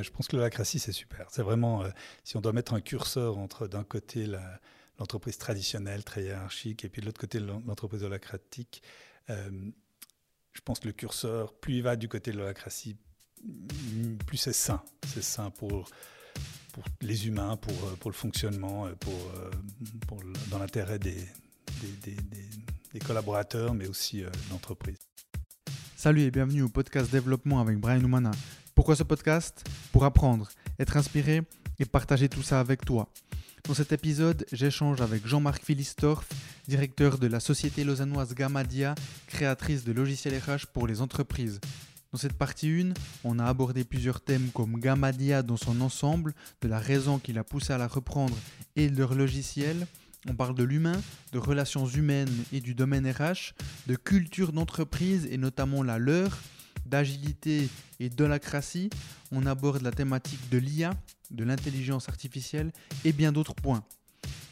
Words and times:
Je 0.00 0.10
pense 0.10 0.28
que 0.28 0.36
l'holacratie, 0.36 0.78
c'est 0.78 0.92
super. 0.92 1.26
C'est 1.28 1.42
vraiment, 1.42 1.82
euh, 1.82 1.88
si 2.22 2.36
on 2.36 2.40
doit 2.40 2.52
mettre 2.52 2.72
un 2.72 2.80
curseur 2.80 3.36
entre 3.36 3.66
d'un 3.66 3.82
côté 3.82 4.26
l'entreprise 5.00 5.38
traditionnelle, 5.38 6.04
très 6.04 6.22
hiérarchique, 6.22 6.84
et 6.84 6.88
puis 6.88 7.00
de 7.00 7.06
l'autre 7.06 7.20
côté 7.20 7.40
l'entreprise 7.40 8.04
holacratique, 8.04 8.80
euh, 9.28 9.50
je 10.52 10.60
pense 10.60 10.78
que 10.78 10.86
le 10.86 10.92
curseur, 10.92 11.52
plus 11.52 11.78
il 11.78 11.82
va 11.82 11.96
du 11.96 12.08
côté 12.08 12.30
de 12.30 12.38
l'holacratie, 12.38 12.96
plus 14.24 14.36
c'est 14.36 14.52
sain. 14.52 14.80
C'est 15.04 15.22
sain 15.22 15.50
pour, 15.50 15.90
pour 16.72 16.84
les 17.00 17.26
humains, 17.26 17.56
pour, 17.56 17.88
euh, 17.88 17.96
pour 17.96 18.10
le 18.12 18.16
fonctionnement, 18.16 18.88
pour, 19.00 20.22
dans 20.48 20.60
l'intérêt 20.60 21.00
des, 21.00 21.26
des, 22.04 22.16
des, 22.92 23.00
collaborateurs, 23.00 23.74
mais 23.74 23.88
aussi 23.88 24.20
de 24.20 24.30
l'entreprise. 24.50 24.98
Salut 25.96 26.22
et 26.22 26.30
bienvenue 26.30 26.62
au 26.62 26.68
podcast 26.68 27.10
Développement 27.10 27.60
avec 27.60 27.78
Brian 27.78 28.04
Oumana. 28.04 28.30
Pourquoi 28.78 28.94
ce 28.94 29.02
podcast 29.02 29.68
Pour 29.90 30.04
apprendre, 30.04 30.48
être 30.78 30.96
inspiré 30.96 31.42
et 31.80 31.84
partager 31.84 32.28
tout 32.28 32.44
ça 32.44 32.60
avec 32.60 32.84
toi. 32.84 33.08
Dans 33.64 33.74
cet 33.74 33.90
épisode, 33.90 34.46
j'échange 34.52 35.00
avec 35.00 35.26
Jean-Marc 35.26 35.64
Philistorf, 35.64 36.28
directeur 36.68 37.18
de 37.18 37.26
la 37.26 37.40
société 37.40 37.82
lausannoise 37.82 38.36
Gamadia, 38.36 38.94
créatrice 39.26 39.82
de 39.82 39.90
logiciels 39.90 40.38
RH 40.38 40.66
pour 40.72 40.86
les 40.86 41.00
entreprises. 41.00 41.58
Dans 42.12 42.18
cette 42.18 42.34
partie 42.34 42.70
1, 42.70 42.94
on 43.24 43.40
a 43.40 43.46
abordé 43.46 43.82
plusieurs 43.82 44.20
thèmes 44.20 44.50
comme 44.54 44.78
Gamadia 44.78 45.42
dans 45.42 45.56
son 45.56 45.80
ensemble, 45.80 46.32
de 46.60 46.68
la 46.68 46.78
raison 46.78 47.18
qui 47.18 47.32
l'a 47.32 47.42
poussé 47.42 47.72
à 47.72 47.78
la 47.78 47.88
reprendre 47.88 48.36
et 48.76 48.88
de 48.88 48.96
leur 48.96 49.16
logiciel. 49.16 49.88
On 50.28 50.36
parle 50.36 50.54
de 50.54 50.62
l'humain, 50.62 51.00
de 51.32 51.38
relations 51.38 51.86
humaines 51.86 52.44
et 52.52 52.60
du 52.60 52.74
domaine 52.74 53.10
RH, 53.10 53.54
de 53.88 53.96
culture 53.96 54.52
d'entreprise 54.52 55.26
et 55.32 55.36
notamment 55.36 55.82
la 55.82 55.98
leur, 55.98 56.38
d'agilité 56.88 57.68
et 58.00 58.08
d'holacratie, 58.08 58.90
on 59.32 59.46
aborde 59.46 59.82
la 59.82 59.90
thématique 59.90 60.48
de 60.50 60.58
l'IA, 60.58 60.94
de 61.30 61.44
l'intelligence 61.44 62.08
artificielle 62.08 62.72
et 63.04 63.12
bien 63.12 63.32
d'autres 63.32 63.54
points. 63.54 63.84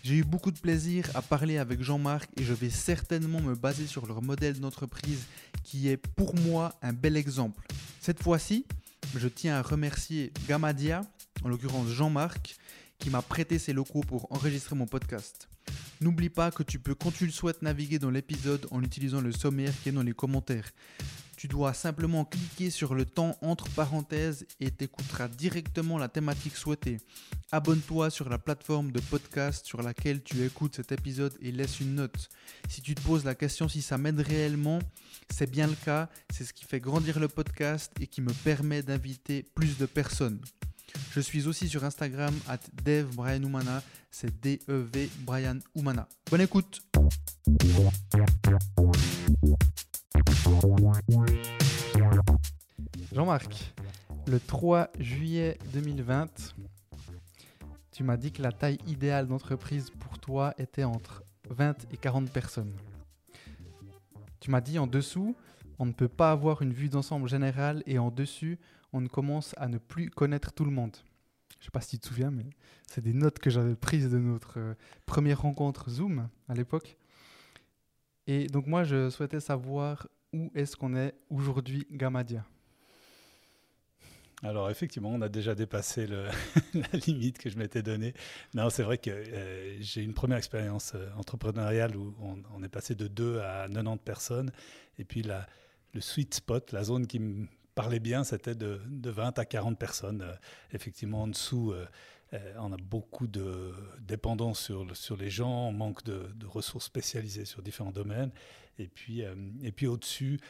J'ai 0.03 0.19
eu 0.19 0.25
beaucoup 0.25 0.53
de 0.53 0.59
plaisir 0.59 1.11
à 1.15 1.23
parler 1.23 1.59
avec 1.59 1.83
Jean-Marc 1.83 2.31
et 2.37 2.45
je 2.45 2.53
vais 2.53 2.71
certainement 2.71 3.41
me 3.41 3.55
baser 3.55 3.87
sur 3.87 4.07
leur 4.07 4.23
modèle 4.23 4.61
d'entreprise 4.61 5.25
qui 5.65 5.89
est 5.89 5.97
pour 5.97 6.37
moi 6.37 6.75
un 6.83 6.93
bel 6.93 7.17
exemple. 7.17 7.67
Cette 8.01 8.23
fois-ci, 8.23 8.67
je 9.17 9.27
tiens 9.27 9.57
à 9.57 9.63
remercier 9.63 10.33
Gamadia, 10.47 11.01
en 11.43 11.49
l'occurrence 11.49 11.89
Jean-Marc, 11.89 12.57
qui 12.99 13.11
m'a 13.11 13.23
prêté 13.23 13.59
ses 13.59 13.73
locaux 13.73 14.03
pour 14.03 14.33
enregistrer 14.33 14.77
mon 14.77 14.87
podcast. 14.87 15.49
N'oublie 16.01 16.29
pas 16.29 16.51
que 16.51 16.63
tu 16.63 16.79
peux, 16.79 16.95
quand 16.95 17.11
tu 17.11 17.27
le 17.27 17.33
souhaites, 17.33 17.63
naviguer 17.63 17.99
dans 17.99 18.11
l'épisode 18.11 18.67
en 18.71 18.83
utilisant 18.83 19.21
le 19.21 19.33
sommaire 19.33 19.73
qui 19.83 19.89
est 19.89 19.93
dans 19.93 20.03
les 20.03 20.13
commentaires. 20.13 20.71
Tu 21.37 21.49
dois 21.49 21.75
simplement 21.75 22.25
cliquer 22.25 22.71
sur 22.71 22.95
le 22.95 23.05
temps 23.05 23.37
entre 23.43 23.69
parenthèses 23.71 24.47
et 24.59 24.71
t'écouteras 24.71 25.29
directement 25.29 25.99
la 25.99 26.09
thématique 26.09 26.57
souhaitée. 26.57 26.97
Abonne-toi 27.53 28.09
sur 28.09 28.31
la 28.31 28.39
plateforme 28.39 28.91
de 28.91 29.01
podcast 29.01 29.67
sur 29.67 29.83
laquelle 29.83 30.23
tu 30.23 30.43
écoutes 30.45 30.77
cet 30.77 30.93
épisode 30.93 31.35
et 31.43 31.53
laisse 31.53 31.81
une 31.81 31.97
note. 31.97 32.31
Si 32.71 32.81
tu 32.81 32.95
te 32.95 33.03
poses 33.03 33.25
la 33.25 33.35
question 33.35 33.69
si 33.69 33.83
ça 33.83 33.99
m'aide 33.99 34.21
réellement, 34.21 34.79
c'est 35.31 35.51
bien 35.51 35.67
le 35.67 35.77
cas. 35.85 36.09
C'est 36.31 36.45
ce 36.45 36.55
qui 36.55 36.65
fait 36.65 36.81
grandir 36.81 37.21
le 37.21 37.29
podcast 37.29 37.93
et 38.01 38.07
qui 38.07 38.23
me 38.23 38.33
permet 38.33 38.83
d'inviter 38.83 39.43
plus 39.43 39.77
de 39.77 39.85
personnes. 39.85 40.41
Je 41.13 41.21
suis 41.21 41.47
aussi 41.47 41.69
sur 41.69 41.85
Instagram 41.85 42.35
at 42.49 42.59
Dev 42.85 43.09
C'est 44.11 44.41
D-E-V 44.41 45.11
Brian 45.21 45.59
Oumana. 45.75 46.09
Bonne 46.31 46.43
écoute! 46.43 46.83
Jean-Marc, 53.13 53.75
le 54.27 54.41
3 54.41 54.91
juillet 54.99 55.59
2020, 55.73 56.55
tu 57.93 58.03
m'as 58.03 58.17
dit 58.17 58.33
que 58.33 58.43
la 58.43 58.53
taille 58.53 58.79
idéale 58.87 59.27
d'entreprise 59.27 59.91
pour 59.99 60.19
toi 60.19 60.53
était 60.59 60.85
entre 60.85 61.25
20 61.49 61.87
et 61.93 61.97
40 61.97 62.31
personnes. 62.31 62.73
Tu 64.41 64.51
m'as 64.51 64.61
dit 64.61 64.79
en 64.79 64.87
dessous, 64.87 65.35
on 65.79 65.87
ne 65.87 65.93
peut 65.93 66.09
pas 66.09 66.31
avoir 66.31 66.63
une 66.63 66.73
vue 66.73 66.89
d'ensemble 66.89 67.29
générale 67.29 67.83
et 67.87 67.99
en 67.99 68.11
dessus, 68.11 68.59
on 68.93 69.07
commence 69.07 69.55
à 69.57 69.69
ne 69.69 69.79
plus 69.79 70.11
connaître 70.11 70.53
tout 70.53 70.65
le 70.65 70.71
monde. 70.71 70.97
Je 71.59 71.63
ne 71.63 71.65
sais 71.65 71.71
pas 71.71 71.81
si 71.81 71.91
tu 71.91 71.99
te 71.99 72.07
souviens, 72.07 72.31
mais 72.31 72.47
c'est 72.87 73.01
des 73.01 73.13
notes 73.13 73.39
que 73.39 73.51
j'avais 73.51 73.75
prises 73.75 74.11
de 74.11 74.19
notre 74.19 74.59
euh, 74.59 74.75
première 75.07 75.43
rencontre 75.43 75.91
Zoom 75.91 76.29
à 76.49 76.55
l'époque. 76.55 76.97
Et 78.27 78.47
donc 78.47 78.67
moi, 78.67 78.85
je 78.85 79.11
souhaitais 79.11 79.41
savoir 79.41 80.09
où 80.33 80.51
est-ce 80.55 80.77
qu'on 80.77 80.95
est, 80.95 81.15
aujourd'hui 81.31 81.87
Gamadia 81.91 82.45
alors 84.43 84.71
effectivement, 84.71 85.09
on 85.11 85.23
a 85.23 85.31
déjà 85.31 85.55
dépassé 85.55 86.07
la 86.75 86.99
limite 87.07 87.39
que 87.39 87.49
je 87.49 87.57
m'étais 87.57 87.83
donnée. 87.83 88.13
Non, 88.53 88.69
c'est 88.69 88.83
vrai 88.83 88.99
que 88.99 89.11
euh, 89.11 89.77
j'ai 89.81 90.03
une 90.03 90.13
première 90.13 90.37
expérience 90.37 90.93
euh, 90.95 91.09
entrepreneuriale 91.17 91.97
où 91.97 92.15
on, 92.55 92.63
est 92.63 92.69
passé 92.69 92.95
de 92.95 93.09
2 93.09 93.41
à 93.41 93.67
90 93.67 93.99
personnes. 94.05 94.53
Et 94.99 95.05
puis 95.05 95.23
le 95.23 96.01
sweet 96.01 96.35
spot, 96.35 96.73
la 96.73 96.85
zone 96.85 97.07
qui 97.07 97.19
me 97.19 97.47
parlait 97.77 98.01
bien, 98.01 98.25
c'était 98.25 98.57
de, 98.57 98.81
20 99.05 99.39
à 99.39 99.45
40 99.45 99.79
personnes. 99.79 100.23
Euh, 100.23 100.35
effectivement, 100.73 101.23
en 101.23 101.29
dessous, 101.29 101.73
on 102.59 102.73
a 102.73 102.77
beaucoup 102.77 103.29
de 103.29 103.73
dépendance 104.01 104.61
sur, 104.61 104.97
sur 104.97 105.17
les 105.17 105.31
gens, 105.31 105.69
on 105.69 105.73
manque 105.73 106.03
de, 106.03 106.29
ressources 106.45 106.87
spécialisées 106.87 107.45
sur 107.45 107.63
différents 107.63 107.93
domaines. 107.93 108.33
Et 108.79 108.89
puis, 108.89 109.25
euh, 109.25 109.35
et 109.63 109.73
puis 109.73 109.87
au-dessus, 109.87 110.41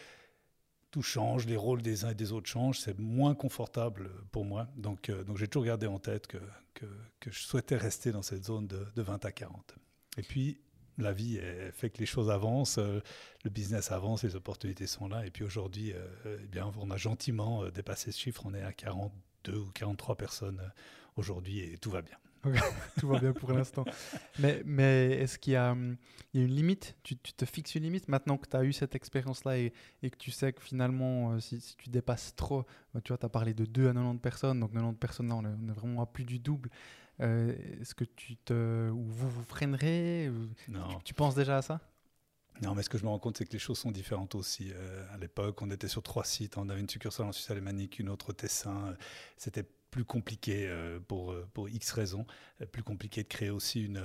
tout 0.91 1.03
change, 1.03 1.47
les 1.47 1.57
rôles 1.57 1.83
des 1.83 2.05
uns 2.05 2.11
et 2.11 2.15
des 2.15 2.33
autres 2.33 2.49
changent, 2.49 2.81
c'est 2.81 2.99
moins 2.99 3.35
confortable 3.35 4.11
pour 4.33 4.45
moi. 4.45 4.69
Donc, 4.77 5.09
euh, 5.09 5.25
donc 5.25 5.37
j'ai 5.37 5.49
toujours 5.49 5.67
gardé 5.67 5.87
en 5.87 5.99
tête 5.99 6.27
que, 6.27 6.39
que, 6.75 6.87
je 7.31 7.41
souhaitais 7.41 7.77
rester 7.77 8.13
dans 8.13 8.23
cette 8.23 8.45
zone 8.45 8.67
de, 8.67 8.87
de 8.95 9.03
20 9.03 9.25
à 9.25 9.33
40. 9.33 9.75
Et 10.19 10.23
puis, 10.23 10.59
la 10.99 11.13
vie 11.13 11.41
fait 11.73 11.91
que 11.91 11.99
les 11.99 12.07
choses 12.07 12.31
avancent, 12.31 12.79
euh, 12.79 13.01
le 13.45 13.51
business 13.51 13.93
avance, 13.93 14.23
les 14.23 14.37
opportunités 14.37 14.87
sont 14.87 15.09
là. 15.09 15.27
Et 15.27 15.31
puis 15.31 15.45
aujourd'hui, 15.45 15.93
eh 16.25 16.47
bien, 16.47 16.71
on 16.79 16.91
a 16.91 16.97
gentiment 16.97 17.69
dépassé 17.69 18.13
ce 18.13 18.19
chiffre, 18.19 18.43
on 18.45 18.55
est 18.55 18.63
à 18.63 18.73
42 18.73 19.57
ou 19.57 19.71
43 19.73 20.17
personnes 20.17 20.61
aujourd'hui 21.17 21.61
et 21.61 21.79
tout 21.79 21.91
va 21.91 22.03
bien. 22.03 22.17
tout 23.01 23.09
va 23.09 23.19
bien 23.19 23.33
pour 23.33 23.53
l'instant. 23.53 23.85
Mais, 24.39 25.13
est-ce 25.13 25.39
qu'il 25.39 25.55
y, 25.55 25.57
a 25.57 25.73
hum, 25.73 25.97
une 26.35 26.47
limite? 26.47 26.97
Tu, 27.03 27.17
te 27.17 27.45
fixes 27.45 27.75
une 27.75 27.85
limite 27.85 28.09
maintenant 28.09 28.37
que 28.37 28.49
tu 28.49 28.57
as 28.57 28.65
eu 28.65 28.73
cette 28.73 28.95
expérience-là 28.95 29.59
et, 29.59 29.73
que 30.03 30.17
tu 30.17 30.31
sais 30.31 30.53
que 30.53 30.63
finalement, 30.63 31.33
euh, 31.33 31.41
si, 31.41 31.61
tu 31.79 31.91
dépasses 31.91 32.35
trop, 32.37 32.65
bah, 32.95 33.01
tu 33.03 33.13
vois, 33.13 33.25
as 33.25 33.29
parlé 33.29 33.55
de 33.55 33.65
2 33.65 33.89
à 33.89 33.93
90 33.93 34.21
personnes, 34.21 34.61
donc 34.61 34.73
90 34.73 34.99
personnes 34.99 35.29
là, 35.29 35.37
on 35.37 35.45
est, 35.45 35.73
vraiment 35.73 36.03
à 36.03 36.07
plus 36.07 36.25
du 36.25 36.39
double. 36.39 36.71
Euh, 37.21 37.55
est-ce 37.81 37.95
que 37.95 38.05
tu 38.05 38.37
te. 38.37 38.91
ou 38.91 39.05
vous 39.05 39.31
vous 39.31 39.45
freinerez 39.45 40.31
Non. 40.69 40.99
Tu, 41.05 41.15
penses 41.15 41.35
déjà 41.35 41.59
à 41.59 41.63
ça? 41.63 41.81
Non, 42.63 42.75
mais 42.75 42.83
ce 42.83 42.89
que 42.89 42.99
je 42.99 43.05
me 43.05 43.09
rends 43.09 43.19
compte, 43.19 43.37
c'est 43.37 43.45
que 43.45 43.53
les 43.53 43.59
choses 43.59 43.79
sont 43.79 43.91
différentes 43.91 44.35
aussi. 44.35 44.71
Euh, 44.73 45.07
à 45.13 45.19
l'époque, 45.19 45.61
on 45.63 45.71
était 45.71 45.89
sur 45.89 46.03
trois 46.03 46.25
sites. 46.25 46.57
On 46.57 46.69
avait 46.69 46.81
une 46.81 46.89
succursale 46.89 47.27
en 47.27 47.33
Suisse 47.33 47.51
alémanique, 47.51 47.99
une 47.99 48.09
autre 48.09 48.31
au 48.31 48.33
Tessin. 48.33 48.95
C'était 49.37 49.65
plus 49.91 50.05
compliqué 50.05 50.67
euh, 50.69 50.99
pour, 51.01 51.35
pour 51.53 51.69
X 51.69 51.93
raisons, 51.93 52.27
plus 52.73 52.83
compliqué 52.83 53.23
de 53.23 53.29
créer 53.29 53.51
aussi 53.51 53.83
une, 53.83 54.03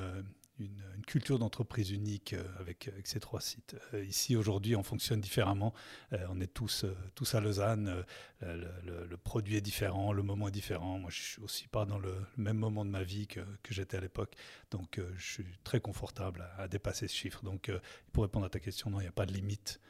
une, 0.66 0.82
culture 1.08 1.40
d'entreprise 1.40 1.90
unique 1.90 2.36
avec, 2.60 2.88
avec, 2.88 3.08
ces 3.08 3.20
trois 3.20 3.42
sites. 3.42 3.76
ici, 4.06 4.36
aujourd'hui, 4.36 4.76
on 4.76 4.84
fonctionne 4.84 5.20
différemment. 5.20 5.74
on 6.30 6.40
est 6.40 6.54
tous, 6.54 6.86
tous 7.16 7.36
à 7.36 7.42
Lausanne. 7.42 8.06
Le, 8.42 9.18
produit 9.18 9.58
est 9.58 9.62
différent, 9.62 10.14
le 10.14 10.22
moment 10.22 10.48
est 10.48 10.52
différent. 10.52 11.00
Moi, 11.00 11.10
je 11.10 11.20
suis 11.20 11.42
aussi 11.42 11.68
pas 11.68 11.86
dans 11.86 11.98
le, 11.98 12.16
même 12.38 12.58
moment 12.58 12.86
de 12.86 12.92
ma 12.92 13.04
vie 13.04 13.28
que, 13.28 13.42
j'étais 13.72 13.98
à 13.98 14.00
l'époque. 14.00 14.36
Donc, 14.70 15.02
je 15.18 15.32
suis 15.34 15.46
très 15.64 15.82
confortable 15.82 16.48
à, 16.58 16.68
dépasser 16.68 17.08
ce 17.08 17.16
chiffre. 17.16 17.44
Donc, 17.44 17.72
pour 18.14 18.24
répondre 18.24 18.46
à 18.46 18.50
ta 18.50 18.60
question, 18.60 18.92
non, 18.92 19.00
il 19.00 19.04
n'y 19.04 19.10
a 19.10 19.12
pas 19.12 19.26
de 19.26 19.34
limite. 19.34 19.82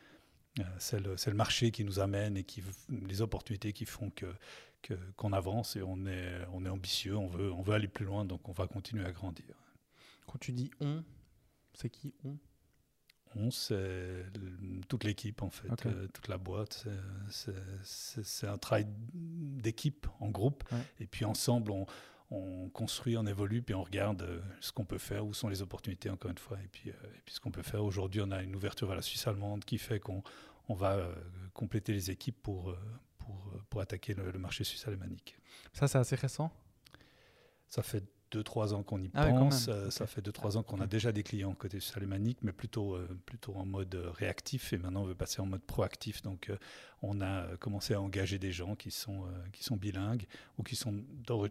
c'est 0.80 1.02
le, 1.02 1.16
le, 1.24 1.34
marché 1.34 1.72
qui 1.72 1.84
nous 1.84 2.00
amène 2.00 2.38
et 2.38 2.46
qui, 2.46 2.64
les 2.90 3.22
opportunités 3.22 3.74
qui 3.74 3.86
font 3.86 4.10
que 4.10 4.28
qu'on 5.16 5.34
avance 5.34 5.76
et 5.76 5.82
on 5.82 6.06
est, 6.06 6.46
on 6.54 6.66
est 6.66 6.70
ambitieux, 6.70 7.16
on 7.16 7.28
veut, 7.28 7.52
on 7.52 7.62
veut 7.62 7.74
aller 7.74 7.88
plus 7.88 8.06
loin, 8.06 8.26
donc 8.26 8.48
on 8.50 8.52
va 8.52 8.68
continuer 8.68 9.06
à 9.06 9.12
grandir. 9.12 9.56
Quand 10.32 10.38
tu 10.40 10.54
dis 10.54 10.72
on, 10.80 11.04
c'est 11.74 11.90
qui 11.90 12.14
on? 12.24 12.38
On, 13.36 13.52
c'est 13.52 14.26
toute 14.88 15.04
l'équipe 15.04 15.42
en 15.42 15.50
fait, 15.50 15.86
euh, 15.86 16.08
toute 16.08 16.28
la 16.28 16.38
boîte. 16.38 16.86
C'est 17.84 18.48
un 18.48 18.58
travail 18.58 18.86
d'équipe, 19.14 20.08
en 20.20 20.30
groupe. 20.30 20.64
Et 21.00 21.08
puis 21.08 21.26
ensemble, 21.26 21.72
on, 21.72 21.86
on, 22.30 22.70
construit, 22.70 23.18
on 23.18 23.26
évolue, 23.26 23.62
puis 23.62 23.74
on 23.74 23.84
regarde 23.84 24.22
euh, 24.24 24.42
ce 24.60 24.72
qu'on 24.74 24.84
peut 24.84 24.98
faire, 24.98 25.26
où 25.26 25.34
sont 25.34 25.48
les 25.48 25.62
opportunités, 25.62 26.10
encore 26.10 26.32
une 26.32 26.38
fois. 26.38 26.58
Et 26.62 26.68
puis, 26.68 26.90
euh, 26.90 26.94
et 27.16 27.22
puis 27.26 27.36
ce 27.36 27.40
qu'on 27.40 27.52
peut 27.52 27.62
faire. 27.62 27.84
Aujourd'hui, 27.84 28.22
on 28.22 28.32
a 28.32 28.42
une 28.42 28.56
ouverture 28.56 28.92
à 28.92 28.96
la 28.96 29.02
Suisse 29.02 29.28
allemande 29.28 29.64
qui 29.64 29.78
fait 29.78 30.00
qu'on 30.00 30.24
on 30.68 30.74
va 30.74 31.10
compléter 31.54 31.92
les 31.94 32.12
équipes 32.12 32.42
pour, 32.42 32.76
pour, 33.18 33.62
pour 33.70 33.82
attaquer 33.82 34.14
le, 34.14 34.32
marché 34.40 34.64
suisse 34.64 34.88
alémanique. 34.88 35.38
Ça, 35.74 35.88
c'est 35.90 35.98
assez 35.98 36.16
récent? 36.16 36.52
Ça 37.68 37.84
fait 37.84 38.06
2-3 38.32 38.74
ans 38.74 38.84
qu'on 38.84 39.02
y 39.02 39.10
Ah 39.14 39.28
pense. 39.28 39.68
Euh, 39.68 39.90
Ça 39.90 40.08
fait 40.08 40.22
2-3 40.22 40.58
ans 40.58 40.64
qu'on 40.64 40.80
a 40.82 40.88
déjà 40.88 41.12
des 41.12 41.24
clients 41.24 41.54
côté 41.54 41.80
alémanique, 41.96 42.38
mais 42.42 42.52
plutôt, 42.52 42.96
euh, 42.96 43.08
plutôt 43.26 43.56
en 43.56 43.66
mode 43.66 43.94
euh, 43.96 44.10
réactif. 44.12 44.74
Et 44.74 44.78
maintenant, 44.78 45.02
on 45.02 45.06
veut 45.06 45.16
passer 45.16 45.42
en 45.42 45.46
mode 45.46 45.62
proactif. 45.64 46.22
Donc, 46.22 46.50
euh, 46.50 46.58
on 47.02 47.20
a 47.22 47.58
commencé 47.58 47.94
à 47.94 48.02
engager 48.02 48.40
des 48.40 48.52
gens 48.52 48.76
qui 48.76 48.92
sont, 48.92 49.26
euh, 49.26 49.30
qui 49.52 49.64
sont 49.64 49.76
bilingues 49.76 50.26
ou 50.58 50.64
qui 50.64 50.76
sont 50.76 50.94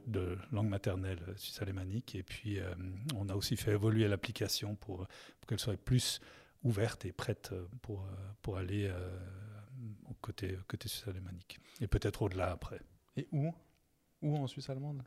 de 0.07 0.39
langue 0.53 0.69
maternelle 0.69 1.21
euh, 1.29 1.35
suisse 1.37 1.61
alémanique. 1.63 2.15
Et 2.15 2.23
puis, 2.23 2.59
euh, 2.59 2.73
on 3.17 3.29
a 3.29 3.35
aussi 3.35 3.57
fait 3.57 3.73
évoluer 3.73 4.09
l'application 4.09 4.75
pour, 4.77 5.07
pour 5.41 5.49
qu'elle 5.49 5.59
soit 5.61 5.77
plus 5.77 6.21
ouverte 6.63 7.05
et 7.05 7.13
prête 7.13 7.53
pour, 7.83 8.07
pour 8.43 8.59
aller 8.59 8.87
euh, 8.87 9.19
au 10.09 10.15
côté, 10.21 10.59
côté 10.69 10.89
suisse 10.89 11.09
alémanique. 11.09 11.59
Et 11.81 11.87
peut-être 11.87 12.23
au-delà 12.23 12.51
après. 12.51 12.81
Et 13.17 13.27
où? 13.33 13.53
Où 14.23 14.37
en 14.37 14.47
Suisse 14.47 14.69
allemande? 14.69 15.03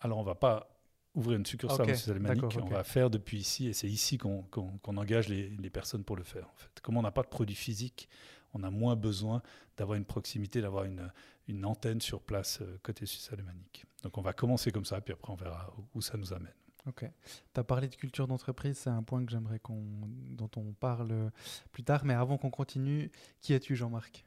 Alors, 0.00 0.18
on 0.18 0.24
va 0.24 0.34
pas 0.34 0.75
ouvrir 1.16 1.38
une 1.38 1.46
succursale 1.46 1.82
Ok, 1.82 1.90
en 1.90 1.94
Suisse 1.94 2.08
alémanique, 2.08 2.42
d'accord, 2.42 2.64
on 2.64 2.68
va 2.68 2.84
faire 2.84 3.10
depuis 3.10 3.38
ici, 3.38 3.66
et 3.66 3.72
c'est 3.72 3.88
ici 3.88 4.18
qu'on 4.18 4.42
qu'on 4.42 4.96
engage 4.96 5.28
les, 5.28 5.48
les 5.48 5.70
personnes 5.70 6.04
pour 6.04 6.16
le 6.16 6.22
faire. 6.22 6.46
En 6.46 6.56
fait. 6.56 6.80
Comme 6.82 6.96
on 6.96 7.02
n'a 7.02 7.10
pas 7.10 7.22
de 7.22 7.28
produit 7.28 7.56
physique, 7.56 8.08
on 8.54 8.62
a 8.62 8.70
moins 8.70 8.96
besoin 8.96 9.42
d'avoir 9.76 9.96
une 9.96 10.04
proximité, 10.04 10.60
d'avoir 10.60 10.84
une, 10.84 11.10
une 11.48 11.64
antenne 11.64 12.00
sur 12.00 12.20
place 12.22 12.60
euh, 12.62 12.78
côté 12.82 13.06
Suisse 13.06 13.32
alémanique. 13.32 13.84
Donc, 14.02 14.16
on 14.18 14.22
va 14.22 14.32
commencer 14.32 14.70
comme 14.70 14.84
ça, 14.84 15.00
puis 15.00 15.12
après, 15.12 15.32
on 15.32 15.36
verra 15.36 15.74
où, 15.76 15.98
où 15.98 16.00
ça 16.00 16.16
nous 16.16 16.32
amène. 16.32 16.54
Ok. 16.86 17.04
Tu 17.52 17.60
as 17.60 17.64
parlé 17.64 17.88
de 17.88 17.96
culture 17.96 18.28
d'entreprise, 18.28 18.78
c'est 18.78 18.90
un 18.90 19.02
point 19.02 19.24
que 19.24 19.32
j'aimerais 19.32 19.58
qu'on, 19.58 19.82
dont 20.30 20.50
on 20.56 20.72
parle 20.72 21.32
plus 21.72 21.82
tard. 21.82 22.04
Mais 22.04 22.14
avant 22.14 22.38
qu'on 22.38 22.50
continue, 22.50 23.10
qui 23.40 23.52
es-tu, 23.54 23.74
Jean-Marc? 23.74 24.24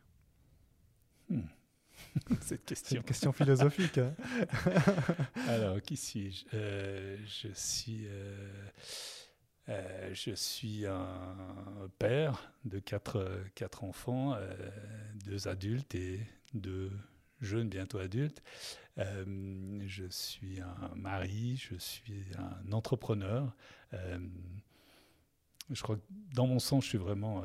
Cette 2.42 2.66
question. 2.66 2.98
une 2.98 3.04
question 3.04 3.31
philosophique. 3.31 3.98
hein. 3.98 4.13
Alors, 5.48 5.81
qui 5.81 5.98
suis-je? 5.98 6.46
Euh, 6.54 7.18
Je 7.25 7.48
suis. 7.54 8.06
euh, 8.07 8.51
euh, 9.69 10.10
je 10.13 10.31
suis 10.34 10.86
un 10.88 11.36
père 12.00 12.51
de 12.66 12.80
quatre, 12.80 13.44
quatre 13.56 13.84
enfants, 13.84 14.36
deux 15.25 15.48
adultes 15.48 15.94
et 15.96 16.22
deux 16.54 16.92
jeunes 17.42 17.69
bientôt 17.69 18.00
adultes. 18.00 18.42
Je 18.98 20.06
suis 20.10 20.60
un 20.60 20.95
mari, 20.95 21.57
je 21.57 21.75
suis 21.78 22.25
un 22.38 22.72
entrepreneur. 22.72 23.56
Je 25.69 25.81
crois 25.84 25.98
que 25.98 26.02
dans 26.34 26.48
mon 26.48 26.57
sens, 26.60 26.84
je 26.86 26.90
suis 26.90 26.98
vraiment 26.98 27.44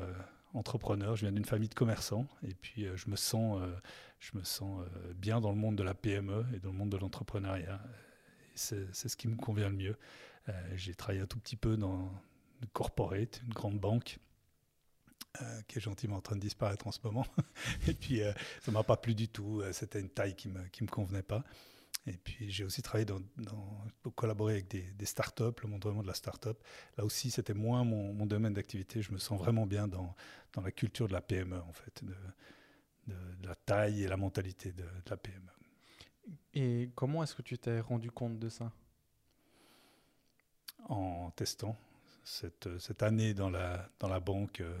entrepreneur. 0.55 1.15
Je 1.15 1.21
viens 1.21 1.31
d'une 1.31 1.45
famille 1.45 1.69
de 1.69 1.73
commerçants 1.73 2.27
et 2.43 2.53
puis 2.53 2.85
euh, 2.85 2.95
je 2.97 3.09
me 3.09 3.15
sens, 3.15 3.61
euh, 3.61 3.75
je 4.19 4.37
me 4.37 4.43
sens 4.43 4.81
euh, 4.81 5.13
bien 5.13 5.41
dans 5.41 5.51
le 5.51 5.57
monde 5.57 5.75
de 5.75 5.83
la 5.83 5.93
PME 5.93 6.45
et 6.55 6.59
dans 6.59 6.71
le 6.71 6.77
monde 6.77 6.89
de 6.89 6.97
l'entrepreneuriat. 6.97 7.81
C'est 8.55 8.93
ce 8.93 9.15
qui 9.17 9.27
me 9.27 9.35
convient 9.35 9.69
le 9.69 9.75
mieux. 9.75 9.97
J'ai 10.75 10.95
travaillé 10.95 11.19
un 11.19 11.25
tout 11.25 11.39
petit 11.39 11.57
peu 11.57 11.75
dans 11.75 12.09
une 12.61 12.69
corporate, 12.69 13.41
une 13.45 13.53
grande 13.53 13.79
banque. 13.79 14.17
qui 15.67 15.77
est 15.77 15.81
gentiment 15.81 16.15
en 16.15 16.21
train 16.21 16.37
de 16.37 16.41
disparaître 16.41 16.87
en 16.87 16.93
ce 16.93 16.99
moment. 17.03 17.25
et 17.87 17.93
puis, 17.93 18.21
ça 18.61 18.71
m'a 18.71 18.83
pas 18.83 18.95
plu 18.95 19.13
du 19.13 19.27
tout. 19.27 19.61
C'était 19.73 19.99
une 19.99 20.09
taille 20.09 20.37
qui 20.37 20.47
me, 20.47 20.65
qui 20.69 20.83
me 20.83 20.87
convenait 20.87 21.21
pas. 21.21 21.43
Et 22.07 22.17
puis, 22.17 22.51
j'ai 22.51 22.63
aussi 22.63 22.81
travaillé 22.83 23.05
dans, 23.05 23.19
dans 23.37 23.83
pour 24.03 24.13
collaborer 24.13 24.53
avec 24.53 24.67
des, 24.67 24.83
des 24.91 25.05
startups, 25.05 25.59
le 25.63 25.69
monde 25.69 25.83
vraiment 25.83 26.03
de 26.03 26.07
la 26.07 26.13
startup. 26.13 26.57
Là 26.97 27.03
aussi, 27.05 27.31
c'était 27.31 27.55
moins 27.55 27.83
mon, 27.83 28.13
mon 28.13 28.25
domaine 28.27 28.53
d'activité. 28.53 29.01
Je 29.01 29.11
me 29.11 29.17
sens 29.17 29.39
vraiment 29.39 29.65
bien 29.65 29.87
dans, 29.87 30.15
dans 30.53 30.61
la 30.61 30.71
culture 30.71 31.07
de 31.07 31.13
la 31.13 31.21
PME, 31.21 31.59
en 31.59 31.73
fait, 31.73 32.03
de, 32.03 32.13
de, 33.07 33.15
de 33.41 33.47
la 33.47 33.55
taille 33.55 34.03
et 34.03 34.07
la 34.07 34.17
mentalité 34.17 34.71
de, 34.71 34.83
de 34.83 35.09
la 35.09 35.17
PME. 35.17 35.49
Et 36.53 36.91
comment 36.95 37.23
est-ce 37.23 37.35
que 37.35 37.41
tu 37.41 37.57
t'es 37.57 37.79
rendu 37.79 38.11
compte 38.11 38.37
de 38.37 38.49
ça? 38.49 38.71
En 40.87 41.31
testant 41.31 41.75
cette, 42.23 42.77
cette 42.79 43.01
année 43.01 43.33
dans 43.33 43.49
la, 43.49 43.89
dans 43.99 44.07
la 44.07 44.19
banque, 44.19 44.61
euh, 44.61 44.77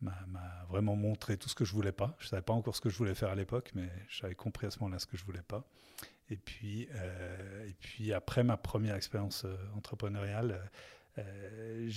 m'a 0.00 0.64
vraiment 0.68 0.96
montré 0.96 1.36
tout 1.36 1.48
ce 1.48 1.54
que 1.54 1.64
je 1.64 1.72
voulais 1.72 1.92
pas. 1.92 2.16
Je 2.18 2.28
savais 2.28 2.42
pas 2.42 2.52
encore 2.52 2.74
ce 2.74 2.80
que 2.80 2.88
je 2.90 2.96
voulais 2.98 3.14
faire 3.14 3.30
à 3.30 3.34
l'époque, 3.34 3.70
mais 3.74 3.88
j'avais 4.08 4.34
compris 4.34 4.66
à 4.66 4.70
ce 4.70 4.78
moment-là 4.80 4.98
ce 4.98 5.06
que 5.06 5.16
je 5.16 5.24
voulais 5.24 5.42
pas. 5.42 5.64
Et 6.32 6.36
puis, 6.36 6.88
euh, 6.94 7.68
et 7.68 7.74
puis 7.74 8.12
après 8.14 8.42
ma 8.42 8.56
première 8.56 8.96
expérience 8.96 9.44
euh, 9.44 9.54
entrepreneuriale, 9.76 10.50
euh, 11.18 11.90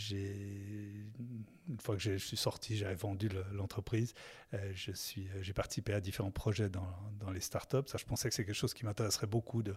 une 1.70 1.80
fois 1.80 1.96
que 1.96 2.02
je 2.02 2.18
suis 2.18 2.36
sorti, 2.38 2.76
j'avais 2.76 2.96
vendu 2.96 3.30
le- 3.30 3.46
l'entreprise. 3.54 4.14
euh, 4.54 4.72
je 4.76 4.92
suis, 4.92 5.28
j'ai 5.42 5.54
participé 5.54 5.94
à 5.94 6.02
différents 6.02 6.32
projets 6.32 6.70
dans, 6.70 6.88
dans 7.20 7.32
les 7.32 7.40
startups. 7.40 7.88
Ça, 7.88 7.98
je 7.98 8.06
pensais 8.06 8.28
que 8.30 8.36
c'est 8.36 8.44
quelque 8.46 8.56
chose 8.56 8.74
qui 8.74 8.86
m'intéresserait 8.86 9.28
beaucoup 9.28 9.64
de 9.64 9.76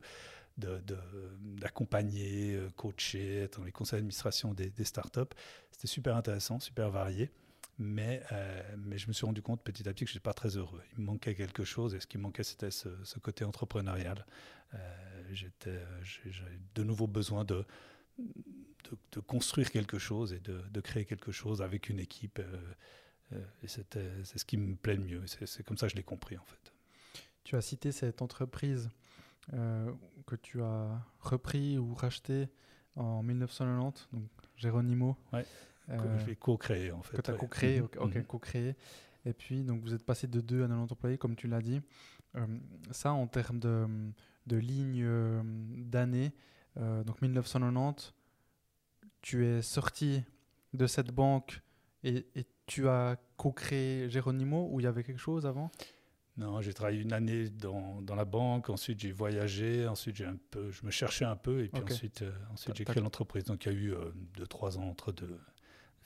d'accompagner, 1.60 2.58
coacher, 2.76 3.42
être 3.44 3.58
dans 3.60 3.64
les 3.64 3.70
conseils 3.70 3.98
d'administration 3.98 4.54
des 4.54 4.84
startups. 4.84 5.32
C'était 5.70 5.86
super 5.86 6.16
intéressant, 6.16 6.58
super 6.58 6.90
varié. 6.90 7.30
Mais, 7.80 8.22
euh, 8.32 8.76
mais 8.76 8.98
je 8.98 9.06
me 9.06 9.12
suis 9.12 9.24
rendu 9.24 9.40
compte 9.40 9.62
petit 9.62 9.88
à 9.88 9.92
petit 9.92 10.04
que 10.04 10.10
je 10.10 10.14
n'étais 10.16 10.22
pas 10.22 10.34
très 10.34 10.56
heureux. 10.56 10.82
Il 10.92 11.00
me 11.00 11.06
manquait 11.06 11.34
quelque 11.36 11.64
chose 11.64 11.94
et 11.94 12.00
ce 12.00 12.06
qui 12.08 12.18
me 12.18 12.24
manquait, 12.24 12.42
c'était 12.42 12.72
ce, 12.72 12.88
ce 13.04 13.18
côté 13.20 13.44
entrepreneurial. 13.44 14.26
Euh, 14.74 15.22
j'étais, 15.32 15.80
J'avais 16.02 16.58
de 16.74 16.82
nouveau 16.82 17.06
besoin 17.06 17.44
de, 17.44 17.64
de, 18.18 18.98
de 19.12 19.20
construire 19.20 19.70
quelque 19.70 19.98
chose 19.98 20.32
et 20.32 20.40
de, 20.40 20.60
de 20.70 20.80
créer 20.80 21.04
quelque 21.04 21.30
chose 21.30 21.62
avec 21.62 21.88
une 21.88 22.00
équipe. 22.00 22.40
euh, 22.40 23.38
et 23.62 23.68
c'était, 23.68 24.10
c'est 24.24 24.38
ce 24.38 24.44
qui 24.44 24.56
me 24.56 24.74
plaît 24.74 24.96
le 24.96 25.04
mieux. 25.04 25.22
C'est, 25.26 25.62
comme 25.62 25.76
ça 25.78 25.86
que 25.86 25.92
je 25.92 25.96
l'ai 25.96 26.02
compris 26.02 26.36
en 26.36 26.44
fait. 26.44 26.72
Tu 27.44 27.54
as 27.56 27.60
cité 27.60 27.92
cette 27.92 28.22
entreprise 28.22 28.90
que 29.50 30.36
tu 30.42 30.62
as 30.62 31.00
repris 31.20 31.78
ou 31.78 31.94
racheté 31.94 32.48
en 32.96 33.22
1990, 33.22 34.08
donc 34.12 34.28
Geronimo. 34.56 35.16
Ouais, 35.32 35.46
Que 35.88 35.92
euh, 35.94 36.18
je 36.18 36.24
vais 36.26 36.36
co-créer 36.36 36.92
en 36.92 37.02
fait. 37.02 37.16
que 37.16 37.22
tu 37.22 37.30
as 37.30 37.34
ouais. 37.34 37.38
co-créé, 37.40 37.80
Mhm, 37.80 37.88
ok, 37.98 38.14
mhm. 38.16 38.24
co-créé. 38.24 38.74
Et 39.24 39.32
puis, 39.32 39.62
donc, 39.64 39.82
vous 39.82 39.94
êtes 39.94 40.04
passé 40.04 40.26
de 40.26 40.40
2 40.40 40.62
à 40.64 40.68
90 40.68 40.92
employés, 40.92 41.18
comme 41.18 41.34
tu 41.34 41.48
l'as 41.48 41.60
dit. 41.62 41.80
Euh, 42.36 42.46
ça, 42.92 43.12
en 43.12 43.26
termes 43.26 43.58
de, 43.58 43.86
de 44.46 44.56
ligne 44.56 45.02
euh, 45.02 45.42
d'année, 45.44 46.32
euh, 46.76 47.02
donc 47.04 47.20
1990, 47.22 48.12
tu 49.22 49.46
es 49.46 49.62
sorti 49.62 50.22
de 50.74 50.86
cette 50.86 51.10
banque 51.10 51.62
et, 52.04 52.26
et 52.36 52.46
tu 52.66 52.86
as 52.88 53.16
co-créé 53.36 54.08
Geronimo 54.10 54.68
ou 54.70 54.80
il 54.80 54.84
y 54.84 54.86
avait 54.86 55.02
quelque 55.02 55.18
chose 55.20 55.46
avant? 55.46 55.70
Non, 56.36 56.60
j'ai 56.60 56.72
travaillé 56.72 57.00
une 57.00 57.12
année 57.12 57.48
dans, 57.48 58.00
dans 58.00 58.14
la 58.14 58.24
banque, 58.24 58.70
ensuite 58.70 59.00
j'ai 59.00 59.10
voyagé, 59.10 59.88
ensuite 59.88 60.14
j'ai 60.16 60.26
un 60.26 60.36
peu, 60.52 60.70
je 60.70 60.86
me 60.86 60.90
cherchais 60.92 61.24
un 61.24 61.34
peu, 61.34 61.64
et 61.64 61.68
puis 61.68 61.82
ensuite, 61.82 62.22
ensuite 62.52 62.76
j'ai 62.76 62.84
créé 62.84 63.02
l'entreprise. 63.02 63.44
Donc 63.44 63.64
il 63.66 63.72
y 63.72 63.74
a 63.74 63.78
eu 63.78 63.92
euh, 63.92 64.12
deux, 64.36 64.46
trois 64.46 64.78
ans 64.78 64.84
entre 64.84 65.10
deux, 65.10 65.36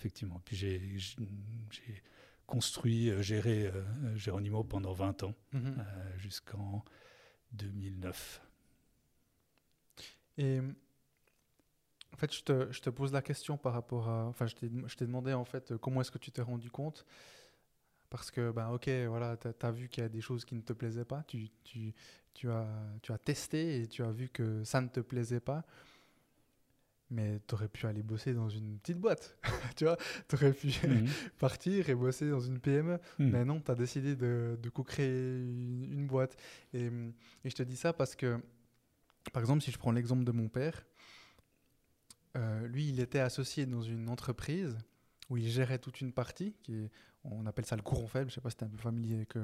effectivement. 0.03 0.41
Puis 0.45 0.57
j'ai 0.57 2.03
construit, 2.47 3.09
euh, 3.09 3.23
géré 3.23 3.67
euh, 3.67 4.17
Géronimo 4.17 4.65
pendant 4.65 4.93
20 4.93 5.23
ans, 5.23 5.35
Mhm. 5.53 5.77
euh, 5.79 6.19
jusqu'en 6.19 6.85
2009. 7.53 8.43
Et 10.39 10.61
en 12.13 12.17
fait, 12.17 12.35
je 12.35 12.43
te, 12.43 12.73
je 12.73 12.81
te 12.81 12.91
pose 12.91 13.13
la 13.13 13.23
question 13.23 13.57
par 13.57 13.73
rapport 13.75 14.09
à. 14.09 14.27
Enfin, 14.27 14.47
je 14.47 14.55
t'ai 14.97 15.07
demandé 15.07 15.33
en 15.33 15.45
fait 15.45 15.77
comment 15.77 16.01
est-ce 16.01 16.11
que 16.11 16.19
tu 16.19 16.33
t'es 16.33 16.43
rendu 16.43 16.71
compte? 16.71 17.07
Parce 18.11 18.31
que, 18.31 18.51
ben, 18.51 18.69
ok, 18.71 18.89
voilà, 19.09 19.37
tu 19.39 19.49
as, 19.67 19.71
vu 19.71 19.89
qu'il 19.89 20.03
y 20.03 20.07
a 20.07 20.09
des 20.09 20.21
choses 20.21 20.45
qui 20.45 20.55
ne 20.55 20.61
te 20.61 20.75
plaisaient 20.75 21.07
pas. 21.07 21.23
Tu, 21.27 21.49
tu, 21.65 21.95
tu, 22.35 22.51
as, 22.51 22.67
tu 23.03 23.13
as 23.13 23.19
testé 23.19 23.81
et 23.81 23.87
tu 23.87 24.03
as 24.03 24.11
vu 24.11 24.29
que 24.29 24.63
ça 24.65 24.81
ne 24.83 24.89
te 24.89 25.01
plaisait 25.01 25.41
pas. 25.41 25.65
Mais 27.15 27.41
tu 27.47 27.55
aurais 27.55 27.69
pu 27.69 27.87
aller 27.87 28.03
bosser 28.03 28.33
dans 28.33 28.49
une 28.49 28.79
petite 28.79 28.97
boîte. 28.99 29.37
tu 29.77 29.85
vois, 29.85 29.99
tu 30.29 30.35
aurais 30.35 30.53
pu 30.55 30.69
Mhm. 30.89 31.07
partir 31.39 31.91
et 31.91 31.95
bosser 31.95 32.31
dans 32.31 32.41
une 32.41 32.59
PME. 32.59 32.99
Mhm. 33.19 33.31
Mais 33.31 33.45
non, 33.45 33.61
tu 33.61 33.71
as 33.71 33.75
décidé 33.75 34.17
de, 34.17 34.59
de 34.63 34.69
co-créer 34.71 35.09
une, 35.43 35.89
une 35.93 36.07
boîte. 36.07 36.37
Et, 36.73 36.87
et 37.45 37.51
je 37.51 37.55
te 37.55 37.63
dis 37.63 37.77
ça 37.77 37.93
parce 37.93 38.17
que, 38.17 38.41
par 39.33 39.43
exemple, 39.43 39.63
si 39.63 39.71
je 39.71 39.79
prends 39.79 39.93
l'exemple 39.93 40.25
de 40.25 40.33
mon 40.33 40.49
père, 40.49 40.87
euh, 42.37 42.67
lui, 42.67 42.89
il 42.89 42.99
était 43.01 43.19
associé 43.19 43.67
dans 43.67 43.83
une 43.83 44.09
entreprise 44.09 44.79
où 45.33 45.37
il 45.39 45.49
gérait 45.49 45.79
toute 45.79 46.01
une 46.03 46.13
partie, 46.13 46.55
qui 46.63 46.75
est, 46.75 46.91
on 47.25 47.47
appelle 47.47 47.65
ça 47.65 47.75
le 47.77 47.83
courant 47.83 48.07
faible. 48.07 48.29
Je 48.31 48.35
sais 48.35 48.41
pas 48.41 48.51
si 48.51 48.57
tu 48.57 48.65
es 48.65 48.67
un 48.67 48.71
peu 48.71 48.77
familier 48.77 49.15
avec 49.17 49.35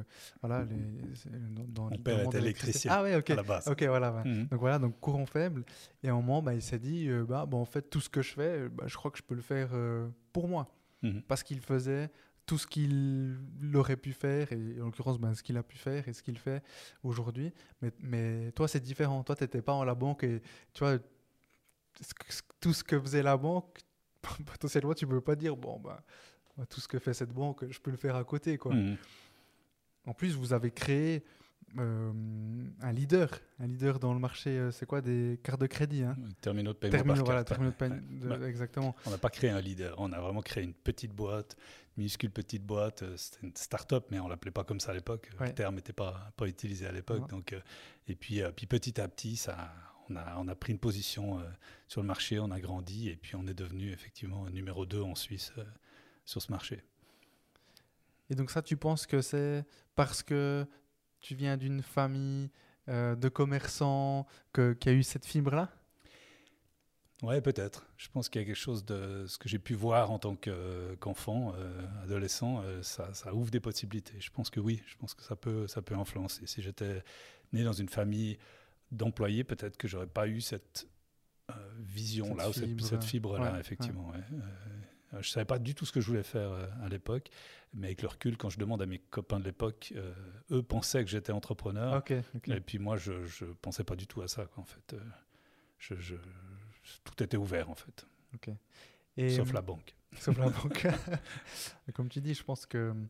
voilà, 0.42 0.64
les, 0.64 1.14
c'est 1.14 1.30
dans, 1.54 1.64
dans- 1.64 1.90
Mon 1.90 1.98
père 2.02 2.20
était 2.24 2.38
électricien, 2.38 2.92
Ah 2.94 3.02
ouais, 3.02 3.16
ok. 3.16 3.30
à 3.30 3.34
la 3.36 3.42
base. 3.42 3.66
Ok, 3.68 3.82
voilà. 3.84 4.12
ouais. 4.12 4.24
Mhm. 4.24 4.46
Donc 4.48 4.60
voilà, 4.60 4.78
donc 4.78 5.00
courant 5.00 5.24
faible. 5.26 5.64
Et 6.02 6.08
à 6.08 6.12
un 6.12 6.16
moment, 6.16 6.42
bah, 6.42 6.54
il 6.54 6.60
s'est 6.62 6.78
dit, 6.78 7.08
euh, 7.08 7.24
bah, 7.24 7.46
bah, 7.46 7.56
en 7.56 7.64
fait, 7.64 7.82
tout 7.88 8.00
ce 8.00 8.08
que 8.10 8.20
je 8.20 8.32
fais, 8.34 8.68
bah, 8.68 8.84
je 8.86 8.94
crois 8.96 9.10
que 9.10 9.18
je 9.18 9.22
peux 9.22 9.34
le 9.34 9.40
faire 9.42 9.70
euh, 9.72 10.08
pour 10.32 10.46
moi. 10.48 10.68
Mhm. 11.02 11.22
Parce 11.22 11.42
qu'il 11.42 11.60
faisait 11.60 12.10
tout 12.44 12.58
ce 12.58 12.66
qu'il 12.66 13.38
aurait 13.74 13.96
pu 13.96 14.12
faire, 14.12 14.50
et 14.52 14.80
en 14.80 14.86
l'occurrence, 14.86 15.18
ben, 15.18 15.34
ce 15.34 15.42
qu'il 15.42 15.56
a 15.56 15.62
pu 15.62 15.76
faire 15.78 16.08
et 16.08 16.12
ce 16.12 16.22
qu'il 16.22 16.38
fait 16.38 16.62
aujourd'hui. 17.02 17.52
Mais, 17.82 17.92
mais 18.00 18.52
toi, 18.52 18.66
c'est 18.68 18.80
différent. 18.80 19.22
Toi, 19.22 19.36
tu 19.36 19.44
n'étais 19.44 19.62
pas 19.62 19.72
en 19.74 19.84
la 19.84 19.94
banque 19.94 20.24
et 20.24 20.40
tu 20.74 20.80
vois, 20.84 20.98
tout 22.60 22.72
ce 22.72 22.84
que 22.84 22.98
faisait 23.00 23.22
la 23.22 23.36
banque, 23.36 23.78
potentiellement, 24.46 24.94
tu 24.94 25.06
ne 25.06 25.10
peux 25.10 25.20
pas 25.20 25.36
dire, 25.36 25.56
bon, 25.56 25.78
bah, 25.80 26.02
tout 26.68 26.80
ce 26.80 26.88
que 26.88 26.98
fait 26.98 27.14
cette 27.14 27.32
banque, 27.32 27.64
je 27.70 27.78
peux 27.80 27.90
le 27.90 27.96
faire 27.96 28.16
à 28.16 28.24
côté. 28.24 28.58
Quoi. 28.58 28.74
Mhm. 28.74 28.96
En 30.06 30.14
plus, 30.14 30.34
vous 30.34 30.52
avez 30.52 30.70
créé 30.70 31.22
euh, 31.78 32.12
un 32.80 32.92
leader, 32.92 33.28
un 33.60 33.66
leader 33.66 33.98
dans 33.98 34.14
le 34.14 34.18
marché, 34.20 34.50
euh, 34.58 34.70
c'est 34.70 34.86
quoi 34.86 35.02
des 35.02 35.38
cartes 35.42 35.60
de 35.60 35.66
crédit 35.66 36.02
hein 36.02 36.16
Terminaux 36.40 36.72
de 36.72 36.78
paiement 36.78 36.92
Terminaux, 36.96 37.24
voilà, 37.24 37.44
de 37.44 37.70
paiement, 37.70 38.44
exactement. 38.46 38.96
On 39.04 39.10
n'a 39.10 39.18
pas 39.18 39.28
créé 39.28 39.50
un 39.50 39.60
leader, 39.60 39.94
on 39.98 40.10
a 40.12 40.20
vraiment 40.20 40.40
créé 40.40 40.64
une 40.64 40.72
petite 40.72 41.12
boîte, 41.12 41.56
minuscule 41.98 42.30
petite 42.30 42.64
boîte. 42.64 43.02
euh, 43.02 43.14
C'était 43.16 43.46
une 43.46 43.54
start-up, 43.54 44.06
mais 44.10 44.18
on 44.18 44.28
l'appelait 44.28 44.50
pas 44.50 44.64
comme 44.64 44.80
ça 44.80 44.92
à 44.92 44.94
l'époque. 44.94 45.28
Ouais. 45.38 45.48
Le 45.48 45.54
terme 45.54 45.74
n'était 45.74 45.92
pas, 45.92 46.32
pas 46.36 46.46
utilisé 46.46 46.86
à 46.86 46.92
l'époque. 46.92 47.28
Donc, 47.28 47.52
euh, 47.52 47.60
et 48.06 48.14
puis, 48.14 48.40
euh, 48.40 48.50
puis 48.50 48.66
petit 48.66 48.98
à 49.00 49.06
petit, 49.08 49.36
ça, 49.36 49.70
on, 50.10 50.16
a, 50.16 50.36
on 50.38 50.48
a 50.48 50.54
pris 50.54 50.72
une 50.72 50.78
position 50.78 51.38
euh, 51.40 51.44
sur 51.86 52.00
le 52.00 52.06
marché, 52.06 52.38
on 52.38 52.50
a 52.50 52.60
grandi, 52.60 53.08
et 53.08 53.16
puis 53.16 53.36
on 53.36 53.46
est 53.46 53.54
devenu 53.54 53.90
effectivement 53.92 54.48
numéro 54.50 54.86
2 54.86 55.02
en 55.02 55.14
Suisse 55.14 55.52
euh, 55.58 55.64
sur 56.24 56.40
ce 56.42 56.50
marché. 56.52 56.82
Et 58.30 58.34
donc 58.34 58.50
ça, 58.50 58.62
tu 58.62 58.76
penses 58.76 59.06
que 59.06 59.20
c'est 59.22 59.64
parce 59.94 60.22
que 60.22 60.66
tu 61.20 61.34
viens 61.34 61.56
d'une 61.56 61.82
famille 61.82 62.50
euh, 62.88 63.14
de 63.16 63.28
commerçants 63.28 64.26
que- 64.52 64.72
qu'il 64.74 64.92
y 64.92 64.94
a 64.94 64.98
eu 64.98 65.02
cette 65.02 65.26
fibre-là? 65.26 65.70
Ouais, 67.22 67.40
peut-être. 67.40 67.84
Je 67.96 68.08
pense 68.08 68.28
qu'il 68.28 68.40
y 68.40 68.44
a 68.44 68.46
quelque 68.46 68.54
chose 68.54 68.84
de 68.84 69.26
ce 69.26 69.38
que 69.38 69.48
j'ai 69.48 69.58
pu 69.58 69.74
voir 69.74 70.12
en 70.12 70.18
tant 70.20 70.36
que- 70.36 70.94
qu'enfant, 71.00 71.52
euh, 71.56 71.84
adolescent, 72.04 72.62
euh, 72.62 72.80
ça, 72.82 73.12
ça 73.12 73.34
ouvre 73.34 73.50
des 73.50 73.58
possibilités. 73.60 74.14
Je 74.20 74.30
pense 74.30 74.50
que 74.50 74.60
oui, 74.60 74.80
je 74.86 74.96
pense 74.96 75.14
que 75.14 75.22
ça 75.24 75.34
peut, 75.34 75.66
ça 75.66 75.82
peut 75.82 75.96
influencer. 75.96 76.46
Si 76.46 76.62
j'étais 76.62 77.02
né 77.52 77.64
dans 77.64 77.72
une 77.72 77.88
famille 77.88 78.38
d'employés, 78.90 79.44
peut-être 79.44 79.76
que 79.76 79.88
j'aurais 79.88 80.06
pas 80.06 80.26
eu 80.28 80.40
cette 80.40 80.88
euh, 81.50 81.54
vision-là, 81.80 82.44
Cette 82.46 82.54
cette, 82.54 82.64
fibre, 82.66 82.84
cette 82.86 83.04
fibre-là, 83.04 83.52
ouais, 83.52 83.60
effectivement. 83.60 84.08
ouais. 84.10 84.18
Euh, 85.14 85.20
je 85.22 85.30
savais 85.30 85.46
pas 85.46 85.58
du 85.58 85.74
tout 85.74 85.86
ce 85.86 85.92
que 85.92 86.00
je 86.00 86.06
voulais 86.06 86.22
faire 86.22 86.50
euh, 86.52 86.66
à 86.82 86.88
l'époque, 86.88 87.30
mais 87.72 87.86
avec 87.88 88.02
le 88.02 88.08
recul, 88.08 88.36
quand 88.36 88.50
je 88.50 88.58
demande 88.58 88.82
à 88.82 88.86
mes 88.86 88.98
copains 88.98 89.40
de 89.40 89.44
l'époque, 89.44 89.92
euh, 89.96 90.12
eux 90.50 90.62
pensaient 90.62 91.02
que 91.04 91.10
j'étais 91.10 91.32
entrepreneur. 91.32 91.94
Et 92.56 92.60
puis 92.60 92.78
moi, 92.78 92.96
je 92.98 93.12
ne 93.12 93.52
pensais 93.54 93.84
pas 93.84 93.96
du 93.96 94.06
tout 94.06 94.20
à 94.20 94.28
ça, 94.28 94.44
quoi, 94.46 94.62
en 94.62 94.66
fait. 94.66 94.96
Je, 95.78 95.94
je- 95.94 96.16
tout 97.04 97.22
était 97.22 97.36
ouvert, 97.36 97.70
en 97.70 97.74
fait, 97.74 98.06
Et, 99.16 99.30
sauf 99.30 99.52
la 99.52 99.62
banque. 99.62 99.94
Sauf 100.18 100.36
la 100.38 100.48
banque. 100.50 100.86
Comme 101.94 102.08
tu 102.08 102.20
dis, 102.20 102.34
je 102.34 102.42
pense 102.44 102.66
que 102.66 102.90
hum, 102.90 103.08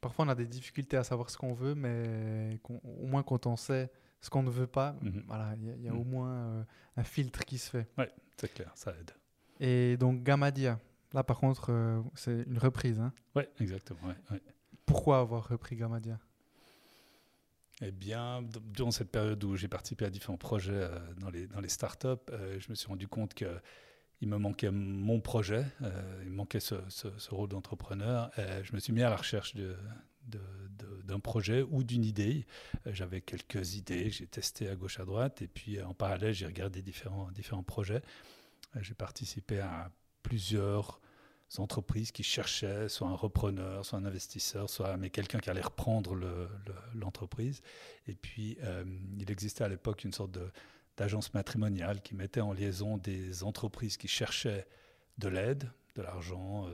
parfois 0.00 0.24
on 0.24 0.28
a 0.28 0.34
des 0.34 0.46
difficultés 0.46 0.96
à 0.96 1.04
savoir 1.04 1.28
ce 1.30 1.36
qu'on 1.36 1.52
veut, 1.52 1.74
mais 1.74 2.58
au 2.68 3.06
moins 3.06 3.22
quand 3.22 3.46
on 3.46 3.56
sait 3.56 3.90
ce 4.20 4.30
qu'on 4.30 4.42
ne 4.42 4.50
veut 4.50 4.66
pas, 4.66 4.96
Mhm. 5.02 5.24
voilà, 5.26 5.54
il 5.56 5.64
y 5.66 5.70
a, 5.70 5.74
il 5.76 5.82
y 5.82 5.88
a 5.88 5.92
Mhm. 5.92 5.98
au 6.00 6.04
moins 6.04 6.30
euh, 6.32 6.62
un 6.96 7.04
filtre 7.04 7.44
qui 7.44 7.58
se 7.58 7.70
fait. 7.70 7.88
C'est 8.36 8.52
clair, 8.52 8.70
ça 8.74 8.92
aide. 8.98 9.10
Et 9.60 9.96
donc 9.96 10.22
Gamadia, 10.22 10.78
là 11.12 11.22
par 11.24 11.38
contre, 11.38 11.70
euh, 11.72 12.00
c'est 12.14 12.42
une 12.46 12.58
reprise. 12.58 12.98
hein. 13.00 13.12
Oui, 13.36 13.42
exactement. 13.60 14.00
ouais, 14.06 14.14
ouais. 14.30 14.40
Pourquoi 14.86 15.20
avoir 15.20 15.48
repris 15.48 15.76
Gamadia 15.76 16.18
Eh 17.82 17.92
bien, 17.92 18.42
durant 18.74 18.90
cette 18.90 19.10
période 19.10 19.42
où 19.44 19.56
j'ai 19.56 19.68
participé 19.68 20.04
à 20.04 20.10
différents 20.10 20.36
projets 20.36 20.72
euh, 20.74 20.98
dans, 21.18 21.30
les, 21.30 21.46
dans 21.46 21.60
les 21.60 21.68
startups, 21.68 22.30
je 22.58 22.68
me 22.68 22.74
suis 22.74 22.88
rendu 22.88 23.08
compte 23.08 23.32
qu'il 23.32 24.28
me 24.28 24.36
manquait 24.36 24.70
mon 24.70 25.20
projet, 25.20 25.64
il 26.22 26.30
me 26.30 26.36
manquait 26.36 26.60
ce, 26.60 26.74
ce- 26.88 27.16
ce 27.18 27.34
rôle 27.34 27.48
d'entrepreneur. 27.48 28.30
Je 28.36 28.74
me 28.74 28.80
suis 28.80 28.92
mis 28.92 29.02
à 29.02 29.08
la 29.10 29.16
recherche 29.16 29.54
de- 29.54 29.76
de- 30.26 30.38
de- 30.78 30.89
d'un 31.10 31.20
projet 31.20 31.62
ou 31.62 31.82
d'une 31.84 32.04
idée. 32.04 32.46
Euh, 32.86 32.90
J'avais 32.94 33.20
quelques 33.20 33.74
idées, 33.74 34.10
j'ai 34.10 34.26
testé 34.26 34.68
à 34.68 34.74
gauche, 34.76 34.98
à 35.00 35.04
droite, 35.04 35.42
et 35.42 35.48
puis 35.48 35.78
euh, 35.78 35.86
en 35.86 35.94
parallèle, 35.94 36.32
j'ai 36.32 36.46
regardé 36.46 36.82
différents, 36.82 37.30
différents 37.32 37.62
projets. 37.62 38.02
Euh, 38.76 38.80
J'ai 38.82 38.94
participé 38.94 39.60
à 39.60 39.90
plusieurs 40.22 41.00
entreprises 41.58 42.12
qui 42.12 42.22
cherchaient 42.22 42.88
soit 42.88 43.08
un 43.08 43.14
repreneur, 43.16 43.84
soit 43.84 43.98
un 43.98 44.04
investisseur, 44.04 44.70
soit 44.70 44.96
mais 44.96 45.10
quelqu'un 45.10 45.40
qui 45.40 45.50
allait 45.50 45.60
reprendre 45.60 46.14
le- 46.14 46.48
le- 46.66 46.74
l'entreprise. 47.00 47.60
Et 48.06 48.14
puis, 48.14 48.56
il 49.18 49.28
existait 49.32 49.64
à 49.64 49.68
l'époque 49.68 50.04
une 50.04 50.12
sorte 50.12 50.38
d'agence 50.96 51.34
matrimoniale 51.34 52.02
qui 52.02 52.14
mettait 52.14 52.40
en 52.40 52.52
liaison 52.52 52.98
des 52.98 53.42
entreprises 53.42 53.96
qui 53.96 54.06
cherchaient 54.06 54.64
de 55.18 55.26
l'aide, 55.28 55.68
de 55.96 56.02
l'argent, 56.02 56.68
euh, 56.68 56.70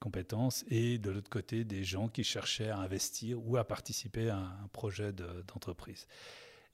compétences, 0.00 0.64
et 0.68 0.98
de 0.98 1.10
l'autre 1.10 1.30
côté, 1.30 1.64
des 1.64 1.84
gens 1.84 2.08
qui 2.08 2.24
cherchaient 2.24 2.70
à 2.70 2.78
investir 2.78 3.40
ou 3.46 3.56
à 3.56 3.64
participer 3.64 4.30
à 4.30 4.38
un 4.38 4.68
projet 4.72 5.12
de- 5.12 5.44
d'entreprise. 5.46 6.06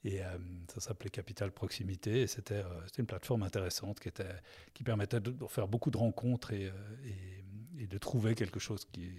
Et 0.03 0.23
euh, 0.23 0.37
ça 0.73 0.79
s'appelait 0.79 1.09
Capital 1.09 1.51
Proximité, 1.51 2.21
et 2.21 2.27
c'était 2.27 2.63
euh, 2.63 2.81
une 2.97 3.05
plateforme 3.05 3.43
intéressante 3.43 3.99
qui, 3.99 4.07
était, 4.07 4.35
qui 4.73 4.83
permettait 4.83 5.19
de, 5.19 5.31
de 5.31 5.47
faire 5.47 5.67
beaucoup 5.67 5.91
de 5.91 5.97
rencontres 5.97 6.53
et, 6.53 6.67
euh, 6.67 6.71
et- 7.05 7.83
et 7.83 7.87
de 7.87 7.97
trouver 7.99 8.33
quelque 8.33 8.59
chose 8.59 8.85
qui, 8.85 9.11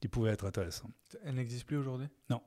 qui 0.00 0.08
pouvait 0.08 0.30
être 0.32 0.44
intéressant. 0.46 0.90
Elle 1.24 1.36
n'existe 1.36 1.64
plus 1.66 1.76
aujourd'hui? 1.76 2.08
Non, 2.30 2.42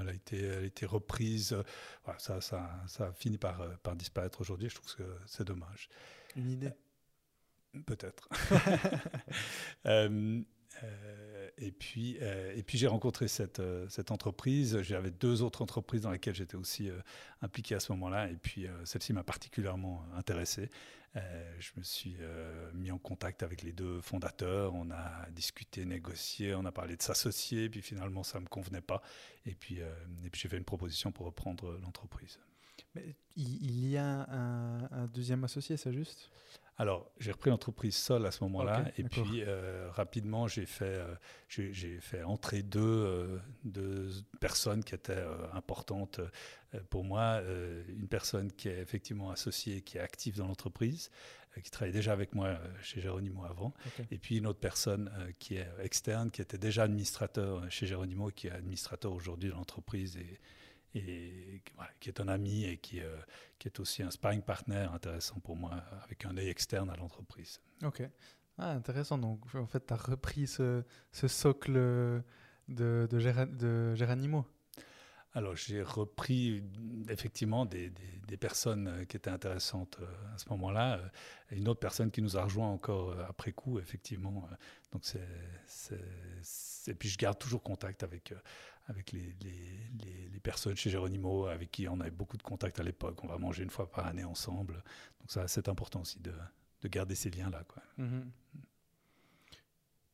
elle, 0.00 0.08
a 0.08 0.12
été, 0.12 0.38
elle 0.40 0.62
a 0.64 0.66
été 0.66 0.86
reprise. 0.86 1.56
voilà, 2.04 2.18
ça, 2.20 2.40
ça, 2.40 2.70
ça 2.86 3.06
a 3.08 3.12
fini 3.12 3.38
par, 3.38 3.78
par 3.80 3.96
disparaître 3.96 4.40
aujourd'hui. 4.40 4.68
Je 4.68 4.76
trouve 4.76 4.94
que 4.94 5.16
c'est 5.26 5.44
dommage. 5.44 5.88
Une 6.36 6.50
idée? 6.50 6.70
Peut-être. 7.86 8.28
Euh, 9.86 10.42
euh, 10.82 11.48
et 11.56 11.72
puis, 11.72 12.18
euh, 12.20 12.54
et 12.54 12.62
puis 12.62 12.76
j'ai 12.76 12.86
rencontré 12.86 13.28
cette, 13.28 13.60
entreprise. 14.10 14.82
J'avais 14.82 15.10
deux 15.10 15.40
autres 15.40 15.62
entreprises 15.62 16.02
dans 16.02 16.10
lesquelles 16.10 16.34
j'étais 16.34 16.56
aussi 16.56 16.90
impliqué 17.40 17.74
à 17.74 17.80
ce 17.80 17.92
moment-là. 17.92 18.28
Et 18.28 18.36
puis 18.36 18.66
celle-ci 18.84 19.12
m'a 19.14 19.24
particulièrement 19.24 20.04
intéressé. 20.16 20.68
Je 21.14 21.70
me 21.76 21.82
suis 21.82 22.16
mis 22.74 22.90
en 22.90 22.98
contact 22.98 23.42
avec 23.42 23.62
les 23.62 23.72
deux 23.72 24.00
fondateurs. 24.02 24.74
On 24.74 24.90
a 24.90 25.26
discuté, 25.30 25.86
négocié, 25.86 26.54
on 26.54 26.66
a 26.66 26.72
parlé 26.72 26.96
de 26.96 27.02
s'associer. 27.02 27.70
Puis 27.70 27.80
finalement, 27.80 28.22
ça 28.22 28.38
ne 28.38 28.44
me 28.44 28.48
convenait 28.48 28.82
pas. 28.82 29.02
Et 29.46 29.54
puis, 29.54 29.78
et 29.78 30.30
puis 30.30 30.42
j'ai 30.42 30.48
fait 30.48 30.58
une 30.58 30.64
proposition 30.64 31.10
pour 31.10 31.24
reprendre 31.26 31.78
l'entreprise. 31.82 32.38
Il, 33.36 33.88
y 33.88 33.96
a 33.96 34.28
un 34.30 35.06
deuxième 35.06 35.42
associé, 35.44 35.78
c'est 35.78 35.92
juste? 35.92 36.30
Alors, 36.80 37.12
j'ai 37.18 37.30
repris 37.30 37.50
l'entreprise 37.50 37.94
seule 37.94 38.24
à 38.24 38.30
ce 38.30 38.42
moment-là, 38.44 38.86
et 38.96 39.04
puis 39.04 39.42
euh, 39.42 39.90
rapidement, 39.90 40.48
j'ai 40.48 40.64
fait, 40.64 40.86
euh, 40.86 41.14
j'ai 41.46 41.74
j'ai 41.74 42.00
fait 42.00 42.22
entrer 42.22 42.62
deux, 42.62 42.80
euh, 42.80 43.38
deux 43.64 44.08
personnes 44.40 44.82
qui 44.82 44.94
étaient 44.94 45.22
importantes 45.52 46.22
pour 46.88 47.04
moi. 47.04 47.42
Une 47.86 48.08
personne 48.08 48.50
qui 48.50 48.70
est 48.70 48.78
effectivement 48.78 49.30
associée, 49.30 49.82
qui 49.82 49.98
est 49.98 50.00
active 50.00 50.38
dans 50.38 50.46
l'entreprise, 50.46 51.10
qui 51.62 51.70
travaillait 51.70 51.92
déjà 51.92 52.12
avec 52.12 52.34
moi 52.34 52.58
chez 52.80 53.02
Géronimo 53.02 53.44
avant, 53.44 53.74
et 54.10 54.16
puis 54.16 54.38
une 54.38 54.46
autre 54.46 54.60
personne 54.60 55.10
qui 55.38 55.56
est 55.56 55.68
externe, 55.82 56.30
qui 56.30 56.40
était 56.40 56.56
déjà 56.56 56.84
administrateur 56.84 57.70
chez 57.70 57.86
Géronimo, 57.86 58.30
qui 58.30 58.46
est 58.46 58.52
administrateur 58.52 59.12
aujourd'hui 59.12 59.50
de 59.50 59.54
l'entreprise 59.54 60.16
et, 60.16 60.40
et 60.94 61.62
qui 62.00 62.08
est 62.08 62.20
un 62.20 62.28
ami 62.28 62.64
et 62.64 62.78
qui, 62.78 63.00
euh, 63.00 63.16
qui 63.58 63.68
est 63.68 63.80
aussi 63.80 64.02
un 64.02 64.10
sparring 64.10 64.42
partner 64.42 64.86
intéressant 64.92 65.38
pour 65.40 65.56
moi, 65.56 65.70
avec 66.04 66.24
un 66.24 66.36
œil 66.36 66.48
externe 66.48 66.90
à 66.90 66.96
l'entreprise. 66.96 67.60
Ok. 67.84 68.02
Ah, 68.58 68.72
intéressant. 68.72 69.18
Donc, 69.18 69.40
en 69.54 69.66
fait, 69.66 69.86
tu 69.86 69.94
as 69.94 69.96
repris 69.96 70.46
ce, 70.46 70.82
socle 71.12 71.72
de, 71.72 73.08
de, 73.10 73.18
Géra-. 73.18 73.46
Alors, 75.32 75.54
j'ai 75.54 75.82
repris 75.82 76.58
euh, 76.58 77.04
effectivement 77.12 77.64
des, 77.64 77.90
des- 77.90 78.36
personnes 78.36 78.88
euh, 78.88 79.04
qui 79.04 79.16
étaient 79.16 79.30
intéressantes 79.30 79.98
euh, 80.00 80.34
à 80.34 80.38
ce 80.38 80.48
moment-là. 80.50 81.00
une 81.52 81.68
autre 81.68 81.78
personne 81.80 82.10
qui 82.10 82.20
nous 82.22 82.36
a 82.36 82.42
rejoint 82.44 82.68
encore 82.68 83.16
après 83.28 83.52
coup, 83.52 83.78
effectivement. 83.78 84.48
Donc, 84.92 85.04
Et 86.88 86.94
puis, 86.94 87.08
je 87.08 87.18
garde 87.18 87.38
toujours 87.38 87.62
contact 87.62 88.02
avec, 88.02 88.34
avec 88.86 89.12
les, 89.12 89.34
les- 89.42 89.90
les- 90.32 90.40
personnes 90.40 90.74
chez 90.74 90.88
Géronimo, 90.90 91.46
avec 91.46 91.70
qui 91.70 91.86
on 91.86 92.00
avait 92.00 92.10
beaucoup 92.10 92.36
de 92.38 92.42
contacts 92.42 92.80
à 92.80 92.82
l'époque. 92.82 93.22
On 93.22 93.28
va 93.28 93.36
manger 93.38 93.62
une 93.62 93.70
fois 93.70 93.90
par 93.90 94.06
année 94.06 94.24
ensemble. 94.24 94.74
Donc, 95.20 95.30
ça, 95.30 95.46
c'est 95.48 95.68
important 95.68 96.00
aussi 96.00 96.18
de, 96.18 96.32
de 96.80 96.88
garder 96.88 97.14
ces 97.14 97.30
liens-là. 97.30 97.62
Mhm. 97.98 98.30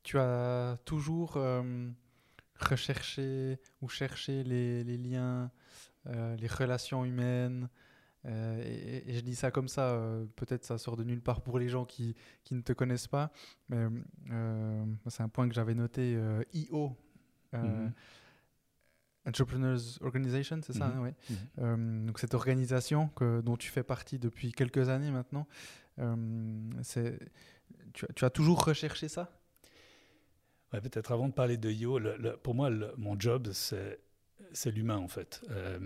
Tu 0.03 0.19
as 0.19 0.79
toujours 0.85 1.37
recherché 2.59 3.59
ou 3.83 3.89
cherché 3.89 4.43
les, 4.45 4.85
les 4.85 4.97
liens, 4.97 5.51
euh, 6.07 6.37
les 6.37 6.47
relations 6.49 7.05
humaines. 7.05 7.69
euh, 8.25 8.61
et, 8.65 9.11
et 9.11 9.15
je 9.15 9.21
dis 9.21 9.37
ça 9.37 9.51
comme 9.53 9.69
ça, 9.69 9.91
euh, 9.93 10.25
peut-être 10.37 10.65
ça 10.65 10.79
sort 10.79 10.97
de 10.97 11.05
nulle 11.05 11.21
part 11.23 11.43
pour 11.43 11.59
les 11.59 11.69
gens 11.69 11.85
qui, 11.85 12.15
qui 12.43 12.55
ne 12.55 12.61
te 12.63 12.73
connaissent 12.73 13.07
pas, 13.09 13.31
mais 13.69 13.87
c'est 15.09 15.23
un 15.23 15.29
point 15.29 15.49
que 15.49 15.55
j'avais 15.55 15.75
noté, 15.75 16.19
IO, 16.53 16.97
Mhm. 17.53 17.93
Entrepreneurs 19.27 19.79
Organization, 20.03 20.61
c'est 20.63 20.73
ça 20.73 20.87
Mhm. 20.89 20.97
hein, 20.97 21.01
ouais. 21.03 21.15
Mhm. 21.31 21.37
Euh, 21.59 22.07
donc 22.07 22.19
cette 22.21 22.35
organisation 22.35 23.09
que, 23.09 23.41
dont 23.41 23.57
tu 23.57 23.71
fais 23.71 23.83
partie 23.83 24.19
depuis 24.19 24.53
quelques 24.53 24.89
années 24.89 25.11
maintenant, 25.11 25.47
tu, 27.95 28.07
tu 28.15 28.25
as 28.25 28.31
toujours 28.31 28.65
recherché 28.65 29.09
ça? 29.09 29.31
Ouais, 30.77 30.83
Peut-être 30.83 31.13
avant 31.13 31.29
de 31.29 31.33
parler 31.33 31.57
de 31.57 31.71
le- 31.71 32.37
pour 32.37 32.55
moi, 32.55 32.71
mon 32.99 33.19
job, 33.19 33.49
c'est 33.53 34.71
l'humain 34.71 34.99
en 34.99 35.09
fait. 35.09 35.41
Euh, 35.51 35.79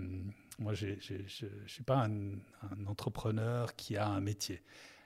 moi, 0.59 0.73
je 0.73 0.87
ne 0.87 1.67
suis 1.67 1.83
pas 1.83 2.05
un, 2.05 2.33
entrepreneur 2.87 3.75
qui 3.77 3.95
a 3.95 4.07
un 4.07 4.19
métier. 4.19 4.61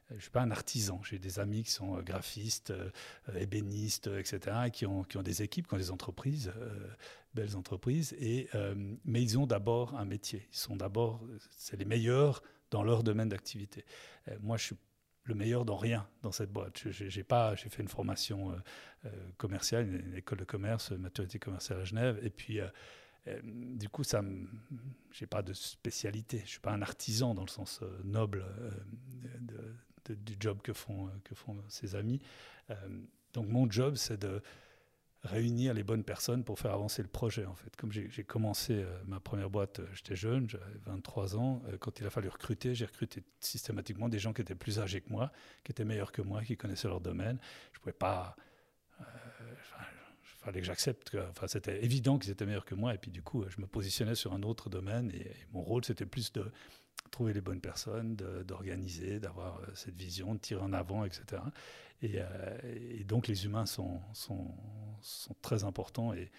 je 0.10 0.16
ne 0.16 0.20
suis 0.22 0.32
pas 0.32 0.42
un 0.42 0.50
artisan. 0.50 1.02
J'ai 1.04 1.20
des 1.20 1.40
amis 1.40 1.64
qui 1.64 1.72
sont 1.72 2.02
graphistes, 2.02 2.74
ébénistes, 3.36 4.08
etc., 4.08 4.58
et 4.68 4.72
qui 4.72 4.88
ont, 4.88 5.04
qui 5.04 5.18
ont 5.18 5.24
des 5.24 5.44
équipes, 5.44 5.68
qui 5.68 5.76
ont 5.76 5.78
des 5.78 5.92
entreprises, 5.92 6.52
belles 7.36 7.56
entreprises, 7.56 8.16
et, 8.20 8.50
mais 9.04 9.22
ils 9.22 9.38
ont 9.38 9.46
d'abord 9.46 9.96
un 9.96 10.06
métier. 10.06 10.48
Ils 10.52 10.58
sont 10.58 10.76
d'abord, 10.76 11.22
c'est 11.52 11.78
les 11.78 11.86
meilleurs 11.86 12.42
dans 12.72 12.84
leur 12.84 13.04
domaine 13.04 13.30
d'activité. 13.30 13.86
moi, 14.42 14.58
je 14.58 14.64
suis 14.66 14.76
le 15.26 15.36
meilleur 15.36 15.66
dans 15.66 15.76
rien 15.76 16.08
dans 16.22 16.32
cette 16.32 16.52
boîte. 16.52 16.90
J'ai 16.90 17.24
pas, 17.24 17.56
j'ai 17.56 17.70
fait 17.70 17.82
une 17.82 17.90
formation 17.90 18.52
euh, 18.52 18.56
euh, 19.06 19.10
commerciale, 19.38 19.88
une, 19.88 20.16
école 20.16 20.40
de 20.40 20.46
commerce, 20.46 20.92
maturité 20.92 21.40
commerciale 21.40 21.82
à 21.82 21.84
Genève, 21.84 22.20
et 22.24 22.30
puis 22.30 22.60
euh, 22.60 22.70
du 23.44 23.90
coup, 23.90 24.04
ça, 24.04 24.22
j'ai 25.12 25.26
pas 25.26 25.42
de 25.42 25.54
spécialité. 25.54 26.42
Je 26.46 26.52
suis 26.52 26.60
pas 26.60 26.72
un 26.72 26.84
artisan 26.84 27.34
dans 27.34 27.44
le 27.44 27.50
sens 27.50 27.82
noble 28.04 28.46
du 30.08 30.36
job 30.40 30.62
que 30.62 30.74
font 30.74 31.10
que 31.24 31.34
font 31.34 31.58
ses 31.68 31.96
amis. 31.96 32.22
donc 33.34 33.48
mon 33.48 33.70
job, 33.70 33.96
c'est 33.96 34.22
de 34.22 34.44
réunir 35.26 35.74
les 35.74 35.84
bonnes 35.84 36.04
personnes 36.04 36.44
pour 36.44 36.60
faire 36.60 36.72
avancer 36.72 37.02
le 37.02 37.08
projet. 37.08 37.46
En 37.46 37.56
fait, 37.56 37.76
comme 37.76 37.92
j'ai 37.92 38.24
commencé 38.24 38.74
euh, 38.74 39.04
ma 39.06 39.20
première 39.20 39.50
boîte, 39.50 39.80
euh, 39.80 39.88
j'étais 39.94 40.16
jeune, 40.16 40.50
j'avais 40.50 40.64
23 40.86 41.36
ans. 41.36 41.62
Euh, 41.68 41.78
quand 41.78 42.00
il 42.00 42.06
a 42.06 42.10
fallu 42.10 42.30
recruter, 42.30 42.76
j'ai 42.76 42.86
recruté 42.86 43.24
systématiquement 43.40 44.08
des 44.08 44.20
gens 44.20 44.34
qui 44.34 44.42
étaient 44.42 44.56
plus 44.56 44.80
âgés 44.80 45.02
que 45.02 45.10
moi, 45.10 45.32
qui 45.64 45.72
étaient 45.72 45.86
meilleurs 45.86 46.12
que 46.12 46.22
moi, 46.22 46.44
qui 46.44 46.56
connaissaient 46.56 46.88
leur 46.88 47.02
domaine. 47.02 47.40
Je 47.74 47.80
pouvais 47.80 47.94
pas. 47.94 48.36
il 49.00 49.06
fallait 50.24 50.60
que 50.60 50.66
j'accepte. 50.66 51.18
Enfin, 51.32 51.48
c'était 51.48 51.84
évident 51.84 52.20
qu'ils 52.20 52.32
étaient 52.32 52.46
meilleurs 52.46 52.66
que 52.66 52.76
moi. 52.76 52.94
Et 52.94 52.98
puis 52.98 53.12
du 53.12 53.24
coup, 53.24 53.44
je 53.50 53.60
me 53.60 53.68
positionnais 53.68 54.16
sur 54.16 54.34
un 54.34 54.44
autre 54.44 54.70
domaine. 54.70 55.12
Et, 55.12 55.32
mon 55.52 55.62
rôle, 55.62 55.84
c'était 55.84 56.06
plus 56.06 56.32
de 56.34 56.52
trouver 57.12 57.34
les 57.34 57.42
bonnes 57.42 57.62
personnes, 57.62 58.16
d'organiser, 58.16 59.20
d'avoir 59.20 59.62
cette 59.74 59.96
vision, 59.96 60.36
de 60.36 60.40
tirer 60.40 60.62
en 60.62 60.74
avant, 60.74 61.06
etc. 61.06 61.42
Euh, 62.14 62.60
et, 62.64 63.04
donc 63.04 63.28
les 63.28 63.46
humains 63.46 63.66
sont, 63.66 64.02
sont, 64.14 64.54
sont 65.02 65.36
très 65.42 65.64
importants 65.64 66.14
et, 66.14 66.32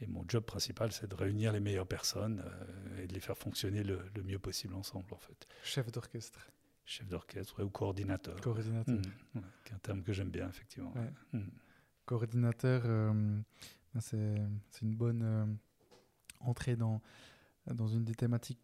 et, 0.00 0.06
mon 0.06 0.24
job 0.26 0.44
principal, 0.44 0.90
c'est 0.92 1.08
de 1.08 1.14
réunir 1.14 1.52
les 1.52 1.60
meilleures 1.60 1.86
personnes 1.86 2.42
euh, 2.44 3.02
et 3.02 3.06
de 3.06 3.12
les 3.12 3.20
faire 3.20 3.36
fonctionner 3.36 3.84
le, 3.84 4.00
mieux 4.24 4.38
possible 4.38 4.74
ensemble, 4.74 5.12
en 5.12 5.18
fait. 5.18 5.46
Chef 5.62 5.92
d'orchestre. 5.92 6.50
Chef 6.84 7.06
d'orchestre, 7.08 7.62
ou 7.62 7.70
coordinateur. 7.70 8.40
Coordinateur. 8.40 8.96
Mmh, 9.34 9.40
un 9.72 9.78
terme 9.78 10.02
que 10.02 10.12
j'aime 10.12 10.30
bien, 10.30 10.48
effectivement. 10.48 10.92
Mmh. 11.32 11.40
Coordinateur, 12.04 12.82
euh, 12.86 13.40
c'est 14.00 14.82
une 14.82 14.94
bonne 14.96 15.58
entrée 16.40 16.74
dans, 16.74 17.00
dans 17.66 17.86
une 17.86 18.04
des 18.04 18.14
thématiques 18.14 18.60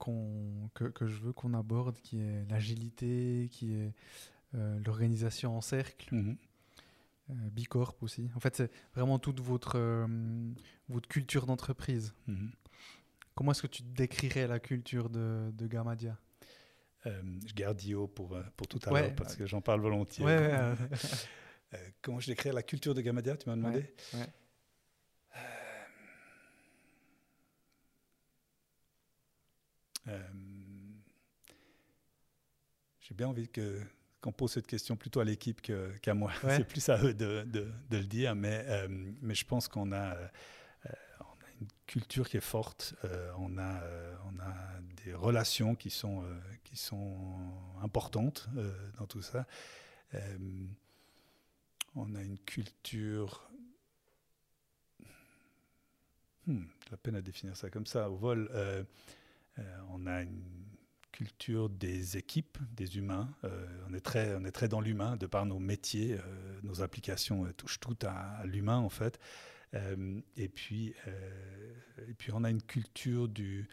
que, 0.75 0.85
que, 0.85 1.07
je 1.07 1.21
veux 1.21 1.33
qu'on 1.33 1.55
aborde, 1.55 1.99
qui 2.01 2.21
est 2.21 2.45
l'agilité, 2.51 3.49
qui 3.51 3.75
est 3.75 3.93
euh, 4.55 4.79
l'organisation 4.85 5.57
en 5.57 5.61
cercle, 5.61 6.15
mhm. 6.15 6.37
euh, 7.31 7.35
Bicorp 7.53 7.97
aussi. 8.01 8.31
En 8.35 8.41
fait, 8.41 8.57
c'est 8.57 8.71
vraiment 8.95 9.19
toute 9.19 9.41
votre, 9.41 9.77
euh, 9.77 10.07
votre 10.89 11.09
culture 11.09 11.47
d'entreprise. 11.47 12.15
Mhm. 12.27 12.51
Comment 13.35 13.53
est-ce 13.53 13.63
que 13.63 13.69
tu 13.69 13.83
décrirais 13.83 14.49
la 14.49 14.59
culture 14.59 15.11
de, 15.11 15.51
de 15.53 15.67
Gamadia 15.69 16.19
Je 17.05 17.55
garde 17.55 17.77
Dio 17.77 18.09
pour, 18.09 18.37
pour 18.57 18.67
tout 18.67 18.81
à 18.85 18.91
l'heure 18.91 19.15
parce 19.15 19.37
que 19.37 19.47
j'en 19.47 19.61
parle 19.61 19.81
volontiers. 19.81 20.25
comment 22.03 22.19
je 22.19 22.27
décrirais 22.27 22.53
la 22.53 22.65
culture 22.65 22.95
de 22.95 23.01
Gamadia, 23.01 23.37
tu 23.37 23.49
m'as 23.49 23.55
demandé? 23.55 23.95
J'ai 33.01 33.15
bien 33.15 33.29
envie 33.29 33.49
que 33.49 33.81
qu'on 34.21 34.33
pose 34.33 34.53
cette 34.53 34.67
question 34.67 34.97
plutôt 34.97 35.21
à 35.21 35.25
l'équipe 35.25 35.61
qu'à 35.61 36.15
moi. 36.15 36.33
C'est 36.43 36.67
plus 36.67 36.89
à 36.89 37.03
eux 37.03 37.15
de, 37.15 37.45
de, 37.45 37.73
le 37.91 38.05
dire, 38.05 38.35
mais, 38.35 38.65
euh, 38.67 38.89
mais 39.21 39.35
je 39.35 39.45
pense 39.45 39.69
qu'on 39.69 39.93
a, 39.93 40.15
euh, 40.17 40.29
on 41.21 41.45
a 41.45 41.51
une 41.61 41.69
culture 41.87 42.29
qui 42.29 42.37
est 42.37 42.41
forte, 42.41 42.95
euh, 43.05 43.31
on, 43.39 43.59
a, 43.59 43.81
on 44.27 44.39
a 44.41 44.81
des 45.05 45.15
relations 45.15 45.75
qui 45.75 45.91
sont, 45.91 46.25
qui 46.65 46.77
sont 46.77 47.39
importantes 47.83 48.49
dans 48.99 49.07
tout 49.07 49.23
ça. 49.23 49.47
on 51.95 52.15
a 52.15 52.23
une 52.23 52.39
culture... 52.39 53.45
Hmm, 56.47 56.65
la 56.91 56.97
peine 56.97 57.15
à 57.15 57.21
définir 57.21 57.55
ça 57.59 57.69
comme 57.69 57.85
ça. 57.85 58.11
Au 58.11 58.17
vol, 58.17 58.51
on 59.91 60.07
a 60.07 60.23
une 60.23 60.43
culture 61.19 61.69
des 61.69 62.17
équipes, 62.17 62.59
des 62.77 62.97
humains. 62.97 63.29
Euh, 63.43 63.67
on, 63.89 63.95
est 63.95 64.01
très, 64.01 64.37
on 64.37 64.45
est 64.45 64.53
très 64.53 64.69
dans 64.69 64.81
l'humain, 64.81 65.17
de 65.17 65.27
par 65.27 65.47
nos 65.47 65.59
métiers, 65.59 66.15
euh, 66.15 66.61
nos 66.63 66.81
applications 66.81 67.45
euh, 67.45 67.53
touchent 67.53 67.81
tout 67.81 67.97
à, 68.07 68.45
l'humain 68.45 68.79
en 68.79 68.89
fait. 68.89 69.19
et, 70.37 70.49
puis, 70.49 70.95
et 72.09 72.15
puis 72.15 72.31
on 72.33 72.45
a 72.45 72.51
une 72.51 72.63
culture 72.63 73.29
du, 73.29 73.69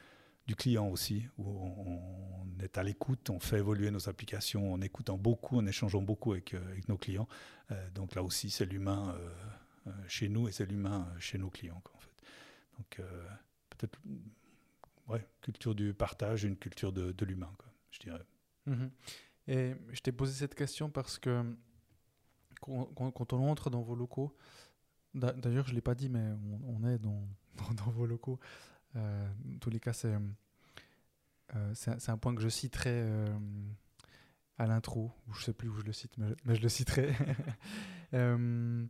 du 0.48 0.56
client 0.56 0.88
aussi, 0.88 1.28
où 1.38 1.48
on, 1.48 2.64
est 2.64 2.80
à 2.80 2.84
l'écoute, 2.84 3.30
on 3.30 3.40
fait 3.40 3.60
évoluer 3.60 3.92
nos 3.92 4.10
applications 4.10 4.74
en 4.74 4.82
écoutant 4.82 5.18
beaucoup, 5.18 5.58
en 5.58 5.68
échangeant 5.68 6.02
beaucoup 6.02 6.34
avec, 6.34 6.56
avec 6.56 6.90
nos 6.90 6.98
clients. 6.98 7.28
donc 7.94 8.16
là 8.16 8.24
aussi, 8.24 8.50
c'est 8.50 8.66
l'humain 8.66 9.16
chez 10.08 10.28
nous 10.28 10.50
et 10.50 10.52
c'est 10.52 10.66
l'humain 10.66 11.08
chez 11.20 11.38
nos 11.38 11.50
clients. 11.50 11.82
en 11.96 12.00
fait. 12.00 12.12
Donc 12.78 13.08
peut-être 13.70 13.98
ouais, 15.08 15.28
culture 15.42 15.76
du 15.76 15.94
partage, 15.94 16.44
une 16.44 16.58
culture 16.58 16.92
de, 16.92 17.26
l'humain, 17.26 17.52
je 17.92 18.00
dirais. 18.00 18.26
Mhm. 18.66 18.92
Et 19.48 19.76
je 19.92 20.02
t'ai 20.02 20.12
posé 20.12 20.34
cette 20.34 20.56
question 20.56 20.90
parce 20.90 21.20
que 21.20 21.56
quand, 22.62 23.34
on 23.34 23.50
entre 23.50 23.70
dans 23.70 23.82
vos 23.82 23.96
locaux, 23.96 24.36
d'ailleurs 25.14 25.66
je 25.66 25.72
ne 25.72 25.76
l'ai 25.76 25.82
pas 25.82 25.96
dit, 25.96 26.10
mais 26.10 26.34
on, 26.64 26.84
est 26.88 26.98
dans, 27.00 27.92
vos 27.92 28.06
locaux. 28.06 28.40
Euh, 28.96 29.28
en 29.54 29.58
tous 29.60 29.70
les 29.70 29.80
cas, 29.80 29.94
c'est 29.94 30.16
euh, 31.56 31.74
c'est 31.74 32.10
un 32.10 32.18
point 32.18 32.34
que 32.34 32.42
je 32.42 32.50
citerai 32.50 32.90
euh, 32.90 33.28
à 34.58 34.66
l'intro, 34.66 35.12
je 35.32 35.40
ne 35.40 35.44
sais 35.44 35.54
plus 35.54 35.70
où 35.70 35.76
je 35.76 35.84
le 35.84 35.94
cite, 35.94 36.18
mais, 36.18 36.56
je 36.56 36.62
le 36.62 36.70
citerai. 36.70 37.14
ben, 38.12 38.90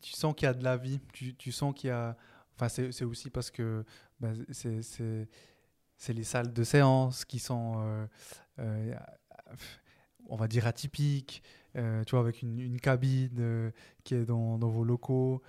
tu 0.00 0.12
sens 0.12 0.34
qu'il 0.36 0.46
y 0.46 0.48
a 0.48 0.54
de 0.54 0.62
la 0.62 0.76
vie, 0.76 1.00
tu, 1.12 1.34
tu 1.34 1.50
sens 1.50 1.74
qu'il 1.74 1.88
y 1.88 1.90
a 1.90 2.16
Enfin, 2.60 2.68
c'est 2.68 3.04
aussi 3.04 3.30
parce 3.30 3.50
que 3.52 3.84
bah, 4.18 4.32
c'est 4.50 6.12
les 6.12 6.24
salles 6.24 6.52
de 6.52 6.64
séance 6.64 7.24
qui 7.24 7.38
sont, 7.38 7.74
euh, 7.78 8.06
euh, 8.58 8.94
on 10.28 10.36
va 10.36 10.48
dire, 10.48 10.66
atypiques. 10.66 11.42
Euh, 11.76 12.02
tu 12.02 12.12
vois, 12.12 12.20
avec 12.20 12.42
une, 12.42 12.80
cabine 12.80 13.72
qui 14.02 14.14
est 14.14 14.24
dans, 14.24 14.58
vos 14.58 14.82
locaux. 14.82 15.40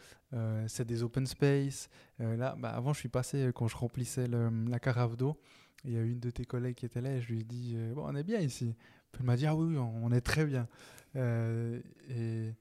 c'est 0.67 0.85
des 0.85 1.01
open 1.01 1.25
space. 1.25 1.89
là, 2.19 2.55
bah, 2.59 2.69
avant, 2.69 2.93
je 2.93 2.99
suis 2.99 3.09
passé 3.09 3.49
quand 3.55 3.67
je 3.67 3.77
remplissais 3.77 4.27
la 4.27 4.79
carafe 4.79 5.17
d'eau. 5.17 5.39
Il 5.85 5.93
y 5.93 5.97
a 5.97 6.01
une 6.01 6.19
de 6.19 6.29
tes 6.29 6.45
collègues 6.45 6.75
qui 6.75 6.85
était 6.85 7.01
là 7.01 7.13
et 7.13 7.21
je 7.21 7.29
lui 7.29 7.39
ai 7.39 7.43
dit 7.43 7.75
bon, 7.95 8.03
on 8.05 8.15
est 8.15 8.23
bien 8.23 8.39
ici. 8.39 8.75
elle 9.17 9.25
m'a 9.25 9.35
dit 9.35 9.47
ah 9.47 9.55
oui, 9.55 9.77
on 9.77 10.11
est 10.11 10.21
très 10.21 10.45
bien. 10.45 10.67
et 11.15 12.53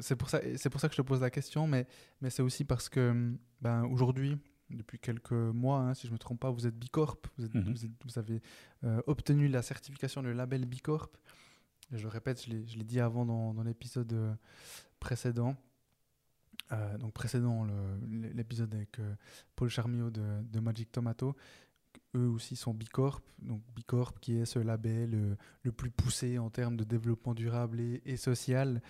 c'est 0.00 0.16
pour, 0.16 0.30
ça, 0.30 0.40
c'est 0.56 0.70
pour 0.70 0.80
ça 0.80 0.88
que 0.88 0.94
je 0.94 1.02
te 1.02 1.06
pose 1.06 1.20
la 1.20 1.30
question, 1.30 1.66
mais, 1.66 1.86
mais 2.20 2.30
c'est 2.30 2.42
aussi 2.42 2.64
parce 2.64 2.88
que 2.88 3.32
ben, 3.60 3.84
aujourd'hui, 3.84 4.38
depuis 4.70 4.98
quelques 4.98 5.32
mois, 5.32 5.78
hein, 5.80 5.94
si 5.94 6.06
je 6.06 6.12
ne 6.12 6.14
me 6.14 6.18
trompe 6.18 6.40
pas, 6.40 6.50
vous 6.50 6.66
êtes 6.66 6.78
Bicorp, 6.78 7.18
vous, 7.38 7.48
mhm. 7.52 7.74
vous, 8.04 8.18
avez 8.18 8.40
euh, 8.84 9.02
obtenu 9.06 9.48
la 9.48 9.62
certification, 9.62 10.22
le 10.22 10.32
label 10.32 10.66
Bicorp. 10.66 11.10
je 11.90 12.02
le 12.02 12.08
répète, 12.08 12.44
je 12.44 12.50
l'ai, 12.50 12.84
dit 12.84 13.00
avant 13.00 13.26
dans, 13.26 13.54
dans 13.54 13.62
l'épisode 13.62 14.12
euh, 14.12 14.34
précédent. 15.00 15.56
Euh, 16.70 16.96
donc 16.98 17.12
précédent, 17.12 17.66
l'épisode 18.08 18.74
avec 18.74 18.98
Paul 19.56 19.68
Charmiot 19.68 20.10
de, 20.10 20.42
de, 20.42 20.60
Magic 20.60 20.90
Tomato. 20.90 21.36
Eux 22.14 22.28
aussi 22.28 22.56
sont 22.56 22.72
Bicorp, 22.72 23.20
donc 23.40 23.62
Bicorp 23.74 24.18
qui 24.20 24.36
est 24.36 24.46
ce 24.46 24.58
label 24.58 25.36
le 25.62 25.72
plus 25.72 25.90
poussé 25.90 26.38
en 26.38 26.50
termes 26.50 26.76
de 26.76 26.84
développement 26.84 27.34
durable 27.34 27.80
et, 27.80 28.02
et 28.06 28.16
social. 28.16 28.80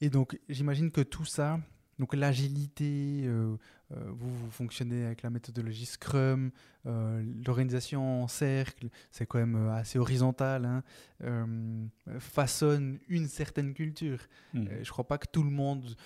Et 0.00 0.10
donc, 0.10 0.38
j'imagine 0.48 0.90
que 0.90 1.00
tout 1.00 1.24
ça, 1.24 1.60
donc 1.98 2.14
l'agilité, 2.14 3.22
euh, 3.24 3.56
euh, 3.92 4.10
vous, 4.12 4.32
vous, 4.32 4.50
fonctionnez 4.50 5.04
avec 5.04 5.22
la 5.22 5.30
méthodologie 5.30 5.86
Scrum, 5.86 6.52
euh, 6.86 7.24
l'organisation 7.44 8.22
en 8.22 8.28
cercle, 8.28 8.88
c'est 9.10 9.26
quand 9.26 9.38
même 9.38 9.68
assez 9.70 9.98
horizontal, 9.98 10.64
hein, 10.64 11.88
façonne 12.20 13.00
une 13.08 13.26
certaine 13.26 13.74
culture. 13.74 14.20
Mmh. 14.54 14.66
je 14.70 14.78
ne 14.78 14.84
crois 14.84 15.06
pas 15.06 15.18
que 15.18 15.26
tout 15.26 15.42
le 15.42 15.50
monde 15.50 15.96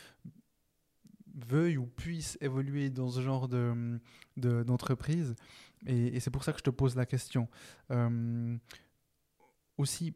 veuille 1.35 1.77
ou 1.77 1.87
puisse 1.87 2.39
évoluer 2.41 2.91
dans 2.91 3.11
ce 3.11 3.21
genre 3.21 3.49
de, 3.49 4.01
d'entreprise. 4.37 5.35
et, 5.87 6.17
et 6.17 6.21
c'est 6.21 6.31
pour 6.31 6.45
ça 6.45 6.53
que 6.53 6.59
je 6.59 6.65
te 6.65 6.71
pose 6.71 6.97
la 6.97 7.05
question. 7.05 7.49
aussi, 9.77 10.15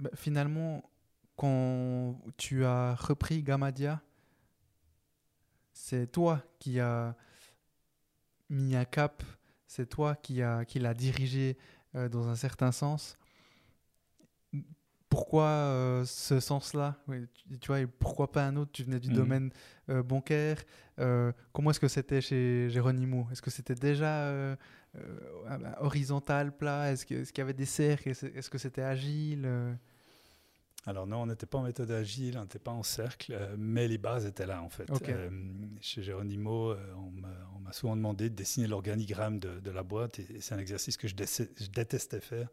bah, 0.00 0.10
finalement, 0.14 0.90
quand 1.36 2.20
tu 2.36 2.64
as 2.64 2.94
repris 2.94 3.42
Gamadia, 3.42 4.00
c'est 5.72 6.10
toi 6.10 6.42
qui 6.58 6.80
as 6.80 7.16
mis 8.48 8.76
un 8.76 8.84
cap, 8.84 9.22
c'est 9.66 9.88
toi 9.88 10.14
qui, 10.14 10.42
a, 10.42 10.64
qui 10.64 10.78
l'as 10.78 10.94
dirigé 10.94 11.56
euh, 11.96 12.08
dans 12.08 12.28
un 12.28 12.36
certain 12.36 12.72
sens. 12.72 13.16
pourquoi 15.08 16.02
ce 16.06 16.40
sens-là? 16.40 16.96
Tu, 17.60 17.68
vois, 17.68 17.80
et 17.80 17.86
pourquoi 17.86 18.32
pas 18.32 18.44
un 18.46 18.56
autre? 18.56 18.72
Tu 18.72 18.82
venais 18.82 19.00
du 19.00 19.10
mhm. 19.10 19.14
domaine 19.14 19.50
bancaire. 19.88 20.62
comment 21.52 21.70
est-ce 21.70 21.80
que 21.80 21.88
c'était 21.88 22.20
chez 22.20 22.68
Geronimo? 22.70 23.26
Est-ce 23.30 23.42
que 23.42 23.50
c'était 23.50 23.76
déjà 23.76 24.56
horizontal, 25.78 26.56
plat? 26.56 26.92
Est-ce 26.92 27.06
qu'il 27.06 27.38
y 27.38 27.40
avait 27.40 27.52
des 27.52 27.64
cercles? 27.64 28.08
Est-ce 28.10 28.50
que 28.50 28.58
c'était 28.58 28.82
agile 28.82 29.48
alors 30.86 31.06
non, 31.06 31.22
on 31.22 31.26
n'était 31.26 31.46
pas 31.46 31.58
en 31.58 31.62
méthode 31.62 31.90
agile, 31.90 32.36
on 32.36 32.42
n'était 32.42 32.58
pas 32.58 32.70
en 32.70 32.82
cercle, 32.82 33.32
euh, 33.32 33.54
mais 33.58 33.88
les 33.88 33.96
bases 33.96 34.26
étaient 34.26 34.46
là 34.46 34.62
en 34.62 34.68
fait. 34.68 34.90
Euh, 35.08 35.30
chez 35.80 36.02
Geronimo, 36.02 36.72
euh, 36.72 36.76
on 36.96 37.60
m'a 37.60 37.72
souvent 37.72 37.96
demandé 37.96 38.28
de 38.28 38.34
dessiner 38.34 38.66
l'organigramme 38.66 39.38
de, 39.38 39.70
la 39.70 39.82
boîte 39.82 40.18
et, 40.18 40.40
c'est 40.40 40.54
un 40.54 40.58
exercice 40.58 40.96
que 40.96 41.08
je, 41.08 41.14
détestais 41.14 42.20
faire. 42.20 42.48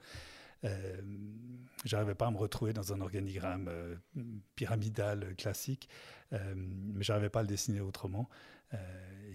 j'arrivais 1.84 2.16
pas 2.16 2.28
à 2.28 2.32
me 2.32 2.38
retrouver 2.38 2.72
dans 2.72 2.94
un 2.94 3.02
organigramme 3.02 3.70
pyramidal 4.56 5.36
classique, 5.36 5.90
mais 6.32 7.04
j'arrivais 7.04 7.30
pas 7.30 7.40
à 7.40 7.44
le 7.44 7.50
dessiner 7.50 7.82
autrement. 7.82 8.30
Euh, 8.74 8.78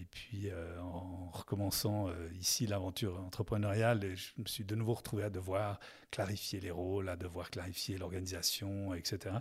et 0.00 0.04
puis, 0.06 0.50
euh, 0.50 0.80
en 0.80 1.30
recommençant 1.30 2.08
euh, 2.08 2.28
ici 2.38 2.66
l'aventure 2.66 3.20
entrepreneuriale, 3.20 4.16
je 4.16 4.30
me 4.38 4.46
suis 4.46 4.64
de 4.64 4.74
nouveau 4.74 4.94
retrouvé 4.94 5.24
à 5.24 5.30
devoir 5.30 5.80
clarifier 6.10 6.60
les 6.60 6.70
rôles, 6.70 7.08
à 7.08 7.16
devoir 7.16 7.50
clarifier 7.50 7.98
l'organisation, 7.98 8.94
etc. 8.94 9.36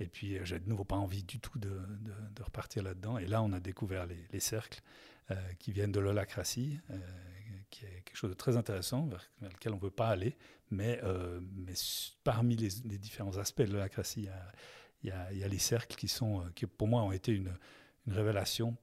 Et 0.00 0.06
puis, 0.06 0.38
j'ai 0.44 0.58
de 0.58 0.68
nouveau 0.68 0.84
pas 0.84 0.96
envie 0.96 1.24
du 1.24 1.40
tout 1.40 1.58
de, 1.58 1.80
de, 2.30 2.42
repartir 2.42 2.84
là-dedans. 2.84 3.18
Et 3.18 3.26
là, 3.26 3.42
on 3.42 3.52
a 3.52 3.58
découvert 3.58 4.06
les, 4.06 4.40
cercles 4.40 4.80
qui 5.58 5.72
viennent 5.72 5.90
de 5.90 5.98
l'holacratie, 5.98 6.78
qui 7.68 7.84
est 7.84 8.02
quelque 8.04 8.16
chose 8.16 8.30
de 8.30 8.36
très 8.36 8.56
intéressant, 8.56 9.06
vers, 9.06 9.28
lequel 9.42 9.72
on 9.72 9.76
ne 9.76 9.80
veut 9.80 9.90
pas 9.90 10.06
aller. 10.06 10.36
Mais, 10.70 11.00
mais 11.56 11.74
parmi 12.22 12.54
les, 12.54 12.70
différents 12.98 13.38
aspects 13.38 13.62
de 13.62 13.72
l'holacratie, 13.72 14.28
il, 15.02 15.12
il 15.32 15.38
y, 15.38 15.42
a, 15.42 15.48
les 15.48 15.58
cercles 15.58 15.96
qui, 15.96 16.06
sont, 16.06 16.44
qui, 16.54 16.66
pour 16.66 16.86
moi, 16.86 17.02
ont 17.02 17.10
été 17.12 17.32
une 17.32 17.52
révélation 18.06 18.76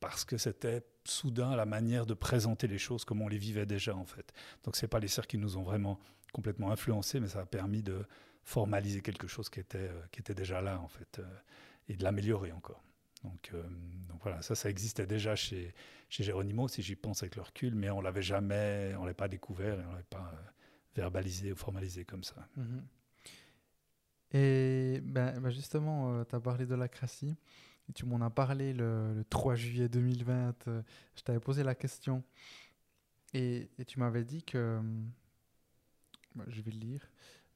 parce 0.00 0.24
que 0.24 0.38
c'était 0.38 0.82
soudain 1.04 1.54
la 1.54 1.66
manière 1.66 2.06
de 2.06 2.14
présenter 2.14 2.66
les 2.66 2.78
choses 2.78 3.04
comme 3.04 3.22
on 3.22 3.28
les 3.28 3.38
vivait 3.38 3.66
déjà 3.66 3.94
en 3.94 4.04
fait. 4.04 4.32
Donc 4.64 4.76
c'est 4.76 4.88
pas 4.88 4.98
les 4.98 5.08
cercles 5.08 5.30
qui 5.30 5.38
nous 5.38 5.56
ont 5.56 5.62
vraiment 5.62 6.00
complètement 6.32 6.70
influencés, 6.72 7.20
mais 7.20 7.28
ça 7.28 7.40
a 7.40 7.46
permis 7.46 7.82
de 7.82 8.04
formaliser 8.42 9.02
quelque 9.02 9.26
chose 9.26 9.48
qui 9.48 9.60
était, 9.60 9.78
euh, 9.78 10.02
qui 10.10 10.20
était 10.20 10.34
déjà 10.34 10.60
là 10.60 10.80
en 10.80 10.88
fait 10.88 11.18
euh, 11.18 11.24
et 11.88 11.96
de 11.96 12.02
l'améliorer 12.02 12.52
encore. 12.52 12.82
Donc, 13.22 13.50
euh, 13.52 13.62
donc, 14.08 14.22
voilà, 14.22 14.40
ça, 14.40 14.54
ça 14.54 14.70
existait 14.70 15.06
déjà 15.06 15.36
chez, 15.36 15.74
chez 16.08 16.24
Géronimo, 16.24 16.68
si 16.68 16.80
j'y 16.80 16.96
pense 16.96 17.22
avec 17.22 17.36
le 17.36 17.42
recul, 17.42 17.74
mais 17.74 17.90
on 17.90 18.00
l'avait 18.00 18.22
jamais, 18.22 18.94
on 18.98 19.02
l'avait 19.02 19.12
pas 19.12 19.28
découvert, 19.28 19.78
et 19.78 19.84
on 19.84 19.90
l'avait 19.90 20.02
pas 20.04 20.32
verbalisé 20.96 21.52
ou 21.52 21.56
formalisé 21.56 22.06
comme 22.06 22.24
ça. 22.24 22.48
Mhm. 22.56 22.82
Et 24.32 25.00
ben, 25.02 25.38
ben 25.38 25.50
justement, 25.50 26.24
tu 26.24 26.34
as 26.34 26.40
parlé 26.40 26.64
de 26.64 26.74
la 26.74 26.88
crassie 26.88 27.36
tu 27.94 28.06
m'en 28.06 28.20
as 28.20 28.30
parlé 28.30 28.72
le, 28.72 29.24
3 29.30 29.54
juillet 29.54 29.88
2020. 29.88 30.68
Euh, 30.68 30.82
je 31.16 31.22
t'avais 31.22 31.40
posé 31.40 31.62
la 31.62 31.74
question. 31.74 32.22
Et, 33.34 33.70
tu 33.86 33.98
m'avais 33.98 34.24
dit 34.24 34.42
que. 34.42 34.80
Bah, 36.34 36.44
je 36.48 36.60
vais 36.62 36.70
le 36.70 36.78
lire. 36.78 37.10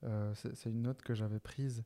Euh, 0.05 0.35
c'est 0.35 0.71
une 0.71 0.83
note 0.83 1.03
que 1.03 1.15
j'avais 1.15 1.41
prise. 1.41 1.85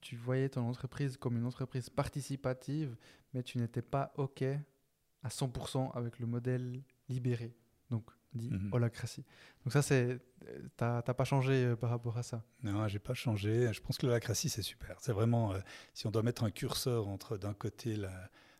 Tu 0.00 0.16
voyais 0.16 0.48
ton 0.48 0.68
entreprise 0.68 1.16
comme 1.16 1.36
une 1.36 1.46
entreprise 1.46 1.88
participative, 1.88 2.96
mais 3.32 3.42
tu 3.42 3.58
n'étais 3.58 3.82
pas 3.82 4.12
OK 4.16 4.42
à 4.42 5.28
100% 5.28 5.92
avec 5.92 6.18
le 6.18 6.26
modèle 6.26 6.82
libéré. 7.08 7.54
Donc, 7.90 8.10
dit 8.34 8.50
mhm. 8.50 8.72
holacratie. 8.72 9.24
Donc 9.64 9.72
ça, 9.72 9.82
c'est, 9.82 10.20
t'as, 10.76 11.02
pas 11.02 11.24
changé 11.24 11.64
euh, 11.64 11.76
par 11.76 11.90
rapport 11.90 12.18
à 12.18 12.22
ça? 12.22 12.44
Non, 12.62 12.86
j'ai 12.88 12.98
pas 12.98 13.14
changé. 13.14 13.72
Je 13.72 13.80
pense 13.80 13.98
que 13.98 14.06
l'holacratie, 14.06 14.48
c'est 14.48 14.62
super. 14.62 14.98
C'est 15.00 15.12
vraiment, 15.12 15.52
euh, 15.52 15.60
si 15.94 16.06
on 16.06 16.10
doit 16.10 16.22
mettre 16.22 16.44
un 16.44 16.50
curseur 16.50 17.08
entre 17.08 17.36
d'un 17.36 17.54
côté 17.54 17.96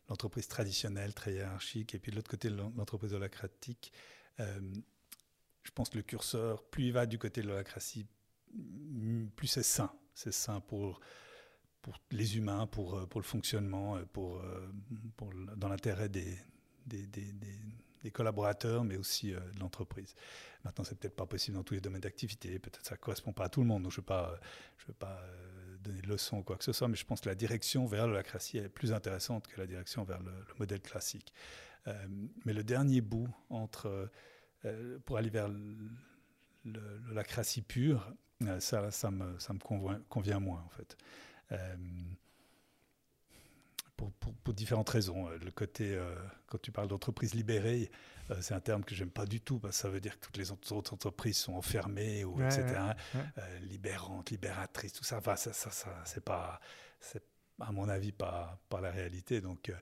l'entreprise 0.09 0.49
traditionnelle, 0.49 1.15
très 1.15 1.35
hiérarchique, 1.35 1.95
et 1.95 1.99
puis 1.99 2.11
de 2.11 2.17
l'autre 2.17 2.31
côté 2.31 2.51
l'entreprise 2.51 3.15
holacratique, 3.15 3.93
euh, 4.41 4.61
je 5.63 5.71
pense 5.71 5.91
que 5.91 5.97
le 5.97 6.03
curseur, 6.03 6.65
plus 6.65 6.87
il 6.87 6.93
va 6.93 7.07
du 7.07 7.19
côté 7.19 7.43
de 7.43 7.49
l'holacratie, 7.49 8.07
plus 9.37 9.47
c'est 9.47 9.63
sain. 9.63 9.93
C'est 10.15 10.33
sain 10.33 10.61
pour 10.61 11.01
pour 11.81 11.99
les 12.13 12.37
humains, 12.37 12.69
pour, 12.69 13.09
pour 13.09 13.21
le 13.21 13.25
fonctionnement, 13.25 13.99
pour, 14.13 14.41
pour 15.17 15.33
dans 15.57 15.69
l'intérêt 15.69 16.09
des, 16.09 16.39
des, 16.87 17.09
des, 17.09 17.33
des 17.33 17.59
collaborateurs, 18.11 18.85
mais 18.85 18.97
aussi 18.97 19.33
euh, 19.35 19.41
de 19.55 19.61
l'entreprise. 19.61 20.15
Maintenant, 20.65 20.85
c'est 20.85 20.99
peut-être 20.99 21.17
pas 21.17 21.27
possible 21.27 21.57
dans 21.57 21.63
tous 21.63 21.75
les 21.75 21.81
domaines 21.81 22.01
d'activité, 22.01 22.59
peut-être 22.59 22.85
ça 22.87 22.97
correspond 22.97 23.33
pas 23.33 23.45
à 23.45 23.49
tout 23.49 23.61
le 23.61 23.67
monde, 23.67 23.83
donc 23.83 23.93
je 23.93 23.97
ne 23.97 24.03
veux 24.03 24.07
pas, 24.07 24.39
je 24.79 24.87
veux 24.87 24.93
pas 24.93 25.21
euh, 25.23 25.77
donner 25.79 26.01
de 26.01 26.09
leçons 26.09 26.39
ou 26.39 26.43
quoi 26.43 26.57
que 26.57 26.65
ce 26.65 26.73
soit, 26.73 26.89
mais 26.89 26.97
je 26.97 27.05
pense 27.05 27.21
que 27.21 27.29
la 27.29 27.35
direction 27.35 27.87
vers 27.87 28.07
l'holacratie 28.07 28.59
est 28.59 28.69
plus 28.69 28.93
intéressante 28.93 29.47
que 29.49 29.61
la 29.61 29.67
direction 29.67 30.05
vers 30.05 30.23
le, 30.23 30.33
modèle 30.59 30.81
classique. 30.81 31.33
Euh, 31.89 32.07
mais 32.45 32.53
le 32.53 32.63
dernier 32.63 33.01
bout 33.01 33.29
entre, 33.51 34.11
pour 35.05 35.17
aller 35.17 35.31
vers 35.31 35.51
l'holacratie 36.65 37.63
pure, 37.63 38.15
ça, 38.61 38.91
ça 38.93 39.11
me, 39.11 39.37
convient 40.09 40.39
moins 40.39 40.63
en 40.65 40.69
fait 40.69 40.97
pour, 43.97 44.55
différentes 44.55 44.89
raisons. 44.89 45.29
Euh, 45.29 45.39
le 45.39 45.51
côté, 45.51 45.95
euh, 45.95 46.15
quand 46.47 46.61
tu 46.61 46.73
parles 46.73 46.89
d'entreprise 46.89 47.35
libérée, 47.35 47.91
euh, 48.31 48.37
c'est 48.41 48.55
un 48.55 48.61
terme 48.61 48.85
que 48.85 48.95
j'aime 48.95 49.11
pas 49.11 49.27
du 49.27 49.41
tout, 49.41 49.59
parce 49.59 49.77
que 49.77 49.83
ça 49.83 49.89
veut 49.89 50.01
dire 50.01 50.19
que 50.19 50.27
toutes 50.27 50.37
les 50.37 50.51
autres 50.51 50.93
entreprises 50.93 51.39
sont 51.39 51.55
enfermées, 51.55 52.25
ou, 52.25 52.41
etc. 52.43 52.65
libérantes, 53.63 54.31
libératrices, 54.31 54.93
tout 54.93 55.05
ça, 55.05 55.19
enfin, 55.19 55.37
ça, 55.37 55.53
ça, 55.53 55.71
ça 55.71 55.91
c'est 56.05 56.25
pas, 56.25 56.61
c'est 57.01 57.23
à 57.61 57.73
mon 57.73 57.89
avis 57.89 58.13
pas, 58.13 58.61
pas 58.69 58.81
la 58.81 58.91
réalité. 58.91 59.41
Donc, 59.41 59.73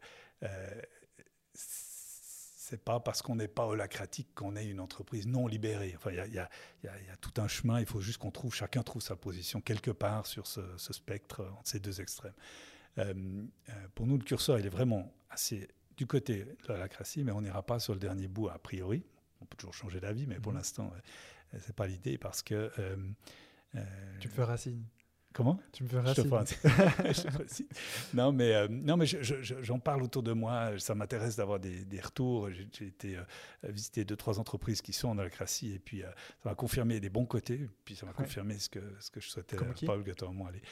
c'est 1.54 2.82
pas 2.84 3.00
parce 3.00 3.20
qu'on 3.20 3.34
n'est 3.34 3.48
pas 3.48 3.66
holacratique 3.66 4.32
qu'on 4.34 4.54
est 4.54 4.66
une 4.66 4.78
entreprise 4.78 5.26
non 5.26 5.48
libérée. 5.48 5.94
Enfin, 5.96 6.12
il 6.12 6.32
y, 6.32 6.36
y, 6.36 6.40
y, 6.40 6.86
y 6.86 7.10
a, 7.10 7.16
tout 7.20 7.40
un 7.40 7.48
chemin. 7.48 7.80
Il 7.80 7.86
faut 7.86 8.00
juste 8.00 8.18
qu'on 8.18 8.30
trouve, 8.30 8.54
chacun 8.54 8.82
trouve 8.82 9.02
sa 9.02 9.16
position 9.16 9.60
quelque 9.60 9.90
part 9.90 10.26
sur 10.26 10.46
ce, 10.46 10.60
ce 10.76 10.92
spectre 10.92 11.40
entre 11.58 11.68
ces 11.68 11.80
deux 11.80 12.00
extrêmes. 12.00 12.34
Euh, 12.98 13.14
euh, 13.68 13.72
pour 13.94 14.06
nous, 14.06 14.16
le 14.16 14.24
curseur, 14.24 14.58
il 14.58 14.66
est 14.66 14.70
vraiment 14.70 15.12
assez 15.30 15.68
du 15.96 16.06
côté 16.06 16.44
de 16.44 16.72
la 16.72 16.78
lacratie, 16.78 17.24
mais 17.24 17.32
on 17.32 17.42
n'ira 17.42 17.62
pas 17.62 17.78
sur 17.78 17.92
le 17.92 18.00
dernier 18.00 18.28
bout 18.28 18.48
a 18.48 18.58
priori. 18.58 19.04
On 19.40 19.44
peut 19.44 19.56
toujours 19.56 19.74
changer 19.74 20.00
d'avis, 20.00 20.26
mais 20.26 20.36
pour 20.36 20.52
mhm. 20.52 20.58
l'instant, 20.58 20.92
euh, 21.54 21.58
c'est 21.60 21.74
pas 21.74 21.86
l'idée 21.86 22.18
parce 22.18 22.42
que. 22.42 22.70
tu 24.20 24.28
me 24.28 24.32
feras 24.32 24.56
signe. 24.56 24.82
Comment? 25.32 25.60
Tu 25.72 25.84
me 25.84 25.88
feras 25.88 26.12
signe. 27.46 27.66
non, 28.14 28.32
mais, 28.32 28.52
euh, 28.52 28.68
non, 28.68 28.96
mais 28.96 29.06
j'en 29.06 29.78
parle 29.78 30.02
autour 30.02 30.22
de 30.22 30.32
moi. 30.32 30.78
Ça 30.78 30.94
m'intéresse 30.94 31.36
d'avoir 31.36 31.60
des, 31.60 32.00
retours. 32.00 32.50
J'ai 32.50 32.86
été 32.86 33.16
euh, 33.16 33.22
visiter 33.64 34.04
deux, 34.04 34.16
trois 34.16 34.40
entreprises 34.40 34.82
qui 34.82 34.92
sont 34.92 35.08
en 35.08 35.18
holacratie 35.18 35.72
et 35.72 35.78
puis 35.78 36.02
euh, 36.02 36.10
ça 36.42 36.48
m'a 36.48 36.54
confirmé 36.54 36.98
des 36.98 37.10
bons 37.10 37.26
côtés. 37.26 37.68
Puis 37.84 37.94
ça 37.94 38.06
m'a 38.06 38.12
confirmé 38.12 38.58
ce 38.58 38.68
que, 38.68 38.80
ce 38.98 39.10
que 39.10 39.20
je 39.20 39.28
souhaitais 39.28 39.56
pas 39.56 39.94
obligatoirement 39.94 40.46
aller. 40.46 40.62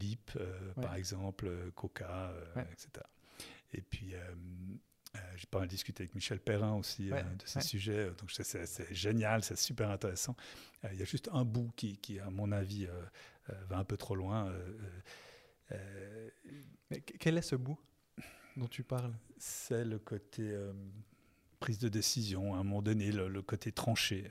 LIP, 0.00 0.32
par 0.80 0.94
exemple, 0.94 1.50
Coca, 1.74 2.32
etc. 2.72 3.04
Et 3.72 3.82
puis. 3.82 4.14
j'ai 5.36 5.46
pas 5.50 5.58
mal 5.58 5.68
discuté 5.68 6.04
avec 6.04 6.14
Michel 6.14 6.40
Perrin 6.40 6.74
aussi 6.74 7.08
de 7.08 7.14
ces 7.44 7.60
sujets, 7.60 8.06
donc 8.18 8.30
c'est 8.30 8.94
génial, 8.94 9.42
c'est 9.44 9.58
super 9.58 9.90
intéressant. 9.90 10.36
Il 10.92 10.98
y 10.98 11.02
a 11.02 11.04
juste 11.04 11.28
un 11.32 11.44
bout 11.44 11.70
qui, 11.76 11.98
qui 11.98 12.18
à 12.20 12.30
mon 12.30 12.52
avis, 12.52 12.86
euh, 12.86 13.02
va 13.68 13.78
un 13.78 13.84
peu 13.84 13.96
trop 13.96 14.14
loin. 14.14 14.48
Euh, 14.48 14.76
euh, 15.72 16.30
Mais 16.90 17.00
quel 17.00 17.38
est 17.38 17.42
ce 17.42 17.56
bout 17.56 17.78
dont 18.56 18.68
tu 18.68 18.82
parles? 18.82 19.14
C'est 19.38 19.84
le 19.84 19.98
côté 19.98 20.54
prise 21.60 21.78
de 21.78 21.88
décision, 21.88 22.54
à 22.54 22.58
un 22.58 22.64
moment 22.64 22.82
donné, 22.82 23.12
le, 23.12 23.42
côté 23.42 23.72
tranché. 23.72 24.30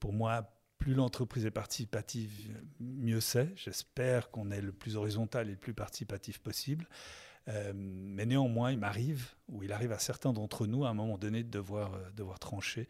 pour 0.00 0.12
moi, 0.12 0.50
plus 0.78 0.94
l'entreprise 0.94 1.46
est 1.46 1.50
participative, 1.50 2.30
mieux 2.80 3.20
c'est. 3.20 3.52
J'espère 3.56 4.30
qu'on 4.30 4.50
est 4.50 4.60
le 4.60 4.72
plus 4.72 4.96
horizontal 4.96 5.48
et 5.48 5.52
le 5.52 5.56
plus 5.56 5.74
participatif 5.74 6.38
possible. 6.38 6.88
Mais 7.46 8.26
néanmoins, 8.26 8.72
il 8.72 8.78
m'arrive, 8.78 9.34
ou 9.48 9.62
il 9.62 9.72
arrive 9.72 9.92
à 9.92 9.98
certains 9.98 10.32
d'entre 10.32 10.66
nous, 10.66 10.84
à 10.84 10.88
un 10.88 10.94
moment 10.94 11.18
donné, 11.18 11.42
de 11.42 11.50
devoir, 11.50 11.90
devoir 12.16 12.38
trancher 12.38 12.88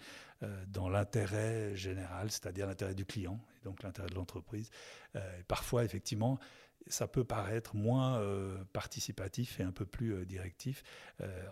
dans 0.68 0.88
l'intérêt 0.88 1.74
général, 1.74 2.30
c'est-à-dire 2.30 2.66
l'intérêt 2.66 2.94
du 2.94 3.04
client 3.04 3.40
donc 3.64 3.82
l'intérêt 3.82 4.08
de 4.08 4.14
l'entreprise. 4.14 4.70
Euh, 5.16 5.42
parfois, 5.48 5.84
effectivement, 5.84 6.38
ça 6.86 7.08
peut 7.08 7.24
paraître 7.24 7.74
moins 7.74 8.18
euh, 8.18 8.62
participatif 8.72 9.58
et 9.58 9.62
un 9.62 9.72
peu 9.72 9.86
plus 9.86 10.12
euh, 10.14 10.24
directif. 10.24 10.84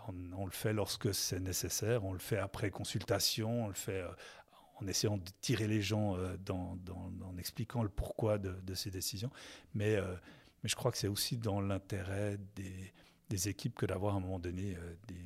On, 0.07 0.45
le 0.45 0.51
fait 0.51 0.73
lorsque 0.73 1.13
c'est 1.13 1.39
nécessaire, 1.39 2.05
on 2.05 2.13
le 2.13 2.19
fait 2.19 2.37
après 2.37 2.69
consultation, 2.69 3.65
on 3.65 3.67
le 3.67 3.73
fait 3.73 4.03
en 4.79 4.87
essayant 4.87 5.17
de 5.17 5.29
tirer 5.41 5.67
les 5.67 5.81
gens 5.81 6.17
en 6.49 7.37
expliquant 7.37 7.83
le 7.83 7.89
pourquoi 7.89 8.37
de, 8.37 8.73
ces 8.73 8.91
décisions. 8.91 9.31
Mais, 9.73 9.97
mais 10.63 10.69
je 10.69 10.75
crois 10.75 10.91
que 10.91 10.97
c'est 10.97 11.07
aussi 11.07 11.37
dans 11.37 11.61
l'intérêt 11.61 12.37
des, 12.55 12.93
des, 13.29 13.49
équipes 13.49 13.75
que 13.75 13.85
d'avoir 13.85 14.15
à 14.15 14.17
un 14.17 14.21
moment 14.21 14.39
donné 14.39 14.77
des, 15.07 15.25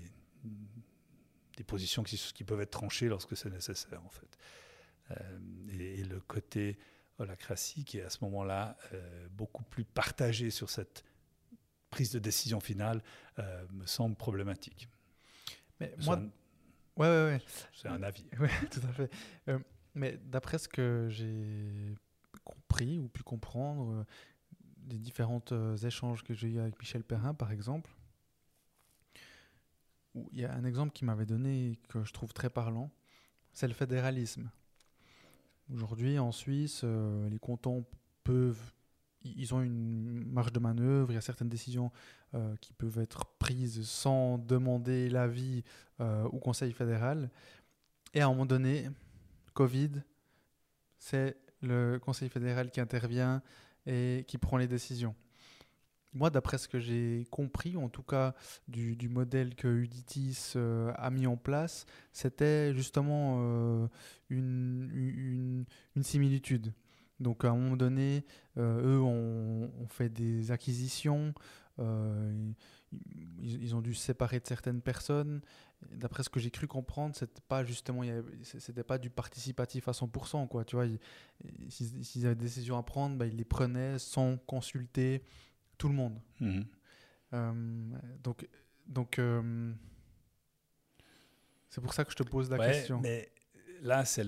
des 1.57 1.63
positions 1.63 2.03
qui, 2.03 2.17
qui, 2.33 2.43
peuvent 2.43 2.61
être 2.61 2.71
tranchées 2.71 3.07
lorsque 3.07 3.37
c'est 3.37 3.49
nécessaire, 3.49 4.03
en 4.03 4.09
fait. 4.09 4.37
Euh, 5.11 5.39
et, 5.79 6.03
le 6.03 6.19
côté 6.19 6.77
holacratie 7.19 7.85
qui 7.85 7.99
est 7.99 8.03
à 8.03 8.09
ce 8.09 8.23
moment-là 8.25 8.77
beaucoup 9.31 9.63
plus 9.63 9.83
partagée 9.83 10.51
sur 10.51 10.69
cette 10.69 11.03
prise 11.89 12.11
de 12.11 12.19
décision 12.19 12.59
finale 12.59 13.01
me 13.71 13.85
semble 13.85 14.15
problématique. 14.15 14.87
Mais 15.79 15.95
moi, 16.03 16.17
ouais, 16.97 17.07
ouais, 17.07 17.23
ouais. 17.25 17.41
c'est 17.73 17.87
un 17.87 18.03
avis. 18.03 18.25
Oui, 18.39 18.49
tout 18.69 18.81
à 18.87 18.93
fait. 18.93 19.11
mais 19.95 20.19
d'après 20.23 20.59
ce 20.59 20.67
que 20.67 21.07
j'ai 21.09 21.95
compris 22.43 22.99
ou 22.99 23.07
pu 23.07 23.23
comprendre 23.23 24.05
des 24.87 24.97
différents 24.97 25.43
échanges 25.83 26.23
que 26.23 26.33
j'ai 26.33 26.47
eu 26.47 26.59
avec 26.59 26.79
Michel 26.79 27.03
Perrin, 27.03 27.33
par 27.33 27.51
exemple, 27.51 27.91
il 30.31 30.39
y 30.39 30.45
a 30.45 30.53
un 30.53 30.63
exemple 30.63 30.93
qui 30.93 31.05
m'avait 31.05 31.25
donné 31.25 31.77
que 31.89 32.03
je 32.03 32.13
trouve 32.13 32.33
très 32.33 32.49
parlant, 32.49 32.89
c'est 33.53 33.67
le 33.67 33.73
fédéralisme. 33.73 34.49
Aujourd'hui, 35.73 36.17
en 36.17 36.31
Suisse, 36.31 36.81
euh, 36.83 37.29
les 37.29 37.39
cantons 37.39 37.85
peuvent, 38.23 38.71
ils 39.23 39.53
ont 39.53 39.61
une 39.61 40.23
marge 40.25 40.53
de 40.53 40.59
manœuvre, 40.59 41.11
il 41.11 41.15
y 41.15 41.17
a 41.17 41.21
certaines 41.21 41.49
décisions 41.49 41.91
euh, 42.33 42.55
qui 42.57 42.73
peuvent 42.73 42.99
être 42.99 43.25
prises 43.37 43.85
sans 43.85 44.37
demander 44.37 45.09
l'avis 45.09 45.63
euh, 45.99 46.23
au 46.25 46.39
Conseil 46.39 46.71
fédéral. 46.71 47.29
Et 48.13 48.21
à 48.21 48.27
un 48.27 48.29
moment 48.29 48.45
donné, 48.45 48.89
Covid, 49.53 49.91
c'est 50.97 51.37
le 51.61 51.99
Conseil 51.99 52.29
fédéral 52.29 52.71
qui 52.71 52.79
intervient 52.79 53.41
et 53.87 54.23
qui 54.27 54.37
prend 54.37 54.57
les 54.57 54.67
décisions 54.67 55.15
moi, 56.17 56.29
d'après 56.29 56.57
ce 56.57 56.67
que 56.67 56.79
j'ai 56.79 57.27
compris, 57.29 57.77
en 57.77 57.89
tout 57.89 58.03
cas 58.03 58.33
du, 58.67 59.09
modèle 59.09 59.55
que 59.55 59.67
Uditis 59.67 60.53
euh, 60.55 60.91
a 60.95 61.09
mis 61.09 61.27
en 61.27 61.37
place, 61.37 61.85
c'était 62.11 62.73
justement 62.73 63.37
euh, 63.39 63.87
une, 64.29 65.65
similitude. 66.01 66.73
Donc 67.19 67.45
à 67.45 67.49
un 67.49 67.55
moment 67.55 67.77
donné, 67.77 68.25
euh, 68.57 68.97
eux 68.97 69.01
ont, 69.01 69.69
fait 69.89 70.09
des 70.09 70.51
acquisitions, 70.51 71.33
ils, 73.39 73.75
ont 73.75 73.81
dû 73.81 73.93
se 73.93 74.05
séparer 74.05 74.39
de 74.39 74.47
certaines 74.47 74.81
personnes. 74.81 75.41
D'après 75.91 76.23
ce 76.23 76.29
que 76.29 76.39
j'ai 76.39 76.51
cru 76.51 76.67
comprendre, 76.67 77.15
c'était 77.15 77.41
pas 77.47 77.63
justement, 77.63 78.01
c'était 78.43 78.83
pas 78.83 78.97
du 78.97 79.09
participatif 79.09 79.87
à 79.87 79.91
100%. 79.91 80.47
Quoi, 80.47 80.65
tu 80.65 80.75
vois, 80.75 80.85
s'ils 81.69 82.25
avaient 82.25 82.35
des 82.35 82.45
décisions 82.45 82.77
à 82.77 82.83
prendre, 82.83 83.17
bah, 83.17 83.25
ils 83.27 83.35
les 83.35 83.45
prenaient 83.45 83.99
sans 83.99 84.37
consulter 84.37 85.23
tout 85.77 85.87
le 85.87 85.95
monde. 85.95 86.19
Mhm. 86.39 86.65
Euh, 87.33 87.97
donc, 88.23 88.47
donc 88.87 89.19
euh, 89.19 89.73
c'est 91.69 91.81
pour 91.81 91.93
ça 91.93 92.05
que 92.05 92.11
je 92.11 92.17
te 92.17 92.23
pose 92.23 92.49
la 92.49 92.57
question. 92.57 92.99
Mais 92.99 93.31
là, 93.81 94.05
c'est 94.05 94.23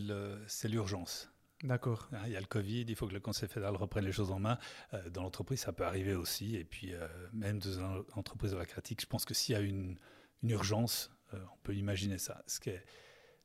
l'urgence. 0.67 1.31
D'accord. 1.63 2.07
Hein, 2.13 2.21
il 2.25 2.31
y 2.31 2.35
a 2.37 2.39
le 2.39 2.45
Covid, 2.45 2.85
il 2.87 2.95
faut 2.95 3.07
que 3.07 3.13
le 3.13 3.19
Conseil 3.19 3.49
fédéral 3.49 3.75
reprenne 3.75 4.05
les 4.05 4.11
choses 4.11 4.31
en 4.31 4.39
main. 4.39 4.57
Euh, 4.93 5.09
dans 5.09 5.23
l'entreprise, 5.23 5.59
ça 5.59 5.73
peut 5.73 5.85
arriver 5.85 6.15
aussi. 6.15 6.55
Et 6.55 6.63
puis, 6.63 6.93
même 7.33 7.59
dans 7.59 7.71
une 7.71 8.03
entreprise 8.13 8.51
de 8.51 8.57
la 8.57 8.65
critique, 8.65 9.01
je 9.01 9.07
pense 9.07 9.25
que 9.25 9.33
s'il 9.33 9.53
y 9.53 9.57
a 9.57 9.61
une, 9.61 9.97
une 10.43 10.49
urgence, 10.51 11.11
on 11.33 11.57
peut 11.63 11.75
imaginer 11.75 12.17
ça. 12.17 12.43
Ce 12.47 12.59
qui 12.59 12.69
est... 12.69 12.83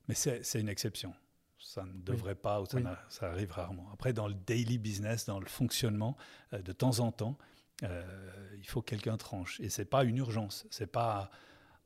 Mais 0.09 0.15
c'est 0.15 0.61
une 0.61 0.69
exception. 0.69 1.15
Ça 1.59 1.85
ne 1.85 1.93
devrait 1.93 2.35
pas, 2.35 2.61
ou 2.61 2.67
ça, 2.67 2.79
ça, 3.09 3.31
arrive 3.31 3.51
rarement. 3.51 3.91
Après, 3.93 4.13
dans 4.13 4.29
le 4.29 4.35
daily 4.35 4.79
business, 4.79 5.27
dans 5.27 5.41
le 5.41 5.47
fonctionnement, 5.47 6.17
de 6.53 6.73
temps 6.73 7.01
en 7.01 7.11
temps, 7.11 7.39
euh, 7.83 8.55
il 8.59 8.67
faut 8.67 8.83
que 8.83 8.91
quelqu'un 8.91 9.17
tranche. 9.17 9.61
Et 9.61 9.69
c'est 9.69 9.85
pas 9.85 10.05
une 10.05 10.19
urgence, 10.19 10.67
c'est 10.71 10.91
pas 10.91 11.31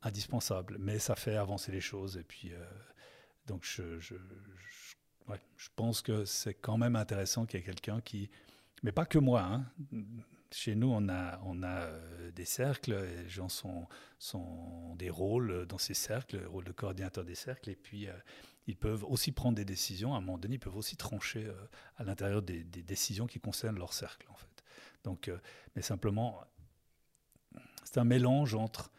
indispensable, 0.03 0.77
mais 0.79 0.99
ça 0.99 1.17
fait 1.17 1.37
avancer 1.37 1.73
les 1.73 1.81
choses. 1.81 2.17
Et 2.17 2.25
puis, 2.25 2.53
euh, 2.53 2.65
donc, 3.47 3.65
je, 3.65 3.99
je, 3.99 4.15
je, 4.15 4.88
pense 5.77 6.03
que 6.03 6.25
c'est 6.25 6.55
quand 6.55 6.79
même 6.79 6.97
intéressant 6.97 7.47
qu'il 7.47 7.61
y 7.61 7.63
ait 7.63 7.67
quelqu'un 7.67 8.01
qui, 8.01 8.31
mais 8.83 8.93
pas 8.93 9.07
que 9.07 9.19
moi. 9.19 9.43
Hein. 9.43 9.67
Chez 10.51 10.75
nous, 10.75 10.89
on 10.91 11.09
a, 11.09 11.39
on 11.45 11.63
a 11.63 11.83
euh, 11.83 12.31
des 12.31 12.47
cercles, 12.47 12.95
les 12.95 13.29
gens 13.29 13.51
sont, 13.51 13.87
sont 14.19 14.95
des 14.97 15.11
rôles 15.11 15.67
dans 15.67 15.79
ces 15.79 15.95
cercles, 15.95 16.39
le 16.39 16.49
rôle 16.49 16.65
de 16.65 16.73
coordinateur 16.73 17.25
des 17.25 17.35
cercles, 17.35 17.69
et 17.71 17.77
puis 17.77 18.09
ils 18.67 18.77
peuvent 18.77 19.05
aussi 19.05 19.33
prendre 19.33 19.57
des 19.57 19.67
décisions. 19.67 20.15
À 20.15 20.19
un 20.19 20.21
moment 20.21 20.39
donné, 20.39 20.55
ils 20.55 20.61
peuvent 20.61 20.77
aussi 20.77 20.97
trancher 20.97 21.51
à 21.97 22.05
l'intérieur 22.05 22.41
des, 22.41 22.65
décisions 22.65 23.27
qui 23.27 23.41
concernent 23.41 23.79
leur 23.79 23.93
cercle, 23.93 24.27
en 24.31 24.37
fait. 24.37 24.49
Donc, 25.05 25.29
euh, 25.29 25.39
mais 25.77 25.83
simplement, 25.83 26.41
c'est 27.85 27.99
un 27.99 28.05
mélange 28.05 28.55
entre, 28.55 28.91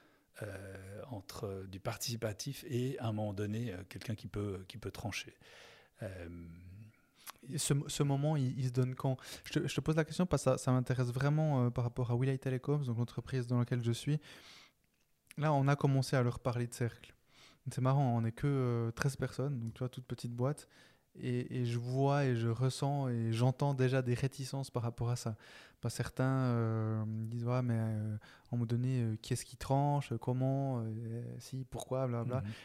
euh, 0.42 1.02
entre 1.10 1.46
euh, 1.46 1.68
du 1.68 1.80
participatif 1.80 2.66
et 2.68 2.98
à 3.00 3.08
un 3.08 3.14
moment 3.14 3.34
donné 3.34 3.74
quelqu'un 3.90 4.16
qui 4.16 4.28
peut, 4.28 4.66
qui 4.68 4.78
peut 4.78 4.92
trancher. 4.92 5.36
Ce, 7.58 7.74
ce, 7.88 8.04
moment, 8.04 8.36
il, 8.36 8.64
se 8.66 8.72
donne 8.72 8.96
quand? 8.96 9.18
Je 9.46 9.60
te, 9.60 9.82
pose 9.82 9.96
la 9.96 10.06
question 10.06 10.26
parce 10.26 10.46
que 10.46 10.58
ça, 10.58 10.72
m'intéresse 10.72 11.12
vraiment 11.12 11.72
par 11.72 11.84
rapport 11.84 12.12
à 12.12 12.16
Willy 12.16 12.38
Telecoms, 12.38 12.84
donc 12.84 12.98
l'entreprise 12.98 13.48
dans 13.48 13.58
laquelle 13.58 13.84
je 13.84 13.92
suis. 13.92 14.20
Là, 15.38 15.54
on 15.54 15.68
a 15.68 15.76
commencé 15.76 16.16
à 16.16 16.22
leur 16.22 16.40
parler 16.40 16.68
de 16.68 16.74
cercle. 16.74 17.16
C'est 17.72 17.82
marrant, 17.82 18.18
on 18.18 18.22
n'est 18.22 18.32
que 18.32 18.92
13 18.96 19.16
personnes, 19.16 19.60
donc 19.60 19.74
tu 19.74 19.80
vois, 19.80 19.90
toute 19.90 20.06
petite 20.06 20.34
boîte. 20.34 20.68
Et, 21.22 21.66
je 21.66 21.78
vois 21.78 22.26
et 22.26 22.36
je 22.36 22.48
ressens 22.48 23.10
et 23.10 23.34
j'entends 23.34 23.74
déjà 23.74 24.02
des 24.02 24.14
réticences 24.14 24.70
par 24.70 24.84
rapport 24.84 25.10
à 25.10 25.16
ça. 25.16 25.36
Pas 25.82 25.90
certains 25.90 26.24
euh, 26.24 27.04
disent 27.08 27.46
ouais, 27.46 27.62
mais 27.62 27.78
euh, 27.78 28.16
à 28.16 28.16
un 28.16 28.20
moment 28.54 28.66
donné, 28.66 29.02
euh, 29.02 29.16
qui 29.22 29.34
est-ce 29.34 29.44
qui 29.44 29.58
tranche, 29.58 30.14
comment, 30.22 30.84
si, 31.40 31.66
pourquoi, 31.70 32.08
blablabla. 32.08 32.42
Bla. 32.42 32.50
Mhm. 32.50 32.56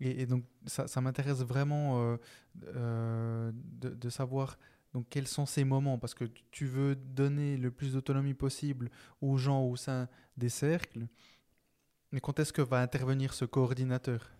Et, 0.00 0.22
et, 0.22 0.26
donc 0.26 0.44
ça, 0.66 0.86
ça 0.86 1.00
m'intéresse 1.00 1.40
vraiment 1.40 2.16
de, 2.54 3.52
de, 3.88 4.10
savoir 4.10 4.58
donc 4.94 5.06
quels 5.10 5.26
sont 5.28 5.46
ces 5.46 5.64
moments 5.64 5.98
parce 5.98 6.14
que 6.14 6.24
tu 6.50 6.66
veux 6.66 6.94
donner 6.94 7.56
le 7.56 7.70
plus 7.70 7.92
d'autonomie 7.92 8.34
possible 8.34 8.90
aux 9.20 9.36
gens 9.36 9.62
au 9.64 9.76
sein 9.76 10.08
des 10.36 10.48
cercles. 10.48 11.06
Mais 12.12 12.20
quand 12.20 12.38
est-ce 12.38 12.52
que 12.52 12.62
va 12.62 12.80
intervenir 12.80 13.34
ce 13.34 13.44
coordinateur? 13.44 14.30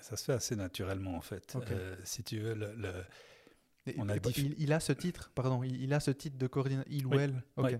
Ça 0.00 0.16
se 0.16 0.24
fait 0.24 0.32
assez 0.32 0.56
naturellement 0.56 1.16
en 1.16 1.20
fait. 1.20 1.56
Euh, 1.70 1.96
si 2.04 2.24
tu 2.24 2.40
veux, 2.40 2.54
le, 2.54 2.92
on 3.98 4.08
a 4.08 4.14
il, 4.58 4.72
a 4.72 4.78
ce 4.78 4.92
titre, 4.92 5.32
pardon, 5.34 5.64
il, 5.64 5.92
a 5.92 5.98
ce 5.98 6.12
titre 6.12 6.38
de 6.38 6.46
coordinateur, 6.46 6.92
il 6.92 7.06
ou 7.06 7.14
elle. 7.14 7.42
Oui. 7.56 7.72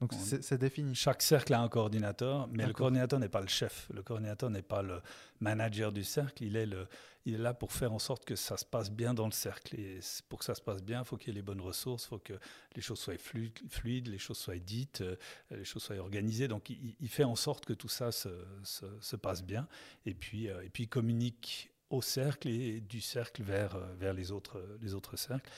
Donc 0.00 0.12
c'est 0.12 0.58
défini. 0.58 0.94
Chaque 0.94 1.22
cercle 1.22 1.54
a 1.54 1.60
un 1.60 1.68
coordinateur, 1.68 2.48
mais 2.48 2.66
le 2.66 2.72
coordinateur 2.72 3.20
n'est 3.20 3.28
pas 3.28 3.40
le 3.40 3.46
chef. 3.46 3.88
Le 3.94 4.02
coordinateur 4.02 4.50
n'est 4.50 4.62
pas 4.62 4.82
le 4.82 5.00
manager 5.40 5.92
du 5.92 6.02
cercle. 6.02 6.42
Il 6.42 6.56
est, 6.56 6.66
le, 6.66 6.88
il 7.26 7.34
est 7.34 7.38
là 7.38 7.54
pour 7.54 7.72
faire 7.72 7.92
en 7.92 8.00
sorte 8.00 8.24
que 8.24 8.34
ça 8.34 8.56
se 8.56 8.64
passe 8.64 8.90
bien 8.90 9.14
dans 9.14 9.26
le 9.26 9.32
cercle. 9.32 9.78
Et 9.78 10.00
pour 10.28 10.40
que 10.40 10.44
ça 10.44 10.56
se 10.56 10.60
passe 10.60 10.82
bien, 10.82 11.02
il 11.02 11.04
faut 11.04 11.16
qu'il 11.16 11.28
y 11.28 11.30
ait 11.30 11.40
les 11.40 11.42
bonnes 11.42 11.60
ressources, 11.60 12.04
il 12.06 12.08
faut 12.08 12.18
que 12.18 12.38
les 12.74 12.82
choses 12.82 12.98
soient 12.98 13.18
fluides, 13.18 14.08
les 14.08 14.18
choses 14.18 14.38
soient 14.38 14.58
dites, 14.58 15.02
euh, 15.02 15.16
les 15.52 15.64
choses 15.64 15.82
soient 15.84 15.96
organisées. 15.98 16.48
Donc 16.48 16.70
il, 16.70 17.08
fait 17.08 17.24
en 17.24 17.36
sorte 17.36 17.66
que 17.66 17.72
tout 17.72 17.88
ça 17.88 18.10
se, 18.10 18.28
se, 18.64 19.16
passe 19.16 19.44
bien. 19.44 19.68
Et 20.06 20.14
puis, 20.14 20.48
euh, 20.48 20.64
et 20.64 20.70
puis 20.70 20.84
il 20.84 20.88
communique 20.88 21.70
au 21.90 22.02
cercle 22.02 22.48
et 22.48 22.80
du 22.80 23.00
cercle 23.00 23.42
vers, 23.42 23.76
euh, 23.76 23.94
vers 23.94 24.12
les, 24.12 24.32
autres, 24.32 24.62
les 24.80 24.94
autres 24.94 25.16
cercles. 25.16 25.50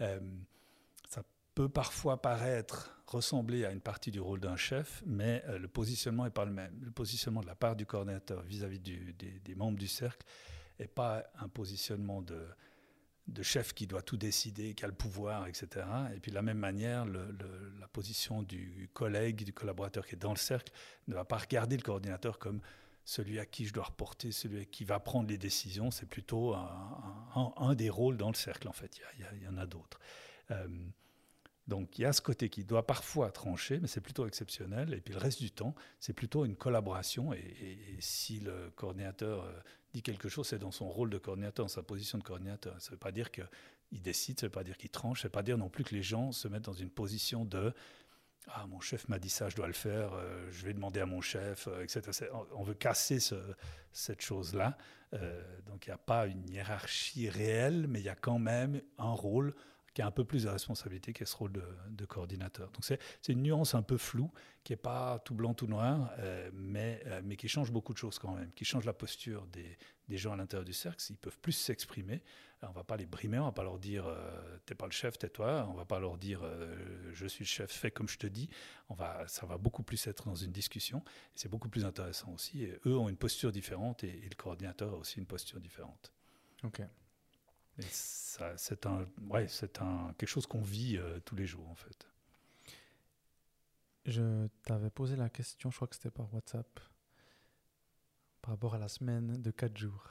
Euh, 0.00 0.20
ça 1.08 1.22
peut 1.54 1.68
parfois 1.68 2.20
paraître 2.20 2.92
ressembler 3.06 3.64
à 3.64 3.70
une 3.70 3.80
partie 3.80 4.10
du 4.10 4.20
rôle 4.20 4.40
d'un 4.40 4.56
chef, 4.56 5.02
mais 5.06 5.42
euh, 5.46 5.58
le 5.58 5.68
positionnement 5.68 6.24
n'est 6.24 6.30
pas 6.30 6.44
le 6.44 6.52
même. 6.52 6.78
Le 6.82 6.90
positionnement 6.90 7.40
de 7.40 7.46
la 7.46 7.54
part 7.54 7.76
du 7.76 7.86
coordinateur 7.86 8.42
vis-à-vis 8.42 8.80
des, 8.80 9.14
des, 9.16 9.54
membres 9.54 9.78
du 9.78 9.88
cercle 9.88 10.26
n'est 10.80 10.88
pas 10.88 11.24
un 11.38 11.48
positionnement 11.48 12.22
de, 12.22 12.46
de 13.28 13.42
chef 13.42 13.74
qui 13.74 13.86
doit 13.86 14.02
tout 14.02 14.16
décider, 14.16 14.74
qui 14.74 14.84
a 14.84 14.88
le 14.88 14.94
pouvoir, 14.94 15.46
etc. 15.46 15.86
Et 16.14 16.20
puis 16.20 16.30
de 16.30 16.36
la 16.36 16.42
même 16.42 16.58
manière, 16.58 17.06
la 17.06 17.88
position 17.88 18.42
du 18.42 18.90
collègue, 18.92 19.44
du 19.44 19.52
collaborateur 19.52 20.06
qui 20.06 20.14
est 20.14 20.18
dans 20.18 20.30
le 20.30 20.38
cercle 20.38 20.72
ne 21.08 21.14
va 21.14 21.24
pas 21.24 21.38
regarder 21.38 21.76
le 21.76 21.82
coordinateur 21.82 22.38
comme 22.38 22.60
celui 23.06 23.38
à 23.38 23.46
qui 23.46 23.64
je 23.66 23.72
dois 23.72 23.84
reporter, 23.84 24.32
celui 24.32 24.66
qui 24.66 24.84
va 24.84 24.98
prendre 24.98 25.28
les 25.28 25.38
décisions, 25.38 25.92
c'est 25.92 26.06
plutôt 26.06 26.54
un, 26.54 27.74
des 27.76 27.88
rôles 27.88 28.16
dans 28.16 28.28
le 28.28 28.34
cercle, 28.34 28.68
en 28.68 28.72
fait. 28.72 29.00
Il 29.16 29.44
y, 29.44 29.48
en 29.48 29.56
a 29.56 29.64
d'autres. 29.64 30.00
Euh, 30.50 30.66
donc 31.68 31.98
il 31.98 32.02
y 32.02 32.04
a 32.04 32.12
ce 32.12 32.20
côté 32.20 32.48
qui 32.48 32.64
doit 32.64 32.84
parfois 32.84 33.30
trancher, 33.30 33.78
mais 33.80 33.86
c'est 33.86 34.00
plutôt 34.00 34.26
exceptionnel. 34.26 34.92
Et 34.92 35.00
puis 35.00 35.14
le 35.14 35.20
reste 35.20 35.40
du 35.40 35.52
temps, 35.52 35.76
c'est 36.00 36.14
plutôt 36.14 36.44
une 36.44 36.56
collaboration. 36.56 37.32
Et, 37.32 37.96
si 38.00 38.40
le 38.40 38.72
coordinateur 38.74 39.44
euh, 39.44 39.52
dit 39.94 40.02
quelque 40.02 40.28
chose, 40.28 40.48
c'est 40.48 40.58
dans 40.58 40.72
son 40.72 40.88
rôle 40.88 41.10
de 41.10 41.18
coordinateur, 41.18 41.64
dans 41.64 41.72
sa 41.72 41.84
position 41.84 42.18
de 42.18 42.24
coordinateur. 42.24 42.74
Ça 42.80 42.88
ne 42.88 42.92
veut 42.92 42.98
pas 42.98 43.12
dire 43.12 43.30
qu'il 43.30 44.02
décide, 44.02 44.40
ça 44.40 44.46
ne 44.46 44.48
veut 44.48 44.52
pas 44.52 44.64
dire 44.64 44.76
qu'il 44.76 44.90
tranche, 44.90 45.22
ça 45.22 45.26
ne 45.26 45.28
veut 45.28 45.32
pas 45.32 45.44
dire 45.44 45.58
non 45.58 45.68
plus 45.68 45.84
que 45.84 45.94
les 45.94 46.02
gens 46.02 46.32
se 46.32 46.48
mettent 46.48 46.64
dans 46.64 46.72
une 46.72 46.90
position 46.90 47.44
de 47.44 47.72
ah, 48.48 48.66
mon 48.68 48.80
chef 48.80 49.08
m'a 49.08 49.18
dit 49.18 49.28
ça, 49.28 49.48
je 49.48 49.56
dois 49.56 49.66
le 49.66 49.72
faire, 49.72 50.14
euh, 50.14 50.48
je 50.50 50.64
vais 50.64 50.72
demander 50.72 51.00
à 51.00 51.06
mon 51.06 51.20
chef, 51.20 51.68
euh, 51.68 51.82
etc. 51.82 52.30
On 52.54 52.62
veut 52.62 52.74
casser 52.74 53.18
cette 53.92 54.22
chose-là. 54.22 54.76
Euh, 55.14 55.42
donc 55.66 55.86
il 55.86 55.90
n'y 55.90 55.94
a 55.94 55.98
pas 55.98 56.26
une 56.26 56.48
hiérarchie 56.48 57.28
réelle, 57.28 57.86
mais 57.88 58.00
il 58.00 58.04
y 58.04 58.10
a 58.10 58.14
quand 58.14 58.38
même 58.38 58.80
un 58.98 59.12
rôle 59.12 59.54
qui 59.96 60.02
a 60.02 60.06
un 60.06 60.10
peu 60.10 60.26
plus 60.26 60.42
de 60.42 60.50
responsabilité, 60.50 61.14
qui 61.14 61.22
a 61.22 61.26
ce 61.26 61.34
rôle 61.34 61.52
de, 61.52 62.04
coordinateur. 62.04 62.70
Donc 62.72 62.84
c'est 62.84 63.32
une 63.32 63.42
nuance 63.42 63.74
un 63.74 63.80
peu 63.80 63.96
floue, 63.96 64.30
qui 64.62 64.74
n'est 64.74 64.76
pas 64.76 65.20
tout 65.20 65.34
blanc, 65.34 65.54
tout 65.54 65.66
noir, 65.66 66.12
euh, 66.18 66.50
mais, 66.52 67.00
euh, 67.06 67.22
mais 67.24 67.36
qui 67.36 67.48
change 67.48 67.72
beaucoup 67.72 67.94
de 67.94 67.98
choses 67.98 68.18
quand 68.18 68.34
même, 68.34 68.52
qui 68.52 68.66
change 68.66 68.84
la 68.84 68.92
posture 68.92 69.46
des, 69.46 69.78
gens 70.18 70.34
à 70.34 70.36
l'intérieur 70.36 70.66
du 70.66 70.74
cercle, 70.74 71.02
ils 71.08 71.16
peuvent 71.16 71.38
plus 71.38 71.52
s'exprimer. 71.52 72.22
On 72.60 72.68
ne 72.68 72.74
va 72.74 72.84
pas 72.84 72.98
les 72.98 73.06
brimer, 73.06 73.38
on 73.38 73.46
va 73.46 73.52
pas 73.52 73.62
leur 73.62 73.78
dire 73.78 74.06
euh, 74.06 74.58
t'es 74.66 74.74
pas 74.74 74.84
le 74.84 74.92
chef, 74.92 75.16
tais-toi. 75.16 75.66
On 75.70 75.74
va 75.74 75.86
pas 75.86 75.98
leur 75.98 76.18
dire 76.18 76.42
je 77.12 77.26
suis 77.26 77.44
le 77.44 77.48
chef, 77.48 77.70
fais 77.70 77.90
comme 77.90 78.08
je 78.08 78.18
te 78.18 78.26
dis. 78.26 78.50
On 78.90 78.94
va, 78.94 79.26
ça 79.28 79.46
va 79.46 79.56
beaucoup 79.56 79.82
plus 79.82 80.06
être 80.06 80.26
dans 80.26 80.34
une 80.34 80.52
discussion. 80.52 81.02
C'est 81.34 81.48
beaucoup 81.48 81.70
plus 81.70 81.86
intéressant 81.86 82.32
aussi. 82.32 82.68
Eux 82.84 82.98
ont 82.98 83.08
une 83.08 83.16
posture 83.16 83.50
différente 83.50 84.04
et, 84.04 84.08
et 84.08 84.28
le 84.28 84.36
coordinateur 84.36 84.92
a 84.92 84.96
aussi 84.96 85.20
une 85.20 85.26
posture 85.26 85.58
différente. 85.58 86.12
Ok 86.64 86.82
c'est 87.78 88.86
un, 88.86 89.06
ouais, 89.28 89.48
c'est 89.48 89.80
un 89.80 90.14
quelque 90.18 90.28
chose 90.28 90.46
qu'on 90.46 90.62
vit 90.62 90.96
euh, 90.96 91.20
tous 91.20 91.36
les 91.36 91.46
jours 91.46 91.68
en 91.68 91.74
fait. 91.74 92.08
Je 94.06 94.46
t'avais 94.64 94.90
posé 94.90 95.16
la 95.16 95.28
question, 95.28 95.70
je 95.70 95.76
crois 95.76 95.88
que 95.88 95.96
c'était 95.96 96.10
par 96.10 96.32
WhatsApp, 96.32 96.80
par 98.40 98.52
rapport 98.52 98.74
à 98.74 98.78
la 98.78 98.88
semaine 98.88 99.42
de 99.42 99.50
4 99.50 99.76
jours. 99.76 100.08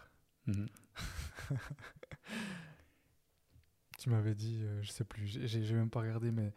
Mhm. 0.47 0.67
tu 3.97 4.10
m'avais 4.10 4.36
dit, 4.36 4.62
euh, 4.63 4.82
je 4.84 4.91
sais 4.91 5.06
plus, 5.06 5.28
j'ai 5.28 5.73
même 5.73 5.89
pas 5.89 6.01
regardé, 6.01 6.32
mais 6.32 6.54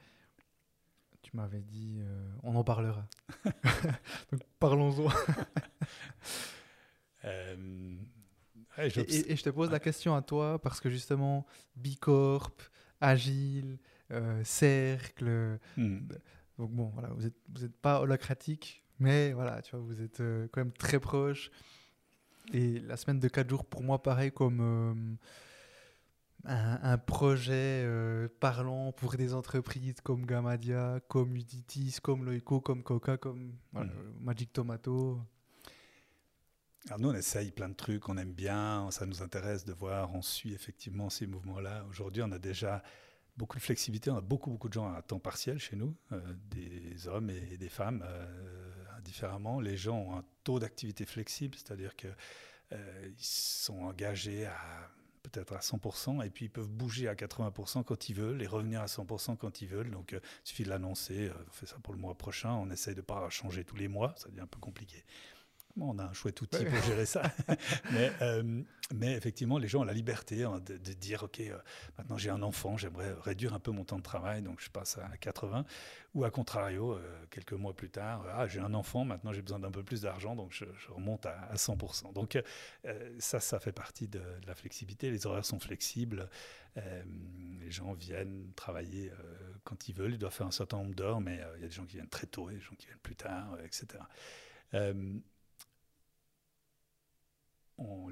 tu 1.22 1.36
m'avais 1.36 1.62
dit, 1.62 1.98
euh, 2.00 2.32
on 2.42 2.56
en 2.56 2.64
parlera. 2.64 3.06
Donc 4.32 4.42
parlons-en. 4.58 5.08
Et, 8.78 9.36
je 9.36 9.42
te 9.42 9.50
pose 9.50 9.70
la 9.70 9.80
question 9.80 10.14
à 10.14 10.22
toi 10.22 10.60
parce 10.60 10.80
que 10.80 10.88
justement, 10.88 11.46
Bicorp, 11.76 12.52
Agile, 13.00 13.78
euh, 14.10 14.42
Cercle. 14.44 15.58
Hmm. 15.76 15.98
Donc 16.58 16.70
bon, 16.72 16.90
voilà, 16.94 17.08
vous 17.08 17.22
n'êtes 17.22 17.36
vous 17.54 17.64
êtes 17.64 17.76
pas 17.76 18.00
holacratique, 18.00 18.82
mais 18.98 19.32
voilà, 19.32 19.62
tu 19.62 19.76
vois, 19.76 19.84
vous 19.84 20.00
êtes 20.02 20.20
euh, 20.20 20.48
quand 20.52 20.60
même 20.60 20.72
très 20.72 20.98
proche. 20.98 21.50
Et 22.52 22.80
la 22.80 22.96
semaine 22.96 23.20
de 23.20 23.28
4 23.28 23.48
jours, 23.48 23.64
pour 23.64 23.82
moi, 23.82 24.02
pareil 24.02 24.32
comme 24.32 24.60
euh, 24.60 24.94
un, 26.44 26.96
projet 26.96 27.86
parlant 28.40 28.92
pour 28.92 29.14
des 29.16 29.34
entreprises 29.34 30.00
comme 30.02 30.24
Gamadia, 30.24 31.00
comme 31.08 31.36
Uditis, 31.36 31.96
comme 32.02 32.24
Loico, 32.24 32.60
comme 32.60 32.82
Coca, 32.82 33.18
comme 33.18 33.52
hmm. 33.74 33.84
Magic 34.20 34.52
Tomato. 34.52 35.20
Alors 36.86 37.00
nous, 37.00 37.10
on 37.10 37.14
essaye 37.14 37.50
plein 37.50 37.68
de 37.68 37.74
trucs, 37.74 38.08
on 38.08 38.16
aime 38.16 38.32
bien, 38.32 38.90
ça 38.90 39.04
nous 39.04 39.20
intéresse 39.20 39.64
de 39.64 39.72
voir, 39.72 40.14
on 40.14 40.22
suit 40.22 40.54
effectivement 40.54 41.10
ces 41.10 41.26
mouvements-là. 41.26 41.84
Aujourd'hui, 41.90 42.22
on 42.22 42.30
a 42.32 42.38
déjà 42.38 42.82
beaucoup 43.36 43.58
de 43.58 43.62
flexibilité, 43.62 44.10
on 44.10 44.16
a 44.16 44.22
beaucoup, 44.22 44.50
beaucoup 44.50 44.68
de 44.68 44.74
gens 44.74 44.92
à 44.94 45.02
temps 45.02 45.18
partiel 45.18 45.58
chez 45.58 45.76
nous, 45.76 45.94
euh, 46.12 46.20
des 46.50 47.06
hommes 47.08 47.30
et 47.30 47.56
des 47.56 47.68
femmes 47.68 48.02
euh, 48.06 48.26
différemment. 49.02 49.60
Les 49.60 49.76
gens 49.76 49.98
ont 49.98 50.16
un 50.16 50.24
taux 50.44 50.60
d'activité 50.60 51.04
flexible, 51.04 51.56
c'est-à-dire 51.56 51.94
qu'ils 51.94 52.16
euh, 52.72 53.10
sont 53.18 53.82
engagés 53.82 54.46
à 54.46 54.56
peut-être 55.24 55.52
à 55.54 55.58
100%, 55.58 56.24
et 56.24 56.30
puis 56.30 56.46
ils 56.46 56.50
peuvent 56.50 56.70
bouger 56.70 57.06
à 57.06 57.14
80% 57.14 57.84
quand 57.84 58.08
ils 58.08 58.14
veulent 58.14 58.40
et 58.40 58.46
revenir 58.46 58.80
à 58.80 58.86
100% 58.86 59.36
quand 59.36 59.60
ils 59.60 59.68
veulent. 59.68 59.90
Donc 59.90 60.12
il 60.12 60.20
suffit 60.42 60.62
de 60.62 60.70
l'annoncer, 60.70 61.30
on 61.48 61.52
fait 61.52 61.66
ça 61.66 61.76
pour 61.82 61.92
le 61.92 62.00
mois 62.00 62.16
prochain, 62.16 62.52
on 62.52 62.70
essaye 62.70 62.94
de 62.94 63.00
ne 63.00 63.04
pas 63.04 63.28
changer 63.28 63.64
tous 63.64 63.76
les 63.76 63.88
mois, 63.88 64.14
ça 64.16 64.30
devient 64.30 64.40
un 64.40 64.46
peu 64.46 64.60
compliqué 64.60 65.04
on 65.80 65.98
a 65.98 66.04
un 66.04 66.12
chouette 66.12 66.40
outil 66.40 66.64
pour 66.64 66.82
gérer 66.82 67.06
ça. 67.06 67.22
mais, 67.92 68.10
euh, 68.22 68.62
mais, 68.94 69.12
effectivement, 69.14 69.58
les 69.58 69.68
gens 69.68 69.80
ont 69.80 69.84
la 69.84 69.92
liberté 69.92 70.44
hein, 70.44 70.60
de, 70.64 70.76
dire, 70.76 71.24
OK, 71.24 71.40
euh, 71.40 71.58
maintenant 71.96 72.16
j'ai 72.16 72.30
un 72.30 72.42
enfant, 72.42 72.76
j'aimerais 72.76 73.12
réduire 73.20 73.54
un 73.54 73.60
peu 73.60 73.70
mon 73.70 73.84
temps 73.84 73.98
de 73.98 74.02
travail, 74.02 74.42
donc 74.42 74.60
je 74.60 74.70
passe 74.70 74.98
à 74.98 75.16
80. 75.16 75.64
Ou 76.14 76.24
à 76.24 76.30
contrario, 76.30 76.94
euh, 76.94 77.26
quelques 77.30 77.52
mois 77.52 77.74
plus 77.74 77.90
tard, 77.90 78.24
ah, 78.32 78.46
j'ai 78.46 78.60
un 78.60 78.74
enfant, 78.74 79.04
maintenant 79.04 79.32
j'ai 79.32 79.42
besoin 79.42 79.58
d'un 79.58 79.70
peu 79.70 79.82
plus 79.82 80.02
d'argent, 80.02 80.34
donc 80.34 80.52
je, 80.52 80.64
remonte 80.90 81.26
à, 81.26 81.54
100%. 81.54 82.12
Donc 82.12 82.42
ça, 83.18 83.40
ça 83.40 83.60
fait 83.60 83.72
partie 83.72 84.08
de, 84.08 84.22
la 84.46 84.54
flexibilité. 84.54 85.10
Les 85.10 85.26
horaires 85.26 85.44
sont 85.44 85.60
flexibles. 85.60 86.28
les 86.76 87.70
gens 87.70 87.92
viennent 87.92 88.52
travailler 88.56 89.12
quand 89.64 89.88
ils 89.88 89.94
veulent. 89.94 90.14
Ils 90.14 90.18
doivent 90.18 90.32
faire 90.32 90.46
un 90.46 90.52
certain 90.52 90.78
nombre 90.78 90.94
d'heures, 90.94 91.20
mais 91.20 91.40
il 91.56 91.62
y 91.62 91.64
a 91.64 91.68
des 91.68 91.74
gens 91.74 91.84
qui 91.84 91.96
viennent 91.96 92.08
très 92.08 92.26
tôt 92.26 92.48
et 92.50 92.54
des 92.54 92.60
gens 92.60 92.74
qui 92.78 92.86
viennent 92.86 92.98
plus 92.98 93.16
tard, 93.16 93.58
etc 93.62 93.98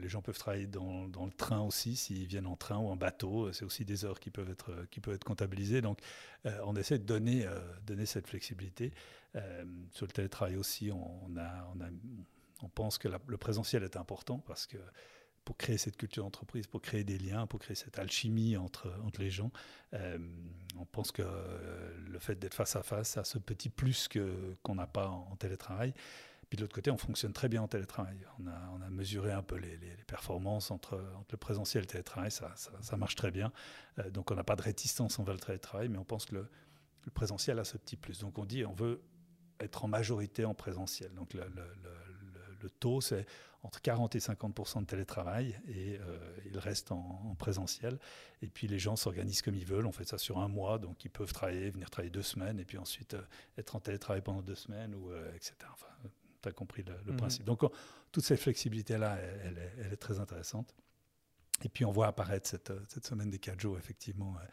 les 0.00 0.08
gens 0.08 0.22
peuvent 0.22 0.38
travailler 0.38 0.66
dans, 0.66 1.06
le 1.06 1.32
train 1.32 1.60
aussi, 1.60 1.96
s'ils 1.96 2.26
viennent 2.26 2.46
en 2.46 2.56
train 2.56 2.78
ou 2.78 2.88
en 2.88 2.96
bateau. 2.96 3.52
C'est 3.52 3.64
aussi 3.64 3.84
des 3.84 4.04
heures 4.04 4.20
qui 4.20 4.30
peuvent 4.30 4.50
être, 4.50 4.86
qui 4.90 5.00
peuvent 5.00 5.14
être 5.14 5.24
comptabilisées. 5.24 5.80
Donc, 5.80 6.00
euh, 6.46 6.58
on 6.64 6.76
essaie 6.76 6.98
de 6.98 7.04
donner, 7.04 7.46
euh, 7.46 7.58
donner 7.86 8.06
cette 8.06 8.28
flexibilité. 8.28 8.92
Euh, 9.34 9.64
sur 9.92 10.06
le 10.06 10.12
télétravail 10.12 10.56
aussi, 10.56 10.90
on, 10.92 11.36
a, 11.36 11.74
on 12.62 12.68
pense 12.68 12.98
que 12.98 13.08
le 13.08 13.36
présentiel 13.36 13.82
est 13.82 13.96
important 13.96 14.38
parce 14.38 14.66
que 14.66 14.78
pour 15.44 15.56
créer 15.56 15.78
cette 15.78 15.96
culture 15.96 16.24
d'entreprise, 16.24 16.66
pour 16.66 16.80
créer 16.80 17.04
des 17.04 17.18
liens, 17.18 17.46
pour 17.46 17.60
créer 17.60 17.76
cette 17.76 17.98
alchimie 17.98 18.56
entre, 18.56 18.92
entre 19.04 19.20
les 19.20 19.30
gens, 19.30 19.50
on 19.92 20.84
pense 20.90 21.12
que 21.12 21.22
le 21.22 22.18
fait 22.18 22.34
d'être 22.36 22.54
face 22.54 22.74
à 22.74 22.82
face 22.82 23.16
a 23.16 23.22
ce 23.22 23.38
petit 23.38 23.68
plus 23.68 24.08
qu'on 24.08 24.74
n'a 24.74 24.88
pas 24.88 25.08
en 25.08 25.36
télétravail. 25.36 25.94
Puis 26.48 26.56
de 26.56 26.62
l'autre 26.62 26.74
côté, 26.74 26.90
on 26.90 26.96
fonctionne 26.96 27.32
très 27.32 27.48
bien 27.48 27.62
en 27.62 27.68
télétravail. 27.68 28.24
On 28.38 28.46
a, 28.46 28.70
on 28.78 28.80
a 28.80 28.88
mesuré 28.88 29.32
un 29.32 29.42
peu 29.42 29.56
les, 29.56 29.76
les, 29.78 29.96
performances 30.06 30.70
entre, 30.70 30.94
entre, 31.18 31.32
le 31.32 31.38
présentiel 31.38 31.82
et 31.82 31.86
le 31.86 31.90
télétravail, 31.90 32.30
ça, 32.30 32.54
ça, 32.54 32.96
marche 32.96 33.16
très 33.16 33.32
bien. 33.32 33.52
Euh, 33.98 34.10
donc 34.10 34.30
on 34.30 34.34
n'a 34.36 34.44
pas 34.44 34.54
de 34.54 34.62
réticence 34.62 35.18
envers 35.18 35.34
le 35.34 35.40
télétravail, 35.40 35.88
mais 35.88 35.98
on 35.98 36.04
pense 36.04 36.26
que 36.26 36.36
le, 36.36 36.48
le, 37.04 37.10
présentiel 37.10 37.58
a 37.58 37.64
ce 37.64 37.76
petit 37.76 37.96
plus. 37.96 38.20
Donc 38.20 38.38
on 38.38 38.44
dit 38.44 38.64
on 38.64 38.74
veut 38.74 39.02
être 39.58 39.84
en 39.84 39.88
majorité 39.88 40.44
en 40.44 40.54
présentiel. 40.54 41.12
Donc 41.14 41.34
le, 41.34 41.42
le 42.62 42.70
taux, 42.70 43.00
c'est 43.00 43.26
entre 43.62 43.80
40 43.80 44.14
et 44.14 44.18
50% 44.18 44.80
de 44.80 44.86
télétravail 44.86 45.58
et 45.66 45.98
euh, 45.98 46.18
il 46.46 46.58
reste 46.58 46.92
en, 46.92 47.34
présentiel. 47.38 47.98
Et 48.42 48.48
puis 48.48 48.68
les 48.68 48.78
gens 48.78 48.96
s'organisent 48.96 49.42
comme 49.42 49.54
ils 49.54 49.66
veulent. 49.66 49.86
On 49.86 49.92
fait 49.92 50.04
ça 50.04 50.18
sur 50.18 50.38
un 50.38 50.48
mois, 50.48 50.78
donc 50.78 51.04
ils 51.04 51.10
peuvent 51.10 51.32
travailler, 51.32 51.70
venir 51.70 51.90
travailler 51.90 52.10
deux 52.10 52.22
semaines 52.22 52.60
et 52.60 52.64
puis 52.64 52.78
ensuite 52.78 53.14
euh, 53.14 53.22
être 53.58 53.74
en 53.74 53.80
télétravail 53.80 54.22
pendant 54.22 54.42
deux 54.42 54.54
semaines, 54.54 54.94
ou, 54.94 55.12
etc. 55.34 55.54
Enfin, 55.72 55.86
tu 56.46 56.50
as 56.50 56.52
compris 56.52 56.82
le, 56.82 57.12
mhm. 57.12 57.16
principe. 57.16 57.44
Donc, 57.44 57.62
toute 58.12 58.24
cette 58.24 58.40
flexibilité-là, 58.40 59.18
elle, 59.44 59.58
est 59.92 59.96
très 59.96 60.18
intéressante. 60.20 60.74
Et 61.62 61.68
puis, 61.68 61.84
on 61.84 61.92
voit 61.92 62.06
apparaître 62.06 62.48
cette, 62.48 62.72
cette 62.88 63.06
semaine 63.06 63.30
des 63.30 63.38
quatre 63.38 63.60
jours, 63.60 63.78
effectivement. 63.78 64.36
Euh, 64.36 64.46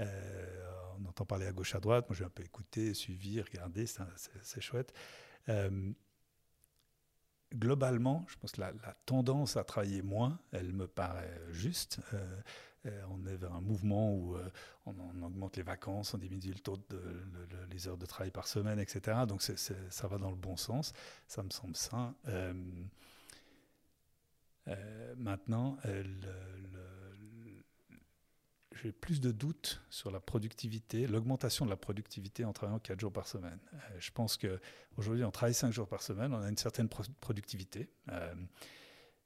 euh, 0.00 0.70
on 0.98 1.08
entend 1.08 1.24
parler 1.24 1.46
à 1.46 1.52
gauche, 1.52 1.74
à 1.74 1.80
droite. 1.80 2.08
Moi, 2.08 2.16
j'ai 2.16 2.24
un 2.24 2.30
peu 2.30 2.42
écouté, 2.42 2.94
suivi, 2.94 3.40
regardé, 3.40 3.86
c'est 3.86 4.60
chouette. 4.60 4.92
Euh, 5.48 5.92
globalement, 7.54 8.24
je 8.28 8.36
pense 8.36 8.52
que 8.52 8.60
la, 8.60 8.72
tendance 9.04 9.56
à 9.56 9.64
travailler 9.64 10.02
moins, 10.02 10.38
elle 10.52 10.72
me 10.72 10.86
paraît 10.86 11.40
juste. 11.50 12.00
Euh, 12.14 12.40
on 13.10 13.24
est 13.26 13.36
vers 13.36 13.52
un 13.52 13.60
mouvement 13.60 14.12
où 14.14 14.36
euh, 14.36 14.48
on, 14.86 15.22
augmente 15.22 15.56
les 15.56 15.62
vacances, 15.62 16.14
on 16.14 16.18
diminue 16.18 16.52
le 16.52 16.58
taux 16.58 16.76
de 16.88 17.00
les 17.70 17.88
heures 17.88 17.98
de 17.98 18.06
travail 18.06 18.30
par 18.30 18.46
semaine, 18.46 18.78
etc. 18.78 19.18
Donc 19.26 19.42
ça 19.42 20.08
va 20.08 20.18
dans 20.18 20.30
le 20.30 20.36
bon 20.36 20.56
sens, 20.56 20.92
ça 21.26 21.42
me 21.42 21.50
semble 21.50 21.76
sain. 21.76 22.14
Euh, 24.68 25.14
maintenant, 25.16 25.78
j'ai 28.72 28.92
plus 28.92 29.20
de 29.20 29.30
doutes 29.30 29.80
sur 29.90 30.10
la 30.10 30.20
productivité, 30.20 31.06
l'augmentation 31.06 31.64
de 31.64 31.70
la 31.70 31.76
productivité 31.76 32.44
en 32.44 32.52
travaillant 32.52 32.78
4 32.78 33.00
jours 33.00 33.12
par 33.12 33.26
semaine. 33.26 33.58
je 33.98 34.10
pense 34.10 34.36
qu'aujourd'hui, 34.36 35.24
on 35.24 35.30
travaille 35.30 35.54
5 35.54 35.72
jours 35.72 35.88
par 35.88 36.02
semaine, 36.02 36.34
on 36.34 36.40
a 36.40 36.48
une 36.48 36.56
certaine 36.56 36.88
productivité. 36.88 37.88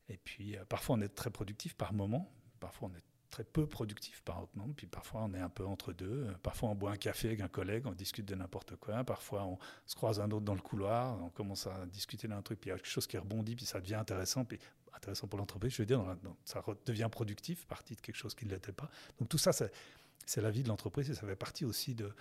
et 0.08 0.16
puis, 0.18 0.56
parfois, 0.68 0.96
on 0.96 1.00
est 1.00 1.08
très 1.08 1.30
productif 1.30 1.74
par 1.74 1.92
moment, 1.92 2.30
parfois, 2.60 2.90
on 2.92 2.96
est 2.96 3.09
très 3.30 3.44
peu 3.44 3.66
productif 3.66 4.22
par 4.22 4.48
moment, 4.54 4.72
puis 4.76 4.86
parfois 4.86 5.22
on 5.24 5.34
est 5.34 5.40
un 5.40 5.48
peu 5.48 5.64
entre 5.64 5.92
deux. 5.92 6.26
Parfois 6.42 6.70
on 6.70 6.74
boit 6.74 6.90
un 6.90 6.96
café 6.96 7.28
avec 7.28 7.40
un 7.40 7.48
collègue, 7.48 7.86
on 7.86 7.92
discute 7.92 8.26
de 8.26 8.34
n'importe 8.34 8.76
quoi. 8.76 9.04
Parfois 9.04 9.44
on 9.44 9.58
se 9.86 9.94
croise 9.94 10.20
un 10.20 10.30
autre 10.30 10.44
dans 10.44 10.54
le 10.54 10.60
couloir, 10.60 11.22
on 11.22 11.30
commence 11.30 11.66
à 11.66 11.86
discuter 11.86 12.28
d'un 12.28 12.42
truc, 12.42 12.60
puis 12.60 12.68
il 12.68 12.72
y 12.72 12.74
a 12.74 12.76
quelque 12.76 12.88
chose 12.88 13.06
qui 13.06 13.16
rebondit, 13.16 13.56
puis 13.56 13.64
ça 13.64 13.80
devient 13.80 13.94
intéressant, 13.94 14.44
puis 14.44 14.58
intéressant 14.92 15.28
pour 15.28 15.38
l'entreprise, 15.38 15.72
je 15.72 15.82
veux 15.82 15.86
dire, 15.86 16.04
ça 16.44 16.62
devient 16.84 17.08
productif, 17.10 17.66
partie 17.66 17.94
de 17.94 18.00
quelque 18.00 18.16
chose 18.16 18.34
qui 18.34 18.44
ne 18.44 18.50
l'était 18.50 18.72
pas. 18.72 18.90
Donc 19.18 19.28
tout 19.28 19.38
ça, 19.38 19.52
c'est 19.52 20.40
la 20.40 20.50
vie 20.50 20.62
de 20.62 20.68
l'entreprise 20.68 21.08
et 21.08 21.14
ça 21.14 21.26
fait 21.26 21.36
partie 21.36 21.64
aussi 21.64 21.94
de, 21.94 22.12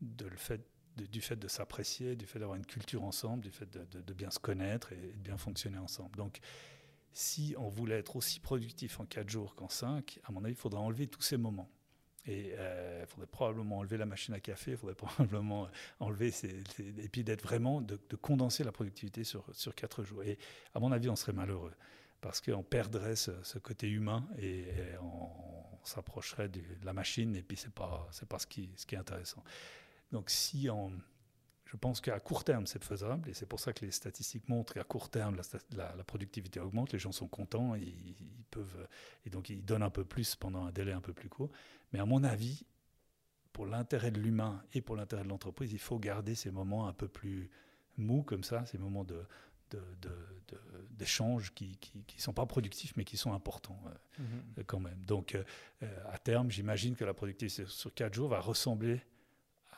de 0.00 0.26
le 0.26 0.36
fait 0.36 0.60
du 0.96 1.20
fait 1.20 1.36
de 1.36 1.48
s'apprécier, 1.48 2.16
du 2.16 2.26
fait 2.26 2.38
d'avoir 2.38 2.56
une 2.56 2.64
culture 2.64 3.04
ensemble, 3.04 3.42
du 3.42 3.50
fait 3.50 3.70
de, 3.70 4.00
de, 4.00 4.14
bien 4.14 4.30
se 4.30 4.38
connaître 4.38 4.92
et, 4.92 5.12
de 5.12 5.22
bien 5.22 5.36
fonctionner 5.36 5.78
ensemble. 5.78 6.16
Donc, 6.16 6.38
si 7.16 7.54
on 7.56 7.70
voulait 7.70 7.98
être 7.98 8.16
aussi 8.16 8.40
productif 8.40 9.00
en 9.00 9.06
4 9.06 9.30
jours 9.30 9.54
qu'en 9.54 9.70
5, 9.70 10.20
à 10.24 10.32
mon 10.32 10.44
avis, 10.44 10.52
il 10.52 10.58
faudrait 10.58 10.82
enlever 10.82 11.06
tous 11.06 11.22
ces 11.22 11.38
moments. 11.38 11.70
Et 12.26 12.52
euh, 12.58 13.00
il 13.02 13.06
faudrait 13.06 13.26
probablement 13.26 13.78
enlever 13.78 13.96
la 13.96 14.04
machine 14.04 14.34
à 14.34 14.40
café, 14.40 14.72
il 14.72 14.76
faudrait 14.76 14.94
probablement 14.96 15.66
enlever 15.98 16.30
ces, 16.30 16.62
et 16.78 17.08
puis 17.08 17.24
d'être 17.24 17.42
vraiment, 17.42 17.80
de, 17.80 17.96
condenser 18.20 18.64
la 18.64 18.72
productivité 18.72 19.24
sur, 19.24 19.46
sur 19.54 19.74
4 19.74 20.04
jours. 20.04 20.24
Et 20.24 20.36
à 20.74 20.78
mon 20.78 20.92
avis, 20.92 21.08
on 21.08 21.16
serait 21.16 21.32
malheureux 21.32 21.72
parce 22.20 22.42
qu'on 22.42 22.62
perdrait 22.62 23.16
ce, 23.16 23.58
côté 23.60 23.88
humain 23.88 24.28
et, 24.38 24.66
on 25.00 25.30
s'approcherait 25.84 26.50
de 26.50 26.60
la 26.84 26.92
machine 26.92 27.34
et 27.34 27.42
puis 27.42 27.56
c'est 27.56 27.72
pas 27.72 28.08
pas 28.28 28.38
ce 28.40 28.46
qui 28.46 28.68
ce 28.76 28.84
qui 28.84 28.94
est 28.94 28.98
intéressant. 28.98 29.42
Donc 30.10 30.28
si 30.28 30.68
on 30.68 30.92
je 31.66 31.76
pense 31.76 32.00
qu'à 32.00 32.20
court 32.20 32.44
terme, 32.44 32.66
c'est 32.66 32.82
faisable, 32.82 33.28
et 33.28 33.34
c'est 33.34 33.46
pour 33.46 33.58
ça 33.58 33.72
que 33.72 33.84
les 33.84 33.90
statistiques 33.90 34.48
montrent 34.48 34.74
qu'à 34.74 34.84
court 34.84 35.10
terme, 35.10 35.36
la, 35.72 35.88
productivité 36.04 36.60
augmente, 36.60 36.92
les 36.92 36.98
gens 36.98 37.12
sont 37.12 37.26
contents, 37.26 37.74
et, 37.74 37.80
ils 37.80 38.44
peuvent, 38.50 38.86
et 39.24 39.30
donc 39.30 39.50
ils 39.50 39.64
donnent 39.64 39.82
un 39.82 39.90
peu 39.90 40.04
plus 40.04 40.36
pendant 40.36 40.64
un 40.64 40.70
délai 40.70 40.92
un 40.92 41.00
peu 41.00 41.12
plus 41.12 41.28
court. 41.28 41.50
Mais 41.92 41.98
à 41.98 42.06
mon 42.06 42.22
avis, 42.22 42.64
pour 43.52 43.66
l'intérêt 43.66 44.12
de 44.12 44.20
l'humain 44.20 44.62
et 44.74 44.80
pour 44.80 44.96
l'intérêt 44.96 45.24
de 45.24 45.28
l'entreprise, 45.28 45.72
il 45.72 45.78
faut 45.78 45.98
garder 45.98 46.34
ces 46.34 46.52
moments 46.52 46.86
un 46.86 46.92
peu 46.92 47.08
plus 47.08 47.50
mous 47.96 48.22
comme 48.22 48.44
ça, 48.44 48.64
ces 48.66 48.78
moments 48.78 49.04
de, 49.04 49.26
d'échanges 50.90 51.52
qui 51.52 51.78
ne 51.94 52.20
sont 52.20 52.32
pas 52.32 52.46
productifs 52.46 52.94
mais 52.96 53.04
qui 53.04 53.16
sont 53.16 53.32
importants 53.32 53.82
euh, 53.86 54.22
mm-hmm. 54.22 54.64
quand 54.66 54.78
même. 54.78 55.02
Donc 55.04 55.34
euh, 55.34 55.42
à 56.12 56.18
terme, 56.18 56.50
j'imagine 56.50 56.94
que 56.94 57.04
la 57.04 57.14
productivité 57.14 57.64
sur 57.66 57.92
quatre 57.92 58.14
jours 58.14 58.28
va 58.28 58.40
ressembler 58.40 59.00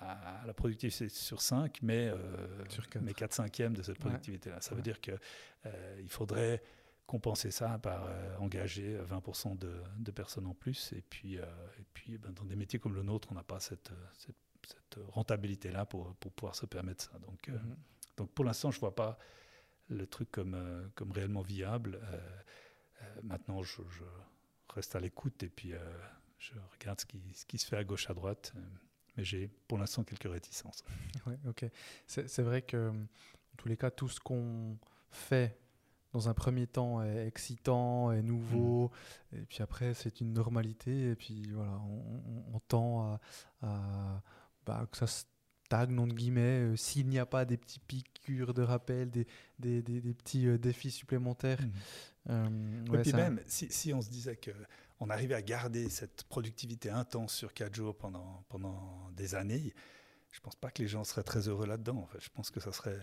à 0.01 0.45
la 0.47 0.55
productivité 0.55 1.09
sur 1.09 1.43
5, 1.43 1.81
mais, 1.83 2.09
euh, 2.09 2.69
sur 2.69 2.89
4. 2.89 3.03
mais 3.03 3.15
4 3.15 3.33
cinquièmes 3.33 3.75
de 3.75 3.83
cette 3.83 3.99
productivité-là. 3.99 4.61
Ça 4.61 4.75
veut 4.75 4.83
dire 4.83 5.01
qu'il 5.01 5.19
euh, 5.67 6.07
faudrait 6.09 6.63
compenser 7.07 7.51
ça 7.51 7.79
par 7.79 8.05
euh, 8.05 8.37
engager 8.37 8.99
20% 8.99 9.59
de, 9.59 9.73
de, 9.99 10.11
personnes 10.11 10.47
en 10.47 10.55
plus. 10.55 10.93
Et 10.93 11.03
puis, 11.03 11.37
et 11.37 11.85
puis 11.95 12.19
ben, 12.19 12.33
dans 12.33 12.45
des 12.45 12.57
métiers 12.57 12.79
comme 12.79 12.95
le 12.95 13.03
nôtre, 13.03 13.29
on 13.33 13.35
n'a 13.35 13.43
pas 13.43 13.61
cette, 13.61 13.91
cette, 14.17 14.37
rentabilité-là 15.09 15.87
pour, 15.87 16.15
pour, 16.17 16.33
pouvoir 16.33 16.55
se 16.55 16.67
permettre 16.67 17.05
ça. 17.05 17.19
Donc, 17.19 17.49
mm-hmm. 17.49 18.17
donc 18.17 18.31
pour 18.33 18.45
l'instant, 18.45 18.71
je 18.71 18.77
ne 18.77 18.81
vois 18.81 18.95
pas 18.95 19.19
le 19.89 20.07
truc 20.07 20.31
comme, 20.31 20.91
comme 20.95 21.13
réellement 21.13 21.43
viable. 21.43 22.01
maintenant, 23.23 23.63
je, 23.63 23.83
je, 23.91 24.05
reste 24.75 24.95
à 24.95 25.01
l'écoute 25.01 25.43
et 25.43 25.49
puis 25.49 25.73
je 26.39 26.53
regarde 26.73 27.01
ce 27.01 27.07
qui, 27.07 27.21
ce 27.35 27.47
qui, 27.47 27.59
se 27.59 27.67
fait 27.67 27.77
à 27.77 27.85
gauche, 27.85 28.11
à 28.11 28.15
droite 28.15 28.53
mais 29.19 29.25
j'ai 29.25 29.51
pour 29.67 29.77
l'instant 29.77 30.05
quelques 30.05 30.31
réticences. 30.33 30.83
Ouais, 31.27 31.39
ok. 31.47 31.67
C'est 32.07 32.41
vrai 32.41 32.63
que, 32.63 32.89
en 32.89 33.57
tous 33.59 33.69
les 33.69 33.77
cas, 33.77 33.91
tout 33.91 34.09
ce 34.09 34.21
qu'on 34.21 34.79
fait 35.11 35.59
dans 36.13 36.29
un 36.29 36.35
premier 36.35 36.67
temps 36.67 37.03
est 37.03 37.27
excitant, 37.27 38.13
est 38.13 38.23
nouveau, 38.23 38.91
mm. 39.33 39.37
et 39.37 39.41
puis 39.43 39.63
après 39.63 39.93
c'est 39.93 40.23
une 40.23 40.33
normalité, 40.33 41.11
et 41.11 41.15
puis 41.17 41.51
voilà, 41.53 41.79
on, 42.55 42.61
tend 42.61 43.19
à, 43.61 44.23
bah, 44.65 44.87
que 44.91 44.97
ça 44.97 45.07
stagne, 45.07 45.99
entre 45.99 46.15
guillemets, 46.15 46.61
euh, 46.61 46.77
s'il 46.77 47.09
n'y 47.09 47.19
a 47.19 47.27
pas 47.27 47.45
des 47.45 47.59
petits 47.59 47.81
piqûres 47.81 48.55
de 48.55 48.63
rappel, 48.63 49.11
des, 49.11 49.27
des, 49.59 49.83
des, 49.83 50.15
petits 50.15 50.47
euh, 50.47 50.57
défis 50.57 50.91
supplémentaires. 50.91 51.61
Mm. 51.61 51.71
Euh, 52.31 52.95
et 52.95 53.03
puis 53.03 53.13
même, 53.13 53.41
si, 53.47 53.71
si, 53.71 53.93
on 53.93 54.01
se 54.01 54.09
disait 54.09 54.37
que 54.37 54.51
on 55.01 55.11
arrivait 55.11 55.35
à 55.35 55.43
garder 55.43 55.89
cette 55.89 56.25
productivité 56.25 56.91
intense 56.91 57.35
sur 57.35 57.55
quatre 57.55 57.75
jours 57.75 57.97
pendant, 57.97 58.45
pendant 58.49 59.11
des 59.13 59.35
années, 59.35 59.73
je 60.33 60.39
ne 60.39 60.43
pense 60.43 60.57
pas 60.57 60.71
que 60.71 60.83
les 60.83 60.89
gens 60.89 61.05
seraient 61.05 61.23
très 61.23 61.49
heureux 61.49 61.67
là-dedans. 61.67 61.99
En 61.99 62.07
fait. 62.07 62.21
Je 62.21 62.31
pense 62.31 62.51
que 62.51 62.61
ça 62.61 62.73
serait 62.73 63.01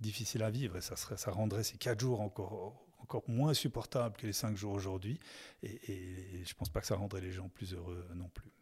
difficile 0.00 0.42
à 0.42 0.50
vivre 0.50 0.76
et 0.76 0.80
ça, 0.80 0.96
serait, 0.96 1.16
ça 1.16 1.30
rendrait 1.30 1.64
ces 1.64 1.76
quatre 1.76 2.00
jours 2.00 2.20
encore, 2.20 2.86
encore 2.98 3.24
moins 3.28 3.54
supportables 3.54 4.16
que 4.16 4.26
les 4.26 4.32
cinq 4.32 4.56
jours 4.56 4.72
aujourd'hui. 4.72 5.18
Et, 5.62 6.42
je 6.44 6.50
ne 6.50 6.54
pense 6.56 6.68
pas 6.68 6.80
que 6.80 6.86
ça 6.86 6.96
rendrait 6.96 7.20
les 7.20 7.32
gens 7.32 7.48
plus 7.48 7.74
heureux 7.74 8.06
non 8.14 8.28
plus. 8.28 8.52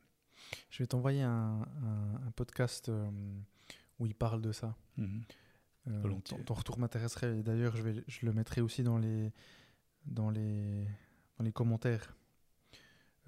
Je 0.71 0.83
vais 0.83 0.87
t'envoyer 0.87 1.23
un, 1.23 1.63
un, 1.63 2.31
podcast 2.37 2.89
euh, 2.89 3.09
où 3.99 4.07
il 4.07 4.15
parle 4.15 4.41
de 4.41 4.53
ça. 4.53 4.77
Mhm. 4.97 5.23
Euh, 5.89 6.19
ton, 6.45 6.55
retour 6.55 6.79
m'intéresserait. 6.79 7.43
D'ailleurs, 7.43 7.77
je, 7.77 7.83
vais, 7.83 8.05
je 8.07 8.27
le 8.27 8.33
mettrai 8.33 8.61
aussi 8.61 8.83
dans 8.83 8.99
les, 8.99 9.33
dans 10.05 10.31
les, 10.31 10.85
dans 11.39 11.45
les 11.45 11.53
commentaires. 11.53 12.17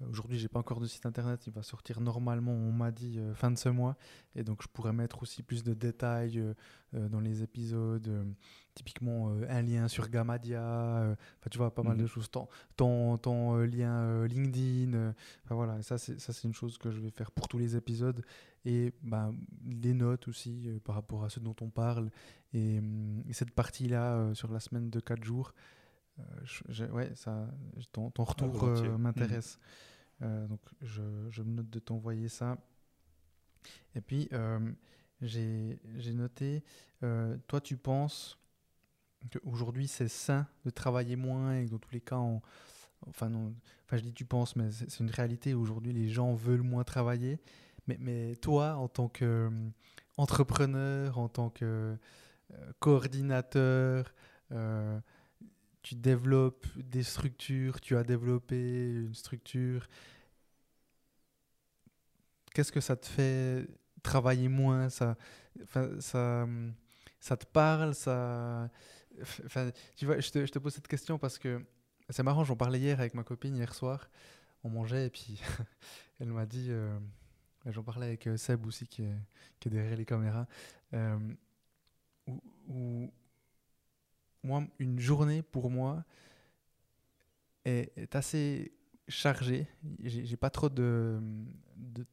Aujourd'hui, 0.07 0.39
j'ai 0.39 0.47
pas 0.47 0.59
encore 0.59 0.79
de 0.79 0.85
site 0.85 1.05
internet. 1.05 1.45
Il 1.47 1.53
va 1.53 1.61
sortir 1.61 1.99
normalement, 1.99 2.53
on 2.53 2.71
m'a 2.71 2.91
dit, 2.91 3.19
euh, 3.19 3.33
fin 3.33 3.51
de 3.51 3.57
ce 3.57 3.67
mois. 3.67 3.97
Et 4.35 4.43
donc, 4.43 4.61
je 4.63 4.67
pourrais 4.67 4.93
mettre 4.93 5.21
aussi 5.23 5.43
plus 5.43 5.63
de 5.63 5.73
détails 5.73 6.39
euh, 6.39 6.53
euh, 6.93 7.09
dans 7.09 7.19
les 7.19 7.43
épisodes. 7.43 8.09
typiquement, 8.75 9.33
un 9.49 9.61
lien 9.61 9.89
sur 9.89 10.09
Gamadia. 10.09 10.61
Enfin, 10.61 11.49
tu 11.51 11.57
vois, 11.57 11.73
pas 11.73 11.83
mal 11.83 11.97
de 11.97 12.03
mhm. 12.03 12.07
choses. 12.07 12.29
Ton, 12.31 13.17
ton, 13.17 13.57
lien 13.57 14.25
LinkedIn. 14.25 15.13
Enfin, 15.43 15.55
voilà, 15.55 15.81
ça, 15.81 15.97
c'est 15.97 16.43
une 16.45 16.53
chose 16.53 16.77
que 16.77 16.91
je 16.91 17.01
vais 17.01 17.09
faire 17.09 17.31
pour 17.31 17.49
tous 17.49 17.57
les 17.57 17.75
épisodes. 17.75 18.23
Et 18.63 18.93
ben, 19.03 19.35
les 19.65 19.93
notes 19.93 20.29
aussi 20.29 20.69
par 20.85 20.95
rapport 20.95 21.25
à 21.25 21.29
ce 21.29 21.41
dont 21.41 21.55
on 21.59 21.69
parle. 21.69 22.09
Et, 22.53 22.79
cette 23.31 23.51
partie-là 23.51 24.33
sur 24.33 24.49
la 24.51 24.61
semaine 24.61 24.89
de 24.89 24.99
4 25.01 25.23
jours. 25.25 25.53
Ouais, 26.91 27.11
ça, 27.15 27.47
ton, 27.91 28.11
ton 28.11 28.23
retour 28.23 28.99
m'intéresse. 28.99 29.59
Euh, 30.21 30.47
donc 30.47 30.59
je, 30.81 31.01
je, 31.29 31.43
me 31.43 31.53
note 31.53 31.69
de 31.69 31.79
t'envoyer 31.79 32.27
ça. 32.27 32.57
Et 33.95 34.01
puis 34.01 34.27
euh, 34.33 34.59
j'ai 35.21 35.79
noté, 36.13 36.63
euh, 37.03 37.37
toi 37.47 37.61
tu 37.61 37.77
penses 37.77 38.37
qu'aujourd'hui 39.31 39.87
c'est 39.87 40.07
sain 40.07 40.47
de 40.65 40.69
travailler 40.69 41.15
moins 41.15 41.57
et 41.57 41.65
que 41.65 41.71
dans 41.71 41.77
tous 41.77 41.91
les 41.91 42.01
cas, 42.01 42.19
enfin, 43.07 43.29
non, 43.29 43.53
enfin 43.85 43.97
je 43.97 44.03
dis 44.03 44.13
tu 44.13 44.25
penses, 44.25 44.55
mais 44.55 44.71
c'est 44.71 44.99
une 44.99 45.09
réalité. 45.09 45.53
Aujourd'hui 45.53 45.93
les 45.93 46.09
gens 46.09 46.33
veulent 46.33 46.63
moins 46.63 46.83
travailler. 46.83 47.39
Mais, 47.87 47.97
mais 47.99 48.35
toi 48.35 48.75
en 48.75 48.87
tant 48.87 49.09
qu'entrepreneur, 49.09 51.17
en 51.17 51.29
tant 51.29 51.49
que 51.49 51.97
coordinateur, 52.79 54.13
tu 55.89 55.95
développes 55.95 56.67
des 56.75 57.01
structures, 57.01 57.81
tu 57.81 57.97
as 57.97 58.03
développé 58.03 58.91
une 58.93 59.15
structure. 59.15 59.87
Qu'est-ce 62.53 62.71
que 62.71 62.79
ça 62.79 62.95
te 62.95 63.07
fait 63.07 63.65
travailler 64.03 64.49
moins? 64.49 64.89
Ça, 64.89 65.17
ça, 65.99 66.47
ça 67.19 67.37
te 67.37 67.45
parle? 67.47 67.95
Ça, 67.95 68.69
tu 69.95 70.05
vois, 70.05 70.19
je 70.19 70.29
te, 70.29 70.45
je 70.45 70.51
te, 70.51 70.59
pose 70.59 70.75
cette 70.75 70.87
question 70.87 71.17
parce 71.17 71.39
que 71.39 71.59
c'est 72.11 72.21
marrant, 72.21 72.43
j'en 72.43 72.55
parlais 72.55 72.79
hier 72.79 72.99
avec 72.99 73.15
ma 73.15 73.23
copine 73.23 73.55
hier 73.55 73.73
soir. 73.73 74.11
On 74.63 74.69
mangeait 74.69 75.07
et 75.07 75.09
puis 75.09 75.41
elle 76.19 76.31
m'a 76.31 76.45
dit, 76.45 76.67
euh, 76.69 76.99
j'en 77.65 77.81
parlais 77.81 78.05
avec 78.05 78.27
euh, 78.27 78.37
Seb 78.37 78.63
aussi 78.67 78.85
qui 78.85 79.01
est, 79.01 79.17
qui 79.59 79.69
est 79.69 79.71
derrière 79.71 79.97
les 79.97 80.05
caméras, 80.05 80.45
euh, 80.93 81.17
moi, 84.43 84.63
une 84.79 84.99
journée 84.99 85.41
pour 85.41 85.69
moi 85.69 86.03
est, 87.65 88.15
assez 88.15 88.71
chargée. 89.07 89.67
J'ai 90.03 90.37
pas 90.37 90.49
trop 90.49 90.69
de, 90.69 91.19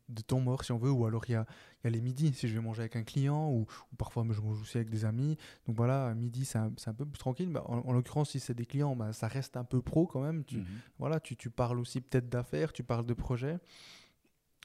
de, 0.08 0.22
temps 0.22 0.40
mort, 0.40 0.64
si 0.64 0.72
on 0.72 0.78
veut, 0.78 0.90
ou 0.90 1.06
alors 1.06 1.24
il 1.28 1.32
y 1.32 1.34
a, 1.34 1.46
y 1.84 1.86
a, 1.86 1.90
les 1.90 2.00
midis, 2.00 2.32
si 2.32 2.48
je 2.48 2.54
vais 2.54 2.60
manger 2.60 2.82
avec 2.82 2.96
un 2.96 3.02
client, 3.02 3.50
ou, 3.50 3.66
parfois 3.98 4.24
je 4.30 4.40
mange 4.40 4.60
aussi 4.60 4.78
avec 4.78 4.90
des 4.90 5.04
amis. 5.04 5.36
Donc 5.66 5.76
voilà, 5.76 6.14
midi, 6.14 6.44
c'est 6.44 6.58
un, 6.58 6.72
un, 6.86 6.94
peu 6.94 7.04
plus 7.04 7.18
tranquille. 7.18 7.50
Bah, 7.50 7.64
en, 7.66 7.92
l'occurrence, 7.92 8.30
si 8.30 8.40
c'est 8.40 8.54
des 8.54 8.66
clients, 8.66 8.96
bah, 8.96 9.12
ça 9.12 9.28
reste 9.28 9.56
un 9.56 9.64
peu 9.64 9.82
pro 9.82 10.06
quand 10.06 10.20
même. 10.20 10.44
Tu, 10.44 10.58
mhm. 10.58 10.66
voilà, 10.98 11.20
tu, 11.20 11.36
tu 11.36 11.50
parles 11.50 11.78
aussi 11.78 12.00
peut-être 12.00 12.28
d'affaires, 12.28 12.72
tu 12.72 12.82
parles 12.82 13.06
de 13.06 13.14
projets. 13.14 13.58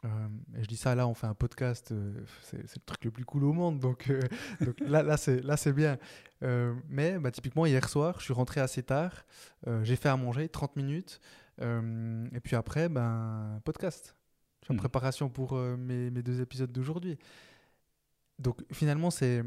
Euh, 0.03 0.27
et 0.57 0.63
je 0.63 0.67
dis 0.67 0.77
ça, 0.77 0.95
là, 0.95 1.07
on 1.07 1.13
fait 1.13 1.27
un 1.27 1.35
podcast, 1.35 1.91
euh, 1.91 2.25
c'est 2.41 2.57
le 2.57 2.85
truc 2.85 3.05
le 3.05 3.11
plus 3.11 3.25
cool 3.25 3.43
au 3.43 3.53
monde, 3.53 3.79
donc, 3.79 4.09
euh, 4.09 4.19
donc 4.61 4.79
là, 4.79 5.03
là 5.03 5.17
c'est 5.17 5.73
bien. 5.73 5.97
mais 6.89 7.19
bah, 7.19 7.31
typiquement, 7.31 7.65
hier 7.65 7.87
soir, 7.87 8.15
je 8.19 8.25
suis 8.25 8.33
rentré 8.33 8.61
assez 8.61 8.83
tard, 8.83 9.25
j'ai 9.83 9.95
fait 9.95 10.09
à 10.09 10.17
manger 10.17 10.49
30 10.49 10.75
minutes, 10.75 11.21
et 11.61 12.39
puis 12.43 12.55
après, 12.55 12.89
ben, 12.89 13.61
podcast. 13.63 14.15
Je 14.61 14.67
suis 14.67 14.73
en 14.73 14.75
hmm. 14.75 14.79
préparation 14.79 15.29
pour 15.29 15.55
mes, 15.55 16.11
mes, 16.11 16.21
deux 16.21 16.39
épisodes 16.39 16.71
d'aujourd'hui. 16.71 17.17
Donc 18.37 18.63
finalement, 18.71 19.09
c'est. 19.09 19.43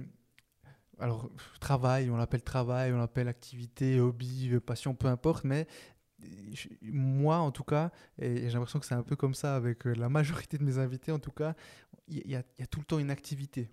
Alors, 0.99 1.31
travail, 1.61 2.11
on 2.11 2.17
l'appelle 2.17 2.43
travail, 2.43 2.93
on 2.93 2.99
l'appelle 2.99 3.29
activité, 3.29 4.01
hobby, 4.01 4.53
passion, 4.65 4.95
peu 4.95 5.07
importe, 5.07 5.45
mais 5.45 5.69
moi 6.83 7.39
en 7.39 7.51
tout 7.51 7.65
cas, 7.65 7.91
et 8.19 8.49
j'ai 8.49 8.53
l'impression 8.55 8.79
que 8.79 8.87
c'est 8.87 8.95
un 8.95 9.03
peu 9.03 9.17
comme 9.17 9.35
ça 9.35 9.57
avec 9.57 9.87
euh, 9.87 9.95
la 9.95 10.09
majorité 10.09 10.59
de 10.59 10.65
mes 10.65 10.79
invités 10.79 11.13
en 11.13 11.19
tout 11.19 11.31
cas, 11.31 11.55
il 12.09 12.31
y, 12.31 12.37
a 12.37 12.67
tout 12.71 12.81
le 12.81 12.85
temps 12.85 12.99
une 12.99 13.11
activité, 13.11 13.71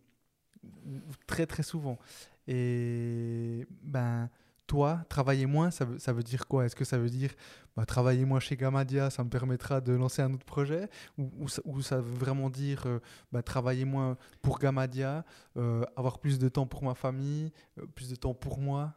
très 1.28 1.46
très 1.46 1.64
souvent. 1.64 2.00
Et 2.48 3.68
ben 3.84 4.30
toi, 4.72 5.04
travailler 5.10 5.48
moins, 5.48 5.70
ça 5.70 5.84
veut, 5.84 6.00
ça 6.00 6.14
veut 6.14 6.24
dire 6.24 6.48
quoi? 6.48 6.66
Est-ce 6.66 6.78
que 6.78 6.86
ça 6.86 6.98
veut 6.98 7.10
dire 7.10 7.32
bah, 7.76 7.86
travailler 7.86 8.24
moins 8.24 8.40
chez 8.40 8.56
Gamadia, 8.56 9.10
ça 9.10 9.22
me 9.22 9.30
permettra 9.30 9.82
de 9.82 9.92
lancer 9.92 10.22
un 10.22 10.34
autre 10.34 10.46
projet? 10.46 10.88
Ou, 11.18 11.50
ça, 11.82 11.98
veut 11.98 12.14
vraiment 12.18 12.50
dire 12.50 12.84
euh, 12.86 13.00
bah, 13.34 13.44
travailler 13.44 13.84
moins 13.84 14.16
pour 14.42 14.60
Gamadia, 14.60 15.26
euh, 15.58 15.84
avoir 15.98 16.20
plus 16.20 16.40
de 16.40 16.48
temps 16.48 16.66
pour 16.66 16.84
ma 16.86 16.96
famille, 16.96 17.52
plus 17.96 18.10
de 18.10 18.16
temps 18.16 18.34
pour 18.34 18.60
moi? 18.60 18.94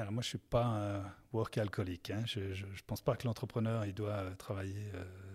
Alors 0.00 0.12
moi, 0.12 0.22
je 0.22 0.28
ne 0.28 0.30
suis 0.30 0.38
pas 0.38 0.64
un 0.64 1.14
work 1.32 1.58
alcoolique. 1.58 2.10
Hein. 2.10 2.22
Je 2.26 2.40
ne 2.40 2.80
pense 2.86 3.00
pas 3.00 3.16
que 3.16 3.26
l'entrepreneur 3.26 3.84
doit 3.94 4.30
travailler 4.38 4.90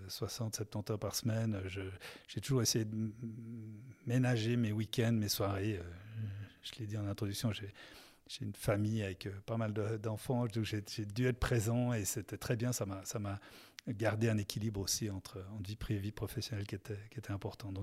60, 0.07 0.62
euh, 0.62 0.66
70 0.66 0.91
heures 0.91 0.99
par 0.99 1.16
semaine. 1.16 1.62
J'ai 2.28 2.41
toujours 2.41 2.62
essayé 2.62 2.86
de 2.86 3.14
ménager 4.05 4.55
mes 4.55 4.72
week-ends, 4.72 5.14
mes 5.14 5.30
soirées. 5.30 5.78
Euh, 5.78 5.84
je 6.64 6.80
l'ai 6.80 6.86
dit 6.86 6.97
en 6.97 7.07
introduction, 7.07 7.51
j'ai 7.51 7.74
une 8.41 8.53
famille 8.53 9.03
avec 9.03 9.28
pas 9.45 9.57
mal 9.57 9.74
d'enfants, 9.74 10.45
j'ai 10.64 11.05
dû 11.05 11.28
être 11.28 11.39
présent 11.39 11.93
et 11.93 12.05
c'était 12.05 12.38
très 12.38 12.55
bien. 12.55 12.72
Ça 12.72 12.86
m'a 12.86 13.39
gardé 13.88 14.30
un 14.30 14.38
équilibre 14.38 14.80
aussi 14.80 15.09
entre, 15.09 15.43
vie 15.66 15.76
privée 15.76 15.99
et 15.99 16.03
vie 16.03 16.12
professionnelle 16.12 16.68
qui 16.68 16.76
était, 16.76 16.97
important. 17.30 17.74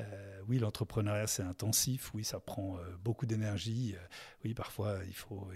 Euh, 0.00 0.40
oui, 0.46 0.58
l'entrepreneuriat, 0.58 1.26
c'est 1.26 1.42
intensif. 1.42 2.12
Oui, 2.14 2.24
ça 2.24 2.38
prend 2.38 2.78
euh, 2.78 2.96
beaucoup 3.02 3.26
d'énergie. 3.26 3.94
Euh, 3.96 4.06
oui, 4.44 4.54
parfois, 4.54 4.98
il 5.06 5.14
faut, 5.14 5.48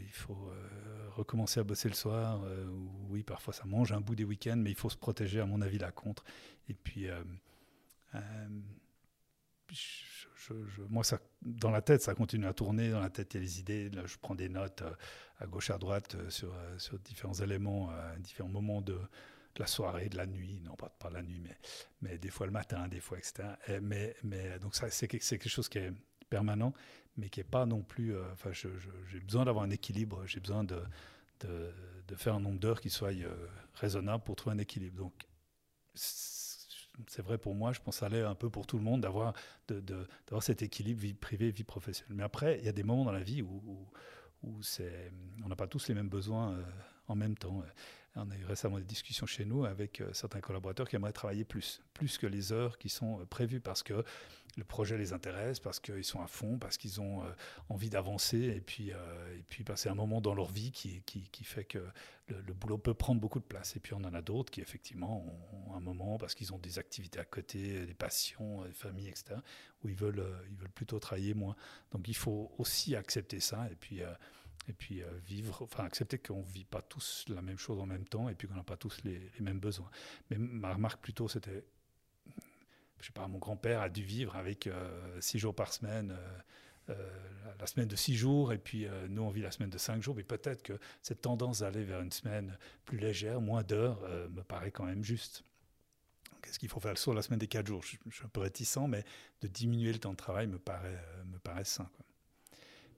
recommencer 1.10 1.60
à 1.60 1.64
bosser 1.64 1.88
le 1.88 1.94
soir. 1.94 2.42
oui, 3.08 3.22
parfois, 3.22 3.52
ça 3.52 3.64
mange 3.66 3.92
un 3.92 4.00
bout 4.00 4.14
des 4.14 4.24
week-ends, 4.24 4.56
mais 4.56 4.70
il 4.70 4.76
faut 4.76 4.88
se 4.88 4.96
protéger, 4.96 5.40
à 5.40 5.46
mon 5.46 5.60
avis, 5.60 5.78
là 5.78 5.90
contre. 5.90 6.24
Et 6.68 6.74
puis, 6.74 7.08
moi, 10.88 11.04
ça, 11.04 11.18
dans 11.42 11.70
la 11.70 11.82
tête, 11.82 12.02
ça 12.02 12.14
continue 12.14 12.46
à 12.46 12.54
tourner. 12.54 12.90
Dans 12.90 13.00
la 13.00 13.10
tête, 13.10 13.34
il 13.34 13.38
y 13.38 13.40
a 13.40 13.42
les 13.42 13.60
idées. 13.60 13.90
Là, 13.90 14.06
je 14.06 14.16
prends 14.20 14.34
des 14.34 14.48
notes 14.48 14.82
à 15.38 15.46
gauche, 15.46 15.70
à 15.70 15.78
droite 15.78 16.16
sur, 16.30 16.52
différents 17.04 17.34
éléments, 17.34 17.90
différents 18.18 18.48
moments 18.48 18.80
de 18.80 18.98
de 19.54 19.60
la 19.60 19.66
soirée, 19.66 20.08
de 20.08 20.16
la 20.16 20.26
nuit, 20.26 20.60
non 20.64 20.76
pas, 20.76 20.88
pas 20.88 21.10
la 21.10 21.22
nuit, 21.22 21.40
mais, 21.40 21.56
mais 22.02 22.18
des 22.18 22.30
fois 22.30 22.46
le 22.46 22.52
matin, 22.52 22.88
des 22.88 23.00
fois, 23.00 23.18
etc. 23.18 23.48
mais, 23.82 24.14
mais, 24.22 24.58
donc 24.58 24.74
ça, 24.74 24.90
c'est 24.90 25.08
quelque 25.08 25.48
chose 25.48 25.68
qui 25.68 25.78
est 25.78 25.92
permanent, 26.28 26.72
mais 27.16 27.28
qui 27.28 27.40
n'est 27.40 27.44
pas 27.44 27.66
non 27.66 27.82
plus... 27.82 28.14
Euh, 28.14 28.32
enfin, 28.32 28.50
j'ai 28.52 29.20
besoin 29.20 29.44
d'avoir 29.44 29.64
un 29.64 29.70
équilibre, 29.70 30.24
j'ai 30.26 30.40
besoin 30.40 30.64
de, 30.64 30.80
de, 31.40 32.16
faire 32.16 32.34
un 32.34 32.40
nombre 32.40 32.58
d'heures 32.58 32.80
qui 32.80 32.90
soit 32.90 33.12
euh, 33.12 33.46
raisonnable 33.74 34.24
pour 34.24 34.36
trouver 34.36 34.56
un 34.56 34.58
équilibre. 34.58 34.96
Donc, 34.98 35.14
c'est 35.94 37.22
vrai 37.22 37.38
pour 37.38 37.54
moi, 37.54 37.72
je 37.72 37.80
pense 37.80 38.00
que 38.00 38.08
ça 38.08 38.28
un 38.28 38.34
peu 38.34 38.50
pour 38.50 38.66
tout 38.66 38.76
le 38.76 38.82
monde 38.82 39.02
d'avoir 39.02 39.32
de, 39.68 39.80
de, 39.80 40.06
cet 40.40 40.62
équilibre 40.62 41.00
vie 41.00 41.14
privée, 41.14 41.50
vie 41.50 41.64
professionnelle. 41.64 42.16
Mais 42.16 42.22
après, 42.22 42.58
il 42.58 42.64
y 42.64 42.68
a 42.68 42.72
des 42.72 42.82
moments 42.82 43.04
dans 43.04 43.12
la 43.12 43.22
vie 43.22 43.42
où, 43.42 43.62
où, 43.66 43.88
où 44.42 44.60
on 45.44 45.48
n'a 45.48 45.56
pas 45.56 45.66
tous 45.66 45.88
les 45.88 45.94
mêmes 45.94 46.08
besoins 46.08 46.52
euh, 46.52 46.62
en 47.08 47.14
même 47.14 47.36
temps. 47.36 47.62
On 48.16 48.30
a 48.30 48.36
eu 48.36 48.44
récemment 48.44 48.78
des 48.78 48.84
discussions 48.84 49.26
chez 49.26 49.44
nous 49.44 49.64
avec 49.64 50.00
euh, 50.00 50.12
certains 50.12 50.40
collaborateurs 50.40 50.88
qui 50.88 50.96
aimeraient 50.96 51.12
travailler 51.12 51.44
plus, 51.44 51.80
plus 51.94 52.18
que 52.18 52.26
les 52.26 52.52
heures 52.52 52.76
qui 52.76 52.88
sont 52.88 53.20
euh, 53.20 53.24
prévues 53.24 53.60
parce 53.60 53.84
que 53.84 54.04
le 54.56 54.64
projet 54.64 54.98
les 54.98 55.12
intéresse, 55.12 55.60
parce 55.60 55.78
qu'ils 55.78 56.04
sont 56.04 56.20
à 56.20 56.26
fond, 56.26 56.58
parce 56.58 56.76
qu'ils 56.76 57.00
ont 57.00 57.22
euh, 57.22 57.30
envie 57.68 57.88
d'avancer, 57.88 58.36
et 58.36 58.60
puis, 58.60 58.88
et 58.90 59.44
puis 59.48 59.62
passer 59.62 59.88
un 59.88 59.94
moment 59.94 60.20
dans 60.20 60.34
leur 60.34 60.50
vie 60.50 60.72
qui, 60.72 61.02
qui, 61.02 61.44
fait 61.44 61.62
que 61.62 61.78
le, 62.26 62.52
boulot 62.52 62.76
peut 62.76 62.92
prendre 62.92 63.20
beaucoup 63.20 63.38
de 63.38 63.44
place. 63.44 63.76
Et 63.76 63.80
puis 63.80 63.94
on 63.94 64.02
en 64.02 64.12
a 64.12 64.22
d'autres 64.22 64.50
qui 64.50 64.60
effectivement 64.60 65.24
ont 65.68 65.76
un 65.76 65.80
moment 65.80 66.18
parce 66.18 66.34
qu'ils 66.34 66.52
ont 66.52 66.58
des 66.58 66.80
activités 66.80 67.20
à 67.20 67.24
côté, 67.24 67.86
des 67.86 67.94
passions, 67.94 68.64
des 68.64 68.72
familles, 68.72 69.08
etc., 69.08 69.36
où 69.84 69.88
ils 69.88 69.94
veulent, 69.94 70.26
ils 70.50 70.56
veulent 70.56 70.72
plutôt 70.72 70.98
travailler 70.98 71.32
moins. 71.32 71.54
Donc 71.92 72.08
il 72.08 72.16
faut 72.16 72.50
aussi 72.58 72.96
accepter 72.96 73.38
ça, 73.38 73.68
et 73.70 73.76
puis 73.76 74.02
et 74.68 74.72
puis 74.72 75.02
euh, 75.02 75.06
vivre, 75.26 75.62
enfin 75.62 75.84
accepter 75.84 76.18
qu'on 76.18 76.40
ne 76.40 76.52
vit 76.52 76.64
pas 76.64 76.82
tous 76.82 77.24
la 77.28 77.42
même 77.42 77.58
chose 77.58 77.80
en 77.80 77.86
même 77.86 78.04
temps 78.04 78.28
et 78.28 78.34
puis 78.34 78.48
qu'on 78.48 78.54
n'a 78.54 78.62
pas 78.62 78.76
tous 78.76 79.02
les, 79.04 79.30
mêmes 79.40 79.60
besoins. 79.60 79.90
Mais 80.30 80.36
ma 80.38 80.72
remarque 80.72 81.00
plutôt, 81.00 81.28
c'était, 81.28 81.64
je 83.00 83.06
sais 83.06 83.12
pas, 83.12 83.26
mon 83.26 83.38
grand-père 83.38 83.80
a 83.80 83.88
dû 83.88 84.02
vivre 84.02 84.36
avec 84.36 84.66
euh, 84.66 85.20
six 85.20 85.38
jours 85.38 85.54
par 85.54 85.72
semaine. 85.72 86.16
Euh, 86.88 86.94
la 87.60 87.66
semaine 87.66 87.86
de 87.86 87.94
six 87.94 88.16
jours, 88.16 88.52
et 88.52 88.58
puis 88.58 88.86
nous, 89.10 89.22
on 89.22 89.28
vit 89.28 89.42
la 89.42 89.50
semaine 89.50 89.70
de 89.70 89.78
cinq 89.78 90.02
jours, 90.02 90.16
mais 90.16 90.24
peut-être 90.24 90.62
que 90.62 90.72
cette 91.02 91.20
tendance 91.20 91.60
d'aller 91.60 91.84
vers 91.84 92.00
une 92.00 92.10
semaine 92.10 92.58
plus 92.84 92.98
légère, 92.98 93.40
moins 93.40 93.62
d'heures, 93.62 94.00
me 94.30 94.42
paraît 94.42 94.72
quand 94.72 94.86
même 94.86 95.04
juste. 95.04 95.44
Qu'est-ce 96.42 96.58
qu'il 96.58 96.70
faut 96.70 96.80
faire 96.80 96.96
sur 96.96 97.12
la 97.12 97.22
semaine 97.22 97.38
des 97.38 97.46
quatre 97.46 97.66
jours? 97.66 97.82
Je, 97.82 97.90
suis 98.10 98.24
un 98.24 98.28
peu 98.28 98.40
réticent, 98.40 98.88
mais 98.88 99.04
de 99.42 99.46
diminuer 99.46 99.92
le 99.92 99.98
temps 99.98 100.12
de 100.12 100.16
travail 100.16 100.46
me 100.46 100.58
paraît, 100.58 100.98
me 101.26 101.38
paraît 101.38 101.66
sain. 101.66 101.88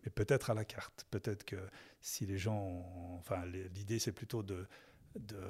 Mais 0.04 0.10
peut-être 0.10 0.50
à 0.50 0.54
la 0.54 0.64
carte. 0.64 1.06
Peut-être 1.10 1.44
que 1.44 1.56
si 2.00 2.26
les 2.26 2.38
gens, 2.38 3.16
enfin, 3.18 3.44
l'idée 3.46 3.98
c'est 3.98 4.12
plutôt 4.12 4.42
de, 4.42 4.66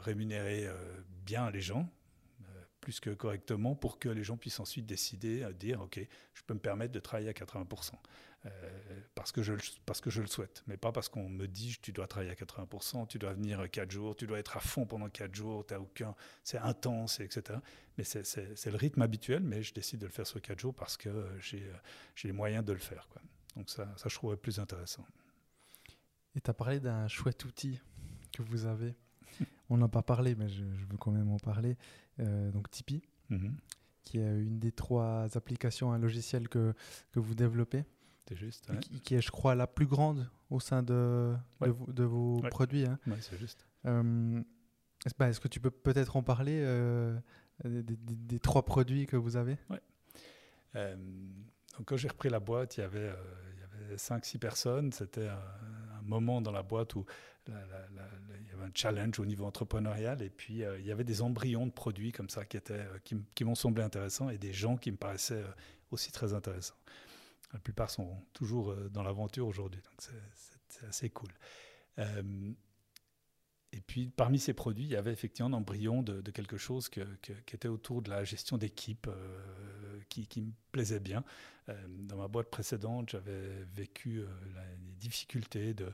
rémunérer 0.01 0.67
euh, 0.67 0.75
bien 1.25 1.51
les 1.51 1.61
gens, 1.61 1.89
euh, 2.41 2.45
plus 2.81 2.99
que 2.99 3.11
correctement, 3.11 3.77
pour 3.77 3.99
que 3.99 4.09
les 4.09 4.25
gens 4.25 4.37
puissent 4.37 4.59
ensuite 4.59 4.87
décider, 4.87 5.45
à 5.45 5.53
dire, 5.53 5.81
ok, 5.81 6.01
je 6.35 6.43
peux 6.43 6.55
me 6.55 6.59
permettre 6.59 6.93
de 6.93 6.99
travailler 6.99 7.29
à 7.29 7.33
80%, 7.33 7.93
euh, 8.45 8.51
parce, 9.15 9.31
que 9.31 9.41
je, 9.41 9.55
parce 9.87 10.01
que 10.01 10.11
je 10.11 10.21
le 10.21 10.27
souhaite, 10.27 10.65
mais 10.67 10.77
pas 10.77 10.91
parce 10.91 11.09
qu'on 11.09 11.29
me 11.29 11.47
dit, 11.47 11.77
tu 11.81 11.93
dois 11.93 12.09
travailler 12.09 12.33
à 12.33 12.35
80%, 12.35 13.07
tu 13.07 13.21
dois 13.21 13.35
venir 13.35 13.71
4 13.71 13.89
jours, 13.89 14.17
tu 14.17 14.27
dois 14.27 14.41
être 14.41 14.57
à 14.57 14.61
fond 14.61 14.85
pendant 14.85 15.09
4 15.09 15.33
jours, 15.33 15.65
as 15.71 15.79
aucun, 15.79 16.17
c'est 16.43 16.59
intense, 16.59 17.21
etc. 17.21 17.61
Mais 17.97 18.05
c'est 18.05 18.67
le 18.67 18.77
rythme 18.77 19.03
habituel, 19.03 19.45
mais 19.45 19.63
je 19.63 19.73
décide 19.73 20.01
de 20.01 20.07
le 20.07 20.13
faire 20.13 20.27
sur 20.27 20.43
4 20.43 20.59
jours 20.59 20.75
parce 20.75 20.97
que 20.97 21.29
j'ai 21.41 21.71
les 22.25 22.33
moyens 22.33 22.65
de 22.65 22.73
le 22.73 22.81
faire. 22.81 23.07
Quoi. 23.13 23.23
Donc 23.57 23.71
ça, 23.71 23.89
ça 23.97 24.09
je 24.09 24.15
trouvais 24.15 24.37
plus 24.37 24.59
intéressant. 24.59 25.05
Et 26.35 26.41
tu 26.41 26.51
as 26.51 26.55
parlé 26.55 26.81
d'un 26.81 27.09
chouette 27.09 27.45
outil 27.45 27.79
que 28.33 28.43
vous 28.43 28.67
avez. 28.67 28.95
On 29.71 29.77
n'a 29.77 29.89
pas 29.89 30.03
parlé, 30.03 30.35
mais 30.35 30.49
je, 30.49 30.63
veux 30.63 30.97
quand 30.99 31.11
même 31.11 31.31
en 31.31 31.39
parler. 31.39 31.77
Euh, 32.21 32.51
donc 32.51 32.71
Tipeee, 32.71 33.03
mhm. 33.31 33.57
qui 34.05 34.19
est 34.19 34.43
une 34.43 34.59
des 34.59 34.73
trois 34.73 35.37
applications, 35.37 35.93
un 35.93 35.99
logiciel 35.99 36.49
que, 36.49 36.75
que 37.13 37.21
vous 37.21 37.35
développez. 37.35 37.85
C'est 38.29 38.37
juste. 38.37 38.71
Qui, 39.03 39.15
est, 39.15 39.21
je 39.21 39.31
crois, 39.31 39.55
la 39.55 39.67
plus 39.67 39.87
grande 39.87 40.29
au 40.51 40.61
sein 40.61 40.83
de, 40.83 41.35
de, 41.89 42.05
vos 42.05 42.41
produits. 42.51 42.87
Hein. 42.87 42.99
Oui, 43.07 43.17
c'est 43.21 43.39
juste. 43.39 43.67
Euh, 43.87 44.43
bah, 45.19 45.29
est-ce, 45.29 45.41
que 45.41 45.49
tu 45.49 45.61
peux 45.61 45.71
peut-être 45.71 46.17
en 46.17 46.23
parler 46.23 46.61
euh, 46.63 47.19
des, 47.65 47.83
des, 47.83 48.39
trois 48.39 48.65
produits 48.65 49.07
que 49.07 49.17
vous 49.17 49.37
avez? 49.37 49.57
Oui. 49.71 49.79
Donc 51.77 51.87
quand 51.87 51.97
j'ai 51.97 52.09
repris 52.09 52.29
la 52.29 52.41
boîte, 52.41 52.77
il 52.77 52.81
y 52.81 52.85
avait, 52.85 52.99
euh, 52.99 53.15
il 53.55 53.61
y 53.61 53.85
avait 53.85 53.97
5-6 53.97 54.39
personnes. 54.39 54.93
C'était 54.93 55.29
un, 55.29 55.39
moment 56.05 56.41
dans 56.41 56.51
la 56.51 56.65
boîte 56.65 56.97
où 56.97 57.05
il 57.47 57.55
y 57.55 58.53
avait 58.53 58.65
un 58.65 58.73
challenge 58.75 59.21
au 59.21 59.25
niveau 59.25 59.45
entrepreneurial. 59.45 60.21
Et 60.21 60.31
puis 60.31 60.65
euh, 60.65 60.79
il 60.81 60.85
y 60.85 60.91
avait 60.91 61.05
des 61.05 61.23
embryons 61.23 61.65
de 61.65 61.71
produits 61.71 62.11
comme 62.11 62.29
ça 62.29 62.45
qui, 62.45 62.59
euh, 62.71 63.45
m'ont 63.45 63.55
semblé 63.55 63.85
intéressants 63.85 64.29
et 64.29 64.37
des 64.37 64.53
gens 64.53 64.77
qui 64.77 64.91
me 64.91 64.97
paraissaient 64.97 65.45
aussi 65.93 66.11
très 66.11 66.35
intéressants. 66.35 66.75
La 67.53 67.61
plupart 67.61 67.91
sont 67.91 68.17
toujours 68.33 68.75
dans 68.91 69.05
l'aventure 69.05 69.47
aujourd'hui, 69.47 69.81
donc 69.83 70.11
c'est 70.69 70.87
assez 70.87 71.11
cool. 71.11 71.31
Et 73.73 73.81
puis, 73.81 74.09
parmi 74.09 74.39
ces 74.39 74.53
produits, 74.53 74.85
il 74.85 74.91
y 74.91 74.97
avait 74.97 75.13
effectivement 75.13 75.49
un 75.49 75.59
embryon 75.59 76.03
de, 76.03 76.21
quelque 76.31 76.59
chose 76.59 76.89
qui 76.91 77.01
était 77.53 77.69
autour 77.69 78.03
de 78.03 78.11
la 78.11 78.23
gestion 78.23 78.59
d'équipe, 78.59 79.07
euh, 79.09 79.43
qui, 80.09 80.41
me 80.41 80.53
plaisait 80.71 81.01
bien. 81.01 81.25
Euh, 81.69 81.75
dans 81.89 82.17
ma 82.17 82.29
boîte 82.29 82.51
précédente, 82.51 83.11
j'avais 83.11 83.65
vécu 83.75 84.21
euh, 84.21 84.27
les 84.55 84.95
difficultés 84.97 85.75
de 85.75 85.93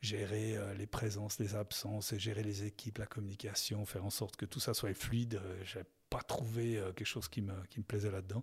gérer 0.00 0.58
les 0.76 0.86
présences, 0.86 1.38
les 1.38 1.54
absences, 1.54 2.14
gérer 2.16 2.42
les 2.42 2.64
équipes, 2.64 2.98
la 2.98 3.06
communication, 3.06 3.86
faire 3.86 4.04
en 4.04 4.10
sorte 4.10 4.36
que 4.36 4.44
tout 4.44 4.60
ça 4.60 4.74
soit 4.74 4.92
fluide. 4.92 5.40
je 5.62 5.78
n'avais 5.78 5.88
pas 6.10 6.20
trouvé 6.20 6.78
quelque 6.94 7.06
chose 7.06 7.26
qui 7.26 7.40
me, 7.40 7.54
qui 7.70 7.78
me 7.78 7.84
plaisait 7.84 8.10
là-dedans. 8.10 8.42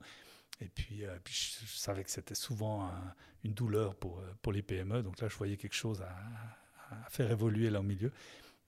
Et 0.59 0.69
puis, 0.69 1.03
je, 1.29 1.77
savais 1.77 2.03
que 2.03 2.09
c'était 2.09 2.33
souvent 2.33 2.89
une 3.43 3.53
douleur 3.53 3.93
pour, 3.93 4.23
pour 4.41 4.53
les 4.53 4.63
PME. 4.63 5.03
Donc 5.03 5.21
là, 5.21 5.27
je 5.27 5.35
voyais 5.35 5.55
quelque 5.55 5.75
chose 5.75 6.01
à, 6.01 6.17
à 6.91 7.09
faire 7.11 7.29
évoluer 7.29 7.69
là 7.69 7.79
au 7.79 7.83
milieu. 7.83 8.11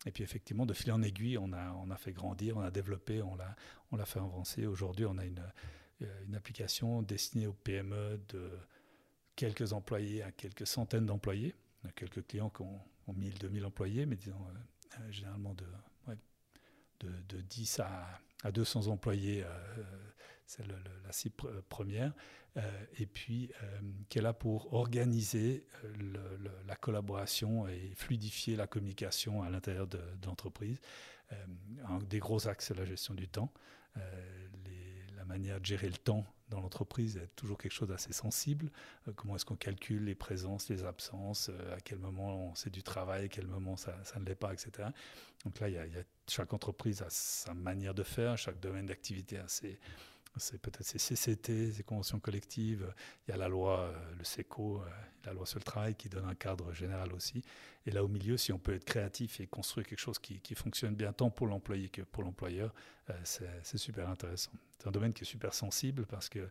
Et 0.05 0.11
puis 0.11 0.23
effectivement, 0.23 0.65
de 0.65 0.73
fil 0.73 0.91
en 0.91 1.01
aiguille, 1.01 1.37
on 1.37 1.53
a, 1.53 1.71
on 1.83 1.89
a 1.89 1.97
fait 1.97 2.11
grandir, 2.11 2.57
on 2.57 2.61
a 2.61 2.71
développé, 2.71 3.21
on 3.21 3.35
l'a, 3.35 4.05
fait 4.05 4.19
avancer. 4.19 4.65
Aujourd'hui, 4.65 5.05
on 5.05 5.17
a 5.17 5.25
une, 5.25 5.39
euh, 5.39 5.51
une 6.27 6.35
application 6.35 7.01
destinée 7.01 7.47
aux 7.47 7.53
PME 7.53 8.19
de 8.29 8.49
quelques 9.35 9.73
employés 9.73 10.23
à 10.23 10.31
quelques 10.31 10.67
centaines 10.67 11.05
d'employés. 11.05 11.55
On 11.83 11.89
a 11.89 11.91
quelques 11.91 12.25
clients 12.27 12.49
qui 12.49 12.61
ont, 12.61 12.81
1000, 13.13 13.37
2000 13.39 13.65
employés, 13.65 14.05
mais 14.05 14.15
disons 14.15 14.35
euh, 14.35 14.99
euh, 15.01 15.11
généralement 15.11 15.53
de, 15.53 15.65
de, 17.01 17.09
de, 17.27 17.41
10 17.41 17.79
à, 17.81 18.19
à 18.43 18.51
200 18.51 18.87
employés. 18.87 19.43
c'est 20.45 20.65
la 20.67 21.11
cible 21.11 21.61
première. 21.67 22.13
Euh, 22.57 22.85
et 22.99 23.07
puis 23.07 23.49
euh, 23.63 23.79
qui 24.09 24.19
est 24.19 24.21
là 24.21 24.33
pour 24.33 24.73
organiser 24.75 25.65
euh, 25.85 26.37
la 26.67 26.75
collaboration 26.75 27.67
et 27.67 27.93
fluidifier 27.95 28.55
la 28.55 28.67
communication 28.67 29.41
à 29.41 29.49
l'intérieur 29.49 29.87
de, 29.87 29.99
l'entreprise. 30.25 30.79
un 31.85 31.97
des 31.97 32.19
gros 32.19 32.47
axes, 32.47 32.67
c'est 32.67 32.77
la 32.77 32.85
gestion 32.85 33.15
du 33.15 33.27
temps. 33.27 33.51
La 35.23 35.27
manière 35.27 35.61
de 35.61 35.65
gérer 35.65 35.87
le 35.87 35.97
temps 35.97 36.25
dans 36.49 36.59
l'entreprise 36.59 37.15
est 37.15 37.29
toujours 37.37 37.57
quelque 37.57 37.71
chose 37.71 37.87
d'assez 37.87 38.11
sensible. 38.11 38.69
comment 39.15 39.35
est-ce 39.37 39.45
qu'on 39.45 39.55
calcule 39.55 40.03
les 40.03 40.15
présences, 40.15 40.67
les 40.67 40.83
absences, 40.83 41.49
à 41.71 41.79
quel 41.79 41.97
moment 41.97 42.53
c'est 42.55 42.69
du 42.69 42.83
travail, 42.83 43.25
à 43.25 43.27
quel 43.29 43.47
moment 43.47 43.77
ça, 43.77 43.95
ne 44.19 44.25
l'est 44.25 44.35
pas, 44.35 44.53
etc. 44.53 44.89
Donc 45.45 45.59
là, 45.61 45.69
y, 45.69 45.77
a, 45.77 45.85
chaque 46.27 46.53
entreprise 46.53 47.01
a 47.01 47.09
sa 47.09 47.53
manière 47.53 47.93
de 47.93 48.03
faire, 48.03 48.37
chaque 48.37 48.59
domaine 48.59 48.85
d'activité 48.85 49.37
a 49.37 49.47
ses, 49.47 49.79
c'est 50.37 50.59
peut-être 50.59 50.83
ces 50.83 50.97
CCT, 50.97 51.71
ces 51.73 51.83
conventions 51.83 52.19
collectives. 52.19 52.93
Il 53.27 53.31
y 53.31 53.33
a 53.33 53.37
la 53.37 53.47
loi, 53.47 53.79
euh, 53.79 54.15
le 54.17 54.23
SECO, 54.23 54.81
euh, 54.81 54.89
la 55.25 55.33
loi 55.33 55.45
sur 55.45 55.59
le 55.59 55.63
travail 55.63 55.95
qui 55.95 56.09
donne 56.09 56.25
un 56.25 56.35
cadre 56.35 56.73
général 56.73 57.13
aussi. 57.13 57.43
Et 57.85 57.91
là, 57.91 58.03
au 58.03 58.07
milieu, 58.07 58.37
si 58.37 58.51
on 58.51 58.59
peut 58.59 58.73
être 58.73 58.85
créatif 58.85 59.39
et 59.39 59.47
construire 59.47 59.87
quelque 59.87 59.99
chose 59.99 60.19
qui, 60.19 60.55
fonctionne 60.55 60.95
bien 60.95 61.13
tant 61.13 61.29
pour 61.29 61.47
l'employé 61.47 61.89
que 61.89 62.01
pour 62.01 62.23
l'employeur, 62.23 62.73
euh, 63.09 63.13
c'est 63.23 63.77
super 63.77 64.09
intéressant. 64.09 64.51
C'est 64.79 64.87
un 64.87 64.91
domaine 64.91 65.13
qui 65.13 65.23
est 65.23 65.27
super 65.27 65.53
sensible 65.53 66.05
parce 66.05 66.29
que 66.29 66.47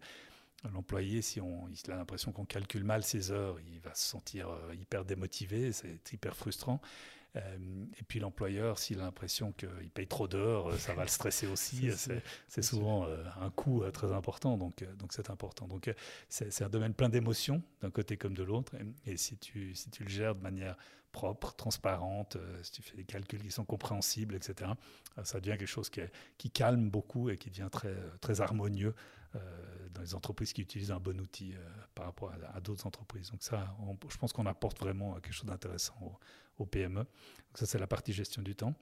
l'employé, 0.73 1.23
si 1.23 1.41
on, 1.41 1.69
il 1.69 1.91
a 1.91 1.97
l'impression 1.97 2.33
qu'on 2.33 2.45
calcule 2.45 2.85
mal 2.85 3.03
ses 3.03 3.31
heures, 3.31 3.59
il 3.61 3.81
va 3.81 3.95
se 3.95 4.09
sentir 4.09 4.49
hyper 4.73 5.05
démotivé, 5.05 5.73
c'est 5.73 6.13
hyper 6.13 6.37
frustrant. 6.37 6.81
Euh, 7.37 7.85
et 7.99 8.03
puis 8.03 8.21
l'employeur, 8.21 8.79
s'il 8.79 9.01
a 9.01 9.05
l'impression 9.05 9.53
qu'il 9.53 9.91
paye 9.95 10.07
trop 10.07 10.29
d'heures, 10.29 10.69
euh, 10.69 10.77
ça 10.77 10.95
va 10.95 11.03
le 11.03 11.09
stresser 11.09 11.47
aussi. 11.47 11.91
c'est 12.49 12.63
souvent 12.63 13.07
euh, 13.07 13.25
un 13.41 13.51
coût 13.51 13.83
très 13.91 14.13
important, 14.13 14.59
donc 14.59 14.85
donc 14.99 15.13
c'est 15.13 15.31
important. 15.31 15.67
Donc 15.67 15.93
c'est 16.29 16.63
un 16.63 16.69
domaine 16.69 16.95
plein 16.95 17.09
d'émotions 17.09 17.63
d'un 17.81 17.91
côté 17.91 18.17
comme 18.17 18.35
de 18.35 18.43
l'autre. 18.43 18.73
Et, 19.07 19.17
si 19.17 19.37
tu 19.39 19.75
si 19.75 19.91
tu 19.91 20.05
le 20.05 20.11
gères 20.11 20.35
de 20.35 20.43
manière 20.43 20.77
propre, 21.13 21.55
transparente, 21.55 22.37
si 22.63 22.73
tu 22.73 22.83
fais 22.83 22.97
des 22.97 23.05
calculs 23.05 23.43
qui 23.43 23.51
sont 23.51 23.65
compréhensibles, 23.65 24.35
etc., 24.35 24.71
ça 25.25 25.41
devient 25.41 25.59
quelque 25.59 25.67
chose 25.67 25.91
qui, 25.91 26.01
qui 26.39 26.51
calme 26.51 26.89
beaucoup 26.89 27.29
et 27.29 27.37
qui 27.37 27.51
devient 27.51 27.69
très, 27.71 27.95
très 28.21 28.41
harmonieux 28.41 28.95
dans 29.95 30.01
les 30.01 30.15
entreprises 30.15 30.53
qui 30.53 30.63
utilisent 30.63 30.91
un 30.91 31.01
bon 31.01 31.19
outil 31.21 31.55
par 31.95 32.07
rapport 32.07 32.33
à, 32.55 32.61
d'autres 32.61 32.87
entreprises. 32.87 33.31
Donc 33.31 33.43
ça, 33.43 33.77
je 34.09 34.17
pense 34.17 34.33
qu'on 34.33 34.47
apporte 34.47 34.79
vraiment 34.79 35.15
quelque 35.15 35.35
chose 35.35 35.47
d'intéressant 35.47 36.19
au 36.59 36.67
PME. 36.67 37.07
Ça, 37.55 37.67
c'est 37.67 37.79
la 37.79 37.87
partie 37.87 38.13
gestion 38.13 38.43
du 38.43 38.55
temps. 38.55 38.75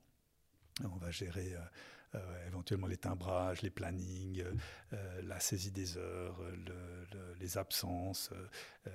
On 0.84 0.96
va 0.96 1.10
gérer 1.10 1.54
euh, 1.54 1.60
euh, 2.14 2.46
éventuellement 2.46 2.86
les 2.86 2.96
timbrages, 2.96 3.62
les 3.62 3.70
plannings, 3.70 4.44
euh, 4.92 5.22
la 5.22 5.40
saisie 5.40 5.72
des 5.72 5.96
heures, 5.98 6.40
les 7.38 7.58
absences, 7.58 8.30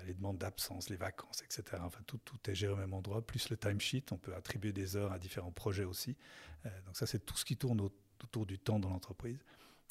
les 0.06 0.14
demandes 0.14 0.38
d'absence, 0.38 0.90
les 0.90 0.96
vacances, 0.96 1.42
etc. 1.44 1.82
Enfin, 1.84 2.02
tout, 2.08 2.18
tout, 2.18 2.50
est 2.50 2.56
géré 2.56 2.74
au 2.74 2.78
même 2.78 2.94
endroit, 2.94 3.26
plus 3.26 3.50
le 3.50 3.58
timesheet. 3.58 4.06
On 4.12 4.18
peut 4.18 4.34
attribuer 4.34 4.74
des 4.74 4.96
heures 4.96 5.12
à 5.12 5.20
différents 5.20 5.52
projets 5.52 5.86
aussi. 5.86 6.16
donc 6.86 6.98
ça, 6.98 7.06
c'est 7.06 7.26
tout 7.26 7.38
ce 7.38 7.46
qui 7.46 7.58
tourne 7.58 7.82
autour 8.24 8.46
du 8.46 8.60
temps 8.60 8.80
dans 8.80 8.90
l'entreprise. 8.90 9.40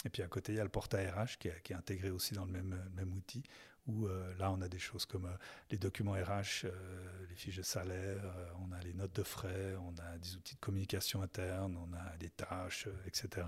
Et 0.05 0.11
puis 0.11 0.23
à 0.23 0.27
côté, 0.27 0.53
il 0.53 0.57
y 0.57 0.61
a 0.61 0.65
le 0.65 0.71
portail 0.71 1.09
RH 1.09 1.39
qui 1.39 1.49
est, 1.49 1.63
qui 1.63 1.73
est 1.73 1.77
intégré 1.77 2.11
aussi 2.11 2.35
dans 2.35 2.45
le 2.45 2.53
même, 2.53 2.79
même 2.95 3.13
outil, 3.15 3.43
où 3.87 4.07
euh, 4.07 4.35
là, 4.39 4.51
on 4.51 4.61
a 4.63 4.69
des 4.69 4.79
choses 4.79 5.05
comme 5.05 5.27
euh, 5.27 5.37
les 5.71 5.79
documents 5.79 6.13
RH, 6.13 6.65
euh, 6.65 7.27
les 7.29 7.35
fiches 7.35 7.57
de 7.57 7.63
salaire, 7.63 8.23
on 8.61 8.73
a 8.73 8.81
les 8.81 8.95
notes 8.95 9.15
de 9.15 9.23
frais, 9.23 9.75
on 9.77 9.95
a 10.01 10.19
des 10.19 10.37
outils 10.37 10.55
de 10.55 10.61
communication 10.61 11.23
interne, 11.23 11.77
on 11.77 11.93
a 11.95 12.17
des 12.17 12.31
tâches, 12.31 12.89
etc. 13.07 13.47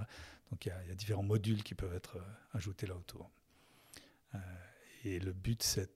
Donc 0.50 0.66
il 0.66 0.72
y, 0.88 0.90
a 0.90 0.94
différents 0.94 1.22
modules 1.22 1.62
qui 1.62 1.74
peuvent 1.74 1.94
être 1.94 2.18
ajoutés 2.52 2.86
là 2.86 2.94
autour. 2.94 3.30
et 5.04 5.18
le 5.18 5.32
but, 5.32 5.62
c'est 5.62 5.90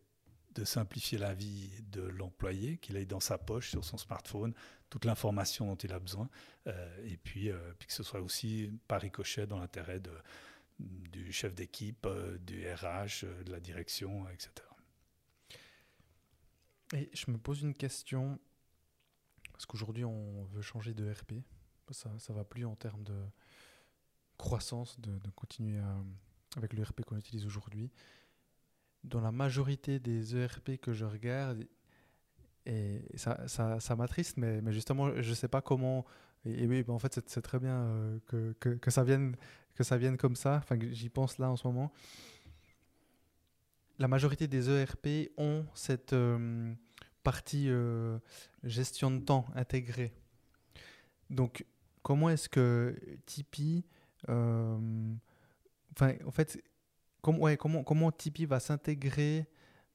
de 0.55 0.65
simplifier 0.65 1.19
la 1.19 1.35
vie 1.35 1.71
de 1.93 2.03
l'employé, 2.03 2.79
qu'il 2.79 2.97
ait 2.97 3.07
dans 3.07 3.21
sa 3.21 3.39
poche, 3.39 3.71
sur 3.71 3.85
son 3.85 3.97
smartphone, 3.97 4.53
toute 4.89 5.05
l'information 5.05 5.67
dont 5.67 5.77
il 5.77 5.93
a 5.93 6.01
besoin, 6.01 6.29
et 6.67 7.17
puis, 7.23 7.53
puis, 7.79 7.87
que 7.87 7.95
ce 7.95 8.03
soit 8.03 8.21
aussi 8.21 8.73
par 8.89 9.01
ricochet 9.01 9.47
dans 9.47 9.61
l'intérêt 9.61 10.01
de, 10.01 10.11
du 11.13 11.33
chef 11.33 11.55
d'équipe, 11.55 12.07
euh, 12.07 12.39
du 12.39 12.67
RH, 12.67 13.25
euh, 13.25 13.43
de 13.45 13.53
la 13.53 13.61
direction, 13.61 14.29
etc. 14.29 14.53
Et 16.95 17.11
je 17.13 17.31
me 17.31 17.39
pose 17.39 17.63
une 17.63 17.75
question, 17.75 18.41
parce 19.53 19.67
qu'aujourd'hui 19.67 20.05
on 20.05 20.45
veut 20.45 20.63
changer 20.63 20.93
de 20.93 21.11
RP, 21.11 21.35
ça 21.93 22.11
ne 22.11 22.35
va 22.35 22.45
plus 22.45 22.65
en 22.65 22.77
termes 22.77 23.03
de 23.05 23.21
croissance, 24.39 24.99
de, 25.01 25.19
continuer 25.35 25.81
avec 26.57 26.73
le 26.73 26.83
RP 26.83 27.03
qu'on 27.03 27.17
utilise 27.17 27.47
aujourd'hui. 27.47 27.91
Dans 29.05 29.21
la 29.21 29.33
majorité 29.33 29.99
des 29.99 30.37
ERP 30.37 30.79
que 30.81 30.93
je 30.93 31.05
regarde, 31.05 31.67
et 32.67 33.03
ça, 33.17 33.49
ça, 33.49 33.97
m'attriste, 33.97 34.37
mais, 34.37 34.61
justement, 34.73 35.21
je 35.21 35.31
ne 35.31 35.35
sais 35.35 35.49
pas 35.49 35.63
comment. 35.63 36.05
Et, 36.45 36.67
oui, 36.67 36.83
ben, 36.83 36.95
en 36.95 36.99
fait, 36.99 37.21
c'est 37.27 37.43
très 37.43 37.59
bien 37.59 37.75
euh, 37.75 38.19
que, 38.27 38.75
que, 38.75 38.91
ça 38.91 39.05
vienne 39.05 39.37
que 39.75 39.85
ça 39.85 39.97
vienne 39.97 40.17
comme 40.17 40.37
ça, 40.37 40.57
enfin 40.57 40.79
j'y 40.91 41.09
pense 41.09 41.39
là 41.39 41.51
en 41.51 41.57
ce 41.57 41.67
moment. 41.67 41.93
La 43.99 44.09
majorité 44.09 44.49
des 44.49 44.71
ERP 44.71 45.31
ont 45.37 45.65
cette 45.75 46.13
euh, 46.15 46.73
partie 47.23 47.67
euh, 47.69 48.19
gestion 48.63 49.11
de 49.11 49.21
temps 49.21 49.47
intégrée. 49.55 50.13
Donc 51.29 51.65
comment 52.03 52.31
est-ce 52.31 52.49
que 52.49 52.97
Tipeee, 53.27 53.85
enfin 54.27 56.15
en 56.27 56.31
fait, 56.31 56.63
comment, 57.23 57.85
comment 57.85 58.11
Tipeee 58.11 58.47
va 58.47 58.61
s'intégrer 58.61 59.47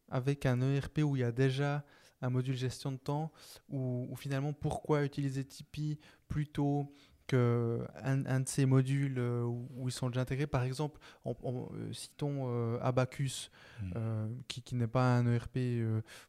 avec 0.10 0.46
un 0.46 0.62
ERP 0.62 1.00
où 1.00 1.16
il 1.16 1.20
y 1.20 1.24
a 1.24 1.32
déjà 1.32 1.84
un 2.26 2.30
module 2.30 2.56
gestion 2.56 2.92
de 2.92 2.98
temps, 2.98 3.32
ou, 3.70 4.14
finalement 4.18 4.54
pourquoi 4.54 5.04
utiliser 5.04 5.44
Tipeee 5.44 6.00
plutôt 6.28 6.92
qu'un 7.28 8.26
un 8.26 8.40
de 8.42 8.48
ces 8.48 8.66
modules 8.66 9.18
euh, 9.18 9.44
où 9.44 9.88
ils 9.88 9.92
sont 9.92 10.10
déjà 10.10 10.22
intégrés, 10.22 10.48
par 10.48 10.64
exemple, 10.64 11.00
euh, 11.26 11.92
citons 11.92 12.46
euh, 12.50 12.78
Abacus, 12.82 13.50
hmm. 13.82 14.42
qui, 14.48 14.62
qui 14.62 14.76
n'est 14.76 14.88
pas 14.88 15.18
un 15.18 15.26
ERP, 15.26 15.58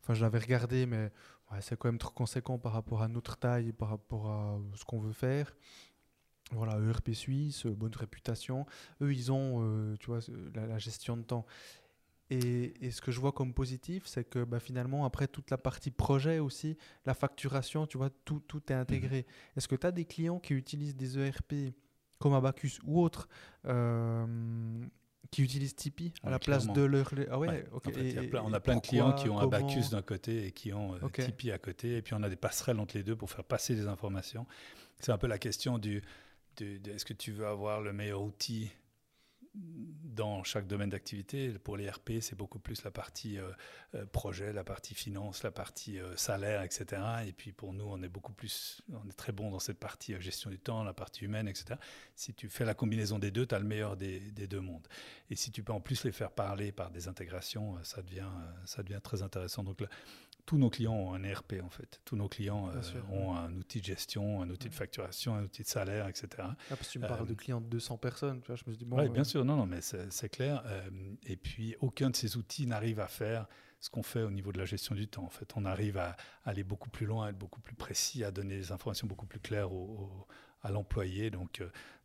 enfin 0.02 0.14
je 0.14 0.22
l'avais 0.22 0.38
regardé, 0.38 0.86
mais 0.86 1.10
c'est 1.60 1.78
quand 1.78 1.88
même 1.88 1.98
trop 1.98 2.10
conséquent 2.10 2.58
par 2.58 2.72
rapport 2.72 3.02
à 3.02 3.08
notre 3.08 3.36
taille 3.36 3.68
et 3.68 3.72
par 3.72 3.90
rapport 3.90 4.30
à 4.30 4.58
ce 4.74 4.84
qu'on 4.84 5.00
veut 5.00 5.12
faire. 5.12 5.54
Voilà, 6.52 6.78
ERP 6.78 7.10
suisse, 7.10 7.66
bonne 7.66 7.94
réputation. 7.94 8.66
Eux, 9.02 9.12
ils 9.12 9.32
ont, 9.32 9.96
tu 9.98 10.06
vois, 10.06 10.20
la, 10.54 10.78
gestion 10.78 11.16
de 11.16 11.22
temps. 11.22 11.44
Et, 12.30 12.90
ce 12.90 13.00
que 13.00 13.12
je 13.12 13.20
vois 13.20 13.32
comme 13.32 13.54
positif, 13.54 14.04
c'est 14.06 14.24
que 14.24 14.42
bah, 14.44 14.58
finalement, 14.58 15.04
après 15.04 15.28
toute 15.28 15.50
la 15.50 15.58
partie 15.58 15.90
projet 15.90 16.38
aussi, 16.38 16.76
la 17.04 17.14
facturation, 17.14 17.86
tu 17.86 17.98
vois, 17.98 18.10
tout, 18.24 18.40
tout 18.40 18.62
est 18.72 18.74
intégré. 18.74 19.18
Mhm. 19.18 19.56
Est-ce 19.56 19.68
que 19.68 19.76
tu 19.76 19.86
as 19.86 19.92
des 19.92 20.04
clients 20.04 20.40
qui 20.40 20.54
utilisent 20.54 20.96
des 20.96 21.18
ERP 21.18 21.74
comme 22.18 22.34
Abacus 22.34 22.80
ou 22.84 23.00
autres 23.00 23.28
euh, 23.66 24.26
qui 25.30 25.42
utilisent 25.42 25.76
Tipeee 25.76 26.14
à 26.22 26.30
la 26.30 26.38
place 26.38 26.66
de 26.66 26.82
leur. 26.82 27.12
Ah 27.30 27.38
ouais, 27.38 27.64
on 28.42 28.52
a 28.52 28.60
plein 28.60 28.76
de 28.76 28.80
clients 28.80 29.12
qui 29.12 29.28
ont 29.28 29.38
Abacus 29.38 29.90
d'un 29.90 30.02
côté 30.02 30.46
et 30.46 30.52
qui 30.52 30.72
ont 30.72 30.94
euh, 30.94 31.08
Tipeee 31.08 31.52
à 31.52 31.58
côté. 31.58 31.96
Et 31.96 32.02
puis 32.02 32.14
on 32.14 32.22
a 32.22 32.28
des 32.28 32.36
passerelles 32.36 32.80
entre 32.80 32.96
les 32.96 33.04
deux 33.04 33.16
pour 33.16 33.30
faire 33.30 33.44
passer 33.44 33.74
des 33.74 33.86
informations. 33.86 34.46
C'est 34.98 35.12
un 35.12 35.18
peu 35.18 35.26
la 35.26 35.38
question 35.38 35.78
du, 35.78 36.02
est-ce 36.60 37.04
que 37.04 37.12
tu 37.12 37.32
veux 37.32 37.46
avoir 37.46 37.80
le 37.80 37.92
meilleur 37.92 38.22
outil 38.22 38.70
dans 40.16 40.42
chaque 40.42 40.66
domaine 40.66 40.88
d'activité. 40.88 41.50
Pour 41.50 41.76
les 41.76 41.88
RP, 41.88 42.20
c'est 42.20 42.34
beaucoup 42.34 42.58
plus 42.58 42.82
la 42.82 42.90
partie 42.90 43.38
euh, 43.38 43.50
euh, 43.94 44.06
projet, 44.06 44.52
la 44.52 44.64
partie 44.64 44.94
finance, 44.94 45.42
la 45.42 45.50
partie 45.50 46.00
euh, 46.00 46.16
salaire, 46.16 46.62
etc. 46.62 47.02
Et 47.26 47.32
puis 47.32 47.52
pour 47.52 47.74
nous, 47.74 47.84
on 47.84 48.02
est 48.02 48.08
beaucoup 48.08 48.32
plus, 48.32 48.82
on 48.92 49.08
est 49.08 49.16
très 49.16 49.32
bon 49.32 49.50
dans 49.50 49.58
cette 49.58 49.78
partie 49.78 50.18
gestion 50.20 50.50
du 50.50 50.58
temps, 50.58 50.82
la 50.82 50.94
partie 50.94 51.24
humaine, 51.24 51.46
etc. 51.46 51.78
Si 52.14 52.32
tu 52.32 52.48
fais 52.48 52.64
la 52.64 52.74
combinaison 52.74 53.18
des 53.18 53.30
deux, 53.30 53.46
tu 53.46 53.54
as 53.54 53.58
le 53.58 53.66
meilleur 53.66 53.96
des, 53.96 54.18
des, 54.18 54.46
deux 54.46 54.60
mondes. 54.60 54.88
Et 55.30 55.36
si 55.36 55.52
tu 55.52 55.62
peux 55.62 55.72
en 55.72 55.80
plus 55.80 56.02
les 56.04 56.12
faire 56.12 56.30
parler 56.30 56.72
par 56.72 56.90
des 56.90 57.08
intégrations, 57.08 57.76
ça 57.84 58.00
devient, 58.00 58.30
ça 58.64 58.82
devient 58.82 59.00
très 59.02 59.22
intéressant. 59.22 59.62
Donc 59.62 59.84
tous 60.46 60.58
nos 60.58 60.70
clients 60.70 60.94
ont 60.94 61.12
un 61.12 61.24
ERP 61.24 61.54
en 61.62 61.68
fait. 61.68 62.00
Tous 62.04 62.16
nos 62.16 62.28
clients 62.28 62.70
euh, 62.70 63.02
ont 63.12 63.34
un 63.34 63.52
outil 63.56 63.80
de 63.80 63.84
gestion, 63.84 64.40
un 64.40 64.48
outil 64.48 64.68
de 64.68 64.74
facturation, 64.74 65.34
un 65.34 65.42
outil 65.42 65.62
de 65.62 65.68
salaire, 65.68 66.08
etc. 66.08 66.28
Ah, 66.38 66.56
parce 66.70 66.86
que 66.86 66.92
tu 66.92 66.98
me 67.00 67.08
parles 67.08 67.26
de 67.26 67.32
euh, 67.32 67.36
clients 67.36 67.60
de 67.60 67.66
200 67.66 67.98
personnes, 67.98 68.40
tu 68.40 68.46
vois, 68.46 68.56
je 68.56 68.70
me 68.70 68.74
dis 68.74 68.84
bon. 68.84 68.96
Oui, 68.96 69.08
bien 69.08 69.24
sûr, 69.24 69.44
non, 69.44 69.56
non, 69.56 69.66
mais 69.66 69.80
c'est 69.80 70.28
clair. 70.28 70.62
Euh, 70.66 70.88
et 71.24 71.36
puis 71.36 71.74
aucun 71.80 72.10
de 72.10 72.16
ces 72.16 72.36
outils 72.36 72.66
n'arrive 72.66 73.00
à 73.00 73.08
faire 73.08 73.46
ce 73.80 73.90
qu'on 73.90 74.04
fait 74.04 74.22
au 74.22 74.30
niveau 74.30 74.52
de 74.52 74.58
la 74.58 74.64
gestion 74.64 74.94
du 74.94 75.08
temps. 75.08 75.24
En 75.24 75.30
fait, 75.30 75.52
on 75.56 75.64
arrive 75.64 75.98
à 75.98 76.16
aller 76.44 76.62
beaucoup 76.62 76.90
plus 76.90 77.06
loin, 77.06 77.26
à 77.26 77.30
être 77.30 77.38
beaucoup 77.38 77.60
plus 77.60 77.74
précis, 77.74 78.24
à 78.24 78.30
donner 78.30 78.56
des 78.56 78.72
informations 78.72 79.06
beaucoup 79.06 79.26
plus 79.26 79.40
claires 79.40 79.68
à 80.62 80.70
l'employé. 80.70 81.30
Donc, 81.30 81.60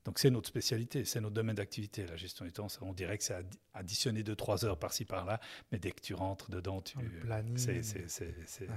donc 0.05 0.17
c'est 0.17 0.31
notre 0.31 0.47
spécialité, 0.47 1.05
c'est 1.05 1.21
notre 1.21 1.35
domaine 1.35 1.55
d'activité, 1.55 2.05
la 2.07 2.15
gestion 2.15 2.43
du 2.45 2.51
temps. 2.51 2.67
On 2.81 2.93
dirait 2.93 3.17
que 3.17 3.23
c'est 3.23 3.35
additionner 3.73 4.23
2-3 4.23 4.65
heures 4.65 4.79
par-ci 4.79 5.05
par-là, 5.05 5.39
mais 5.71 5.77
dès 5.77 5.91
que 5.91 6.01
tu 6.01 6.13
rentres 6.13 6.49
dedans, 6.49 6.83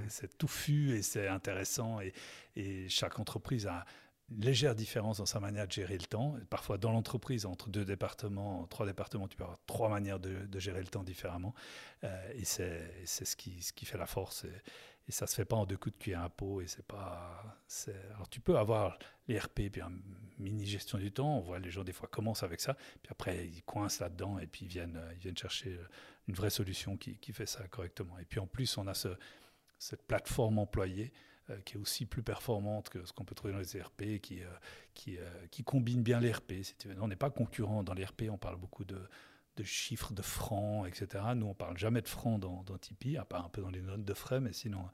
c'est 0.07 0.37
touffu 0.37 0.95
et 0.95 1.01
c'est 1.01 1.27
intéressant. 1.27 1.99
Et, 2.01 2.13
et, 2.55 2.87
chaque 2.89 3.19
entreprise 3.19 3.65
a 3.65 3.85
une 4.29 4.43
légère 4.43 4.75
différence 4.75 5.17
dans 5.17 5.25
sa 5.25 5.39
manière 5.39 5.67
de 5.67 5.71
gérer 5.71 5.97
le 5.97 6.05
temps. 6.05 6.35
Parfois, 6.49 6.77
dans 6.77 6.91
l'entreprise, 6.91 7.45
entre 7.45 7.69
deux 7.69 7.85
départements, 7.85 8.65
trois 8.67 8.85
départements, 8.85 9.27
tu 9.27 9.37
peux 9.37 9.43
avoir 9.43 9.59
trois 9.65 9.89
manières 9.89 10.19
de, 10.19 10.59
gérer 10.59 10.81
le 10.81 10.87
temps 10.87 11.03
différemment. 11.03 11.53
Euh, 12.03 12.33
et 12.33 12.45
c'est 12.45 13.05
ce 13.05 13.35
qui, 13.35 13.61
ce 13.61 13.73
qui 13.73 13.85
fait 13.85 13.97
la 13.97 14.07
force. 14.07 14.45
Et 14.45 14.51
ça 15.11 15.27
se 15.27 15.35
fait 15.35 15.45
pas 15.45 15.55
en 15.55 15.65
deux 15.65 15.77
coups 15.77 15.95
de 15.97 16.01
cuillère 16.01 16.23
à 16.23 16.29
peau. 16.29 16.61
Et 16.61 16.67
c'est 16.67 16.85
pas. 16.85 17.43
Alors 18.13 18.29
tu 18.29 18.39
peux 18.39 18.57
avoir 18.57 18.97
les 19.27 19.39
RP 19.39 19.69
puis 19.71 19.81
une 19.81 20.01
mini 20.39 20.65
gestion 20.65 20.97
du 20.97 21.11
temps. 21.11 21.37
On 21.37 21.41
voit 21.41 21.59
les 21.59 21.71
gens 21.71 21.83
des 21.83 21.93
fois 21.93 22.07
commencent 22.07 22.43
avec 22.43 22.61
ça, 22.61 22.73
puis 22.73 23.11
après 23.11 23.47
ils 23.47 23.63
coincent 23.63 24.03
là-dedans 24.03 24.39
et 24.39 24.47
puis 24.47 24.65
ils 24.65 24.69
viennent, 24.69 25.01
ils 25.13 25.19
viennent 25.19 25.37
chercher 25.37 25.79
une 26.27 26.35
vraie 26.35 26.49
solution 26.49 26.97
qui, 26.97 27.17
qui 27.17 27.33
fait 27.33 27.45
ça 27.45 27.67
correctement. 27.67 28.17
Et 28.19 28.25
puis 28.25 28.39
en 28.39 28.47
plus 28.47 28.77
on 28.77 28.87
a 28.87 28.93
ce, 28.93 29.09
cette 29.77 30.03
plateforme 30.03 30.59
employée 30.59 31.11
euh, 31.51 31.57
qui 31.63 31.75
est 31.75 31.79
aussi 31.79 32.07
plus 32.07 32.23
performante 32.23 32.89
que 32.89 33.05
ce 33.05 33.13
qu'on 33.13 33.23
peut 33.23 33.35
trouver 33.35 33.53
dans 33.53 33.59
les 33.59 33.77
ERP, 33.77 34.19
qui, 34.19 34.41
euh, 34.41 34.47
qui, 34.95 35.17
euh, 35.17 35.29
qui 35.51 35.63
combine 35.63 36.01
bien 36.01 36.19
les 36.19 36.31
RP. 36.31 36.53
Si 36.63 36.75
On 36.99 37.07
n'est 37.07 37.15
pas 37.15 37.29
concurrent 37.29 37.83
dans 37.83 37.93
les 37.93 38.03
RP, 38.03 38.23
on 38.31 38.37
parle 38.37 38.55
beaucoup 38.55 38.83
de 38.83 38.99
de 39.55 39.63
chiffres 39.63 40.13
de 40.13 40.21
francs, 40.21 40.87
etc. 40.87 41.23
Nous, 41.35 41.47
on 41.47 41.53
parle 41.53 41.77
jamais 41.77 42.01
de 42.01 42.07
francs 42.07 42.39
dans, 42.39 42.63
dans 42.63 42.77
Tipeee, 42.77 43.17
à 43.17 43.25
part 43.25 43.45
un 43.45 43.49
peu 43.49 43.61
dans 43.61 43.69
les 43.69 43.81
notes 43.81 44.03
de 44.03 44.13
frais, 44.13 44.39
mais 44.39 44.53
sinon, 44.53 44.85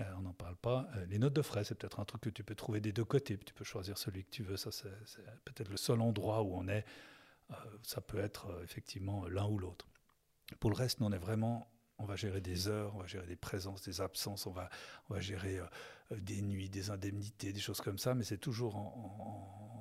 euh, 0.00 0.04
on 0.16 0.22
n'en 0.22 0.32
parle 0.32 0.56
pas. 0.56 0.88
Euh, 0.96 1.06
les 1.06 1.18
notes 1.18 1.34
de 1.34 1.42
frais, 1.42 1.64
c'est 1.64 1.74
peut-être 1.74 2.00
un 2.00 2.04
truc 2.04 2.22
que 2.22 2.30
tu 2.30 2.42
peux 2.44 2.54
trouver 2.54 2.80
des 2.80 2.92
deux 2.92 3.04
côtés. 3.04 3.38
Tu 3.38 3.54
peux 3.54 3.64
choisir 3.64 3.98
celui 3.98 4.24
que 4.24 4.30
tu 4.30 4.42
veux. 4.42 4.56
Ça, 4.56 4.72
c'est 4.72 4.88
peut-être 5.44 5.68
le 5.68 5.76
seul 5.76 6.00
endroit 6.00 6.42
où 6.42 6.54
on 6.54 6.68
est. 6.68 6.84
Euh, 7.50 7.54
ça 7.82 8.00
peut 8.00 8.18
être 8.18 8.60
effectivement 8.64 9.26
l'un 9.28 9.46
ou 9.46 9.58
l'autre. 9.58 9.86
Pour 10.60 10.70
le 10.70 10.76
reste, 10.76 11.00
nous, 11.00 11.06
on 11.06 11.12
est 11.12 11.18
vraiment 11.18 11.68
on 11.98 12.04
va 12.04 12.16
gérer 12.16 12.40
des 12.40 12.66
heures, 12.66 12.96
on 12.96 12.98
va 12.98 13.06
gérer 13.06 13.26
des 13.26 13.36
présences, 13.36 13.82
des 13.82 14.00
absences, 14.00 14.46
on 14.46 14.50
va, 14.50 14.68
on 15.08 15.14
va 15.14 15.20
gérer 15.20 15.60
des 16.10 16.42
nuits, 16.42 16.68
des 16.68 16.90
indemnités, 16.90 17.52
des 17.52 17.60
choses 17.60 17.80
comme 17.80 17.98
ça, 17.98 18.12
mais 18.14 18.24
c'est 18.24 18.38
toujours 18.38 18.74
en, 18.74 19.71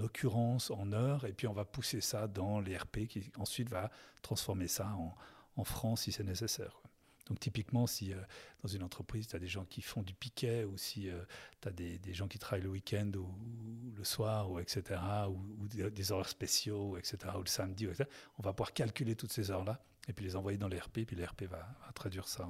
occurrence, 0.00 0.70
en 0.70 0.92
heures, 0.92 1.24
et 1.24 1.32
puis 1.32 1.46
on 1.46 1.52
va 1.52 1.64
pousser 1.64 2.00
ça 2.00 2.26
dans 2.26 2.60
l'ERP 2.60 3.06
qui 3.06 3.30
ensuite 3.36 3.68
va 3.68 3.90
transformer 4.22 4.68
ça 4.68 4.88
en, 4.88 5.14
en 5.56 5.64
francs 5.64 5.98
si 5.98 6.12
c'est 6.12 6.24
nécessaire. 6.24 6.80
Donc 7.28 7.40
typiquement, 7.40 7.86
si 7.86 8.12
euh, 8.12 8.20
dans 8.62 8.68
une 8.68 8.82
entreprise, 8.82 9.28
tu 9.28 9.36
as 9.36 9.38
des 9.38 9.48
gens 9.48 9.64
qui 9.64 9.82
font 9.82 10.02
du 10.02 10.14
piquet, 10.14 10.64
ou 10.64 10.76
si 10.76 11.10
euh, 11.10 11.22
tu 11.60 11.68
as 11.68 11.72
des, 11.72 12.14
gens 12.14 12.26
qui 12.26 12.38
travaillent 12.38 12.64
le 12.64 12.70
week-end 12.70 13.10
ou, 13.16 13.28
le 13.94 14.04
soir, 14.04 14.50
ou 14.50 14.58
etc., 14.58 15.00
ou, 15.28 15.68
des 15.68 16.12
horaires 16.12 16.28
spéciaux, 16.28 16.96
etc., 16.96 17.34
ou 17.36 17.40
le 17.40 17.46
samedi, 17.46 17.86
on 18.38 18.42
va 18.42 18.52
pouvoir 18.52 18.72
calculer 18.72 19.14
toutes 19.14 19.32
ces 19.32 19.50
heures-là 19.50 19.82
et 20.08 20.12
puis 20.14 20.24
les 20.24 20.36
envoyer 20.36 20.56
dans 20.56 20.68
l'ERP, 20.68 21.04
puis 21.06 21.16
l'ERP 21.16 21.42
va, 21.42 21.58
va, 21.58 21.92
traduire 21.94 22.26
ça 22.26 22.48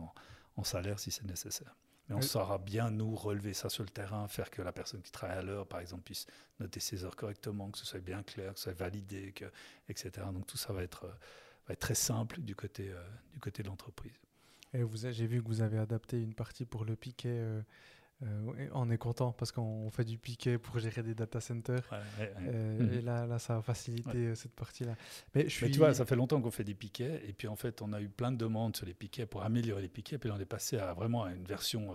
en, 0.56 0.64
salaire 0.64 0.98
si 0.98 1.10
c'est 1.10 1.24
nécessaire. 1.24 1.76
Mais 2.08 2.14
on 2.14 2.22
saura 2.22 2.58
bien, 2.58 2.90
nous, 2.90 3.14
relever 3.14 3.52
ça 3.52 3.68
sur 3.68 3.82
le 3.82 3.90
terrain, 3.90 4.26
faire 4.28 4.50
que 4.50 4.62
la 4.62 4.72
personne 4.72 5.02
qui 5.02 5.12
travaille 5.12 5.38
à 5.38 5.42
l'heure, 5.42 5.66
par 5.66 5.80
exemple, 5.80 6.02
puisse 6.04 6.26
noter 6.58 6.80
ses 6.80 7.04
heures 7.04 7.16
correctement, 7.16 7.70
que 7.70 7.78
ce 7.78 7.84
soit 7.84 8.00
bien 8.00 8.22
clair, 8.22 8.54
que 8.54 8.58
ce 8.58 8.64
soit 8.64 8.78
validé, 8.78 9.32
que, 9.32 9.44
etc. 9.88 10.26
Donc 10.32 10.46
tout 10.46 10.56
ça 10.56 10.72
va 10.72 10.82
être, 10.82 11.06
va 11.66 11.72
être 11.72 11.80
très 11.80 11.94
simple 11.94 12.40
du 12.40 12.56
côté, 12.56 12.90
euh, 12.90 13.02
du 13.34 13.40
côté 13.40 13.62
de 13.62 13.68
l'entreprise. 13.68 14.18
Et 14.74 14.84
j'ai 15.12 15.26
vu 15.26 15.42
que 15.42 15.48
vous 15.48 15.62
avez 15.62 15.78
adapté 15.78 16.20
une 16.20 16.34
partie 16.34 16.66
pour 16.66 16.84
le 16.84 16.96
piquet 16.96 17.28
euh, 17.28 17.62
euh, 18.24 18.68
on 18.72 18.90
est 18.90 18.98
content 18.98 19.32
parce 19.32 19.52
qu'on 19.52 19.90
fait 19.90 20.04
du 20.04 20.18
piquet 20.18 20.58
pour 20.58 20.78
gérer 20.78 21.02
des 21.02 21.14
data 21.14 21.40
centers. 21.40 21.88
Euh, 22.18 22.78
mhm. 22.78 22.92
Et 22.92 23.00
là, 23.00 23.26
là, 23.26 23.38
ça 23.38 23.58
a 23.58 23.62
facilité 23.62 24.18
euh, 24.18 24.34
cette 24.34 24.54
partie-là. 24.54 24.96
Mais, 25.34 25.46
tu 25.46 25.70
vois, 25.78 25.94
ça 25.94 26.04
fait 26.04 26.16
longtemps 26.16 26.40
qu'on 26.40 26.50
fait 26.50 26.64
des 26.64 26.74
piquets. 26.74 27.22
Et 27.28 27.32
puis, 27.32 27.46
en 27.46 27.56
fait, 27.56 27.80
on 27.80 27.92
a 27.92 28.00
eu 28.00 28.08
plein 28.08 28.32
de 28.32 28.36
demandes 28.36 28.76
sur 28.76 28.86
les 28.86 28.94
piquets 28.94 29.26
pour 29.26 29.44
améliorer 29.44 29.82
les 29.82 29.88
piquets. 29.88 30.18
Puis 30.18 30.30
on 30.30 30.38
est 30.38 30.46
passé 30.46 30.78
à 30.78 30.94
vraiment 30.94 31.24
à 31.24 31.32
une 31.32 31.44
version 31.44 31.94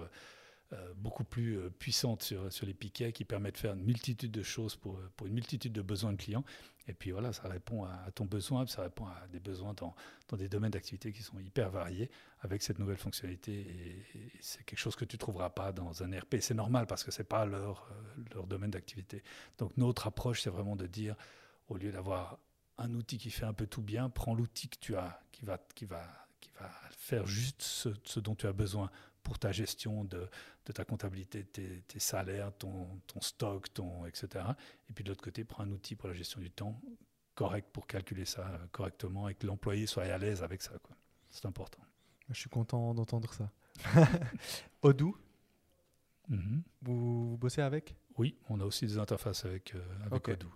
beaucoup 0.96 1.24
plus 1.24 1.60
puissante 1.80 2.24
sur, 2.24 2.52
sur 2.52 2.66
les 2.66 2.74
piquets 2.74 3.12
qui 3.12 3.26
permet 3.26 3.52
de 3.52 3.58
faire 3.58 3.74
une 3.74 3.84
multitude 3.84 4.32
de 4.32 4.44
choses 4.44 4.76
pour, 4.76 5.00
pour 5.16 5.28
une 5.28 5.34
multitude 5.34 5.74
de 5.74 5.82
besoins 5.82 6.14
de 6.14 6.18
clients. 6.18 6.44
Et 6.88 6.94
puis 6.94 7.12
voilà, 7.12 7.32
ça 7.32 7.48
répond 7.48 7.86
à, 7.86 8.12
ton 8.14 8.26
besoin, 8.26 8.68
ça 8.68 8.82
répond 8.82 9.06
à 9.06 9.28
des 9.32 9.40
besoins 9.40 9.74
dans, 9.74 9.96
dans 10.28 10.36
des 10.36 10.50
domaines 10.50 10.72
d'activité 10.72 11.14
qui 11.14 11.24
sont 11.24 11.40
hyper 11.40 11.70
variés 11.70 12.10
avec 12.42 12.62
cette 12.62 12.78
nouvelle 12.78 12.98
fonctionnalité. 12.98 13.54
Et, 13.54 14.32
c'est 14.42 14.64
quelque 14.66 14.80
chose 14.80 14.96
que 14.96 15.06
tu 15.06 15.16
ne 15.16 15.20
trouveras 15.20 15.50
pas 15.50 15.72
dans 15.72 16.04
un 16.04 16.12
ERP. 16.12 16.36
C'est 16.42 16.54
normal 16.54 16.86
parce 16.86 17.04
que 17.04 17.12
ce 17.12 17.22
n'est 17.22 17.28
pas 17.28 17.46
leur, 17.46 17.90
euh, 17.92 18.24
leur 18.34 18.48
domaine 18.48 18.72
d'activité. 18.72 19.24
Donc 19.58 19.76
notre 19.78 20.08
approche, 20.08 20.42
c'est 20.42 20.50
vraiment 20.50 20.76
de 20.76 20.88
dire, 20.88 21.16
au 21.70 21.78
lieu 21.78 21.92
d'avoir 21.92 22.38
un 22.78 22.94
outil 22.96 23.18
qui 23.18 23.30
fait 23.30 23.46
un 23.46 23.54
peu 23.54 23.68
tout 23.68 23.82
bien, 23.82 24.10
prends 24.10 24.34
l'outil 24.34 24.68
que 24.68 24.78
tu 24.80 24.96
as, 24.96 25.22
qui 25.32 25.46
va, 25.46 25.60
qui 25.76 25.86
va, 25.86 26.06
qui 26.42 26.52
va 26.60 26.70
faire 26.92 27.26
juste 27.26 27.62
ce, 27.62 27.90
ce 28.04 28.20
dont 28.20 28.36
tu 28.36 28.46
as 28.46 28.54
besoin 28.54 28.92
pour 29.24 29.40
ta 29.40 29.52
gestion 29.52 30.04
de, 30.04 30.30
de 30.66 30.72
ta 30.72 30.86
comptabilité, 30.86 31.44
tes, 31.46 31.82
tes 31.88 32.00
salaires, 32.00 32.52
ton, 32.58 33.02
ton, 33.08 33.22
stock, 33.22 33.74
ton, 33.74 34.06
etc. 34.06 34.46
Et 34.90 34.94
puis 34.94 35.04
de 35.04 35.10
l'autre 35.10 35.24
côté, 35.24 35.44
prends 35.44 35.64
un 35.64 35.72
outil 35.72 35.96
pour 35.96 36.10
la 36.10 36.14
gestion 36.14 36.42
du 36.42 36.52
temps 36.52 36.80
correct 37.36 37.70
pour 37.72 37.88
calculer 37.88 38.26
ça 38.26 38.60
correctement 38.72 39.28
et 39.28 39.36
que 39.36 39.48
l'employé 39.48 39.88
soit 39.88 40.04
à 40.04 40.18
l'aise 40.18 40.44
avec 40.44 40.62
ça. 40.62 40.74
C'est 41.30 41.46
important. 41.46 41.80
Je 42.30 42.36
suis 42.40 42.50
content 42.50 42.94
d'entendre 42.94 43.34
ça. 43.34 43.52
Odoo, 44.82 45.18
mm-hmm. 46.30 46.62
vous, 46.84 47.38
bossez 47.40 47.62
avec? 47.62 47.96
Oui, 48.18 48.38
on 48.50 48.60
a 48.60 48.66
aussi 48.66 48.86
des 48.86 49.00
interfaces 49.00 49.46
avec, 49.46 49.74
euh, 49.74 50.06
avec 50.06 50.28
Odoo. 50.28 50.48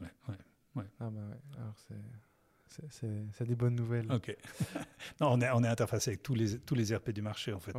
Ouais, 0.76 0.86
Ah 0.99 1.09
bah 1.09 1.22
Alors 1.57 1.76
c'est 2.89 3.45
des 3.47 3.55
bonnes 3.55 3.76
nouvelles. 3.76 4.11
Ok. 4.11 4.36
non, 5.22 5.32
on 5.32 5.41
est, 5.41 5.49
on 5.51 5.63
est 5.63 5.68
interfacé 5.68 6.11
avec 6.11 6.24
tous 6.24 6.34
les, 6.36 6.59
tous 6.59 6.76
les 6.76 6.95
RP 6.95 7.11
du 7.11 7.22
marché, 7.22 7.53
en 7.53 7.59
fait. 7.59 7.74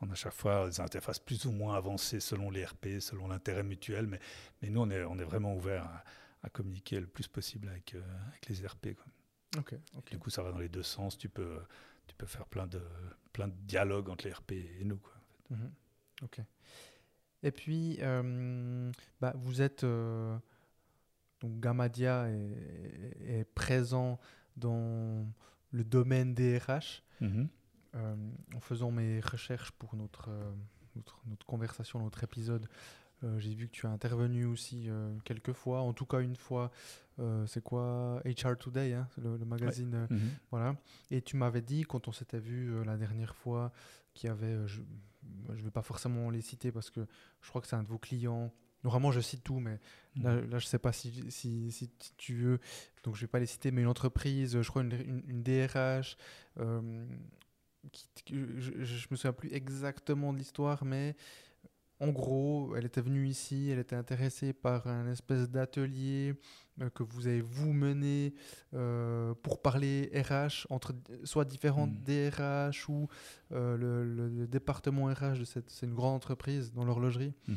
On 0.00 0.08
a 0.08 0.12
à 0.12 0.14
chaque 0.14 0.34
fois 0.34 0.68
des 0.68 0.80
interfaces 0.80 1.18
plus 1.18 1.44
ou 1.46 1.52
moins 1.52 1.76
avancées 1.76 2.20
selon 2.20 2.50
les 2.50 2.64
RP, 2.64 3.00
selon 3.00 3.28
l'intérêt 3.28 3.62
mutuel, 3.62 4.06
mais, 4.06 4.20
mais 4.62 4.70
nous, 4.70 4.80
on 4.80 4.90
est, 4.90 5.04
on 5.04 5.18
est 5.18 5.24
vraiment 5.24 5.54
ouvert 5.54 5.84
à, 6.42 6.50
communiquer 6.50 7.00
le 7.00 7.06
plus 7.06 7.26
possible 7.26 7.68
avec, 7.68 7.94
euh, 7.94 8.02
avec 8.28 8.48
les 8.48 8.66
RP. 8.66 8.88
Quoi. 8.94 9.78
Du 10.10 10.18
coup, 10.18 10.30
ça 10.30 10.42
va 10.42 10.52
dans 10.52 10.58
les 10.58 10.68
deux 10.68 10.82
sens. 10.82 11.16
Tu 11.16 11.28
peux, 11.30 11.58
tu 12.06 12.14
peux 12.14 12.26
faire 12.26 12.46
plein 12.46 12.66
de, 12.66 12.82
plein 13.32 13.48
de 13.48 13.54
dialogues 13.62 14.10
entre 14.10 14.26
les 14.26 14.32
RP 14.32 14.52
et 14.52 14.84
nous. 14.84 14.98
Quoi, 14.98 15.14
mhm. 15.50 15.72
Ok. 16.22 16.40
Et 17.42 17.50
puis, 17.50 17.98
euh, 18.00 18.90
bah, 19.20 19.34
vous 19.36 19.62
êtes. 19.62 19.84
Euh, 19.84 20.36
donc 21.44 21.60
Gamadia 21.60 22.26
est, 22.28 23.44
présent 23.54 24.18
dans 24.56 25.26
le 25.72 25.84
domaine 25.84 26.34
des 26.34 26.58
RH. 26.58 27.02
Mhm. 27.20 27.48
Euh, 27.96 28.16
en 28.56 28.60
faisant 28.60 28.90
mes 28.90 29.20
recherches 29.20 29.70
pour 29.72 29.94
notre, 29.94 30.28
euh, 30.28 30.50
notre, 30.96 31.20
notre, 31.26 31.46
conversation, 31.46 32.00
notre 32.00 32.24
épisode, 32.24 32.66
euh, 33.22 33.38
j'ai 33.38 33.54
vu 33.54 33.68
que 33.68 33.72
tu 33.72 33.86
as 33.86 33.90
intervenu 33.90 34.46
aussi 34.46 34.88
quelques 35.24 35.52
fois, 35.52 35.82
en 35.82 35.92
tout 35.92 36.06
cas 36.06 36.20
une 36.20 36.36
fois. 36.36 36.70
c'est 37.46 37.62
quoi? 37.62 38.20
HR 38.24 38.56
Today, 38.58 38.94
hein, 38.94 39.06
le, 39.18 39.38
magazine. 39.44 40.08
Mhm. 40.10 40.30
Voilà. 40.50 40.76
Et 41.10 41.20
tu 41.20 41.36
m'avais 41.36 41.62
dit, 41.62 41.82
quand 41.82 42.08
on 42.08 42.12
s'était 42.12 42.40
vu 42.40 42.82
la 42.84 42.96
dernière 42.96 43.36
fois, 43.36 43.70
qu'il 44.14 44.28
y 44.28 44.30
avait, 44.30 44.66
je 44.66 44.80
ne 45.48 45.62
vais 45.62 45.70
pas 45.70 45.82
forcément 45.82 46.30
les 46.30 46.40
citer 46.40 46.72
parce 46.72 46.90
que 46.90 47.06
je 47.42 47.48
crois 47.48 47.60
que 47.60 47.68
c'est 47.68 47.76
un 47.76 47.82
de 47.82 47.88
vos 47.88 47.98
clients 47.98 48.52
Normalement, 48.84 49.10
je 49.10 49.20
cite 49.20 49.42
tout, 49.42 49.60
mais 49.60 49.80
là, 50.16 50.34
mhm. 50.34 50.50
je 50.50 50.54
ne 50.54 50.60
sais 50.60 50.78
pas 50.78 50.92
si, 50.92 51.24
si, 51.30 51.72
si, 51.72 51.90
tu 52.18 52.34
veux. 52.34 52.58
Donc, 53.02 53.16
je 53.16 53.20
ne 53.20 53.22
vais 53.22 53.30
pas 53.30 53.40
les 53.40 53.46
citer, 53.46 53.70
mais 53.70 53.80
une 53.80 53.88
entreprise, 53.88 54.60
je 54.60 54.68
crois 54.68 54.82
une, 54.82 55.22
une, 55.26 55.42
DRH, 55.42 56.18
euh, 56.60 57.06
je 58.26 58.34
ne 58.34 59.06
me 59.10 59.16
souviens 59.16 59.32
plus 59.32 59.52
exactement 59.52 60.34
de 60.34 60.38
l'histoire, 60.38 60.84
mais 60.84 61.16
en 61.98 62.08
gros, 62.08 62.74
elle 62.76 62.84
était 62.84 63.00
venue 63.00 63.26
ici, 63.26 63.70
elle 63.70 63.78
était 63.78 63.96
intéressée 63.96 64.52
par 64.52 64.86
un 64.86 65.10
espèce 65.10 65.48
d'atelier 65.48 66.34
euh, 66.82 66.90
que 66.90 67.02
vous 67.02 67.26
avez 67.26 67.40
vous 67.40 67.72
mené 67.72 68.34
euh, 68.74 69.32
pour 69.42 69.62
parler 69.62 70.10
RH 70.14 70.66
entre 70.68 70.92
soit 71.22 71.46
différentes 71.46 72.02
DRH 72.02 72.88
mhm. 72.88 72.94
ou 72.94 73.08
le, 73.50 74.46
département 74.46 75.06
RH 75.06 75.38
de 75.38 75.44
cette, 75.44 75.70
c'est 75.70 75.86
une 75.86 75.94
grande 75.94 76.16
entreprise 76.16 76.72
dans 76.72 76.84
l'horlogerie. 76.84 77.32
Mhm. 77.48 77.56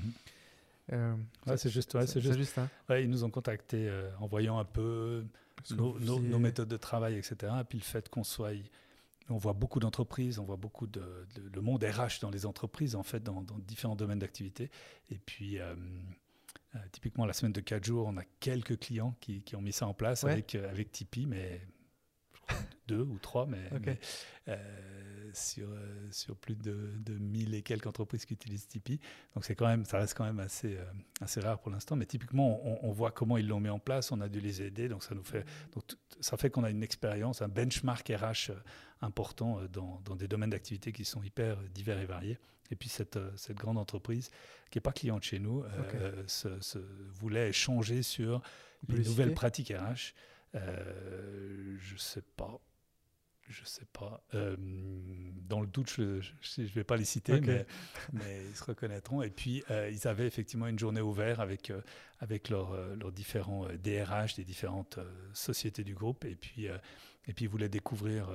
Euh, 0.93 1.15
c'est 1.57 1.69
juste. 1.69 1.97
c'est 2.05 2.21
juste. 2.21 2.57
Hein. 2.57 2.69
ils 2.97 3.09
nous 3.09 3.23
ont 3.23 3.29
contactés 3.29 3.89
euh, 3.89 4.09
en 4.19 4.27
voyant 4.27 4.57
un 4.59 4.65
peu 4.65 5.25
nos, 5.71 6.39
méthodes 6.39 6.69
de 6.69 6.77
travail, 6.77 7.15
etc. 7.15 7.53
Et 7.61 7.63
puis 7.63 7.77
le 7.77 7.83
fait 7.83 8.09
qu'on 8.09 8.23
soit. 8.23 8.51
On 9.29 9.35
voit 9.35 9.51
beaucoup 9.51 9.81
d'entreprises, 9.81 10.39
on 10.39 10.45
voit 10.45 10.55
beaucoup 10.55 10.87
de, 10.87 11.03
le 11.53 11.59
monde 11.59 11.83
RH 11.83 12.21
dans 12.21 12.29
les 12.29 12.45
entreprises, 12.45 12.95
en 12.95 13.03
fait, 13.03 13.21
dans, 13.21 13.43
différents 13.67 13.97
domaines 13.97 14.19
d'activité. 14.19 14.71
Et 15.09 15.17
puis, 15.17 15.59
euh, 15.59 15.75
typiquement, 16.93 17.25
la 17.25 17.33
semaine 17.33 17.51
de 17.51 17.59
4 17.59 17.83
jours, 17.83 18.07
on 18.07 18.15
a 18.15 18.23
quelques 18.39 18.79
clients 18.79 19.17
qui, 19.19 19.41
qui 19.41 19.57
ont 19.57 19.61
mis 19.61 19.73
ça 19.73 19.85
en 19.85 19.93
place 19.93 20.23
avec, 20.23 20.55
avec 20.55 20.93
Tipeee, 20.93 21.25
mais 21.25 21.59
deux 22.87 23.01
ou 23.01 23.19
trois, 23.19 23.45
mais, 23.45 23.69
euh, 24.47 24.55
sur, 25.33 25.67
euh, 25.69 26.07
sur 26.11 26.35
plus 26.35 26.55
de, 26.55 26.93
de 26.99 27.13
1000 27.13 27.53
et 27.53 27.61
quelques 27.61 27.87
entreprises 27.87 28.25
qui 28.25 28.33
utilisent 28.33 28.67
Tipeee. 28.67 28.99
Donc 29.35 29.45
c'est 29.45 29.55
quand 29.55 29.67
même, 29.67 29.85
ça 29.85 29.99
reste 29.99 30.15
quand 30.15 30.23
même 30.23 30.39
assez, 30.39 30.77
euh, 30.77 30.85
assez 31.21 31.39
rare 31.39 31.59
pour 31.59 31.71
l'instant. 31.71 31.95
Mais 31.95 32.05
typiquement, 32.05 32.83
on, 32.83 32.91
voit 32.91 33.11
comment 33.11 33.37
ils 33.37 33.47
l'ont 33.47 33.59
mis 33.59 33.69
en 33.69 33.79
place, 33.79 34.11
on 34.11 34.21
a 34.21 34.29
dû 34.29 34.39
les 34.39 34.61
aider. 34.61 34.87
Donc 34.87 35.03
ça, 35.03 35.13
nous 35.15 35.23
fait, 35.23 35.45
donc, 35.73 35.83
ça 36.21 36.37
fait 36.37 36.49
qu'on 36.49 36.63
a 36.63 36.69
une 36.69 36.83
expérience, 36.83 37.41
un 37.41 37.49
benchmark 37.49 38.07
RH 38.07 38.51
important 39.01 39.61
dans, 39.71 40.01
dans 40.05 40.15
des 40.15 40.27
domaines 40.27 40.49
d'activité 40.49 40.91
qui 40.91 41.05
sont 41.05 41.21
hyper 41.23 41.57
divers 41.73 41.99
et 41.99 42.05
variés. 42.05 42.39
Et 42.69 42.75
puis 42.75 42.89
cette, 42.89 43.19
cette 43.37 43.55
grande 43.55 43.77
entreprise, 43.77 44.29
qui 44.71 44.77
n'est 44.77 44.81
pas 44.81 44.91
cliente 44.91 45.23
chez 45.23 45.39
nous, 45.39 45.63
se, 46.25 46.79
voulait 47.13 47.49
échanger 47.49 48.03
sur 48.03 48.41
les 48.89 49.03
nouvelles 49.03 49.33
pratiques 49.33 49.69
RH. 49.69 50.13
Euh, 50.55 51.75
je 51.79 51.97
sais 51.97 52.23
pas. 52.35 52.59
Je 53.49 53.63
sais 53.63 53.85
pas. 53.93 54.21
Euh, 54.33 54.57
dans 55.47 55.61
le 55.61 55.67
doute, 55.67 55.89
je 55.89 56.01
ne 56.61 56.67
vais 56.67 56.83
pas 56.83 56.97
les 56.97 57.05
citer, 57.05 57.39
mais, 57.39 57.65
mais, 58.11 58.43
ils 58.49 58.55
se 58.55 58.63
reconnaîtront. 58.63 59.21
Et 59.21 59.29
puis, 59.29 59.63
euh, 59.71 59.89
ils 59.89 60.05
avaient 60.05 60.27
effectivement 60.27 60.67
une 60.67 60.77
journée 60.77 60.99
ouverte 60.99 61.39
avec, 61.39 61.71
avec 62.19 62.49
leurs 62.49 63.11
différents 63.13 63.65
DRH 63.81 64.35
des 64.35 64.43
différentes 64.43 64.99
sociétés 65.33 65.85
du 65.85 65.93
groupe. 65.93 66.25
Et 66.25 66.35
puis, 66.35 66.65
et 66.65 67.33
puis 67.33 67.45
ils 67.45 67.49
voulaient 67.49 67.69
découvrir 67.69 68.27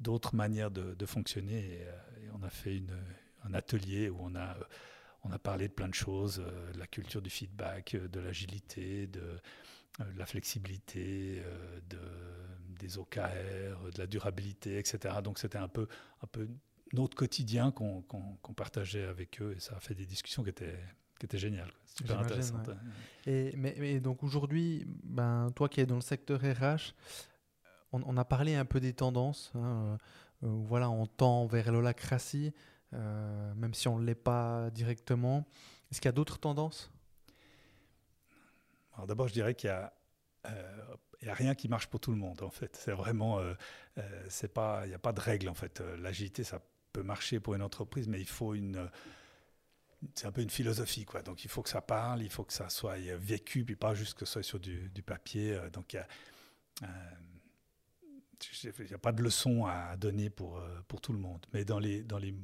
d'autres 0.00 0.34
manières 0.34 0.70
de, 0.70 0.94
de 0.94 1.06
fonctionner. 1.06 1.58
Et, 1.74 1.86
on 2.32 2.42
a 2.42 2.50
fait 2.50 2.76
une, 2.76 2.96
un 3.44 3.52
atelier 3.52 4.08
où 4.08 4.18
on 4.20 4.34
a, 4.36 4.56
on 5.22 5.32
a 5.32 5.38
parlé 5.38 5.68
de 5.68 5.72
plein 5.74 5.88
de 5.88 5.94
choses, 5.94 6.38
de 6.72 6.78
la 6.78 6.86
culture 6.86 7.20
du 7.20 7.30
feedback, 7.30 7.94
de 7.94 8.20
l'agilité, 8.20 9.06
de 9.06 9.38
de 9.98 10.18
la 10.18 10.26
flexibilité, 10.26 11.42
euh, 11.44 11.80
de, 11.88 11.98
des 12.78 12.98
OKR, 12.98 13.90
de 13.94 13.98
la 13.98 14.06
durabilité, 14.06 14.78
etc. 14.78 15.16
Donc 15.22 15.38
c'était 15.38 15.58
un 15.58 15.68
peu, 15.68 15.86
un 16.22 16.26
peu 16.26 16.48
notre 16.92 17.16
quotidien 17.16 17.70
qu'on 17.72 18.54
partageait 18.54 19.04
avec 19.04 19.40
eux 19.40 19.54
et 19.56 19.60
ça 19.60 19.76
a 19.76 19.80
fait 19.80 19.94
des 19.94 20.06
discussions 20.06 20.42
qui 20.42 20.50
étaient, 20.50 20.78
qui 21.18 21.26
étaient 21.26 21.38
géniales, 21.38 21.72
super 21.84 22.20
intéressantes. 22.20 22.70
Et, 23.26 23.54
mais, 23.56 24.00
donc 24.00 24.22
aujourd'hui, 24.22 24.84
ben, 25.02 25.50
toi 25.54 25.68
qui 25.68 25.80
es 25.80 25.86
dans 25.86 25.96
le 25.96 26.00
secteur 26.02 26.40
RH, 26.40 26.94
on, 27.92 28.16
a 28.18 28.24
parlé 28.26 28.54
un 28.54 28.66
peu 28.66 28.78
des 28.78 28.92
tendances. 28.92 29.52
Hein, 29.54 29.96
voilà, 30.42 30.90
on 30.90 31.06
tend 31.06 31.46
vers 31.46 31.72
l'holacratie, 31.72 32.52
même 32.92 33.72
si 33.72 33.88
on 33.88 33.98
ne 33.98 34.04
l'est 34.04 34.14
pas 34.14 34.70
directement. 34.70 35.46
Est-ce 35.90 36.00
qu'il 36.00 36.08
y 36.08 36.10
a 36.10 36.12
d'autres 36.12 36.38
tendances 36.38 36.92
Alors 38.96 39.06
d'abord, 39.06 39.28
je 39.28 39.32
dirais 39.32 39.54
qu'il 39.54 39.68
y 39.68 39.72
a 39.72 39.92
n'y 41.22 41.28
a 41.30 41.34
rien 41.34 41.54
qui 41.54 41.68
marche 41.68 41.88
pour 41.88 41.98
tout 41.98 42.10
le 42.10 42.16
monde 42.16 42.42
en 42.42 42.50
fait. 42.50 42.76
C'est 42.76 42.92
vraiment, 42.92 43.40
c'est 44.28 44.52
pas, 44.52 44.82
il 44.84 44.90
n'y 44.90 44.94
a 44.94 44.98
pas 44.98 45.12
de 45.12 45.20
règle 45.20 45.48
en 45.48 45.54
fait. 45.54 45.80
L'agilité, 45.98 46.44
ça 46.44 46.60
peut 46.92 47.02
marcher 47.02 47.40
pour 47.40 47.54
une 47.54 47.62
entreprise, 47.62 48.06
mais 48.06 48.20
il 48.20 48.28
faut 48.28 48.54
une, 48.54 48.88
c'est 50.14 50.26
un 50.26 50.32
peu 50.32 50.42
une 50.42 50.50
philosophie, 50.50 51.04
quoi. 51.04 51.22
Donc 51.22 51.44
il 51.44 51.50
faut 51.50 51.62
que 51.62 51.68
ça 51.68 51.80
parle, 51.80 52.22
il 52.22 52.30
faut 52.30 52.44
que 52.44 52.52
ça 52.52 52.68
soit 52.68 52.96
vécu, 53.16 53.64
puis 53.64 53.76
pas 53.76 53.94
juste 53.94 54.14
que 54.14 54.24
ce 54.24 54.34
soit 54.34 54.42
sur 54.42 54.60
du, 54.60 55.02
papier. 55.04 55.54
Euh, 55.54 55.70
donc 55.70 55.94
il 55.94 56.04
n'y 56.80 56.86
euh, 58.92 58.94
a, 58.94 58.98
pas 58.98 59.12
de 59.12 59.22
leçon 59.22 59.66
à 59.66 59.96
donner 59.96 60.30
pour, 60.30 60.58
euh, 60.58 60.80
pour 60.88 61.00
tout 61.00 61.12
le 61.12 61.18
monde. 61.18 61.44
Mais 61.52 61.64
dans 61.64 61.78
les, 61.78 62.02
dans 62.02 62.18
les 62.18 62.34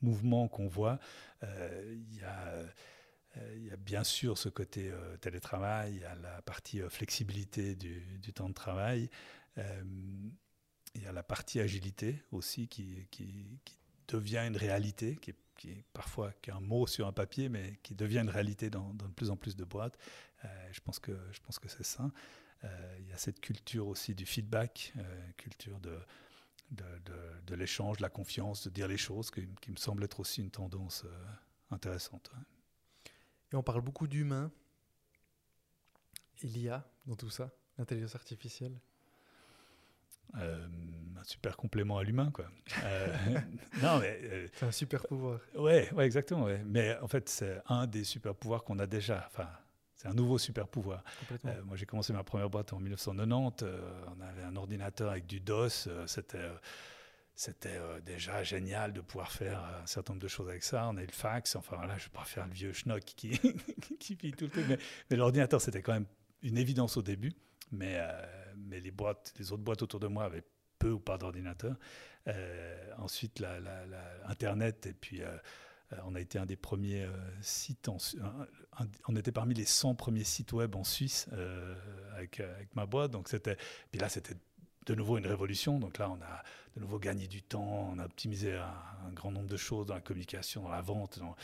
mouvements 0.00 0.48
qu'on 0.48 0.68
voit, 0.68 0.98
il 1.42 2.18
y 2.18 2.22
a. 2.22 2.52
Il 3.54 3.64
y 3.64 3.70
a 3.70 3.76
bien 3.76 4.04
sûr 4.04 4.36
ce 4.36 4.48
côté 4.50 4.92
télétravail, 5.20 5.94
il 5.94 6.00
y 6.00 6.04
a 6.04 6.14
la 6.16 6.42
partie 6.42 6.80
flexibilité 6.90 7.74
du, 7.74 8.32
temps 8.34 8.48
de 8.48 8.54
travail, 8.54 9.08
il 9.56 11.02
y 11.02 11.06
a 11.06 11.12
la 11.12 11.22
partie 11.22 11.60
agilité 11.60 12.22
aussi 12.30 12.68
qui, 12.68 13.08
devient 14.08 14.44
une 14.46 14.58
réalité, 14.58 15.16
qui 15.16 15.30
est 15.30 15.84
parfois 15.92 16.32
qu'un 16.42 16.60
mot 16.60 16.86
sur 16.86 17.06
un 17.06 17.12
papier, 17.12 17.48
mais 17.48 17.78
qui 17.82 17.94
devient 17.94 18.18
une 18.18 18.28
réalité 18.28 18.68
dans, 18.68 18.92
de 18.94 19.06
plus 19.06 19.30
en 19.30 19.36
plus 19.36 19.56
de 19.56 19.64
boîtes. 19.64 19.96
Euh, 20.44 20.68
je 20.72 20.80
pense 20.80 20.98
que, 20.98 21.12
que 21.12 21.68
c'est 21.68 21.84
ça. 21.84 22.10
Euh, 22.64 22.96
il 23.00 23.08
y 23.08 23.12
a 23.12 23.18
cette 23.18 23.40
culture 23.40 23.86
aussi 23.86 24.14
du 24.14 24.26
feedback, 24.26 24.92
euh, 24.96 25.32
culture 25.36 25.80
de, 25.80 27.54
l'échange, 27.54 27.98
de 27.98 28.02
la 28.02 28.08
confiance, 28.08 28.64
de 28.64 28.70
dire 28.70 28.88
les 28.88 28.96
choses, 28.96 29.30
qui 29.30 29.70
me 29.70 29.76
semble 29.76 30.04
être 30.04 30.20
aussi 30.20 30.40
une 30.40 30.50
tendance 30.50 31.04
intéressante. 31.70 32.30
Et 33.52 33.56
on 33.56 33.62
parle 33.62 33.82
beaucoup 33.82 34.06
d'humain. 34.06 34.50
Il 36.42 36.58
y 36.58 36.68
a 36.68 36.84
dans 37.06 37.16
tout 37.16 37.30
ça, 37.30 37.50
l'intelligence 37.78 38.14
artificielle 38.14 38.80
euh, 40.38 40.66
un 41.20 41.24
super 41.24 41.56
complément 41.56 41.98
à 41.98 42.04
l'humain, 42.04 42.30
quoi. 42.32 42.46
Euh, 42.84 43.06
non, 43.82 43.98
mais 44.00 44.18
euh, 44.22 44.48
c'est 44.54 44.66
un 44.66 44.72
super 44.72 45.06
pouvoir. 45.06 45.40
Ouais, 45.54 45.92
ouais, 45.92 46.06
exactement. 46.06 46.44
Ouais. 46.44 46.62
Mais 46.64 46.96
en 47.00 47.08
fait, 47.08 47.28
c'est 47.28 47.60
un 47.68 47.86
des 47.86 48.04
super 48.04 48.34
pouvoirs 48.34 48.64
qu'on 48.64 48.78
a 48.78 48.86
déjà. 48.86 49.24
Enfin, 49.26 49.48
c'est 49.94 50.08
un 50.08 50.14
nouveau 50.14 50.38
super 50.38 50.66
pouvoir. 50.66 51.04
moi, 51.64 51.76
j'ai 51.76 51.86
commencé 51.86 52.12
ma 52.12 52.24
première 52.24 52.48
boîte 52.48 52.72
en 52.72 52.80
1990. 52.80 53.64
on 54.16 54.20
avait 54.20 54.42
un 54.42 54.56
ordinateur 54.56 55.10
avec 55.10 55.26
du 55.26 55.38
DOS. 55.38 55.88
c'était 56.06 56.50
c'était 57.34 57.80
déjà 58.04 58.42
génial 58.42 58.92
de 58.92 59.00
pouvoir 59.00 59.32
faire 59.32 59.64
un 59.82 59.86
certain 59.86 60.12
nombre 60.12 60.22
de 60.22 60.28
choses 60.28 60.48
avec 60.48 60.62
ça. 60.62 60.88
On 60.88 60.96
a 60.96 61.02
eu 61.02 61.06
le 61.06 61.12
fax. 61.12 61.56
Enfin, 61.56 61.76
là, 61.86 61.96
je 61.96 62.04
ne 62.04 62.08
vais 62.08 62.12
pas 62.12 62.24
faire 62.24 62.46
le 62.46 62.52
vieux 62.52 62.72
schnock 62.72 63.02
qui, 63.02 63.38
qui 63.98 64.16
tout 64.32 64.44
le 64.44 64.50
truc. 64.50 64.66
Mais, 65.10 65.16
l'ordinateur, 65.16 65.60
c'était 65.60 65.82
quand 65.82 65.94
même 65.94 66.06
une 66.42 66.58
évidence 66.58 66.96
au 66.96 67.02
début. 67.02 67.32
Mais 67.70 67.98
mais 68.56 68.80
les 68.80 68.90
boîtes, 68.90 69.34
les 69.38 69.52
autres 69.52 69.62
boîtes 69.62 69.82
autour 69.82 70.00
de 70.00 70.06
moi 70.06 70.24
avaient 70.24 70.44
peu 70.78 70.90
ou 70.90 71.00
pas 71.00 71.18
d'ordinateur. 71.18 71.76
Euh, 72.28 72.92
ensuite, 72.98 73.40
la, 73.40 73.58
Internet, 74.26 74.86
et 74.86 74.94
puis 74.94 75.22
euh, 75.22 75.36
euh, 75.92 75.96
on 76.04 76.14
a 76.14 76.20
été 76.20 76.38
un 76.38 76.46
des 76.46 76.56
premiers 76.56 77.06
sites, 77.40 77.88
on 79.08 79.16
était 79.16 79.32
parmi 79.32 79.54
les 79.54 79.64
100 79.64 79.94
premiers 79.94 80.24
sites 80.24 80.52
web 80.52 80.74
en 80.74 80.84
Suisse 80.84 81.28
avec, 82.14 82.40
avec, 82.40 82.74
ma 82.74 82.86
boîte. 82.86 83.10
Donc 83.10 83.28
c'était, 83.28 83.56
puis 83.90 84.00
là, 84.00 84.08
c'était 84.08 84.36
de 84.86 84.94
nouveau 84.94 85.18
une 85.18 85.26
révolution. 85.26 85.78
Donc 85.78 85.98
là, 85.98 86.10
on 86.10 86.20
a 86.22 86.42
de 86.76 86.80
nouveau 86.80 86.98
gagné 86.98 87.26
du 87.26 87.42
temps, 87.42 87.90
on 87.92 87.98
a 87.98 88.04
optimisé 88.04 88.54
un, 88.54 89.12
grand 89.12 89.30
nombre 89.30 89.48
de 89.48 89.56
choses 89.56 89.86
dans 89.86 89.94
la 89.94 90.00
communication, 90.00 90.62
dans 90.62 90.70
la 90.70 90.80
vente, 90.80 91.18
dans, 91.18 91.36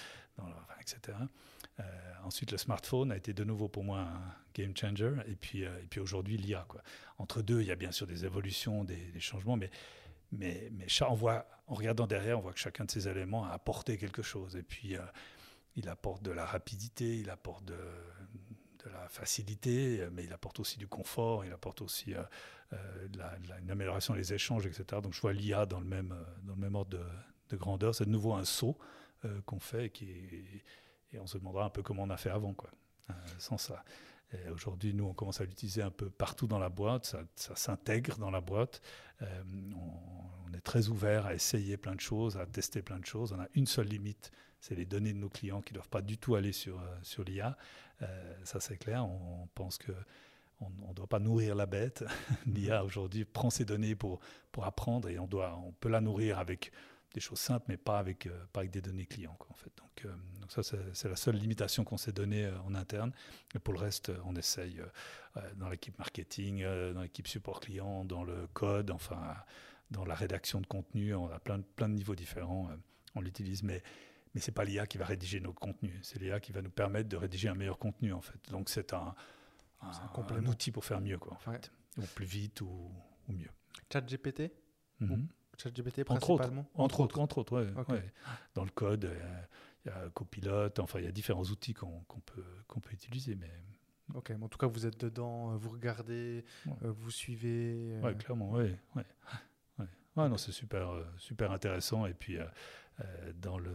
etc. 0.80 1.16
Euh, 1.80 1.84
ensuite, 2.24 2.51
le 2.51 2.59
smartphone 2.59 3.12
a 3.12 3.16
été 3.16 3.32
de 3.32 3.45
nouveau 3.45 3.68
pour 3.68 3.84
moi 3.84 4.01
un 4.01 4.34
game 4.55 4.76
changer. 4.76 5.12
Et 5.26 5.36
puis, 5.36 5.64
euh, 5.64 5.78
et 5.82 5.86
puis 5.86 6.01
aujourd'hui, 6.01 6.36
l'IA. 6.36 6.66
Entre 7.18 7.43
deux, 7.43 7.61
il 7.61 7.66
y 7.66 7.72
a 7.72 7.76
bien 7.76 7.93
sûr 7.93 8.07
des 8.07 8.24
évolutions, 8.24 8.84
des, 8.84 9.20
changements, 9.20 9.57
mais, 9.57 9.70
mais, 10.32 10.70
mais 10.72 10.86
on 11.09 11.14
voit, 11.14 11.47
en 11.66 11.74
regardant 11.74 12.07
derrière, 12.07 12.39
on 12.39 12.43
voit 12.43 12.53
que 12.53 12.59
chacun 12.59 12.84
de 12.84 12.91
ces 12.91 13.09
éléments 13.09 13.45
a 13.45 13.51
apporté 13.51 13.99
quelque 13.99 14.22
chose. 14.22 14.57
Et 14.57 14.62
puis, 14.62 14.97
euh, 14.97 15.03
il 15.76 15.89
apporte 15.89 16.22
de 16.22 16.30
la 16.30 16.45
rapidité, 16.45 17.18
il 17.18 17.30
apporte 17.30 17.64
de, 17.64 17.76
de, 18.89 18.93
la 18.93 19.09
facilité, 19.09 20.07
mais 20.12 20.24
il 20.24 20.32
apporte 20.32 20.61
aussi 20.61 20.78
du 20.78 20.86
confort, 20.86 21.45
il 21.45 21.53
apporte 21.53 21.82
aussi 21.82 22.12
de 22.12 23.18
la, 23.18 23.36
une 23.61 23.70
amélioration 23.70 24.14
des 24.14 24.34
échanges, 24.34 24.66
etc. 24.66 25.01
Donc 25.03 25.14
je 25.14 25.20
vois 25.20 25.32
l'IA 25.32 25.66
dans, 25.66 25.80
le 25.80 25.86
même 25.86 26.14
dans 26.43 26.55
le 26.55 26.61
même 26.61 26.74
ordre 26.74 26.91
de, 26.91 27.05
de 27.51 27.57
grandeur. 27.57 27.95
C'est 27.95 28.05
de 28.05 28.11
nouveau 28.11 28.34
un 28.34 28.45
saut 28.45 28.78
qu'on 29.47 29.61
fait 29.61 29.93
et 31.12 31.18
on 31.18 31.26
se 31.26 31.39
demandera 31.39 31.64
un 31.64 31.70
peu 31.70 31.82
comment 31.82 32.03
on 32.03 32.11
a 32.11 32.16
fait 32.16 32.30
avant, 32.30 32.53
quoi, 32.55 32.70
euh, 33.11 33.14
sans 33.39 33.59
ça. 33.59 33.84
Aujourd'hui, 34.53 34.93
nous, 34.93 35.05
on 35.05 35.14
commence 35.14 35.41
à 35.41 35.45
l'utiliser 35.47 35.80
un 35.80 35.91
peu 35.91 36.11
partout 36.11 36.47
dans 36.47 36.59
la 36.59 36.68
boîte, 36.68 37.16
ça, 37.34 37.57
s'intègre 37.57 38.18
dans 38.18 38.30
la 38.30 38.43
boîte. 38.43 38.82
Euh, 39.22 39.43
est 40.55 40.61
très 40.61 40.88
ouvert 40.88 41.26
à 41.26 41.34
essayer 41.34 41.76
plein 41.76 41.94
de 41.94 42.01
choses, 42.01 42.36
à 42.36 42.46
tester 42.46 42.82
plein 42.82 42.99
de 42.99 43.07
choses. 43.07 43.32
On 43.32 43.40
a 43.40 43.49
une 43.55 43.66
seule 43.66 43.88
limite, 43.88 44.30
c'est 44.61 44.74
les 44.74 44.84
données 44.84 45.12
de 45.12 45.18
nos 45.18 45.28
clients 45.28 45.62
qui 45.62 45.72
ne 45.72 45.78
doivent 45.78 45.88
pas 45.88 46.03
du 46.03 46.18
tout 46.18 46.34
aller 46.34 46.53
sur, 46.53 46.78
euh, 46.78 46.99
sur 47.03 47.24
l'IA. 47.24 47.57
ça, 48.44 48.61
c'est 48.61 48.76
clair. 48.76 49.05
On, 49.05 49.49
pense 49.55 49.78
que 49.78 49.92
on 50.61 50.88
ne 50.88 50.94
doit 50.94 51.07
pas 51.07 51.18
nourrir 51.18 51.55
la 51.55 51.66
bête. 51.66 52.05
L'IA, 52.46 52.84
aujourd'hui, 52.84 53.24
prend 53.24 53.51
ces 53.51 53.64
données 53.64 53.94
pour, 53.94 54.20
pour 54.53 54.64
apprendre 54.64 55.09
et 55.09 55.18
on, 55.18 55.26
doit, 55.26 55.57
on 55.64 55.72
peut 55.72 55.88
la 55.88 56.01
nourrir 56.01 56.38
avec 56.38 56.72
des 57.14 57.20
choses 57.20 57.38
simples, 57.38 57.66
mais 57.68 57.76
pas 57.76 57.99
avec, 57.99 58.26
euh, 58.26 58.44
pas 58.53 58.61
avec 58.61 58.70
des 58.70 58.80
données 58.80 59.07
clients. 59.07 59.36
Quoi, 59.38 59.49
en 59.51 59.55
fait. 59.55 59.72
donc, 59.76 60.05
euh, 60.05 60.14
donc 60.40 60.53
ça, 60.53 60.62
c'est 60.92 61.09
la 61.09 61.16
seule 61.16 61.36
limitation 61.36 61.84
qu'on 61.84 61.96
s'est 61.96 62.12
donnée 62.12 62.46
euh, 62.46 62.61
en 62.66 62.74
interne. 62.74 63.12
Et 63.55 63.59
pour 63.59 63.74
le 63.74 63.80
reste, 63.80 64.12
on 64.24 64.36
essaye 64.36 64.80
dans 65.57 65.68
l'équipe 65.68 65.96
marketing, 65.99 66.64
dans 66.94 67.03
l'équipe 67.03 67.28
support 67.28 67.61
client, 67.61 68.05
dans 68.05 68.24
le 68.24 68.49
code, 68.53 68.90
enfin, 68.90 69.36
dans 69.91 70.05
la 70.05 70.14
rédaction 70.14 70.61
de 70.61 70.66
contenu. 70.66 71.14
On 71.14 71.30
a 71.30 71.39
plein, 71.39 71.61
plein 71.61 71.89
de 71.89 71.95
niveaux 71.95 72.14
différents. 72.14 72.68
on 73.14 73.20
l'utilise, 73.20 73.62
mais 73.62 73.82
mais 74.34 74.41
c'est 74.41 74.53
pas 74.53 74.64
l'IA 74.64 74.86
qui 74.86 74.99
va 74.99 75.07
rédiger 75.07 75.41
nos 75.41 75.53
contenus. 75.53 75.99
C'est 76.03 76.20
l'IA 76.20 76.39
qui 76.39 76.53
va 76.53 76.62
nous 76.62 76.70
permettre 76.70 77.09
de 77.09 77.16
rédiger 77.16 77.49
un 77.49 77.55
meilleur 77.55 77.78
contenu, 77.78 78.12
en 78.12 78.20
fait. 78.20 78.39
Donc 78.51 78.68
c'est 78.68 78.93
un, 78.93 79.14
un, 79.80 80.47
outil 80.47 80.70
pour 80.70 80.84
faire 80.84 81.01
mieux, 81.01 81.18
quoi, 81.18 81.34
en 81.34 81.53
fait. 81.53 81.72
Ou 81.97 82.03
plus 82.14 82.26
vite 82.26 82.61
ou, 82.61 82.91
ou 83.28 83.32
mieux. 83.32 83.51
Chat 83.91 84.03
GPT 84.03 84.53
mhm. 85.01 85.28
ChatGPT 85.57 86.05
principalement 86.05 86.66
Entre 86.74 87.01
autres, 87.01 87.18
entre 87.18 87.39
autres, 87.39 87.61
ouais, 87.61 88.12
Dans 88.55 88.64
le 88.64 88.70
code, 88.70 89.07
euh, 89.07 89.43
il 89.84 89.89
y 89.89 89.91
a 89.91 90.09
Copilot, 90.11 90.78
enfin, 90.78 91.01
il 91.01 91.05
y 91.05 91.09
a 91.09 91.12
différents 91.12 91.45
outils 91.45 91.74
qu'on 91.74 92.05
peut, 92.24 92.45
qu'on 92.68 92.80
peut 92.80 92.93
utiliser. 92.93 93.34
Mais... 93.34 93.51
Ok, 94.14 94.30
mais 94.30 94.45
en 94.45 94.49
tout 94.49 94.59
cas, 94.59 94.66
vous 94.66 94.86
êtes 94.86 95.01
dedans, 95.01 95.53
euh, 95.53 95.57
vous 95.57 95.70
regardez, 95.70 96.45
euh, 96.82 96.93
vous 96.93 97.11
suivez. 97.11 97.99
Oui, 98.03 98.16
clairement, 98.16 98.53
oui. 98.53 98.76
Ouais. 98.95 99.05
Ouais. 100.22 100.28
non, 100.28 100.36
c'est 100.36 100.52
super, 100.52 100.90
super 101.16 101.52
intéressant. 101.52 102.06
Et 102.06 102.14
puis, 102.14 102.38
dans 103.40 103.58
le, 103.58 103.72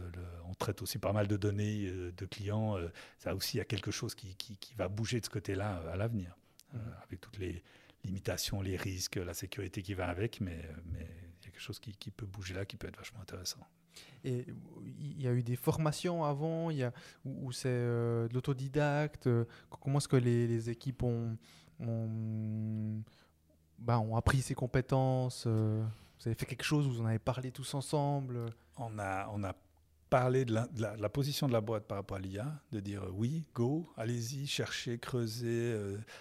on 0.48 0.54
traite 0.54 0.82
aussi 0.82 0.98
pas 0.98 1.12
mal 1.12 1.26
de 1.26 1.36
données 1.36 1.90
de 1.90 2.26
clients. 2.26 2.76
ça 3.18 3.34
aussi, 3.34 3.56
il 3.56 3.58
y 3.58 3.62
a 3.62 3.64
quelque 3.64 3.90
chose 3.90 4.14
qui, 4.14 4.34
qui, 4.36 4.56
qui 4.58 4.74
va 4.74 4.88
bouger 4.88 5.20
de 5.20 5.24
ce 5.24 5.30
côté-là 5.30 5.82
à 5.92 5.96
l'avenir, 5.96 6.36
mmh. 6.72 6.78
avec 7.02 7.20
toutes 7.20 7.38
les 7.38 7.62
limitations, 8.04 8.60
les 8.60 8.76
risques, 8.76 9.16
la 9.16 9.34
sécurité 9.34 9.82
qui 9.82 9.94
va 9.94 10.08
avec. 10.08 10.40
Mais, 10.40 10.60
mais 10.92 11.08
quelque 11.40 11.60
chose 11.60 11.78
qui, 11.78 11.92
qui, 11.92 12.10
peut 12.10 12.26
bouger 12.26 12.54
là, 12.54 12.64
qui 12.64 12.76
peut 12.76 12.88
être 12.88 12.96
vachement 12.96 13.20
intéressant. 13.20 13.60
Et 14.24 14.46
il 14.84 15.22
y 15.22 15.28
a 15.28 15.32
eu 15.32 15.42
des 15.42 15.56
formations 15.56 16.24
avant, 16.24 16.70
il 16.70 16.78
y 16.78 16.82
a, 16.82 16.92
où, 17.24 17.52
c'est 17.52 17.68
euh, 17.68 18.26
de 18.28 18.34
l'autodidacte. 18.34 19.26
Euh, 19.26 19.44
comment 19.80 19.98
est-ce 19.98 20.08
que 20.08 20.16
les, 20.16 20.46
les, 20.46 20.70
équipes 20.70 21.02
ont, 21.02 21.36
ont, 21.78 23.02
bah, 23.78 24.00
ont, 24.00 24.16
appris 24.16 24.42
ces 24.42 24.54
compétences 24.54 25.44
euh, 25.46 25.84
Vous 26.24 26.30
avez 26.30 26.38
fait 26.38 26.46
quelque 26.46 26.64
chose, 26.64 26.88
vous 26.88 27.02
en 27.02 27.06
avez 27.06 27.18
parlé 27.18 27.50
tous 27.52 27.74
ensemble 27.74 28.46
On 28.78 28.98
a, 28.98 29.28
on 29.32 29.44
a 29.44 29.54
parlé 30.08 30.44
de 30.44 30.54
la, 30.54 31.08
position 31.10 31.46
de 31.48 31.52
la 31.52 31.60
boîte 31.60 31.84
par 31.84 31.98
rapport 31.98 32.16
à 32.16 32.20
l'IA, 32.20 32.62
de 32.72 32.80
dire 32.80 33.02
oui, 33.12 33.44
go, 33.54 33.86
allez-y, 33.96 34.46
cherchez, 34.46 34.98
creusez, 34.98 35.78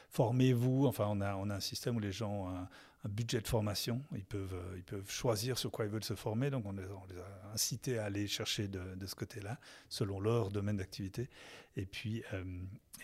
formez-vous. 0.09 0.87
Enfin, 0.87 1.07
on 1.09 1.21
a, 1.21 1.35
on 1.35 1.49
a 1.49 1.55
un 1.55 1.59
système 1.61 1.95
où 1.95 1.99
les 1.99 2.11
gens 2.11 2.31
ont 2.31 2.67
un 3.05 3.09
budget 3.09 3.41
de 3.41 3.47
formation. 3.47 4.01
Ils 4.15 4.25
peuvent, 4.25 4.53
euh, 4.53 4.77
ils 4.77 4.83
peuvent 4.83 5.09
choisir 5.09 5.57
sur 5.57 5.71
quoi 5.71 5.85
ils 5.85 5.91
veulent 5.91 6.03
se 6.03 6.15
former. 6.15 6.49
Donc, 6.49 6.65
on 6.65 6.71
les, 6.71 6.83
a 6.83 7.53
incités 7.53 7.97
à 7.97 8.05
aller 8.05 8.27
chercher 8.27 8.67
de, 8.67 9.05
ce 9.05 9.15
côté-là, 9.15 9.59
selon 9.89 10.19
leur 10.19 10.49
domaine 10.49 10.77
d'activité. 10.77 11.29
Et 11.75 11.85
puis, 11.85 12.23
euh, 12.33 12.43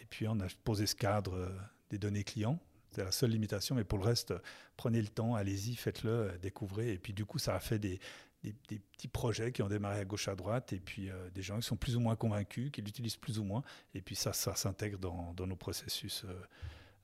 et 0.02 0.06
puis, 0.10 0.28
on 0.28 0.40
a 0.40 0.48
posé 0.64 0.86
ce 0.86 0.96
cadre 0.96 1.36
euh, 1.36 1.50
des 1.90 1.98
données 1.98 2.24
clients. 2.24 2.60
C'est 2.92 3.04
la 3.04 3.12
seule 3.12 3.32
limitation. 3.32 3.76
Mais 3.76 3.84
pour 3.84 4.00
le 4.00 4.06
reste, 4.06 4.34
prenez 4.78 5.02
le 5.02 5.08
temps, 5.08 5.36
allez-y, 5.36 5.76
faites-le, 5.76 6.38
découvrez. 6.42 6.94
Et 6.94 6.98
puis, 6.98 7.14
du 7.14 7.26
coup, 7.26 7.40
ça 7.40 7.56
a 7.56 7.60
fait 7.60 7.80
des, 7.80 8.00
des, 8.44 8.80
petits 8.80 9.08
projets 9.08 9.52
qui 9.52 9.62
ont 9.62 9.68
démarré 9.68 10.00
à 10.00 10.06
gauche 10.06 10.28
à 10.28 10.36
droite 10.36 10.74
et 10.74 10.80
puis 10.80 11.10
des 11.34 11.42
gens 11.42 11.60
qui 11.60 11.68
sont 11.68 11.76
plus 11.76 11.96
ou 11.96 12.00
moins 12.00 12.16
convaincus, 12.16 12.72
qui 12.72 12.82
l'utilisent 12.82 13.18
plus 13.18 13.40
ou 13.40 13.44
moins. 13.44 13.64
Et 13.94 14.02
puis 14.02 14.16
ça, 14.16 14.34
ça 14.34 14.56
s'intègre 14.56 14.98
dans, 14.98 15.34
dans, 15.34 15.46
nos 15.46 15.56
processus 15.56 16.26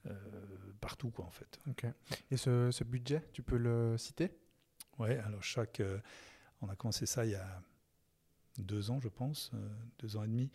euh, 0.08 0.14
partout, 0.82 1.10
quoi, 1.10 1.26
en 1.26 1.32
fait. 1.32 1.60
Ok. 1.70 1.86
Et 2.32 2.38
ce, 2.38 2.72
ce, 2.72 2.84
budget, 2.84 3.24
tu 3.34 3.42
peux 3.44 3.58
le 3.58 3.98
citer? 3.98 4.32
Oui, 4.98 5.12
alors 5.12 5.44
chaque. 5.44 5.82
on 6.62 6.70
a 6.70 6.76
commencé 6.76 7.06
ça 7.06 7.26
il 7.26 7.32
y 7.32 7.36
a 7.36 7.62
deux 8.58 8.92
ans, 8.92 9.00
je 9.00 9.10
pense, 9.10 9.52
deux 10.00 10.18
ans 10.18 10.24
et 10.24 10.28
demi. 10.28 10.52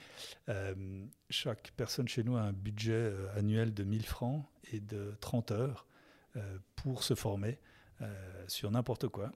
chaque 1.29 1.73
personne 1.77 2.09
chez 2.09 2.25
nous 2.25 2.37
a 2.37 2.43
un 2.43 2.53
budget 2.53 3.13
annuel 3.35 3.75
de 3.75 3.85
1000 3.85 4.07
francs 4.07 4.47
et 4.73 4.81
de 4.81 5.15
30 5.21 5.51
heures 5.51 5.87
pour 6.77 7.03
se 7.03 7.15
former 7.15 7.59
sur 8.47 8.71
n'importe 8.71 9.09
quoi 9.09 9.33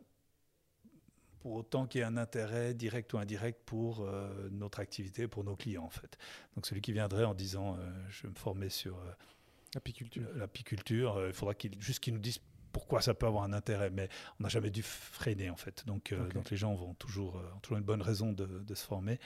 pour 1.45 1.57
autant 1.57 1.87
qu'il 1.87 1.99
y 1.99 2.03
ait 2.03 2.07
un 2.07 2.17
intérêt 2.17 2.73
direct 2.73 3.12
ou 3.12 3.19
indirect 3.19 3.61
pour 3.67 4.01
euh, 4.01 4.49
notre 4.51 4.81
activité, 4.81 5.29
pour 5.29 5.45
nos 5.45 5.57
clients 5.57 5.85
en 5.85 5.91
fait. 5.91 6.17
Donc 6.55 6.65
celui 6.65 6.81
qui 6.81 6.91
viendrait 6.91 7.25
en 7.25 7.35
disant 7.35 7.77
euh, 7.77 7.93
je 8.09 8.23
vais 8.23 8.31
me 8.31 8.35
former 8.35 8.71
sur 8.71 8.97
euh, 8.97 9.12
l'apiculture, 9.75 10.27
l'apiculture 10.37 11.23
il 11.27 11.35
faudra 11.35 11.55
qu'il, 11.55 11.79
juste 11.83 12.01
qu'il 12.01 12.15
nous 12.15 12.21
dise 12.21 12.39
pourquoi 12.75 13.01
ça 13.01 13.14
peut 13.14 13.27
avoir 13.27 13.45
un 13.45 13.55
intérêt, 13.55 13.89
mais 13.89 14.11
on 14.39 14.43
n'a 14.43 14.51
jamais 14.51 14.70
dû 14.70 14.83
freiner 14.83 15.49
en 15.49 15.57
fait. 15.57 15.87
Donc, 15.87 16.14
donc 16.35 16.51
les 16.51 16.59
gens 16.59 16.75
vont 16.75 16.93
toujours, 16.95 17.37
ont 17.57 17.61
toujours 17.61 17.79
une 17.79 17.85
bonne 17.85 18.03
raison 18.03 18.33
de, 18.33 18.45
de 18.45 18.75
se 18.75 18.85
former. 18.85 19.18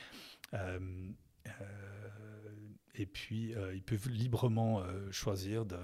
et 2.94 3.06
puis 3.06 3.54
ils 3.74 3.82
peuvent 3.82 4.08
librement 4.08 4.84
choisir 5.10 5.66
de 5.66 5.78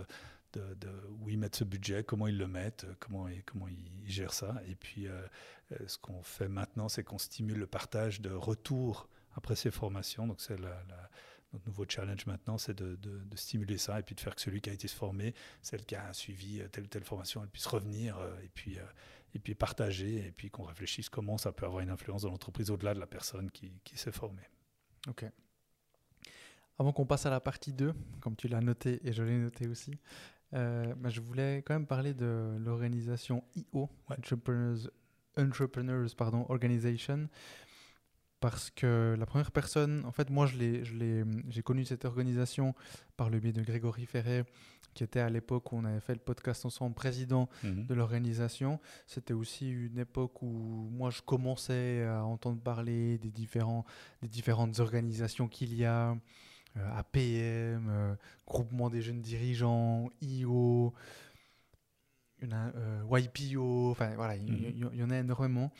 de, 0.59 0.89
où 1.21 1.29
ils 1.29 1.39
mettent 1.39 1.57
ce 1.57 1.65
budget, 1.65 2.05
comment 2.05 2.27
ils 2.27 2.39
le 2.39 2.49
mettent, 2.49 2.87
comment, 3.01 3.27
comment 3.47 3.69
ils 3.69 4.11
gèrent 4.11 4.35
ça. 4.35 4.55
Et 4.67 4.75
puis, 4.75 5.07
euh, 5.07 5.21
euh, 5.73 5.77
ce 5.87 5.99
qu'on 5.99 6.23
fait 6.23 6.49
maintenant, 6.49 6.89
c'est 6.89 7.05
qu'on 7.05 7.19
stimule 7.19 7.59
le 7.59 7.67
partage 7.67 8.21
de 8.21 8.31
retour 8.31 9.09
après 9.35 9.57
ces 9.57 9.71
formations. 9.71 10.27
Donc, 10.27 10.41
c'est 10.41 10.59
notre 11.55 11.67
nouveau 11.67 11.85
challenge 11.89 12.27
maintenant, 12.27 12.59
c'est 12.59 12.75
de, 12.77 12.99
stimuler 13.35 13.79
ça 13.79 13.99
et 13.99 14.03
puis 14.03 14.15
de 14.15 14.21
faire 14.21 14.35
que 14.35 14.41
celui 14.41 14.61
qui 14.61 14.71
a 14.71 14.73
été 14.73 14.89
formé, 14.89 15.35
celle 15.63 15.85
qui 15.85 15.95
a 15.95 16.13
suivi 16.13 16.63
telle 16.71 16.85
ou 16.85 16.89
telle 16.89 17.05
formation, 17.05 17.43
elle 17.43 17.49
puisse 17.49 17.67
revenir 17.67 18.19
euh, 18.19 18.37
et 18.45 18.49
puis, 18.49 18.79
et 19.35 19.39
puis 19.39 19.55
partager 19.55 20.27
et 20.27 20.33
puis 20.33 20.51
qu'on 20.51 20.65
réfléchisse 20.65 21.09
comment 21.09 21.39
ça 21.39 21.53
peut 21.53 21.67
avoir 21.67 21.81
une 21.81 21.91
influence 21.91 22.23
dans 22.23 22.31
l'entreprise 22.31 22.71
au-delà 22.71 22.95
de 22.95 23.01
la 23.01 23.07
personne 23.07 23.51
qui, 23.51 23.73
qui 23.85 23.97
s'est 23.97 24.13
formée. 24.13 24.49
Ok. 25.09 25.25
Avant 26.79 26.93
qu'on 26.93 27.07
passe 27.07 27.25
à 27.27 27.31
la 27.31 27.41
partie 27.41 27.73
2, 27.73 27.93
comme 28.21 28.35
tu 28.35 28.49
l'as 28.49 28.61
noté 28.61 29.01
et 29.07 29.13
je 29.13 29.23
l'ai 29.23 29.39
noté 29.39 29.69
aussi, 29.69 29.93
euh, 30.55 30.93
bah, 30.97 31.09
je 31.09 31.21
voulais 31.21 31.63
quand 31.65 31.75
même 31.75 31.87
parler 31.87 32.15
de 32.15 32.57
l'organisation 32.59 33.45
IO, 33.55 33.89
Entrepreneurs, 34.09 34.91
Entrepreneurs 35.37 36.09
pardon, 36.17 36.47
Organization, 36.49 37.29
parce 38.45 38.69
que 38.69 39.17
la 39.19 39.25
première 39.25 39.51
personne, 39.51 40.05
en 40.05 40.13
fait, 40.13 40.29
moi, 40.29 40.45
j'ai 40.47 41.63
connu 41.63 41.87
cette 41.87 42.05
organisation 42.05 42.75
par 43.17 43.31
le 43.31 43.41
biais 43.41 43.55
de 43.55 43.63
Grégory 43.63 44.05
Ferret, 44.05 44.45
qui 44.93 45.03
était 45.03 45.21
à 45.21 45.31
l'époque 45.31 45.73
où 45.73 45.79
on 45.79 45.85
avait 45.87 46.01
fait 46.01 46.13
le 46.13 46.21
podcast 46.21 46.67
ensemble, 46.67 46.95
président 46.95 47.49
mhm. 47.63 47.87
de 47.87 47.95
l'organisation. 47.95 48.81
C'était 49.07 49.33
aussi 49.33 49.71
une 49.71 49.99
époque 49.99 50.43
où 50.43 50.91
moi, 50.93 51.09
je 51.09 51.23
commençais 51.23 52.05
à 52.05 52.23
entendre 52.23 52.61
parler 52.61 53.17
des, 53.17 53.31
différents, 53.31 53.87
des 54.21 54.29
différentes 54.29 54.79
organisations 54.79 55.49
qu'il 55.49 55.75
y 55.75 55.87
a. 55.87 56.15
Euh, 56.77 56.99
APM, 56.99 57.89
euh, 57.89 58.15
Groupement 58.47 58.91
des 58.91 59.01
jeunes 59.01 59.23
dirigeants, 59.23 60.11
IO, 60.21 60.93
euh, 62.43 63.03
YPO, 63.11 63.93
enfin 63.93 64.15
voilà, 64.17 64.37
il 64.37 64.77
y, 64.77 65.03
en 65.03 65.11
a 65.11 65.19
énormément. 65.19 65.73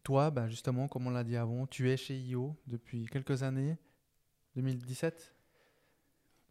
Et 0.00 0.02
toi, 0.02 0.30
ben 0.30 0.48
justement, 0.48 0.88
comme 0.88 1.08
on 1.08 1.10
l'a 1.10 1.24
dit 1.24 1.36
avant, 1.36 1.66
tu 1.66 1.90
es 1.90 1.98
chez 1.98 2.18
IO 2.18 2.56
depuis 2.66 3.04
quelques 3.04 3.42
années, 3.42 3.76
2017 4.56 5.34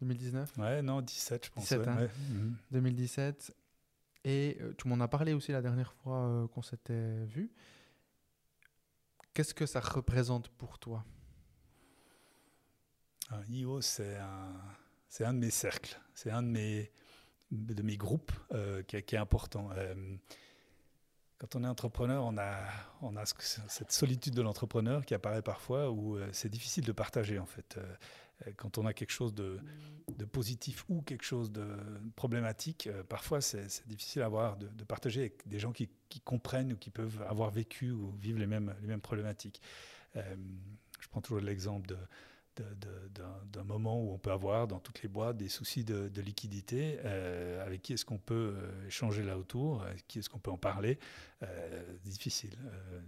2019 0.00 0.56
Ouais, 0.58 0.82
non, 0.82 1.00
17, 1.00 1.46
je 1.46 1.50
pense. 1.50 1.72
2017. 1.72 1.88
Hein. 1.88 2.08
Mhm. 2.70 3.54
Et 4.22 4.56
tu 4.78 4.86
m'en 4.86 5.00
as 5.00 5.08
parlé 5.08 5.32
aussi 5.32 5.50
la 5.50 5.62
dernière 5.62 5.92
fois 5.94 6.48
qu'on 6.54 6.62
s'était 6.62 7.24
vu. 7.24 7.50
Qu'est-ce 9.34 9.52
que 9.52 9.66
ça 9.66 9.80
représente 9.80 10.48
pour 10.50 10.78
toi? 10.78 11.04
IO, 13.48 13.80
c'est 13.80 14.16
un, 14.16 14.54
c'est 15.08 15.24
un 15.24 15.34
de 15.34 15.40
mes 15.40 15.50
cercles, 15.50 16.00
c'est 16.14 16.30
un 16.30 16.44
de 16.44 16.48
mes, 16.48 16.92
de 17.50 17.82
mes 17.82 17.96
groupes 17.96 18.32
euh, 18.52 18.84
qui, 18.84 18.94
est 18.94 19.14
important. 19.14 19.70
Euh, 21.40 21.46
quand 21.46 21.56
on 21.56 21.64
est 21.64 21.68
entrepreneur, 21.68 22.24
on 22.24 22.36
a, 22.38 22.56
on 23.02 23.14
cette 23.24 23.92
solitude 23.92 24.34
de 24.34 24.42
l'entrepreneur 24.42 25.04
qui 25.04 25.14
apparaît 25.14 25.42
parfois 25.42 25.90
où 25.90 26.16
euh, 26.16 26.28
c'est 26.32 26.48
difficile 26.48 26.84
de 26.84 26.92
partager 26.92 27.38
en 27.38 27.46
fait. 27.46 27.78
quand 28.56 28.78
on 28.78 28.86
a 28.86 28.94
quelque 28.94 29.12
chose 29.12 29.34
de, 29.34 29.60
positif 30.32 30.84
ou 30.88 31.02
quelque 31.02 31.24
chose 31.24 31.50
de 31.50 31.66
problématique, 32.16 32.88
parfois 33.08 33.40
c'est, 33.40 33.86
difficile 33.86 34.22
à 34.22 34.26
avoir, 34.26 34.56
de, 34.56 34.84
partager 34.84 35.20
avec 35.20 35.46
des 35.46 35.58
gens 35.58 35.72
qui, 35.72 35.88
comprennent 36.24 36.72
ou 36.72 36.76
qui 36.76 36.90
peuvent 36.90 37.22
avoir 37.28 37.50
vécu 37.50 37.90
ou 37.90 38.14
mêmes, 38.22 38.74
les 38.80 38.88
mêmes 38.88 39.00
problématiques. 39.00 39.60
je 40.14 41.08
prends 41.10 41.20
toujours 41.20 41.40
l'exemple 41.40 41.86
de, 41.86 41.96
d'un 42.56 43.64
moment 43.64 44.00
où 44.02 44.12
on 44.12 44.18
peut 44.18 44.32
avoir 44.32 44.66
dans 44.66 44.78
toutes 44.78 45.02
les 45.02 45.08
boîtes 45.08 45.36
des 45.36 45.48
soucis 45.48 45.84
de, 45.84 46.20
liquidité. 46.20 46.98
Euh, 47.04 47.64
avec 47.64 47.82
qui 47.82 47.92
est-ce 47.92 48.04
qu'on 48.04 48.18
peut 48.18 48.54
euh, 48.56 48.86
échanger 48.86 49.22
là 49.22 49.38
autour 49.38 49.82
Avec 49.82 50.06
qui 50.06 50.18
est-ce 50.18 50.28
qu'on 50.28 50.38
peut 50.38 50.50
en 50.50 50.58
parler 50.58 50.98
euh, 51.42 51.96
Difficile. 52.04 52.56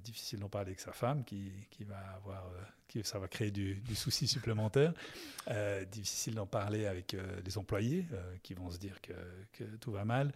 difficile 0.03 0.41
d'en 0.41 0.49
parler 0.49 0.69
avec 0.69 0.81
sa 0.81 0.93
femme 0.93 1.25
qui, 1.25 1.53
qui 1.71 1.85
va 1.85 1.99
avoir. 2.17 2.51
qui, 2.89 3.03
ça 3.05 3.19
va 3.19 3.29
créer 3.29 3.51
du, 3.51 3.83
souci 3.95 4.27
supplémentaire. 4.27 4.93
difficile 5.91 6.35
d'en 6.35 6.47
parler 6.47 6.87
avec 6.87 7.17
les 7.45 7.59
employés 7.59 8.07
qui 8.43 8.55
vont 8.55 8.71
se 8.71 8.79
dire 8.79 9.01
que, 9.01 9.13
que 9.53 9.65
tout 9.77 9.93
va 9.93 10.05
mal. 10.05 10.33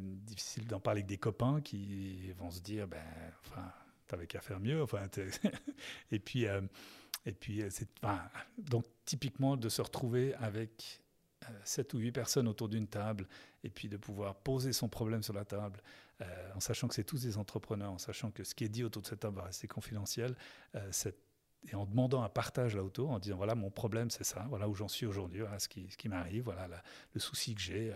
difficile 0.00 0.66
d'en 0.66 0.80
parler 0.80 1.00
avec 1.00 1.08
des 1.08 1.18
copains 1.18 1.60
qui 1.60 2.32
vont 2.32 2.50
se 2.50 2.60
dire 2.60 2.86
ben, 2.86 3.02
enfin, 3.46 3.72
t'avais 4.06 4.26
qu'à 4.26 4.40
faire 4.40 4.60
mieux. 4.60 4.82
Enfin, 4.82 5.08
et 6.12 6.18
puis. 6.18 6.46
Et 7.26 7.32
puis, 7.32 7.62
euh, 7.62 7.68
donc 8.58 8.84
typiquement 9.04 9.56
de 9.56 9.68
se 9.68 9.82
retrouver 9.82 10.34
avec 10.34 11.02
euh, 11.44 11.52
sept 11.64 11.94
ou 11.94 11.98
huit 11.98 12.12
personnes 12.12 12.48
autour 12.48 12.68
d'une 12.68 12.86
table 12.86 13.26
et 13.62 13.70
puis 13.70 13.88
de 13.88 13.96
pouvoir 13.96 14.34
poser 14.36 14.72
son 14.72 14.88
problème 14.88 15.22
sur 15.22 15.34
la 15.34 15.44
table 15.44 15.80
euh, 16.20 16.52
en 16.54 16.60
sachant 16.60 16.88
que 16.88 16.94
c'est 16.94 17.04
tous 17.04 17.22
des 17.22 17.38
entrepreneurs, 17.38 17.92
en 17.92 17.98
sachant 17.98 18.30
que 18.30 18.44
ce 18.44 18.54
qui 18.54 18.64
est 18.64 18.68
dit 18.68 18.84
autour 18.84 19.02
de 19.02 19.06
cette 19.06 19.20
table 19.20 19.36
va 19.36 19.44
rester 19.44 19.66
confidentiel, 19.66 20.36
et 21.66 21.74
en 21.74 21.86
demandant 21.86 22.22
un 22.22 22.28
partage 22.28 22.76
là 22.76 22.84
autour, 22.84 23.10
en 23.10 23.18
disant 23.18 23.36
voilà 23.36 23.56
mon 23.56 23.70
problème 23.70 24.10
c'est 24.10 24.22
ça, 24.22 24.46
voilà 24.48 24.68
où 24.68 24.74
j'en 24.74 24.86
suis 24.86 25.06
aujourd'hui, 25.06 25.40
voilà 25.40 25.58
ce 25.58 25.66
qui, 25.66 25.90
ce 25.90 25.96
qui 25.96 26.08
m'arrive, 26.08 26.44
voilà 26.44 26.68
le 27.14 27.20
souci 27.20 27.54
que 27.56 27.60
j'ai, 27.60 27.92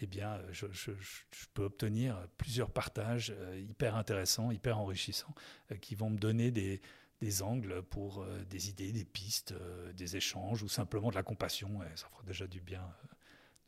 eh 0.00 0.06
bien 0.06 0.40
je, 0.50 0.66
peux 1.54 1.64
obtenir 1.64 2.18
plusieurs 2.36 2.70
partages 2.70 3.32
hyper 3.54 3.94
intéressants, 3.94 4.50
hyper 4.50 4.78
enrichissants, 4.78 5.34
qui 5.80 5.94
vont 5.94 6.10
me 6.10 6.18
donner 6.18 6.50
des, 6.50 6.80
des 7.20 7.42
angles 7.42 7.82
pour 7.82 8.22
euh, 8.22 8.44
des 8.44 8.70
idées, 8.70 8.92
des 8.92 9.04
pistes, 9.04 9.52
euh, 9.52 9.92
des 9.92 10.16
échanges 10.16 10.62
ou 10.62 10.68
simplement 10.68 11.10
de 11.10 11.14
la 11.14 11.22
compassion. 11.22 11.80
Ça 11.94 12.08
fera 12.08 12.22
déjà 12.22 12.46
du 12.46 12.60
bien 12.60 12.82
euh, 12.82 13.06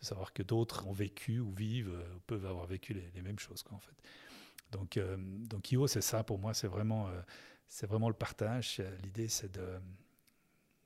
de 0.01 0.05
savoir 0.05 0.33
que 0.33 0.43
d'autres 0.43 0.87
ont 0.87 0.93
vécu 0.93 1.39
ou 1.39 1.53
vivent 1.53 1.93
ou 2.17 2.21
peuvent 2.21 2.47
avoir 2.47 2.67
vécu 2.67 2.95
les, 2.95 3.23
mêmes 3.23 3.39
choses. 3.39 3.63
En 3.71 3.79
fait. 3.79 3.95
Donc, 4.71 4.99
donc 5.49 5.71
IO, 5.71 5.87
c'est 5.87 6.01
ça 6.01 6.25
pour 6.25 6.39
moi, 6.39 6.55
c'est 6.55 6.67
vraiment, 6.67 7.09
c'est 7.69 7.87
vraiment 7.87 8.09
le 8.09 8.15
partage. 8.15 8.83
L'idée, 9.05 9.29
c'est 9.29 9.53
de, 9.53 9.79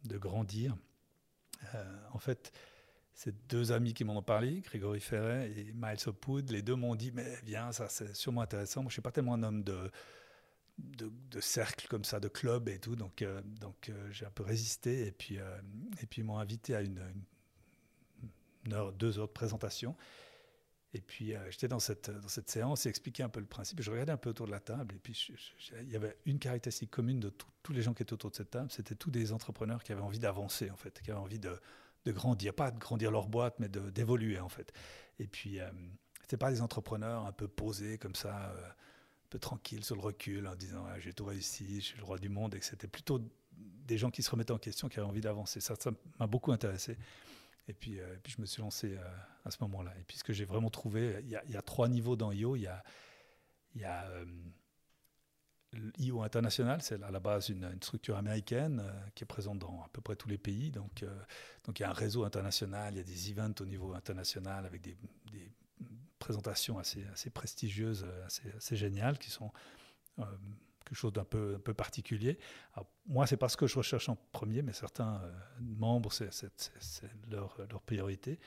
de 0.04 0.18
grandir. 0.18 0.76
en 2.12 2.18
fait, 2.18 2.52
c'est 3.14 3.48
deux 3.48 3.72
amis 3.72 3.94
qui 3.94 4.04
m'en 4.04 4.18
ont 4.18 4.22
parlé, 4.22 4.60
Grégory 4.60 5.00
Ferret 5.00 5.50
et 5.56 5.72
Miles 5.72 5.96
Hopwood. 6.04 6.50
Les 6.50 6.60
deux 6.60 6.74
m'ont 6.74 6.94
dit, 6.94 7.12
mais 7.12 7.38
viens, 7.44 7.72
ça 7.72 7.88
c'est 7.88 8.14
sûrement 8.14 8.42
intéressant. 8.42 8.82
Moi, 8.82 8.90
je 8.90 8.94
ne 8.94 8.96
suis 8.96 9.02
pas 9.02 9.12
tellement 9.12 9.34
un 9.34 9.42
homme 9.44 9.64
de 9.64 9.90
de, 10.78 11.40
cercles 11.40 11.86
comme 11.88 12.04
ça, 12.04 12.20
de 12.20 12.28
clubs 12.28 12.68
et 12.68 12.78
tout. 12.78 12.96
Donc, 12.96 13.22
euh, 13.22 13.40
donc 13.60 13.88
euh, 13.88 14.08
j'ai 14.10 14.26
un 14.26 14.30
peu 14.30 14.42
résisté 14.42 15.06
et 15.06 15.12
puis, 15.12 15.38
euh, 15.38 15.58
et 16.02 16.06
puis 16.06 16.22
ils 16.22 16.24
m'ont 16.24 16.38
invité 16.38 16.74
à 16.74 16.82
une, 16.82 17.00
heure, 18.72 18.92
deux 18.92 19.18
heures 19.18 19.28
de 19.28 19.32
présentation. 19.32 19.96
Et 20.94 21.00
puis 21.02 21.34
j'étais 21.50 21.68
dans 21.68 21.80
cette, 21.80 22.10
dans 22.10 22.28
cette 22.28 22.48
séance 22.48 22.86
et 22.86 22.88
expliquais 22.88 23.22
un 23.22 23.28
peu 23.28 23.40
le 23.40 23.46
principe. 23.46 23.82
Je 23.82 23.90
regardais 23.90 24.12
un 24.12 24.16
peu 24.16 24.30
autour 24.30 24.46
de 24.46 24.52
la 24.52 24.60
table 24.60 24.94
et 24.94 24.98
puis 24.98 25.28
il 25.82 25.90
y 25.90 25.96
avait 25.96 26.16
une 26.24 26.38
caractéristique 26.38 26.90
commune 26.90 27.20
de 27.20 27.30
tous 27.62 27.72
les 27.74 27.82
gens 27.82 27.92
qui 27.92 28.02
étaient 28.02 28.14
autour 28.14 28.30
de 28.30 28.36
cette 28.36 28.50
table. 28.50 28.70
C'était 28.70 28.94
tous 28.94 29.10
des 29.10 29.32
entrepreneurs 29.32 29.82
qui 29.82 29.92
avaient 29.92 30.00
envie 30.00 30.20
d'avancer 30.20 30.70
en 30.70 30.76
fait, 30.76 31.02
qui 31.02 31.10
avaient 31.10 31.20
envie 31.20 31.38
de, 31.38 31.60
de, 32.06 32.12
grandir, 32.12 32.54
pas 32.54 32.70
de 32.70 32.78
grandir 32.78 33.10
leur 33.10 33.28
boîte, 33.28 33.56
mais 33.58 33.68
d'évoluer 33.68 34.40
en 34.40 34.48
fait. 34.48 34.72
Et 35.18 35.26
puis 35.26 35.58
c'était 36.22 36.38
pas 36.38 36.50
des 36.50 36.62
entrepreneurs 36.62 37.26
un 37.26 37.32
peu 37.32 37.46
posés 37.46 37.98
comme 37.98 38.14
ça 38.14 38.54
peu 39.26 39.38
tranquille 39.38 39.84
sur 39.84 39.96
le 39.96 40.02
recul 40.02 40.46
en 40.46 40.54
disant 40.54 40.86
j'ai 40.98 41.12
tout 41.12 41.24
réussi, 41.24 41.80
je 41.80 41.86
suis 41.86 41.98
le 41.98 42.04
roi 42.04 42.18
du 42.18 42.28
monde, 42.28 42.54
et 42.54 42.58
que 42.58 42.64
c'était 42.64 42.88
plutôt 42.88 43.20
des 43.56 43.98
gens 43.98 44.10
qui 44.10 44.22
se 44.22 44.30
remettaient 44.30 44.52
en 44.52 44.58
question, 44.58 44.88
qui 44.88 44.98
avaient 44.98 45.08
envie 45.08 45.20
d'avancer. 45.20 45.60
Ça, 45.60 45.74
ça 45.78 45.90
m'a 46.18 46.26
beaucoup 46.26 46.52
intéressé. 46.52 46.96
Et 47.68 47.72
puis, 47.72 47.98
euh, 48.00 48.16
puis 48.22 48.32
je 48.36 48.40
me 48.40 48.46
suis 48.46 48.62
lancé 48.62 48.96
euh, 48.96 49.04
à 49.44 49.50
ce 49.50 49.58
moment-là. 49.62 49.92
Et 49.98 50.04
puis 50.04 50.18
ce 50.18 50.24
que 50.24 50.32
j'ai 50.32 50.44
vraiment 50.44 50.70
trouvé, 50.70 51.20
il 51.22 51.30
y, 51.30 51.56
a, 51.56 51.62
trois 51.62 51.88
niveaux 51.88 52.16
dans 52.16 52.32
IO. 52.32 52.56
Il 52.56 52.62
y 52.62 52.66
a, 52.66 52.82
il 53.74 53.80
y 53.80 53.84
a 53.84 54.06
euh, 54.06 54.24
l'IO 55.98 56.22
international, 56.22 56.80
c'est 56.82 57.02
à 57.02 57.10
la 57.10 57.20
base 57.20 57.48
une, 57.48 57.76
structure 57.82 58.16
américaine 58.16 58.82
qui 59.14 59.24
est 59.24 59.26
présente 59.26 59.58
dans 59.58 59.82
à 59.82 59.88
peu 59.92 60.00
près 60.00 60.16
tous 60.16 60.28
les 60.28 60.38
pays. 60.38 60.70
Donc, 60.70 61.04
donc 61.64 61.78
il 61.78 61.82
y 61.82 61.84
a 61.84 61.90
un 61.90 61.94
réseau 61.94 62.24
international, 62.24 62.94
il 62.94 62.98
y 62.98 63.00
a 63.00 63.04
des 63.04 63.30
events 63.30 63.60
au 63.60 63.66
niveau 63.66 63.92
international 63.94 64.64
avec 64.64 64.80
des 64.82 64.96
présentations 66.18 66.78
assez, 66.78 67.04
assez 67.12 67.30
prestigieuses, 67.30 68.06
assez, 68.24 68.50
assez 68.56 68.76
géniales, 68.76 69.18
qui 69.18 69.30
sont 69.30 69.50
quelque 70.86 70.96
chose 70.96 71.12
d'un 71.12 71.24
peu, 71.24 71.58
particulier. 71.58 72.38
Moi, 73.06 73.26
c'est 73.26 73.36
pas 73.36 73.48
ce 73.48 73.56
que 73.56 73.66
je 73.66 73.76
recherche 73.76 74.08
en 74.08 74.16
premier, 74.32 74.62
mais 74.62 74.72
certains 74.72 75.20
membres, 75.60 76.12
c'est 76.12 76.30
leur, 77.30 77.56
priorité. 77.84 78.38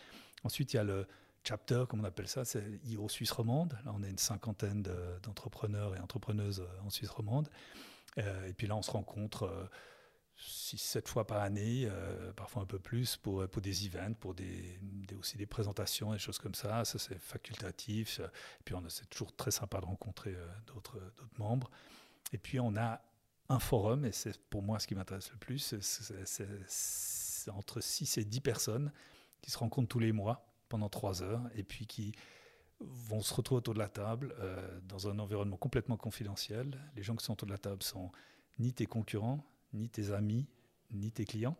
Ensuite, 0.43 0.73
il 0.73 0.77
y 0.77 0.79
a 0.79 0.83
le 0.83 1.05
chapter, 1.43 1.83
comme 1.87 2.01
on 2.01 2.05
appelle 2.05 2.27
ça, 2.27 2.45
c'est 2.45 2.63
IO 2.85 3.07
Suisse 3.09 3.31
romande. 3.31 3.77
Là, 3.85 3.91
on 3.93 4.03
est 4.03 4.09
une 4.09 4.17
cinquantaine 4.17 4.81
d'entrepreneurs 5.23 5.95
et 5.95 5.99
entrepreneuses 5.99 6.65
en 6.83 6.89
Suisse 6.89 7.09
romande. 7.09 7.49
et 8.17 8.53
puis 8.57 8.67
là, 8.67 8.75
on 8.75 8.81
se 8.81 8.91
rencontre 8.91 9.69
6-7 10.41 11.07
fois 11.07 11.27
par 11.27 11.41
année, 11.41 11.85
euh, 11.85 12.31
parfois 12.33 12.61
un 12.61 12.65
peu 12.65 12.79
plus, 12.79 13.17
pour, 13.17 13.47
pour 13.47 13.61
des 13.61 13.85
events, 13.85 14.13
pour 14.13 14.33
des, 14.33 14.79
aussi 15.17 15.37
des 15.37 15.45
présentations, 15.45 16.13
des 16.13 16.19
choses 16.19 16.39
comme 16.39 16.55
ça. 16.55 16.85
Ça, 16.85 16.97
c'est 16.97 17.19
facultatif. 17.19 18.19
Et 18.19 18.63
puis, 18.63 18.75
c'est 18.87 19.09
toujours 19.09 19.35
très 19.35 19.51
sympa 19.51 19.79
de 19.81 19.85
rencontrer 19.85 20.33
euh, 20.35 20.47
d'autres 20.67 20.99
membres. 21.37 21.69
Et 22.31 22.37
puis, 22.37 22.59
on 22.59 22.75
a 22.77 23.01
un 23.49 23.59
forum, 23.59 24.05
et 24.05 24.11
c'est 24.11 24.37
pour 24.49 24.61
moi 24.61 24.79
ce 24.79 24.87
qui 24.87 24.95
m'intéresse 24.95 25.31
le 25.31 25.37
plus. 25.37 25.75
C'est 26.67 27.51
entre 27.51 27.81
6 27.81 28.17
et 28.19 28.25
10 28.25 28.41
personnes 28.41 28.91
qui 29.41 29.51
se 29.51 29.57
rencontrent 29.57 29.89
tous 29.89 29.99
les 29.99 30.11
mois 30.11 30.45
pendant 30.69 30.89
3 30.89 31.23
heures, 31.23 31.49
et 31.55 31.63
puis 31.63 31.87
qui 31.87 32.13
vont 32.79 33.21
se 33.21 33.33
retrouver 33.33 33.57
autour 33.57 33.73
de 33.73 33.79
la 33.79 33.89
table 33.89 34.35
euh, 34.39 34.79
dans 34.83 35.09
un 35.09 35.19
environnement 35.19 35.57
complètement 35.57 35.97
confidentiel. 35.97 36.79
Les 36.95 37.03
gens 37.03 37.15
qui 37.15 37.25
sont 37.25 37.33
autour 37.33 37.47
de 37.47 37.51
la 37.51 37.57
table 37.57 37.83
sont 37.83 38.11
ni 38.59 38.73
tes 38.73 38.85
concurrents, 38.85 39.43
ni 39.73 39.89
tes 39.89 40.11
amis, 40.11 40.47
ni 40.91 41.11
tes 41.11 41.25
clients. 41.25 41.57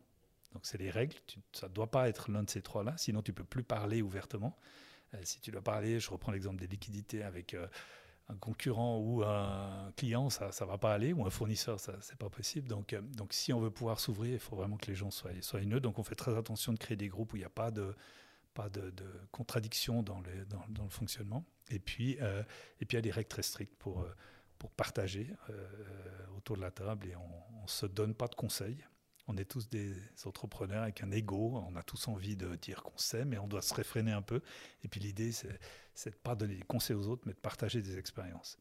Donc 0.53 0.65
c'est 0.65 0.77
les 0.77 0.89
règles, 0.89 1.15
ça 1.53 1.67
ne 1.67 1.73
doit 1.73 1.91
pas 1.91 2.09
être 2.09 2.31
l'un 2.31 2.43
de 2.43 2.49
ces 2.49 2.61
trois-là, 2.61 2.95
sinon 2.97 3.21
tu 3.21 3.33
peux 3.33 3.43
plus 3.43 3.63
parler 3.63 4.01
ouvertement. 4.01 4.57
Euh, 5.13 5.17
si 5.23 5.39
tu 5.41 5.51
dois 5.51 5.61
parler, 5.61 5.99
je 5.99 6.09
reprends 6.09 6.31
l'exemple 6.31 6.59
des 6.59 6.67
liquidités 6.67 7.23
avec 7.23 7.53
euh, 7.53 7.67
un 8.29 8.35
concurrent 8.35 8.97
ou 8.97 9.23
un 9.23 9.91
client, 9.95 10.29
ça 10.29 10.47
ne 10.47 10.65
va 10.65 10.77
pas 10.77 10.93
aller, 10.93 11.13
ou 11.13 11.25
un 11.25 11.29
fournisseur, 11.29 11.79
ça 11.79 11.93
c'est 12.01 12.17
pas 12.17 12.29
possible. 12.29 12.67
Donc, 12.67 12.93
euh, 12.93 13.01
donc 13.01 13.33
si 13.33 13.53
on 13.53 13.59
veut 13.59 13.71
pouvoir 13.71 13.99
s'ouvrir, 13.99 14.33
il 14.33 14.39
faut 14.39 14.55
vraiment 14.55 14.77
que 14.77 14.87
les 14.87 14.95
gens 14.95 15.11
soient, 15.11 15.31
soient. 15.41 15.61
Donc 15.61 15.99
on 15.99 16.03
fait 16.03 16.15
très 16.15 16.35
attention 16.35 16.73
de 16.73 16.79
créer 16.79 16.97
des 16.97 17.09
groupes 17.09 17.33
où 17.33 17.37
il 17.37 17.41
n'y 17.41 17.45
a 17.45 17.49
pas 17.49 17.69
de, 17.69 17.95
pas 18.55 18.69
de, 18.69 18.91
contradiction 19.31 20.01
dans, 20.01 20.21
dans, 20.69 20.83
le 20.83 20.89
fonctionnement. 20.89 21.45
Et 21.69 21.79
puis, 21.79 22.13
et 22.13 22.85
puis 22.85 22.93
il 22.93 22.95
y 22.95 22.97
a 22.97 23.01
des 23.01 23.11
règles 23.11 23.29
très 23.29 23.43
strictes 23.43 23.75
pour 23.77 24.05
pour 24.59 24.71
partager 24.71 25.33
euh, 25.49 25.67
autour 26.37 26.57
de 26.57 26.61
la 26.61 26.71
table 26.71 27.07
et 27.07 27.15
on 27.15 27.63
ne 27.63 27.67
se 27.67 27.85
donne 27.85 28.13
pas 28.13 28.27
de 28.27 28.35
conseils. 28.35 28.77
On 29.27 29.37
est 29.37 29.45
tous 29.45 29.69
des 29.69 29.93
entrepreneurs 30.25 30.83
avec 30.83 31.01
un 31.01 31.11
ego, 31.11 31.63
on 31.67 31.75
a 31.75 31.83
tous 31.83 32.07
envie 32.07 32.35
de 32.35 32.55
dire 32.55 32.83
qu'on 32.83 32.97
sait, 32.97 33.25
mais 33.25 33.37
on 33.37 33.47
doit 33.47 33.61
se 33.61 33.73
réfréner 33.73 34.11
un 34.11 34.23
peu. 34.23 34.41
Et 34.83 34.87
puis 34.87 34.99
l'idée, 34.99 35.31
c'est 35.31 35.47
de 35.47 36.15
ne 36.15 36.21
pas 36.21 36.35
donner 36.35 36.55
des 36.55 36.63
conseils 36.63 36.95
aux 36.95 37.07
autres, 37.07 37.23
mais 37.25 37.33
de 37.33 37.39
partager 37.39 37.81
des 37.81 37.97
expériences. 37.97 38.57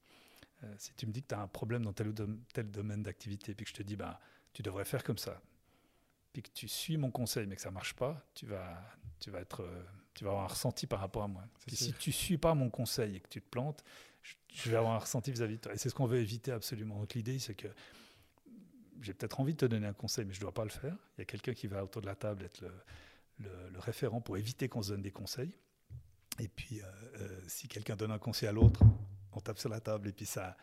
Euh, 0.65 0.75
si 0.79 0.93
tu 0.95 1.07
me 1.07 1.13
dis 1.13 1.23
que 1.23 1.29
tu 1.29 1.35
as 1.35 1.41
un 1.41 1.49
problème 1.49 1.85
dans 1.85 1.93
tel 1.93 2.09
ou 2.09 2.15
tel 2.53 2.71
domaine 2.71 3.03
d'activité, 3.03 3.55
puis 3.55 3.65
que 3.65 3.71
je 3.71 3.77
te 3.77 3.83
dis, 3.83 3.97
bah, 3.97 4.21
tu 4.53 4.63
devrais 4.63 4.85
faire 4.85 5.05
comme 5.05 5.19
ça, 5.19 5.41
puis 6.33 6.43
que 6.43 6.51
tu 6.51 6.69
suis 6.69 6.97
mon 6.97 7.11
conseil, 7.11 7.47
mais 7.47 7.57
que 7.57 7.63
ça 7.63 7.71
ne 7.71 7.75
marche 7.75 7.95
pas, 7.95 8.23
tu 8.35 8.47
vas, 8.47 8.79
tu, 9.21 9.31
vas 9.31 9.41
être, 9.41 9.63
euh, 9.63 9.85
tu 10.15 10.25
vas 10.25 10.31
avoir 10.31 10.45
un 10.45 10.49
ressenti 10.49 10.87
par 10.87 11.01
rapport 11.01 11.23
à 11.23 11.29
moi. 11.29 11.45
Puis 11.67 11.77
si 11.77 11.93
tu 11.95 12.11
ne 12.11 12.15
suis 12.15 12.39
pas 12.39 12.55
mon 12.55 12.71
conseil 12.71 13.17
et 13.17 13.21
que 13.21 13.29
tu 13.29 13.41
te 13.41 13.49
plantes, 13.49 13.83
je 14.23 14.71
vais 14.71 14.77
avoir 14.77 14.95
un 14.95 14.99
ressenti 14.99 15.31
vis-à-vis 15.31 15.57
de 15.57 15.61
toi. 15.61 15.75
Et 15.75 15.79
c'est 15.79 15.89
ce 15.89 15.95
qu'on 15.95 16.07
veut 16.07 16.19
éviter 16.19 16.53
absolument. 16.53 16.99
Donc 16.99 17.15
l'idée, 17.15 17.39
c'est 17.39 17.55
que 17.55 17.69
j'ai 19.01 19.15
peut-être 19.15 19.41
envie 19.41 19.53
de 19.53 19.59
te 19.59 19.67
donner 19.67 19.87
un 19.87 19.93
conseil, 19.93 20.25
mais 20.25 20.35
je 20.35 20.39
ne 20.39 20.43
dois 20.43 20.55
pas 20.55 20.65
le 20.65 20.71
faire. 20.71 20.97
Il 21.17 21.21
y 21.21 21.23
a 21.23 21.25
quelqu'un 21.25 21.55
qui 21.55 21.67
va 21.67 21.85
autour 21.85 22.03
de 22.03 22.07
la 22.07 22.17
table 22.17 22.45
être 22.45 22.65
le, 23.39 23.79
référent 23.79 24.21
pour 24.21 24.37
éviter 24.37 24.69
qu'on 24.69 24.83
se 24.83 24.91
donne 24.91 25.03
des 25.03 25.13
conseils. 25.13 25.53
Et 26.41 26.49
puis, 26.49 26.81
euh, 26.81 26.85
euh, 27.21 27.41
si 27.47 27.69
quelqu'un 27.69 27.97
donne 27.97 28.11
un 28.11 28.19
conseil 28.19 28.49
à 28.49 28.53
l'autre, 28.53 28.83
on 29.33 29.41
tape 29.41 29.59
sur 29.59 29.69
la 29.69 29.81
table 29.81 30.09
et 30.09 30.13
puis 30.13 30.27
ça, 30.27 30.57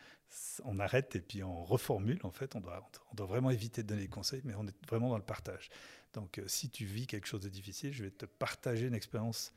on 0.63 0.79
arrête 0.79 1.15
et 1.15 1.21
puis 1.21 1.43
on 1.43 1.63
reformule. 1.63 2.19
En 2.23 2.31
fait, 2.31 2.55
on 2.55 2.59
doit, 2.59 2.89
on 3.11 3.15
doit 3.15 3.25
vraiment 3.25 3.51
éviter 3.51 3.83
de 3.83 3.87
donner 3.87 4.01
des 4.01 4.09
conseils, 4.09 4.41
mais 4.43 4.55
on 4.55 4.67
est 4.67 4.85
vraiment 4.87 5.09
dans 5.09 5.17
le 5.17 5.23
partage. 5.23 5.69
Donc, 6.13 6.39
euh, 6.39 6.47
si 6.47 6.69
tu 6.69 6.85
vis 6.85 7.07
quelque 7.07 7.27
chose 7.27 7.41
de 7.41 7.49
difficile, 7.49 7.93
je 7.93 8.03
vais 8.03 8.11
te 8.11 8.25
partager 8.25 8.87
une 8.87 8.95
expérience 8.95 9.53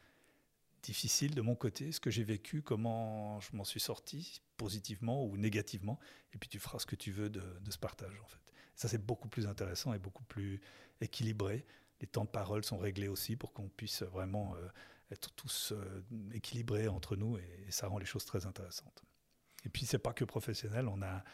difficile 0.82 1.34
de 1.34 1.42
mon 1.42 1.54
côté, 1.54 1.92
ce 1.92 2.00
que 2.00 2.10
j'ai 2.10 2.24
vécu, 2.24 2.62
comment 2.62 3.40
je 3.40 3.54
m'en 3.56 3.64
suis 3.64 3.80
sorti, 3.80 4.42
positivement 4.56 5.24
ou 5.24 5.36
négativement, 5.36 5.98
et 6.32 6.38
puis 6.38 6.48
tu 6.48 6.58
feras 6.58 6.78
ce 6.78 6.86
que 6.86 6.96
tu 6.96 7.12
veux 7.12 7.30
de, 7.30 7.42
ce 7.68 7.78
partage 7.78 8.20
en 8.22 8.26
fait. 8.26 8.54
Ça 8.74 8.88
c'est 8.88 9.04
beaucoup 9.04 9.28
plus 9.28 9.46
intéressant 9.46 9.92
et 9.92 9.98
beaucoup 9.98 10.24
plus 10.24 10.60
équilibré. 11.00 11.66
Les 12.00 12.06
temps 12.06 12.24
de 12.24 12.30
parole 12.30 12.64
sont 12.64 12.78
réglés 12.78 13.08
aussi 13.08 13.36
pour 13.36 13.52
qu'on 13.52 13.68
puisse 13.68 14.02
vraiment 14.02 14.54
euh, 14.56 14.68
être 15.10 15.30
tous 15.34 15.72
euh, 15.72 16.04
équilibrés 16.32 16.88
entre 16.88 17.16
nous 17.16 17.38
et, 17.38 17.66
ça 17.70 17.88
rend 17.88 17.98
les 17.98 18.06
choses 18.06 18.24
très 18.24 18.46
intéressantes. 18.46 19.02
Et 19.64 19.68
puis 19.68 19.84
c'est 19.84 19.98
pas 19.98 20.12
que 20.12 20.24
professionnel, 20.24 20.88
on 20.88 21.02
a 21.02 21.24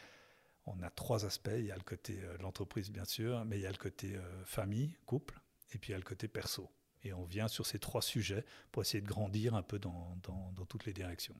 on 0.66 0.80
a 0.82 0.88
trois 0.88 1.26
aspects. 1.26 1.50
Il 1.54 1.66
y 1.66 1.70
a 1.70 1.76
le 1.76 1.82
côté 1.82 2.14
de 2.16 2.24
euh, 2.24 2.38
l'entreprise 2.38 2.90
bien 2.90 3.04
sûr, 3.04 3.44
mais 3.44 3.58
il 3.58 3.62
y 3.62 3.66
a 3.66 3.72
le 3.72 3.76
côté 3.76 4.18
famille, 4.46 4.96
couple, 5.04 5.38
et 5.72 5.78
puis 5.78 5.90
il 5.90 5.92
y 5.92 5.94
a 5.94 5.98
le 5.98 6.04
côté 6.04 6.28
perso. 6.28 6.70
Et 7.04 7.12
on 7.12 7.24
vient 7.24 7.48
sur 7.48 7.66
ces 7.66 7.78
trois 7.78 8.02
sujets 8.02 8.44
pour 8.72 8.82
essayer 8.82 9.00
de 9.00 9.06
grandir 9.06 9.54
un 9.54 9.62
peu 9.62 9.78
dans, 9.78 10.16
dans, 10.22 10.64
toutes 10.66 10.86
les 10.86 10.92
directions. 10.92 11.36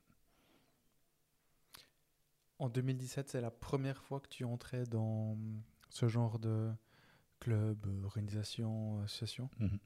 En 2.58 2.68
2017, 2.68 3.30
c'est 3.30 3.40
la 3.40 3.50
première 3.50 4.02
fois 4.02 4.20
que 4.20 4.28
tu 4.28 4.44
entrais 4.44 4.84
dans 4.84 5.36
ce 5.88 6.06
genre 6.08 6.38
de 6.38 6.70
club, 7.40 7.86
organisation, 8.04 9.00
association? 9.02 9.50
Mhm. 9.58 9.78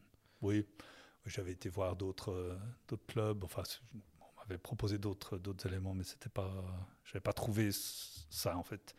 Oui, 0.42 0.66
j'avais 1.24 1.52
été 1.52 1.68
voir 1.68 1.96
d'autres 1.96 2.32
euh, 2.32 2.96
clubs. 3.06 3.42
Enfin, 3.44 3.62
on 4.20 4.40
m'avait 4.40 4.58
proposé 4.58 4.98
d'autres 4.98 5.66
éléments, 5.66 5.94
mais 5.94 6.04
c'était 6.04 6.28
pas, 6.28 6.64
je 7.04 7.10
n'avais 7.12 7.22
pas 7.22 7.32
trouvé 7.32 7.70
ça 7.72 8.56
en 8.56 8.62
fait. 8.62 8.94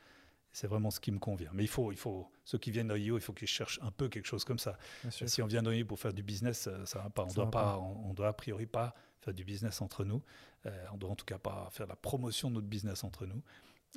C'est 0.52 0.68
vraiment 0.68 0.90
ce 0.90 1.00
qui 1.00 1.12
me 1.12 1.20
convient. 1.20 1.52
Mais 1.54 1.64
il 1.64 1.68
faut, 1.68 1.92
il 1.92 1.98
faut 1.98 2.32
ceux 2.44 2.58
qui 2.58 2.72
viennent 2.72 2.88
d'OIO, 2.88 3.18
il 3.18 3.22
faut 3.22 3.34
qu'ils 3.34 3.48
cherchent 3.48 3.80
un 3.82 3.92
peu 3.92 4.10
quelque 4.10 4.26
chose 4.26 4.44
comme 4.44 4.60
ça. 4.60 4.78
Si 5.10 5.42
on 5.42 5.48
vient 5.48 5.62
d'OIO 5.62 5.86
pour 5.86 6.00
faire 6.00 6.14
du 6.14 6.24
business, 6.24 6.70
ça 6.86 7.00
ne 7.00 7.04
va 7.04 7.10
pas. 7.10 7.24
On 7.24 7.34
doit 7.34 7.52
pas, 7.52 7.78
On, 7.78 8.14
doit 8.14 8.30
a 8.30 8.34
priori 8.34 8.66
pas 8.66 8.96
faire 9.22 9.34
du 9.34 9.44
business 9.44 9.82
entre 9.82 10.04
nous. 10.04 10.24
Euh, 10.66 10.86
on 10.92 10.98
doit 10.98 11.10
en 11.10 11.16
tout 11.16 11.26
cas 11.26 11.38
pas 11.38 11.70
faire 11.72 11.88
la 11.88 11.96
promotion 11.96 12.50
de 12.50 12.56
notre 12.56 12.68
business 12.68 13.04
entre 13.04 13.26
nous. 13.26 13.42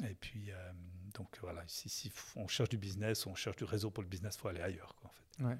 Et 0.04 0.14
puis, 0.14 0.50
euh, 0.50 0.72
donc 1.14 1.38
voilà, 1.40 1.62
si, 1.66 1.88
si, 1.88 2.12
on 2.36 2.48
cherche 2.48 2.68
du 2.68 2.78
business, 2.78 3.26
on 3.26 3.34
cherche 3.34 3.56
du 3.56 3.64
réseau 3.64 3.90
pour 3.90 4.02
le 4.02 4.08
business, 4.08 4.36
il 4.36 4.40
faut 4.40 4.48
aller 4.48 4.60
ailleurs. 4.60 4.94
Quoi, 4.96 5.10
en 5.10 5.12
fait. 5.12 5.44
Ouais, 5.44 5.58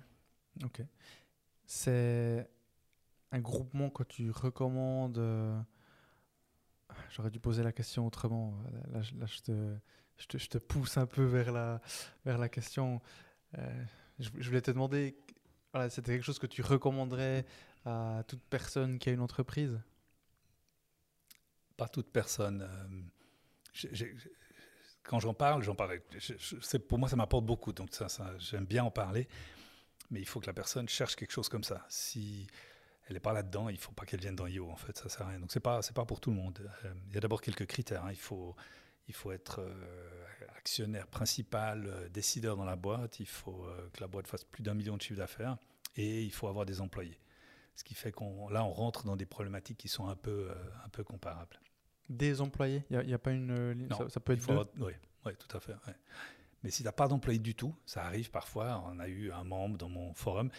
ok. 0.64 0.82
C'est 1.64 2.49
un 3.30 3.40
groupement 3.40 3.90
que 3.90 4.03
tu 4.03 4.30
recommandes. 4.30 5.18
Euh, 5.18 5.59
j'aurais 7.11 7.30
dû 7.30 7.40
poser 7.40 7.62
la 7.62 7.72
question 7.72 8.07
autrement. 8.07 8.55
Là, 8.90 9.01
là 9.18 9.26
je 9.26 9.40
te 9.40 9.76
je 10.18 10.26
te, 10.26 10.58
pousse 10.58 10.96
un 10.96 11.06
peu 11.06 11.24
vers 11.24 11.52
la, 11.52 12.48
question. 12.48 13.00
Euh, 13.58 13.84
je, 14.18 14.30
voulais 14.30 14.60
te 14.60 14.70
demander, 14.70 15.16
c'était 15.88 16.12
quelque 16.12 16.24
chose 16.24 16.38
que 16.38 16.46
tu 16.46 16.62
recommanderais 16.62 17.44
à 17.84 18.22
toute 18.26 18.42
personne 18.42 18.98
qui 18.98 19.08
a 19.08 19.12
une 19.12 19.20
entreprise? 19.20 19.80
Pas 21.76 21.88
toute 21.88 22.10
personne. 22.10 22.62
Euh, 22.62 24.12
quand 25.02 25.18
j'en 25.18 25.34
parle, 25.34 25.62
j'en 25.62 25.74
parle. 25.74 26.00
pour 26.88 26.98
moi, 26.98 27.08
ça 27.08 27.16
m'apporte 27.16 27.44
beaucoup, 27.44 27.72
donc 27.72 27.90
j'aime 28.38 28.66
bien 28.66 28.84
en 28.84 28.90
parler. 28.90 29.28
Mais 30.10 30.20
il 30.20 30.26
faut 30.26 30.40
que 30.40 30.46
la 30.46 30.52
personne 30.52 30.88
cherche 30.88 31.16
quelque 31.16 31.32
chose 31.32 31.48
comme 31.48 31.64
ça. 31.64 31.84
Si 31.88 32.46
elle 33.06 33.14
n'est 33.14 33.20
pas 33.20 33.32
là-dedans, 33.32 33.68
il 33.68 33.74
ne 33.74 33.80
faut 33.80 33.92
pas 33.92 34.04
qu'elle 34.04 34.20
vienne 34.20 34.36
dans 34.36 34.46
IO, 34.46 34.70
en 34.70 34.76
fait, 34.76 34.96
ça 34.96 35.08
sert 35.08 35.26
à 35.26 35.30
rien. 35.30 35.40
Donc 35.40 35.56
pas, 35.58 35.82
c'est 35.82 35.94
pas 35.94 36.04
pour 36.04 36.20
tout 36.20 36.30
le 36.30 36.36
monde. 36.36 36.70
Euh, 36.84 36.94
il 37.08 37.14
y 37.14 37.16
a 37.16 37.20
d'abord 37.20 37.40
quelques 37.40 37.66
critères. 37.66 38.04
Hein. 38.04 38.12
Il 38.12 38.18
faut 38.18 38.54
il 39.09 39.14
faut 39.14 39.32
être 39.32 39.61
euh, 39.61 40.26
actionnaire 40.57 41.07
principal, 41.07 41.86
euh, 41.86 42.09
décideur 42.09 42.57
dans 42.57 42.64
la 42.64 42.76
boîte, 42.76 43.20
il 43.20 43.26
faut 43.26 43.64
euh, 43.64 43.88
que 43.92 44.00
la 44.00 44.07
boîte 44.07 44.26
fasse 44.26 44.44
plus 44.44 44.62
d'un 44.62 44.74
million 44.74 44.96
de 44.96 45.03
chiffre 45.03 45.18
d'affaires 45.18 45.57
et 45.96 46.22
il 46.22 46.32
faut 46.32 46.48
avoir 46.48 46.66
des 46.66 46.80
employés. 46.80 47.18
Ce 47.74 47.84
qui 47.84 47.94
fait 47.94 48.12
qu'on 48.12 48.48
là 48.48 48.64
on 48.64 48.72
rentre 48.72 49.05
dans 49.05 49.16
des 49.16 49.26
problématiques 49.26 49.78
qui 49.78 49.88
sont 49.88 50.09
un 50.09 50.16
peu, 50.16 50.50
un 50.84 50.88
peu 50.90 51.05
comparables. 51.05 51.59
Des 52.08 52.41
employés? 52.41 52.84
Il 52.91 52.99
n'y 53.00 53.14
a, 53.14 53.18
pas 53.18 53.30
une 53.33 53.72
non, 53.88 54.08
ça, 54.08 54.20
peut 54.20 54.34
être 54.34 54.68
Oui, 54.79 54.92
ouais, 55.24 55.34
tout 55.34 55.57
à 55.57 55.61
fait. 55.61 55.74
Mais 56.62 56.70
si 56.70 56.79
tu 56.79 56.84
n'as 56.84 56.92
pas 56.92 57.08
d'employés 57.08 57.38
du 57.38 57.54
tout, 57.54 57.74
ça 57.87 58.04
arrive 58.04 58.30
parfois. 58.30 58.84
On 58.87 58.99
a 58.99 59.08
eu 59.08 59.33
un 59.33 59.45
membre 59.45 59.79
dans 59.79 59.88
mon 59.88 60.12
forum 60.12 60.50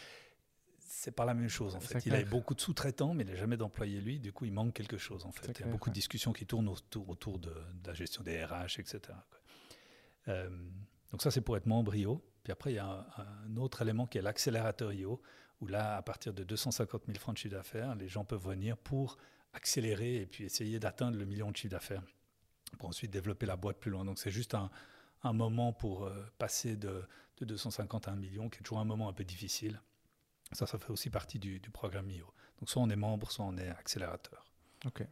c'est 0.85 1.11
pas 1.11 1.26
la 1.26 1.34
même 1.34 1.49
chose 1.49 1.76
en 1.76 1.80
fait. 1.80 2.05
Il 2.05 2.15
a 2.15 2.23
beaucoup 2.23 2.53
de 2.53 2.61
sous-traitants, 2.61 3.14
mais 3.14 3.23
il 3.23 3.30
n'a 3.30 3.35
jamais 3.35 3.57
d'employés 3.57 4.01
lui. 4.01 4.19
Du 4.19 4.31
coup, 4.31 4.45
il 4.45 4.53
manque 4.53 4.73
quelque 4.73 4.97
chose 4.97 5.26
en 5.26 5.31
fait. 5.31 5.60
Il 5.60 5.65
y 5.65 5.69
a 5.69 5.72
beaucoup 5.72 5.89
de 5.89 5.93
discussions 5.93 6.34
qui 6.34 6.45
tournent 6.45 6.69
autour, 6.69 7.10
autour 7.10 7.39
de, 7.39 7.53
la 7.85 7.93
gestion 7.93 8.23
des 8.23 8.43
RH, 8.43 8.80
etc. 8.80 8.99
Euh, 10.27 10.49
donc 11.11 11.22
ça, 11.22 11.31
c'est 11.31 11.41
pour 11.41 11.57
être 11.57 11.65
membre 11.65 11.95
IO. 11.95 12.23
Puis 12.43 12.51
après, 12.51 12.73
il 12.73 12.76
y 12.76 12.80
a 12.80 13.07
un, 13.18 13.57
autre 13.57 13.81
élément 13.81 14.07
qui 14.07 14.18
est 14.18 14.22
l'accélérateur 14.22 14.91
IO, 14.91 15.22
où 15.61 15.68
là, 15.68 15.97
à 15.97 16.01
partir 16.01 16.34
de 16.34 16.43
250 16.43 17.03
000 17.05 17.18
francs 17.19 17.35
de 17.35 17.39
chiffre 17.39 17.55
d'affaires, 17.55 17.95
les 17.95 18.07
gens 18.07 18.26
peuvent 18.26 18.45
venir 18.45 18.77
pour 18.77 19.18
accélérer 19.53 20.18
et 20.18 20.26
puis 20.26 20.43
essayer 20.43 20.80
d'atteindre 20.80 21.18
le 21.18 21.26
million 21.26 21.51
de 21.51 21.55
chiffre 21.55 21.72
d'affaires, 21.72 22.03
pour 22.80 22.89
ensuite 22.89 23.11
développer 23.11 23.45
la 23.45 23.55
boîte 23.55 23.77
plus 23.77 23.91
loin. 23.91 24.03
Donc 24.03 24.19
c'est 24.19 24.31
juste 24.31 24.55
un, 24.55 24.69
moment 25.23 25.72
pour 25.72 26.05
euh, 26.05 26.26
passer 26.38 26.76
de, 26.76 27.03
de 27.38 27.45
250 27.45 28.07
à 28.07 28.11
1 28.11 28.15
million, 28.15 28.49
qui 28.49 28.60
est 28.60 28.64
toujours 28.64 28.80
un 28.80 28.85
moment 28.85 29.07
un 29.07 29.14
peu 29.14 29.23
difficile. 29.23 29.80
Ça, 30.54 30.66
ça 30.68 30.78
fait 30.78 30.92
aussi 30.92 31.10
partie 31.10 31.40
du, 31.40 31.60
programme 31.72 32.10
IO. 32.10 32.26
Donc 32.60 32.70
soit 32.70 32.82
on 32.82 32.90
est 32.90 32.96
membre, 32.96 33.32
soit 33.32 33.46
on 33.46 33.58
est 33.58 33.70
accélérateur. 33.70 34.46
Ok. 34.86 35.04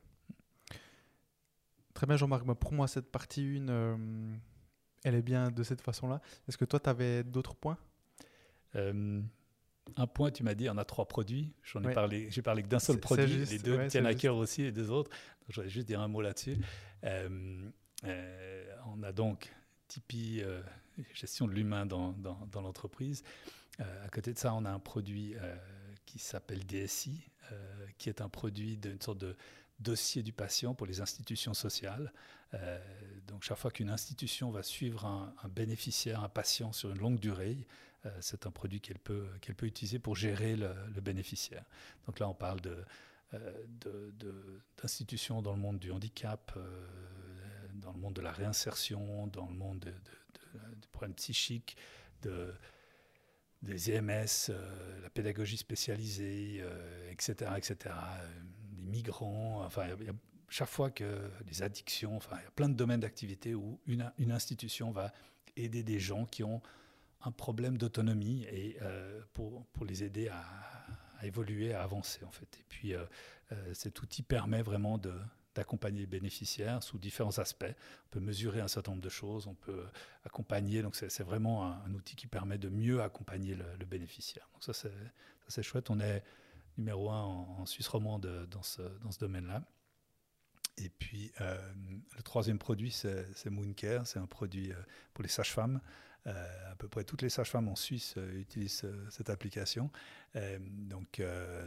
Très 1.94 2.08
bien, 2.08 2.18
Jean-Marc. 2.18 2.46
Bah, 2.46 2.56
pour 2.56 2.74
moi, 2.74 2.88
cette 2.88 3.12
partie 3.12 3.42
1, 3.42 3.70
euh, 3.70 4.36
elle 5.04 5.16
est 5.16 5.22
bien 5.22 5.52
de 5.52 5.64
cette 5.64 5.82
façon-là. 5.82 6.22
Est-ce 6.48 6.58
que 6.58 6.66
toi, 6.66 6.80
tu 6.80 6.90
avais 6.90 7.24
d'autres 7.24 7.56
points? 7.56 7.78
Euh, 8.76 9.22
un 9.98 10.08
point, 10.08 10.32
tu 10.32 10.44
m'as 10.44 10.54
dit, 10.54 10.70
on 10.70 10.78
a 10.78 10.86
trois 10.86 11.08
produits. 11.08 11.54
J'en 11.64 11.84
ai 11.84 11.94
parlé, 11.94 12.30
j'ai 12.30 12.42
parlé 12.42 12.64
que 12.64 12.68
d'un 12.68 12.80
seul 12.80 13.00
produit. 13.00 13.28
juste, 13.28 13.52
les 13.52 13.60
deux 13.60 13.78
ouais, 13.78 13.88
tiennent 13.88 14.06
à 14.06 14.14
cœur 14.16 14.38
aussi, 14.38 14.62
les 14.64 14.72
deux 14.72 14.90
autres. 14.90 15.12
Je 15.50 15.56
voudrais 15.56 15.70
juste 15.70 15.88
dire 15.88 16.00
un 16.00 16.08
mot 16.08 16.22
là-dessus. 16.22 16.58
Euh, 17.04 17.70
on 18.04 19.04
a 19.04 19.12
donc 19.12 19.54
Tipeee, 19.88 20.44
gestion 21.14 21.48
de 21.48 21.54
l'humain 21.54 21.86
dans, 21.86 22.14
dans- 22.14 22.48
dans 22.52 22.62
l'entreprise. 22.62 23.24
Euh, 23.82 24.06
à 24.06 24.10
côté 24.10 24.34
de 24.34 24.38
ça, 24.40 24.54
on 24.54 24.66
a 24.66 24.72
un 24.72 24.80
produit 24.80 25.36
euh, 25.36 25.56
qui 26.06 26.20
s'appelle 26.20 26.66
DSI, 26.66 27.22
euh, 27.52 27.86
qui 27.98 28.10
est 28.10 28.22
un 28.22 28.30
produit 28.30 28.78
d'une 28.78 29.02
sorte 29.02 29.18
de 29.20 29.36
dossier 29.80 30.22
du 30.24 30.32
patient 30.32 30.76
pour 30.76 30.86
les 30.88 31.02
institutions 31.02 31.54
sociales. 31.56 32.14
Donc 33.28 33.44
chaque 33.44 33.58
fois 33.58 33.72
qu'une 33.72 33.90
institution 33.90 34.52
va 34.52 34.62
suivre 34.62 35.06
un, 35.06 35.34
bénéficiaire, 35.48 36.22
un 36.22 36.30
patient 36.30 36.72
sur 36.74 36.92
une 36.92 37.00
longue 37.00 37.18
durée, 37.18 37.66
c'est 38.20 38.46
un 38.46 38.52
produit 38.52 38.80
qu'elle 38.82 39.00
peut, 39.00 39.26
peut 39.58 39.66
utiliser 39.66 39.98
pour 39.98 40.16
gérer 40.16 40.56
le, 40.56 41.02
bénéficiaire. 41.02 41.64
Donc 42.06 42.20
là, 42.20 42.28
on 42.28 42.36
parle 42.36 42.60
d'institutions 44.78 45.42
dans 45.42 45.54
le 45.54 45.60
monde 45.60 45.80
du 45.80 45.92
handicap, 45.92 46.56
dans 47.74 47.94
le 47.94 48.00
monde 48.00 48.14
de 48.14 48.22
la 48.22 48.34
réinsertion, 48.34 49.26
dans 49.28 49.48
le 49.48 49.56
monde 49.56 49.80
de- 49.80 49.90
de- 49.90 50.60
de- 50.60 50.76
des 50.76 50.88
problèmes 50.92 51.16
psychiques, 51.16 51.76
de, 52.22 52.54
des 53.62 53.92
EMS, 53.92 54.50
euh, 54.50 55.02
la 55.02 55.10
pédagogie 55.10 55.58
spécialisée, 55.58 56.64
etc., 57.12 57.52
etc., 57.58 57.96
les 58.76 58.82
migrants, 58.82 59.64
enfin, 59.66 59.88
chaque 60.52 60.70
fois 60.70 60.92
que 60.92 61.32
les 61.48 61.64
addictions, 61.64 62.18
enfin, 62.18 62.36
il 62.40 62.44
y 62.44 62.48
a 62.48 62.52
plein 62.52 62.70
de 62.70 62.76
domaines 62.76 63.00
d'activité 63.00 63.56
où 63.56 63.80
une, 63.88 64.12
institution 64.32 64.92
va 64.92 65.14
aider 65.56 65.82
des 65.82 66.00
gens 66.00 66.26
qui 66.26 66.44
ont 66.44 66.62
un 67.24 67.32
problème 67.32 67.78
d'autonomie 67.78 68.44
et 68.52 68.78
euh, 68.82 69.22
pour, 69.34 69.66
les 69.86 70.04
aider 70.04 70.28
à, 70.28 70.44
évoluer, 71.24 71.74
à 71.74 71.84
avancer 71.84 72.26
en 72.26 72.32
fait. 72.32 72.58
Et 72.60 72.66
puis 72.68 72.94
euh, 72.94 73.06
cet 73.74 74.02
outil 74.02 74.24
permet 74.24 74.62
vraiment 74.62 74.98
de 74.98 75.14
d'accompagner 75.56 76.02
les 76.02 76.08
bénéficiaires 76.08 76.82
sous 76.82 76.98
différents 76.98 77.38
aspects. 77.40 77.66
On 77.66 78.10
peut 78.12 78.20
mesurer 78.20 78.62
un 78.62 78.68
certain 78.68 78.92
nombre 78.92 79.04
de 79.04 79.10
choses, 79.10 79.48
on 79.48 79.56
peut 79.56 79.86
accompagner. 80.24 80.82
Donc 80.82 80.96
c'est 80.96 81.24
vraiment 81.24 81.66
un, 81.66 81.94
outil 81.94 82.16
qui 82.16 82.28
permet 82.28 82.58
de 82.58 82.70
mieux 82.70 83.02
accompagner 83.02 83.56
le, 83.56 83.86
bénéficiaire. 83.86 84.48
Donc 84.54 84.64
ça 84.64 84.90
c'est 85.48 85.64
chouette. 85.64 85.90
On 85.90 86.00
est 86.00 86.24
numéro 86.78 87.10
un 87.10 87.22
en, 87.22 87.66
Suisse 87.66 87.88
romande 87.88 88.48
dans 88.50 88.64
ce, 88.64 88.82
dans 89.04 89.12
ce 89.12 89.20
domaine-là. 89.20 89.64
Et 90.78 90.90
puis, 90.90 91.32
euh, 91.42 91.58
le 92.16 92.24
troisième 92.24 92.58
produit, 92.58 92.92
c'est 92.92 93.28
c'est 93.36 93.50
Mooncare. 93.50 94.08
C'est 94.08 94.20
un 94.20 94.26
produit 94.26 94.72
euh, 94.72 94.76
pour 95.14 95.22
les 95.22 95.30
sages-femmes. 95.30 95.82
Euh, 96.28 96.72
à 96.72 96.76
peu 96.76 96.88
près 96.88 97.04
toutes 97.04 97.24
les 97.24 97.30
sages-femmes 97.30 97.68
en 97.68 97.76
Suisse 97.76 98.14
euh, 98.18 98.40
utilisent 98.40 98.84
euh, 98.84 99.08
cette 99.10 99.32
application. 99.32 99.90
Donc, 100.70 101.22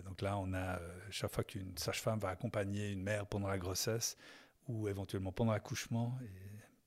donc 0.07 0.23
là, 0.23 0.39
on 0.39 0.55
a 0.55 0.79
chaque 1.11 1.31
fois 1.31 1.45
qu'une 1.45 1.77
sage-femme 1.77 2.19
va 2.19 2.31
accompagner 2.31 2.89
une 2.93 3.03
mère 3.03 3.27
pendant 3.27 3.49
la 3.49 3.59
grossesse 3.59 4.17
ou 4.69 4.89
éventuellement 4.89 5.33
pendant 5.33 5.53
l'accouchement, 5.53 6.19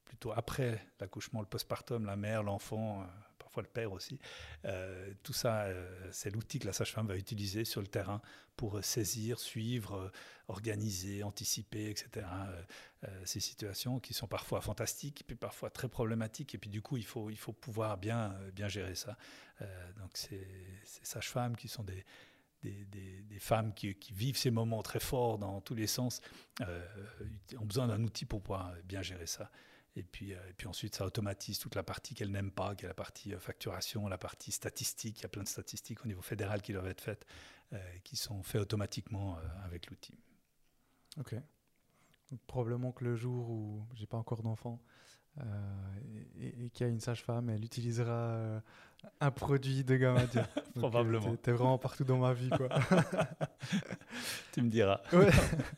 plutôt 0.05 0.31
après 0.31 0.83
l'accouchement, 0.99 1.39
le 1.39 1.45
postpartum, 1.45 2.07
la 2.07 2.15
mère, 2.15 2.41
l'enfant, 2.41 3.05
parfois 3.47 3.63
le 3.63 3.69
père 3.69 3.93
aussi. 3.93 4.19
Euh, 4.65 5.13
tout 5.23 5.31
ça, 5.31 5.63
euh, 5.63 6.09
c'est 6.11 6.29
l'outil 6.29 6.59
que 6.59 6.67
la 6.67 6.73
sage-femme 6.73 7.07
va 7.07 7.15
utiliser 7.15 7.63
sur 7.63 7.79
le 7.79 7.87
terrain 7.87 8.21
pour 8.57 8.77
euh, 8.77 8.81
saisir, 8.81 9.39
suivre, 9.39 10.11
organiser, 10.49 11.23
anticiper, 11.23 11.89
etc. 11.89 12.25
Ces 13.25 13.39
situations 13.39 13.99
qui 13.99 14.13
sont 14.13 14.27
parfois 14.27 14.59
fantastiques, 14.59 15.23
puis 15.25 15.35
parfois 15.35 15.69
très 15.69 15.87
problématiques, 15.87 16.55
et 16.55 16.57
puis 16.57 16.69
du 16.69 16.81
coup, 16.81 16.97
il 16.97 17.05
faut, 17.05 17.29
il 17.29 17.37
faut 17.37 17.53
pouvoir 17.53 17.97
bien, 17.97 18.35
bien 18.53 18.67
gérer 18.67 18.95
ça. 18.95 19.17
Donc, 19.97 20.11
ces, 20.15 20.47
ces 20.83 21.05
sages-femmes 21.05 21.55
qui 21.55 21.67
sont 21.67 21.83
des, 21.83 22.03
des, 22.63 22.85
des- 22.85 23.39
femmes 23.39 23.73
qui, 23.73 23.95
vivent 24.11 24.37
ces 24.37 24.51
moments 24.51 24.81
très 24.83 24.99
forts 24.99 25.37
dans 25.37 25.61
tous 25.61 25.75
les 25.75 25.87
sens, 25.87 26.21
ont 27.59 27.65
besoin 27.65 27.87
d'un 27.87 28.01
outil 28.03 28.25
pour 28.25 28.41
pouvoir 28.41 28.73
bien 28.85 29.01
gérer 29.01 29.27
ça. 29.27 29.51
Et 29.97 30.03
puis, 30.03 30.33
euh, 30.33 30.49
et 30.49 30.53
puis 30.53 30.67
ensuite, 30.67 30.95
ça 30.95 31.05
automatise 31.05 31.57
toute 31.57 31.73
la 31.73 31.81
partie 31.81 32.13
qu'elles 32.13 32.29
n'aiment 32.29 32.51
pas, 32.51 32.75
qui 32.75 32.85
est 32.85 32.87
la 32.87 32.93
partie 32.93 33.33
euh, 33.33 33.39
facturation, 33.39 34.07
la 34.07 34.19
partie 34.19 34.51
statistique. 34.51 35.19
Il 35.19 35.23
y 35.23 35.25
a 35.25 35.29
plein 35.29 35.41
de 35.41 35.47
statistiques 35.47 36.05
au 36.05 36.07
niveau 36.07 36.21
fédéral 36.21 36.61
qui 36.61 36.71
doivent 36.71 36.87
être 36.87 37.01
faites, 37.01 37.25
euh, 37.73 37.97
qui 38.03 38.15
sont 38.15 38.43
faites 38.43 38.61
automatiquement 38.61 39.39
avec 39.65 39.89
l'outil. 39.89 40.13
Ok. 41.19 41.35
Probablement 42.45 42.91
que 42.91 43.05
le 43.05 43.15
jour 43.15 43.49
où 43.49 43.87
j'ai 43.95 44.05
pas 44.05 44.17
encore 44.17 44.43
d'enfant 44.43 44.79
euh, 45.39 46.41
et, 46.41 46.71
y 46.79 46.83
a 46.83 46.87
une 46.87 46.99
sage-femme, 46.99 47.49
elle 47.49 47.63
utilisera 47.63 48.11
euh, 48.11 48.59
un 49.21 49.31
produit 49.31 49.83
de 49.83 49.95
Gamadia. 49.97 50.47
Probablement. 50.75 51.35
t'es- 51.37 51.51
vraiment 51.51 51.77
partout 51.77 52.03
dans 52.03 52.17
ma 52.19 52.33
vie, 52.33 52.49
quoi. 52.49 52.69
Tu 54.53 54.61
me 54.61 54.69
diras. 54.69 55.01
Ouais. 55.13 55.29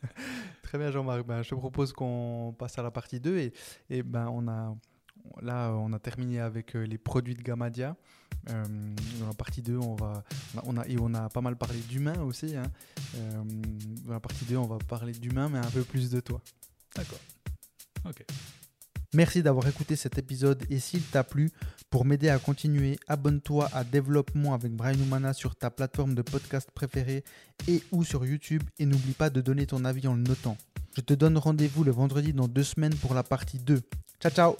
Très 0.62 0.78
bien, 0.78 0.90
Jean-Marc. 0.90 1.26
Ben, 1.26 1.42
je 1.42 1.50
te 1.50 1.54
propose 1.54 1.92
qu'on 1.92 2.54
passe 2.58 2.78
à 2.78 2.82
la 2.82 2.90
partie 2.90 3.20
2. 3.20 3.36
Et, 3.38 3.52
et 3.90 4.02
ben, 4.02 4.28
on 4.28 4.46
a, 4.48 4.74
là, 5.42 5.72
on 5.72 5.92
a 5.92 5.98
terminé 5.98 6.40
avec 6.40 6.76
euh, 6.76 6.84
les 6.84 6.98
produits 6.98 7.34
de 7.34 7.42
Gamadia. 7.42 7.96
Euh, 8.48 8.64
dans 9.18 9.26
la 9.26 9.34
partie 9.34 9.60
2, 9.62 9.76
on 9.76 9.94
va, 9.96 10.22
on 10.64 10.76
a, 10.78 10.86
et 10.86 10.96
on 10.98 11.12
a 11.14 11.28
pas 11.28 11.40
mal 11.40 11.56
parlé 11.56 11.78
d'humain 11.80 12.20
aussi. 12.22 12.56
hein. 12.56 12.62
Euh, 13.16 13.42
dans 14.04 14.12
la 14.14 14.20
partie 14.20 14.44
2, 14.44 14.56
on 14.56 14.66
va 14.66 14.78
parler 14.78 15.12
d'humain, 15.12 15.48
mais 15.48 15.58
un 15.58 15.70
peu 15.70 15.82
plus 15.82 16.10
de 16.10 16.20
toi. 16.20 16.40
D'accord. 16.94 17.18
Ok. 18.08 18.24
Merci 19.12 19.42
d'avoir 19.42 19.66
écouté 19.66 19.96
cet 19.96 20.18
épisode 20.18 20.62
et 20.70 20.78
s'il 20.78 21.02
t'a 21.02 21.24
plu, 21.24 21.50
pour 21.90 22.04
m'aider 22.04 22.28
à 22.28 22.38
continuer, 22.38 22.96
abonne-toi 23.08 23.68
à 23.72 23.82
Développement 23.82 24.54
avec 24.54 24.72
Brian 24.72 24.98
Humana 24.98 25.32
sur 25.32 25.56
ta 25.56 25.68
plateforme 25.68 26.14
de 26.14 26.22
podcast 26.22 26.70
préférée 26.72 27.24
et 27.66 27.82
ou 27.90 28.04
sur 28.04 28.24
YouTube 28.24 28.62
et 28.78 28.86
n'oublie 28.86 29.14
pas 29.14 29.28
de 29.28 29.40
donner 29.40 29.66
ton 29.66 29.84
avis 29.84 30.06
en 30.06 30.14
le 30.14 30.22
notant. 30.22 30.56
Je 30.96 31.00
te 31.00 31.14
donne 31.14 31.38
rendez-vous 31.38 31.82
le 31.82 31.90
vendredi 31.90 32.32
dans 32.32 32.46
deux 32.46 32.62
semaines 32.62 32.94
pour 32.94 33.14
la 33.14 33.24
partie 33.24 33.58
2. 33.58 33.80
Ciao 34.20 34.30
ciao 34.30 34.56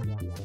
Yeah. 0.00 0.37